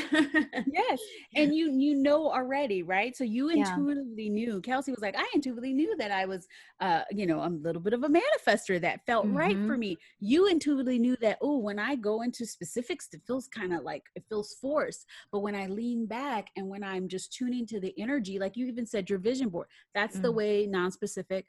yes 0.65 0.99
and 1.35 1.53
you 1.53 1.71
you 1.77 1.93
know 1.93 2.31
already 2.31 2.83
right 2.83 3.15
so 3.17 3.23
you 3.25 3.49
Yeah. 3.49 3.75
intuitively 3.75 4.29
knew 4.29 4.61
kelsey 4.61 4.91
was 4.91 5.01
like 5.01 5.15
i 5.17 5.29
intuitively 5.35 5.73
knew 5.73 5.93
that 5.97 6.09
i 6.11 6.25
was 6.25 6.47
uh 6.79 7.01
you 7.11 7.25
know 7.25 7.43
a 7.43 7.49
little 7.49 7.81
bit 7.81 7.91
of 7.93 8.03
a 8.03 8.07
manifester 8.07 8.79
that 8.79 9.05
felt 9.05 9.27
right 9.29 9.57
Mm-hmm. 9.57 9.67
for 9.67 9.77
me 9.77 9.97
you 10.21 10.47
intuitively 10.47 10.97
knew 10.99 11.17
that 11.17 11.37
oh 11.41 11.57
when 11.57 11.79
i 11.79 11.95
go 11.95 12.21
into 12.21 12.45
specifics 12.45 13.09
it 13.11 13.21
feels 13.27 13.47
kind 13.47 13.73
of 13.73 13.83
like 13.83 14.03
it 14.15 14.23
feels 14.29 14.55
forced 14.61 15.05
but 15.31 15.39
when 15.39 15.55
i 15.55 15.67
lean 15.67 16.05
back 16.05 16.47
and 16.55 16.67
when 16.69 16.83
i'm 16.83 17.07
just 17.09 17.33
tuning 17.33 17.65
to 17.65 17.79
the 17.81 17.93
energy 17.99 18.39
like 18.39 18.55
you 18.55 18.65
even 18.67 18.85
said 18.85 19.09
your 19.09 19.19
vision 19.19 19.49
board 19.49 19.67
that's 19.93 20.19
the 20.19 20.31
Mm. 20.31 20.35
way 20.35 20.65
non-specific 20.67 21.45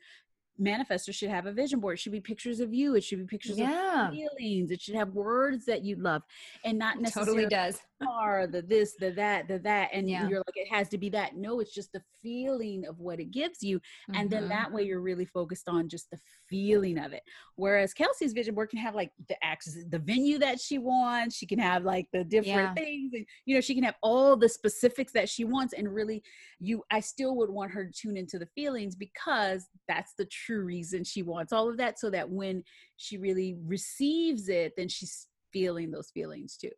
manifestors 0.61 1.15
should 1.15 1.31
have 1.31 1.47
a 1.47 1.53
vision 1.53 1.81
board. 1.81 1.95
It 1.99 2.01
should 2.01 2.13
be 2.13 2.21
pictures 2.21 2.61
of 2.61 2.73
you. 2.73 2.95
It 2.95 3.05
should 3.05 3.19
be 3.19 3.25
pictures 3.25 3.59
yeah, 3.59 4.09
of 4.09 4.15
feelings. 4.15 4.71
It 4.71 4.81
should 4.81 4.95
have 4.95 5.11
words 5.11 5.65
that 5.67 5.83
you 5.83 5.97
love 5.97 6.23
and 6.65 6.79
not 6.79 6.97
it 6.97 7.03
necessarily 7.03 7.45
totally 7.45 7.49
does. 7.49 7.81
Are, 8.07 8.47
the 8.47 8.63
this, 8.63 8.95
the 8.99 9.11
that, 9.13 9.49
the 9.49 9.59
that, 9.61 9.91
and 9.93 10.09
Yeah. 10.09 10.29
you're 10.29 10.39
like, 10.39 10.57
it 10.57 10.69
has 10.71 10.89
to 10.91 10.99
be 10.99 11.09
that. 11.11 11.37
No, 11.37 11.61
it's 11.61 11.73
just 11.73 11.93
the 11.93 12.03
feeling 12.23 12.85
of 12.87 12.99
what 12.99 13.21
it 13.21 13.31
gives 13.31 13.63
you. 13.63 13.81
And 14.15 14.31
then 14.31 14.45
Mhm. 14.45 14.49
that 14.49 14.73
way 14.73 14.83
you're 14.83 15.01
really 15.01 15.25
focused 15.25 15.69
on 15.69 15.89
just 15.89 16.11
the 16.11 16.19
feeling 16.49 16.99
of 16.99 17.13
it. 17.13 17.23
Whereas 17.57 17.95
Kelsey's 17.95 18.33
vision 18.33 18.55
board 18.55 18.71
can 18.71 18.79
have 18.79 18.95
like 18.95 19.13
the 19.29 19.43
access, 19.45 19.77
the 19.89 19.99
venue 19.99 20.39
that 20.39 20.61
she 20.61 20.79
wants. 20.79 21.37
She 21.37 21.47
can 21.47 21.59
have 21.59 21.85
like 21.85 22.09
the 22.13 22.25
different 22.25 22.71
Yeah. 22.71 22.75
things. 22.75 23.13
And, 23.15 23.27
you 23.45 23.55
know, 23.55 23.61
she 23.61 23.75
can 23.75 23.85
have 23.85 23.97
all 24.03 24.37
the 24.37 24.49
specifics 24.49 25.13
that 25.13 25.29
she 25.29 25.45
wants. 25.45 25.73
And 25.75 25.93
really, 25.93 26.23
you, 26.59 26.83
I 26.91 27.01
still 27.01 27.37
would 27.37 27.51
want 27.51 27.73
her 27.73 27.85
to 27.87 27.93
tune 27.93 28.17
into 28.17 28.39
the 28.39 28.47
feelings 28.55 28.97
because 28.97 29.69
that's 29.89 30.15
the 30.15 30.27
true 30.27 30.65
reason 30.65 31.05
she 31.05 31.23
wants 31.23 31.53
all 31.53 31.69
of 31.69 31.77
that. 31.79 31.99
So 31.99 32.11
that 32.11 32.29
when 32.29 32.65
she 32.97 33.19
really 33.19 33.57
receives 33.65 34.49
it, 34.49 34.73
then 34.77 34.89
she's 34.89 35.29
feeling 35.53 35.91
those 35.91 36.11
feelings 36.11 36.57
too. 36.57 36.71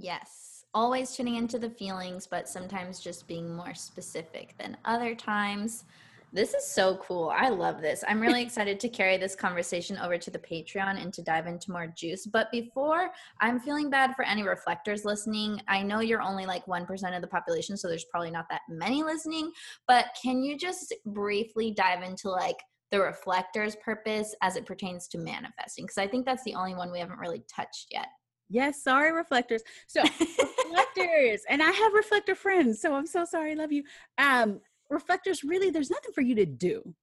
Yes. 0.00 0.64
Always 0.72 1.14
tuning 1.14 1.34
into 1.34 1.58
the 1.58 1.70
feelings, 1.70 2.26
but 2.26 2.48
sometimes 2.48 3.00
just 3.00 3.28
being 3.28 3.54
more 3.54 3.74
specific 3.74 4.54
than 4.58 4.76
other 4.84 5.14
times. 5.14 5.84
This 6.32 6.54
is 6.54 6.64
so 6.64 6.96
cool. 6.96 7.32
I 7.34 7.48
love 7.48 7.82
this. 7.82 8.04
I'm 8.06 8.20
really 8.20 8.42
excited 8.44 8.78
to 8.80 8.88
carry 8.88 9.16
this 9.16 9.34
conversation 9.34 9.98
over 9.98 10.16
to 10.16 10.30
the 10.30 10.38
Patreon 10.38 11.02
and 11.02 11.12
to 11.12 11.22
dive 11.22 11.48
into 11.48 11.72
more 11.72 11.88
juice. 11.88 12.26
But 12.26 12.50
before, 12.52 13.10
I'm 13.40 13.58
feeling 13.58 13.90
bad 13.90 14.14
for 14.14 14.24
any 14.24 14.42
reflectors 14.42 15.04
listening. 15.04 15.60
I 15.68 15.82
know 15.82 16.00
you're 16.00 16.22
only 16.22 16.46
like 16.46 16.64
1% 16.66 17.16
of 17.16 17.20
the 17.20 17.28
population, 17.28 17.76
so 17.76 17.88
there's 17.88 18.04
probably 18.04 18.30
not 18.30 18.46
that 18.50 18.62
many 18.68 19.02
listening. 19.02 19.50
But 19.88 20.06
can 20.22 20.42
you 20.42 20.56
just 20.56 20.94
briefly 21.04 21.72
dive 21.72 22.02
into 22.02 22.30
like 22.30 22.62
the 22.92 23.00
reflector's 23.00 23.76
purpose 23.76 24.34
as 24.40 24.56
it 24.56 24.66
pertains 24.66 25.08
to 25.08 25.18
manifesting? 25.18 25.84
Because 25.84 25.98
I 25.98 26.06
think 26.06 26.24
that's 26.26 26.44
the 26.44 26.54
only 26.54 26.74
one 26.76 26.92
we 26.92 27.00
haven't 27.00 27.18
really 27.18 27.42
touched 27.54 27.88
yet. 27.90 28.06
Yes, 28.50 28.82
sorry, 28.82 29.12
reflectors. 29.12 29.62
So 29.86 30.02
reflectors, 30.02 31.42
and 31.48 31.62
I 31.62 31.70
have 31.70 31.92
reflector 31.94 32.34
friends, 32.34 32.80
so 32.80 32.94
I'm 32.94 33.06
so 33.06 33.24
sorry, 33.24 33.54
love 33.54 33.72
you. 33.72 33.84
Um, 34.18 34.60
reflectors, 34.90 35.44
really, 35.44 35.70
there's 35.70 35.90
nothing 35.90 36.12
for 36.12 36.20
you 36.20 36.34
to 36.34 36.46
do. 36.46 36.94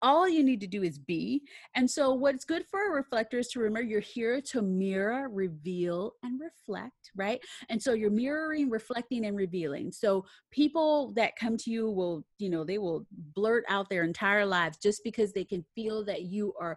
All 0.00 0.28
you 0.28 0.42
need 0.44 0.60
to 0.60 0.66
do 0.66 0.82
is 0.82 0.98
be. 0.98 1.42
And 1.76 1.88
so, 1.90 2.12
what's 2.12 2.44
good 2.44 2.64
for 2.68 2.88
a 2.88 2.94
reflector 2.94 3.38
is 3.38 3.48
to 3.48 3.60
remember 3.60 3.88
you're 3.88 4.00
here 4.00 4.40
to 4.40 4.62
mirror, 4.62 5.28
reveal, 5.28 6.14
and 6.24 6.40
reflect, 6.40 7.12
right? 7.16 7.40
And 7.68 7.80
so, 7.82 7.92
you're 7.92 8.10
mirroring, 8.10 8.68
reflecting, 8.70 9.26
and 9.26 9.36
revealing. 9.36 9.92
So, 9.92 10.24
people 10.50 11.12
that 11.14 11.36
come 11.36 11.56
to 11.58 11.70
you 11.70 11.88
will, 11.90 12.24
you 12.38 12.50
know, 12.50 12.64
they 12.64 12.78
will 12.78 13.06
blurt 13.36 13.64
out 13.68 13.88
their 13.90 14.02
entire 14.04 14.44
lives 14.46 14.78
just 14.78 15.04
because 15.04 15.32
they 15.32 15.44
can 15.44 15.64
feel 15.76 16.04
that 16.06 16.22
you 16.22 16.52
are 16.60 16.76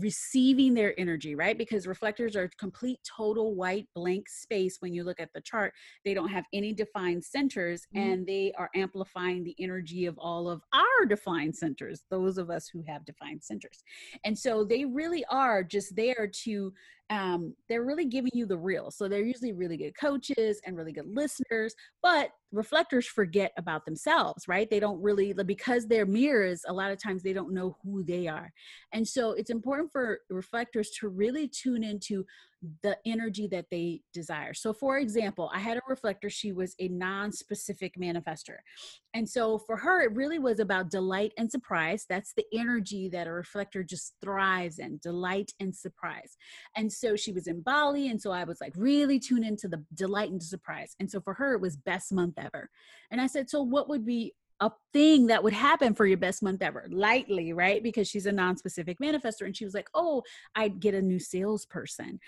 receiving 0.00 0.74
their 0.74 0.98
energy, 0.98 1.34
right? 1.34 1.56
Because 1.56 1.86
reflectors 1.86 2.36
are 2.36 2.50
complete, 2.58 2.98
total 3.04 3.54
white 3.54 3.88
blank 3.94 4.28
space 4.28 4.76
when 4.80 4.92
you 4.92 5.04
look 5.04 5.20
at 5.20 5.32
the 5.32 5.40
chart. 5.40 5.74
They 6.04 6.14
don't 6.14 6.28
have 6.28 6.44
any 6.52 6.72
defined 6.72 7.24
centers 7.24 7.86
Mhm. 7.92 8.00
and 8.00 8.26
they 8.26 8.52
are 8.58 8.70
amplifying 8.74 9.44
the 9.44 9.56
energy 9.58 10.06
of 10.06 10.18
all 10.18 10.48
of 10.48 10.62
our 10.72 11.06
defined 11.06 11.56
centers, 11.56 12.04
those 12.10 12.38
of 12.38 12.50
us 12.50 12.68
who 12.68 12.82
have 12.86 13.04
defined 13.04 13.42
centers. 13.42 13.82
And 14.24 14.38
so 14.38 14.64
they 14.64 14.84
really 14.84 15.24
are 15.26 15.62
just 15.62 15.94
there 15.96 16.30
to, 16.44 16.72
um, 17.10 17.54
they're 17.68 17.84
really 17.84 18.06
giving 18.06 18.32
you 18.34 18.46
the 18.46 18.58
real. 18.58 18.90
So 18.90 19.08
they're 19.08 19.24
usually 19.24 19.52
really 19.52 19.76
good 19.76 19.96
coaches 19.98 20.60
and 20.66 20.76
really 20.76 20.92
good 20.92 21.06
listeners, 21.06 21.74
but 22.02 22.30
reflectors 22.52 23.06
forget 23.06 23.52
about 23.56 23.84
themselves, 23.84 24.48
right? 24.48 24.68
They 24.68 24.80
don't 24.80 25.00
really, 25.00 25.32
because 25.32 25.86
they're 25.86 26.06
mirrors, 26.06 26.62
a 26.66 26.72
lot 26.72 26.90
of 26.90 27.00
times 27.00 27.22
they 27.22 27.32
don't 27.32 27.54
know 27.54 27.76
who 27.84 28.02
they 28.02 28.26
are. 28.26 28.52
And 28.92 29.06
so 29.06 29.32
it's 29.32 29.50
important 29.50 29.92
for 29.92 30.20
reflectors 30.30 30.90
to 31.00 31.08
really 31.08 31.48
tune 31.48 31.84
into 31.84 32.24
the 32.82 32.96
energy 33.04 33.46
that 33.48 33.66
they 33.70 34.00
desire. 34.12 34.54
So, 34.54 34.72
for 34.72 34.98
example, 34.98 35.50
I 35.54 35.58
had 35.58 35.76
a 35.76 35.82
reflector, 35.88 36.30
she 36.30 36.52
was 36.52 36.74
a 36.78 36.88
non 36.88 37.32
specific 37.32 37.94
manifester. 37.98 38.56
And 39.14 39.28
so 39.28 39.58
for 39.58 39.76
her, 39.76 40.02
it 40.02 40.14
really 40.14 40.38
was 40.38 40.58
about 40.58 40.90
delight 40.90 41.32
and 41.38 41.50
surprise. 41.50 42.06
That's 42.08 42.32
the 42.34 42.44
energy 42.52 43.08
that 43.10 43.26
a 43.26 43.32
reflector 43.32 43.82
just 43.82 44.14
thrives 44.22 44.78
in 44.78 44.98
delight 45.02 45.52
and 45.60 45.74
surprise. 45.74 46.36
And 46.76 46.92
so 46.92 47.16
she 47.16 47.32
was 47.32 47.46
in 47.46 47.60
Bali. 47.60 48.08
And 48.08 48.20
so 48.20 48.30
I 48.30 48.44
was 48.44 48.60
like, 48.60 48.72
really 48.76 49.18
tune 49.18 49.44
into 49.44 49.68
the 49.68 49.84
delight 49.94 50.30
and 50.30 50.42
surprise. 50.42 50.94
And 51.00 51.10
so 51.10 51.20
for 51.20 51.34
her, 51.34 51.54
it 51.54 51.60
was 51.60 51.76
best 51.76 52.12
month 52.12 52.34
ever. 52.38 52.70
And 53.10 53.20
I 53.20 53.26
said, 53.26 53.48
so 53.48 53.62
what 53.62 53.88
would 53.88 54.04
be 54.04 54.34
a 54.60 54.70
thing 54.92 55.26
that 55.26 55.42
would 55.42 55.52
happen 55.52 55.94
for 55.94 56.06
your 56.06 56.16
best 56.16 56.42
month 56.42 56.62
ever 56.62 56.86
lightly 56.90 57.52
right? 57.52 57.82
Because 57.82 58.08
she's 58.08 58.26
a 58.26 58.32
non-specific 58.32 58.98
manifester 58.98 59.42
and 59.42 59.56
she 59.56 59.64
was 59.64 59.74
like 59.74 59.88
oh 59.94 60.22
i'd 60.54 60.80
get 60.80 60.94
a 60.94 61.02
new 61.02 61.18
salesperson 61.18 62.18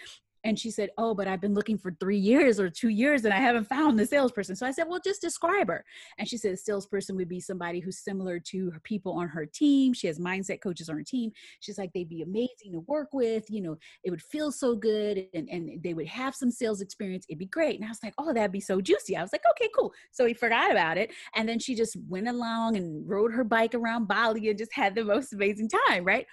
and 0.44 0.58
she 0.58 0.70
said, 0.70 0.90
Oh, 0.98 1.14
but 1.14 1.26
I've 1.26 1.40
been 1.40 1.54
looking 1.54 1.78
for 1.78 1.92
three 1.98 2.18
years 2.18 2.60
or 2.60 2.70
two 2.70 2.88
years 2.88 3.24
and 3.24 3.34
I 3.34 3.38
haven't 3.38 3.66
found 3.66 3.98
the 3.98 4.06
salesperson. 4.06 4.56
So 4.56 4.66
I 4.66 4.70
said, 4.70 4.86
Well, 4.88 5.00
just 5.04 5.20
describe 5.20 5.68
her. 5.68 5.84
And 6.18 6.28
she 6.28 6.36
said, 6.36 6.52
A 6.52 6.56
salesperson 6.56 7.16
would 7.16 7.28
be 7.28 7.40
somebody 7.40 7.80
who's 7.80 7.98
similar 7.98 8.38
to 8.40 8.70
her 8.70 8.80
people 8.80 9.12
on 9.12 9.28
her 9.28 9.46
team. 9.46 9.92
She 9.92 10.06
has 10.06 10.18
mindset 10.18 10.60
coaches 10.60 10.88
on 10.88 10.96
her 10.96 11.02
team. 11.02 11.32
She's 11.60 11.78
like, 11.78 11.92
They'd 11.92 12.08
be 12.08 12.22
amazing 12.22 12.72
to 12.72 12.80
work 12.80 13.08
with. 13.12 13.50
You 13.50 13.62
know, 13.62 13.78
it 14.04 14.10
would 14.10 14.22
feel 14.22 14.52
so 14.52 14.74
good 14.74 15.26
and, 15.34 15.48
and 15.50 15.82
they 15.82 15.94
would 15.94 16.08
have 16.08 16.34
some 16.34 16.50
sales 16.50 16.80
experience. 16.80 17.26
It'd 17.28 17.38
be 17.38 17.46
great. 17.46 17.76
And 17.76 17.84
I 17.84 17.88
was 17.88 18.02
like, 18.02 18.14
Oh, 18.18 18.32
that'd 18.32 18.52
be 18.52 18.60
so 18.60 18.80
juicy. 18.80 19.16
I 19.16 19.22
was 19.22 19.32
like, 19.32 19.42
Okay, 19.52 19.68
cool. 19.76 19.92
So 20.12 20.24
we 20.24 20.34
forgot 20.34 20.70
about 20.70 20.98
it. 20.98 21.10
And 21.34 21.48
then 21.48 21.58
she 21.58 21.74
just 21.74 21.96
went 22.08 22.28
along 22.28 22.76
and 22.76 23.08
rode 23.08 23.32
her 23.32 23.44
bike 23.44 23.74
around 23.74 24.06
Bali 24.06 24.48
and 24.48 24.58
just 24.58 24.74
had 24.74 24.94
the 24.94 25.04
most 25.04 25.32
amazing 25.32 25.68
time, 25.86 26.04
right? 26.04 26.26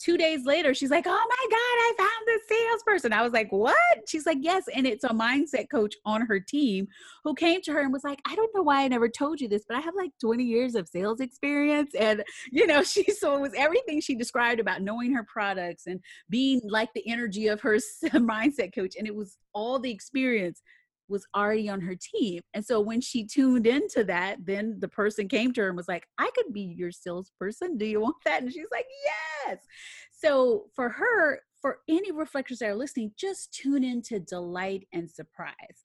Two 0.00 0.16
days 0.16 0.44
later, 0.44 0.74
she's 0.74 0.90
like, 0.90 1.06
"Oh 1.06 1.10
my 1.10 1.46
God, 1.50 1.58
I 1.58 1.94
found 1.96 2.20
the 2.26 2.40
salesperson. 2.48 3.12
I 3.12 3.22
was 3.22 3.32
like, 3.32 3.50
what? 3.50 3.76
She's 4.06 4.26
like, 4.26 4.38
yes. 4.40 4.64
And 4.74 4.86
it's 4.86 5.04
a 5.04 5.08
mindset 5.08 5.70
coach 5.70 5.94
on 6.04 6.22
her 6.22 6.40
team 6.40 6.88
who 7.24 7.34
came 7.34 7.60
to 7.62 7.72
her 7.72 7.80
and 7.80 7.92
was 7.92 8.04
like, 8.04 8.20
I 8.26 8.34
don't 8.34 8.54
know 8.54 8.62
why 8.62 8.82
I 8.82 8.88
never 8.88 9.08
told 9.08 9.40
you 9.40 9.48
this, 9.48 9.64
but 9.68 9.76
I 9.76 9.80
have 9.80 9.94
like 9.94 10.12
20 10.20 10.44
years 10.44 10.74
of 10.74 10.88
sales 10.88 11.20
experience. 11.20 11.94
And, 11.98 12.22
you 12.50 12.66
know, 12.66 12.82
she, 12.90 13.04
so 13.04 13.36
it 13.36 13.40
was 13.40 13.52
everything 13.56 14.00
she 14.00 14.14
described 14.14 14.60
about 14.60 14.82
knowing 14.82 15.12
her 15.14 15.24
products 15.24 15.86
and 15.86 16.00
being 16.28 16.60
like 16.64 16.92
the 16.94 17.06
energy 17.08 17.48
of 17.48 17.60
her 17.60 17.76
mindset 18.04 18.74
coach. 18.74 18.94
And 18.98 19.06
it 19.06 19.14
was 19.14 19.36
all 19.52 19.78
the 19.78 19.90
experience 19.90 20.62
was 21.10 21.26
already 21.36 21.68
on 21.68 21.80
her 21.80 21.94
team. 21.94 22.40
And 22.54 22.64
so 22.64 22.80
when 22.80 23.00
she 23.00 23.26
tuned 23.26 23.66
into 23.66 24.04
that, 24.04 24.38
then 24.44 24.76
the 24.78 24.88
person 24.88 25.28
came 25.28 25.52
to 25.52 25.62
her 25.62 25.68
and 25.68 25.76
was 25.76 25.88
like, 25.88 26.06
I 26.18 26.30
could 26.34 26.52
be 26.52 26.74
your 26.76 26.92
salesperson. 26.92 27.76
Do 27.76 27.84
you 27.84 28.00
want 28.00 28.16
that? 28.24 28.42
And 28.42 28.52
she's 28.52 28.66
like, 28.72 28.86
Yes. 29.46 29.58
So 30.12 30.66
for 30.74 30.88
her, 30.88 31.40
for 31.60 31.78
any 31.88 32.12
reflectors 32.12 32.58
that 32.58 32.68
are 32.68 32.74
listening, 32.74 33.12
just 33.16 33.52
tune 33.52 33.84
into 33.84 34.20
delight 34.20 34.86
and 34.92 35.10
surprise. 35.10 35.84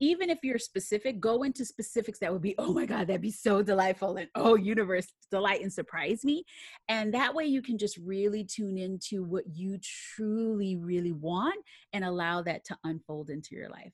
Even 0.00 0.30
if 0.30 0.38
you're 0.42 0.58
specific, 0.58 1.20
go 1.20 1.44
into 1.44 1.64
specifics 1.64 2.18
that 2.18 2.32
would 2.32 2.42
be, 2.42 2.56
oh 2.58 2.72
my 2.72 2.86
God, 2.86 3.06
that'd 3.06 3.22
be 3.22 3.30
so 3.30 3.62
delightful. 3.62 4.16
And 4.16 4.28
oh, 4.34 4.56
universe, 4.56 5.06
delight 5.30 5.62
and 5.62 5.72
surprise 5.72 6.24
me. 6.24 6.44
And 6.88 7.14
that 7.14 7.34
way 7.34 7.44
you 7.44 7.62
can 7.62 7.78
just 7.78 7.98
really 7.98 8.42
tune 8.42 8.78
into 8.78 9.22
what 9.22 9.44
you 9.54 9.78
truly, 10.16 10.76
really 10.76 11.12
want 11.12 11.64
and 11.92 12.04
allow 12.04 12.42
that 12.42 12.64
to 12.64 12.76
unfold 12.82 13.30
into 13.30 13.54
your 13.54 13.68
life. 13.68 13.92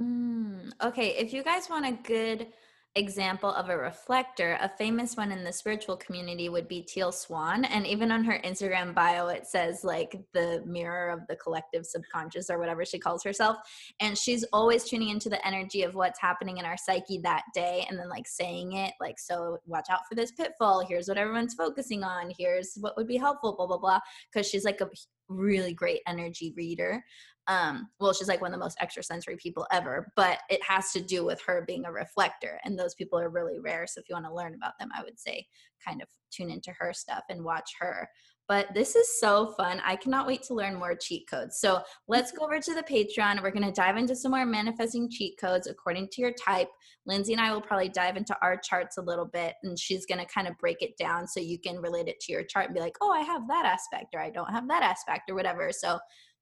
Mm, 0.00 0.72
okay, 0.82 1.10
if 1.18 1.32
you 1.32 1.42
guys 1.42 1.68
want 1.68 1.86
a 1.86 1.92
good 2.08 2.48
example 2.96 3.50
of 3.50 3.68
a 3.68 3.76
reflector, 3.76 4.58
a 4.60 4.68
famous 4.68 5.16
one 5.16 5.30
in 5.30 5.44
the 5.44 5.52
spiritual 5.52 5.96
community 5.96 6.48
would 6.48 6.66
be 6.66 6.82
Teal 6.82 7.12
Swan. 7.12 7.64
And 7.64 7.86
even 7.86 8.10
on 8.10 8.24
her 8.24 8.40
Instagram 8.44 8.94
bio, 8.94 9.28
it 9.28 9.46
says 9.46 9.84
like 9.84 10.18
the 10.34 10.62
mirror 10.66 11.10
of 11.10 11.20
the 11.28 11.36
collective 11.36 11.86
subconscious 11.86 12.50
or 12.50 12.58
whatever 12.58 12.84
she 12.84 12.98
calls 12.98 13.22
herself. 13.22 13.58
And 14.00 14.18
she's 14.18 14.44
always 14.52 14.84
tuning 14.84 15.10
into 15.10 15.28
the 15.28 15.46
energy 15.46 15.82
of 15.82 15.94
what's 15.94 16.20
happening 16.20 16.58
in 16.58 16.64
our 16.64 16.76
psyche 16.76 17.20
that 17.22 17.44
day 17.54 17.86
and 17.88 17.98
then 17.98 18.08
like 18.08 18.26
saying 18.26 18.72
it 18.72 18.94
like, 19.00 19.20
so 19.20 19.58
watch 19.66 19.86
out 19.88 20.00
for 20.08 20.16
this 20.16 20.32
pitfall. 20.32 20.84
Here's 20.84 21.06
what 21.06 21.18
everyone's 21.18 21.54
focusing 21.54 22.02
on. 22.02 22.32
Here's 22.36 22.72
what 22.80 22.96
would 22.96 23.06
be 23.06 23.18
helpful, 23.18 23.54
blah, 23.54 23.66
blah, 23.66 23.78
blah. 23.78 24.00
Cause 24.34 24.48
she's 24.48 24.64
like 24.64 24.80
a 24.80 24.90
really 25.28 25.72
great 25.72 26.00
energy 26.08 26.52
reader 26.56 27.04
um 27.50 27.88
well 27.98 28.12
she's 28.12 28.28
like 28.28 28.40
one 28.40 28.52
of 28.52 28.58
the 28.58 28.64
most 28.64 28.78
extrasensory 28.80 29.36
people 29.36 29.66
ever 29.72 30.10
but 30.16 30.38
it 30.48 30.62
has 30.62 30.92
to 30.92 31.00
do 31.00 31.24
with 31.24 31.40
her 31.42 31.64
being 31.66 31.84
a 31.84 31.92
reflector 31.92 32.58
and 32.64 32.78
those 32.78 32.94
people 32.94 33.18
are 33.18 33.28
really 33.28 33.58
rare 33.58 33.86
so 33.86 34.00
if 34.00 34.08
you 34.08 34.14
want 34.14 34.24
to 34.24 34.34
learn 34.34 34.54
about 34.54 34.72
them 34.78 34.88
i 34.96 35.02
would 35.02 35.18
say 35.18 35.44
kind 35.86 36.00
of 36.00 36.08
tune 36.30 36.50
into 36.50 36.72
her 36.78 36.92
stuff 36.94 37.24
and 37.28 37.44
watch 37.44 37.72
her 37.78 38.08
but 38.50 38.66
this 38.74 38.96
is 38.96 39.20
so 39.20 39.54
fun. 39.56 39.80
I 39.84 39.94
cannot 39.94 40.26
wait 40.26 40.42
to 40.48 40.54
learn 40.54 40.74
more 40.74 40.96
cheat 40.96 41.30
codes. 41.30 41.60
So 41.60 41.82
let's 42.08 42.32
go 42.32 42.44
over 42.44 42.58
to 42.58 42.74
the 42.74 42.82
Patreon. 42.82 43.40
We're 43.40 43.52
going 43.52 43.64
to 43.64 43.70
dive 43.70 43.96
into 43.96 44.16
some 44.16 44.32
more 44.32 44.44
manifesting 44.44 45.08
cheat 45.08 45.38
codes 45.40 45.68
according 45.68 46.08
to 46.08 46.20
your 46.20 46.32
type. 46.32 46.66
Lindsay 47.06 47.32
and 47.32 47.40
I 47.40 47.52
will 47.52 47.60
probably 47.60 47.90
dive 47.90 48.16
into 48.16 48.36
our 48.42 48.56
charts 48.56 48.98
a 48.98 49.02
little 49.02 49.24
bit, 49.24 49.54
and 49.62 49.78
she's 49.78 50.04
going 50.04 50.18
to 50.18 50.26
kind 50.26 50.48
of 50.48 50.58
break 50.58 50.82
it 50.82 50.96
down 50.98 51.28
so 51.28 51.38
you 51.38 51.60
can 51.60 51.76
relate 51.76 52.08
it 52.08 52.18
to 52.22 52.32
your 52.32 52.42
chart 52.42 52.66
and 52.66 52.74
be 52.74 52.80
like, 52.80 52.96
oh, 53.00 53.12
I 53.12 53.20
have 53.20 53.46
that 53.46 53.66
aspect, 53.66 54.16
or 54.16 54.20
I 54.20 54.30
don't 54.30 54.50
have 54.50 54.66
that 54.66 54.82
aspect, 54.82 55.30
or 55.30 55.36
whatever. 55.36 55.70
So 55.70 56.00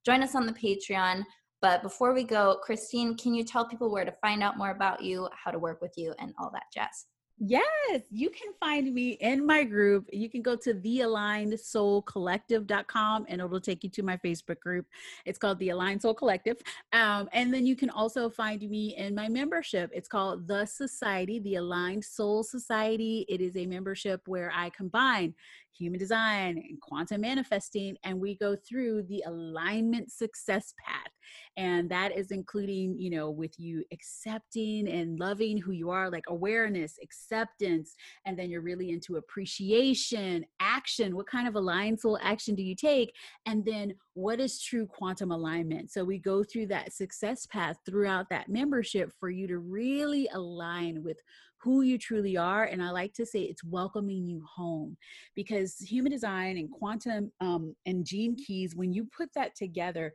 join 0.09 0.22
us 0.22 0.34
on 0.34 0.46
the 0.46 0.54
Patreon. 0.54 1.22
But 1.61 1.82
before 1.82 2.14
we 2.14 2.24
go, 2.24 2.59
Christine, 2.62 3.14
can 3.14 3.34
you 3.34 3.44
tell 3.44 3.68
people 3.68 3.90
where 3.90 4.06
to 4.06 4.14
find 4.22 4.42
out 4.42 4.56
more 4.56 4.70
about 4.70 5.02
you, 5.02 5.28
how 5.32 5.50
to 5.50 5.59
work 5.59 5.82
with 5.82 5.98
you, 5.98 6.14
and 6.18 6.32
all 6.38 6.50
that 6.54 6.62
jazz? 6.72 7.04
Yes, 7.40 8.00
you 8.11 8.30
can 8.30 8.52
find 8.59 8.92
me 8.92 9.11
in 9.20 9.46
my 9.46 9.62
group. 9.64 10.09
You 10.12 10.30
can 10.30 10.42
go 10.42 10.56
to 10.56 10.74
thealignedsoulcollective.com 10.74 13.26
and 13.28 13.40
it'll 13.40 13.61
take 13.61 13.84
you 13.84 13.90
to 13.90 14.02
my 14.02 14.16
Facebook 14.16 14.59
group. 14.61 14.86
It's 15.24 15.38
called 15.38 15.61
The 15.61 15.68
Aligned 15.68 16.02
Soul 16.02 16.14
Collective. 16.14 16.56
Um, 16.92 17.28
and 17.32 17.54
then 17.54 17.64
you 17.64 17.76
can 17.76 17.90
also 17.90 18.28
find 18.30 18.68
me 18.68 18.96
in 18.96 19.14
my 19.14 19.28
membership. 19.28 19.92
It's 19.94 20.09
called 20.09 20.48
The 20.48 20.64
Society, 20.64 21.38
The 21.38 21.54
Aligned 21.56 22.04
Soul 22.04 22.42
Society. 22.42 23.24
It 23.28 23.40
is 23.40 23.56
a 23.56 23.66
membership 23.66 24.22
where 24.26 24.50
I 24.52 24.70
combine 24.70 25.34
human 25.77 25.99
design 25.99 26.59
and 26.59 26.81
quantum 26.81 27.21
manifesting 27.21 27.97
and 28.05 28.19
we 28.19 28.37
go 28.37 28.57
through 28.57 29.03
the 29.05 29.23
alignment 29.27 30.11
success 30.11 30.75
path. 30.85 31.12
And 31.57 31.91
that 31.91 32.16
is 32.16 32.31
including 32.31 32.99
you 32.99 33.11
know 33.11 33.31
with 33.31 33.59
you 33.59 33.85
accepting 33.93 34.89
and 34.89 35.19
loving 35.19 35.59
who 35.59 35.73
you 35.73 35.91
are 35.91 36.11
like 36.11 36.25
awareness 36.29 36.97
acceptance 37.03 37.95
and 38.25 38.39
then 38.39 38.51
you're 38.51 38.62
really 38.62 38.91
into 38.91 39.16
appreciation 39.16 40.45
action. 40.61 41.16
What 41.16 41.27
kind 41.27 41.49
of 41.49 41.55
aligned 41.55 42.01
soul 42.01 42.19
action 42.23 42.55
do 42.55 42.62
you 42.62 42.75
take? 42.75 43.12
And 43.47 43.64
then 43.64 43.95
what 44.14 44.41
is 44.41 44.61
true 44.61 44.87
quantum 44.87 45.31
alignment? 45.31 45.91
So 45.91 46.05
we 46.05 46.19
go 46.19 46.43
through 46.43 46.66
that 46.69 46.93
success 46.93 47.47
path 47.47 47.77
throughout 47.87 48.29
that 48.31 48.49
membership 48.49 49.12
for 49.19 49.31
you 49.31 49.47
to 49.49 49.59
really 49.59 50.29
align 50.33 51.03
with 51.03 51.19
who 51.59 51.82
you 51.82 51.98
truly 51.98 52.36
are. 52.36 52.64
And 52.64 52.82
I 52.82 52.90
like 52.90 53.12
to 53.14 53.26
say 53.26 53.40
it's 53.40 53.64
welcoming 53.64 54.26
you 54.26 54.44
home 54.44 54.96
because 55.34 55.78
human 55.78 56.12
design 56.12 56.56
and 56.56 56.70
quantum 56.70 57.32
um, 57.40 57.74
and 57.86 58.04
gene 58.04 58.36
keys, 58.36 58.74
when 58.76 58.92
you 58.92 59.06
put 59.16 59.32
that 59.34 59.54
together, 59.54 60.12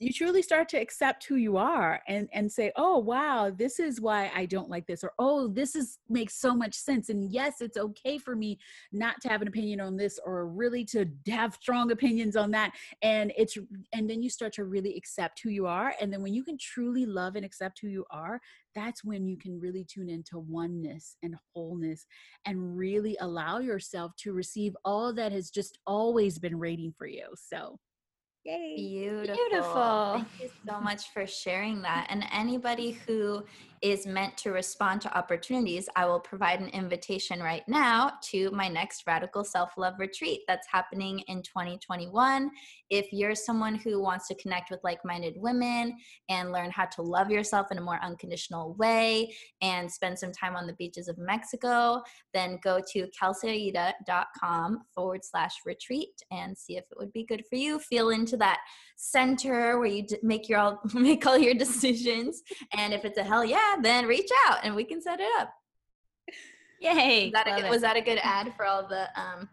you 0.00 0.12
truly 0.12 0.42
start 0.42 0.68
to 0.68 0.76
accept 0.76 1.24
who 1.24 1.34
you 1.34 1.56
are 1.56 2.00
and 2.06 2.28
and 2.32 2.50
say 2.50 2.70
oh 2.76 2.98
wow 2.98 3.50
this 3.50 3.80
is 3.80 4.00
why 4.00 4.30
i 4.34 4.46
don't 4.46 4.70
like 4.70 4.86
this 4.86 5.02
or 5.02 5.12
oh 5.18 5.48
this 5.48 5.74
is 5.74 5.98
makes 6.08 6.34
so 6.34 6.54
much 6.54 6.74
sense 6.74 7.08
and 7.08 7.32
yes 7.32 7.60
it's 7.60 7.76
okay 7.76 8.16
for 8.16 8.36
me 8.36 8.58
not 8.92 9.20
to 9.20 9.28
have 9.28 9.42
an 9.42 9.48
opinion 9.48 9.80
on 9.80 9.96
this 9.96 10.20
or 10.24 10.46
really 10.46 10.84
to 10.84 11.06
have 11.28 11.54
strong 11.54 11.90
opinions 11.90 12.36
on 12.36 12.50
that 12.50 12.72
and 13.02 13.32
it's 13.36 13.58
and 13.92 14.08
then 14.08 14.22
you 14.22 14.30
start 14.30 14.52
to 14.52 14.64
really 14.64 14.96
accept 14.96 15.40
who 15.42 15.50
you 15.50 15.66
are 15.66 15.92
and 16.00 16.12
then 16.12 16.22
when 16.22 16.34
you 16.34 16.44
can 16.44 16.56
truly 16.58 17.04
love 17.04 17.34
and 17.34 17.44
accept 17.44 17.80
who 17.80 17.88
you 17.88 18.04
are 18.10 18.40
that's 18.78 19.02
when 19.04 19.26
you 19.26 19.36
can 19.36 19.58
really 19.58 19.84
tune 19.84 20.08
into 20.08 20.38
oneness 20.38 21.16
and 21.22 21.34
wholeness 21.52 22.06
and 22.46 22.76
really 22.76 23.16
allow 23.20 23.58
yourself 23.58 24.12
to 24.16 24.32
receive 24.32 24.76
all 24.84 25.12
that 25.12 25.32
has 25.32 25.50
just 25.50 25.78
always 25.86 26.38
been 26.38 26.58
waiting 26.58 26.94
for 26.96 27.06
you 27.06 27.26
so 27.36 27.78
Yay. 28.44 28.76
Beautiful. 28.76 29.34
Beautiful. 29.34 30.12
Thank 30.14 30.28
you 30.40 30.50
so 30.66 30.80
much 30.80 31.12
for 31.12 31.26
sharing 31.26 31.82
that. 31.82 32.06
And 32.08 32.24
anybody 32.32 32.92
who 33.06 33.44
is 33.82 34.06
meant 34.06 34.36
to 34.38 34.50
respond 34.50 35.00
to 35.02 35.16
opportunities, 35.16 35.88
I 35.96 36.06
will 36.06 36.20
provide 36.20 36.60
an 36.60 36.68
invitation 36.68 37.40
right 37.40 37.62
now 37.68 38.12
to 38.30 38.50
my 38.50 38.68
next 38.68 39.04
Radical 39.06 39.44
Self 39.44 39.70
Love 39.76 39.94
Retreat 39.98 40.40
that's 40.46 40.66
happening 40.70 41.20
in 41.28 41.42
2021. 41.42 42.50
If 42.90 43.12
you're 43.12 43.34
someone 43.34 43.74
who 43.74 44.02
wants 44.02 44.28
to 44.28 44.34
connect 44.36 44.70
with 44.70 44.80
like 44.82 45.04
minded 45.04 45.34
women 45.36 45.96
and 46.28 46.52
learn 46.52 46.70
how 46.70 46.86
to 46.86 47.02
love 47.02 47.30
yourself 47.30 47.68
in 47.70 47.78
a 47.78 47.82
more 47.82 47.98
unconditional 48.02 48.74
way 48.74 49.34
and 49.60 49.90
spend 49.90 50.18
some 50.18 50.32
time 50.32 50.56
on 50.56 50.66
the 50.66 50.72
beaches 50.74 51.08
of 51.08 51.18
Mexico, 51.18 52.02
then 52.32 52.58
go 52.62 52.80
to 52.92 53.06
kelseyaida.com 53.20 54.78
forward 54.94 55.24
slash 55.24 55.56
retreat 55.66 56.22
and 56.30 56.56
see 56.56 56.76
if 56.76 56.84
it 56.90 56.98
would 56.98 57.12
be 57.12 57.24
good 57.24 57.44
for 57.48 57.56
you. 57.56 57.78
Feel 57.78 58.10
into 58.10 58.36
that 58.38 58.58
center 58.96 59.78
where 59.78 59.88
you 59.88 60.04
make 60.22 60.48
your 60.48 60.58
all 60.58 60.80
make 60.94 61.26
all 61.26 61.38
your 61.38 61.54
decisions. 61.54 62.42
And 62.72 62.92
if 62.92 63.04
it's 63.04 63.18
a 63.18 63.24
hell 63.24 63.44
yeah, 63.44 63.67
then 63.80 64.06
reach 64.06 64.30
out 64.48 64.58
and 64.62 64.74
we 64.74 64.84
can 64.84 65.00
set 65.00 65.20
it 65.20 65.28
up. 65.38 65.52
Yay! 66.80 67.24
Was 67.24 67.32
that, 67.32 67.46
a 67.48 67.60
good, 67.60 67.70
was 67.70 67.80
that 67.82 67.96
a 67.96 68.00
good 68.00 68.18
ad 68.22 68.52
for 68.56 68.64
all 68.64 68.86
the 68.86 69.08
um, 69.20 69.48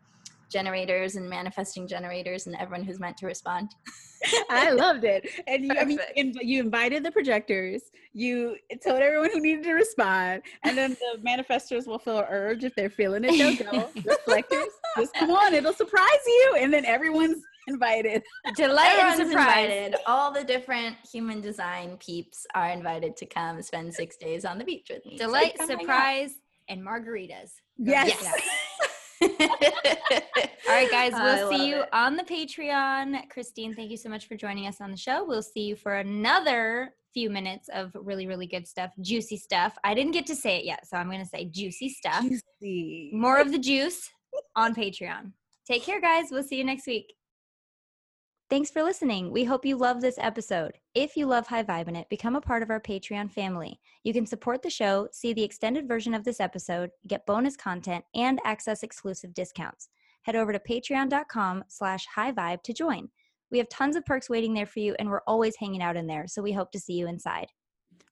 generators 0.51 1.15
and 1.15 1.27
manifesting 1.27 1.87
generators 1.87 2.45
and 2.45 2.55
everyone 2.57 2.85
who's 2.85 2.99
meant 2.99 3.17
to 3.17 3.25
respond? 3.25 3.71
I 4.49 4.71
loved 4.71 5.03
it. 5.03 5.27
And 5.47 5.65
you, 5.65 5.71
I 5.77 5.85
mean, 5.85 5.99
you 6.41 6.59
invited 6.59 7.03
the 7.03 7.11
projectors. 7.11 7.81
You 8.13 8.55
told 8.83 9.01
everyone 9.01 9.31
who 9.31 9.39
needed 9.39 9.63
to 9.63 9.73
respond, 9.73 10.43
and 10.63 10.77
then 10.77 10.91
the 10.91 11.21
manifestors 11.27 11.87
will 11.87 11.99
feel 11.99 12.19
an 12.19 12.25
urge 12.29 12.63
if 12.63 12.75
they're 12.75 12.89
feeling 12.89 13.23
it. 13.25 13.37
They'll 13.37 13.71
go. 13.71 13.89
Reflectors, 14.05 14.67
just 14.97 15.13
come 15.15 15.31
on, 15.31 15.53
it'll 15.53 15.73
surprise 15.73 16.25
you, 16.25 16.55
and 16.59 16.73
then 16.73 16.85
everyone's 16.85 17.43
invited. 17.67 18.23
Delight 18.55 18.97
and 18.99 19.27
surprise. 19.27 19.69
Invited. 19.69 19.95
All 20.05 20.31
the 20.31 20.43
different 20.43 20.95
human 21.11 21.41
design 21.41 21.97
peeps 21.97 22.45
are 22.53 22.69
invited 22.69 23.15
to 23.17 23.25
come 23.25 23.61
spend 23.61 23.93
six 23.93 24.17
days 24.17 24.45
on 24.45 24.57
the 24.57 24.63
beach 24.63 24.87
with 24.89 25.05
me. 25.05 25.17
Delight, 25.17 25.55
so 25.57 25.67
surprise, 25.67 26.31
and 26.69 26.81
margaritas. 26.81 27.51
Yes. 27.77 28.17
yes. 28.21 28.41
All 29.21 30.73
right, 30.73 30.91
guys, 30.91 31.13
oh, 31.15 31.23
we'll 31.23 31.57
see 31.57 31.67
you 31.69 31.81
it. 31.81 31.89
on 31.93 32.15
the 32.15 32.23
Patreon. 32.23 33.29
Christine, 33.29 33.73
thank 33.73 33.91
you 33.91 33.97
so 33.97 34.09
much 34.09 34.27
for 34.27 34.35
joining 34.35 34.67
us 34.67 34.81
on 34.81 34.91
the 34.91 34.97
show. 34.97 35.23
We'll 35.25 35.41
see 35.41 35.61
you 35.61 35.75
for 35.75 35.95
another 35.95 36.93
few 37.13 37.29
minutes 37.29 37.69
of 37.73 37.91
really, 37.95 38.27
really 38.27 38.47
good 38.47 38.67
stuff, 38.67 38.91
juicy 39.01 39.37
stuff. 39.37 39.77
I 39.83 39.93
didn't 39.93 40.11
get 40.11 40.25
to 40.27 40.35
say 40.35 40.57
it 40.57 40.65
yet, 40.65 40.85
so 40.85 40.97
I'm 40.97 41.07
going 41.07 41.21
to 41.23 41.25
say 41.25 41.45
juicy 41.45 41.89
stuff. 41.89 42.23
Juicy. 42.23 43.11
More 43.13 43.39
of 43.39 43.51
the 43.51 43.57
juice 43.57 44.09
on 44.55 44.75
Patreon. 44.75 45.31
Take 45.65 45.83
care, 45.83 46.01
guys. 46.01 46.25
We'll 46.29 46.43
see 46.43 46.57
you 46.57 46.63
next 46.63 46.85
week. 46.85 47.13
Thanks 48.47 48.69
for 48.69 48.83
listening. 48.83 49.31
We 49.31 49.43
hope 49.43 49.65
you 49.65 49.75
love 49.75 50.01
this 50.01 50.19
episode. 50.19 50.77
If 50.93 51.17
you 51.17 51.25
love 51.25 51.47
High 51.47 51.63
Vibin' 51.63 51.97
It, 51.97 52.07
become 52.09 52.35
a 52.35 52.41
part 52.41 52.61
of 52.61 52.69
our 52.69 52.79
Patreon 52.79 53.31
family. 53.31 53.79
You 54.03 54.13
can 54.13 54.27
support 54.27 54.61
the 54.61 54.69
show, 54.69 55.07
see 55.11 55.33
the 55.33 55.43
extended 55.43 55.87
version 55.87 56.13
of 56.13 56.23
this 56.23 56.39
episode, 56.39 56.91
get 57.07 57.25
bonus 57.25 57.57
content, 57.57 58.05
and 58.13 58.39
access 58.45 58.83
exclusive 58.83 59.33
discounts. 59.33 59.89
Head 60.21 60.35
over 60.35 60.53
to 60.53 60.59
patreon.com 60.59 61.63
slash 61.69 62.05
high 62.05 62.31
vibe 62.31 62.61
to 62.63 62.73
join. 62.73 63.09
We 63.49 63.57
have 63.57 63.69
tons 63.69 63.95
of 63.95 64.05
perks 64.05 64.29
waiting 64.29 64.53
there 64.53 64.67
for 64.67 64.79
you, 64.79 64.95
and 64.99 65.09
we're 65.09 65.21
always 65.25 65.55
hanging 65.55 65.81
out 65.81 65.97
in 65.97 66.05
there, 66.05 66.27
so 66.27 66.43
we 66.43 66.51
hope 66.51 66.71
to 66.73 66.79
see 66.79 66.93
you 66.93 67.07
inside. 67.07 67.47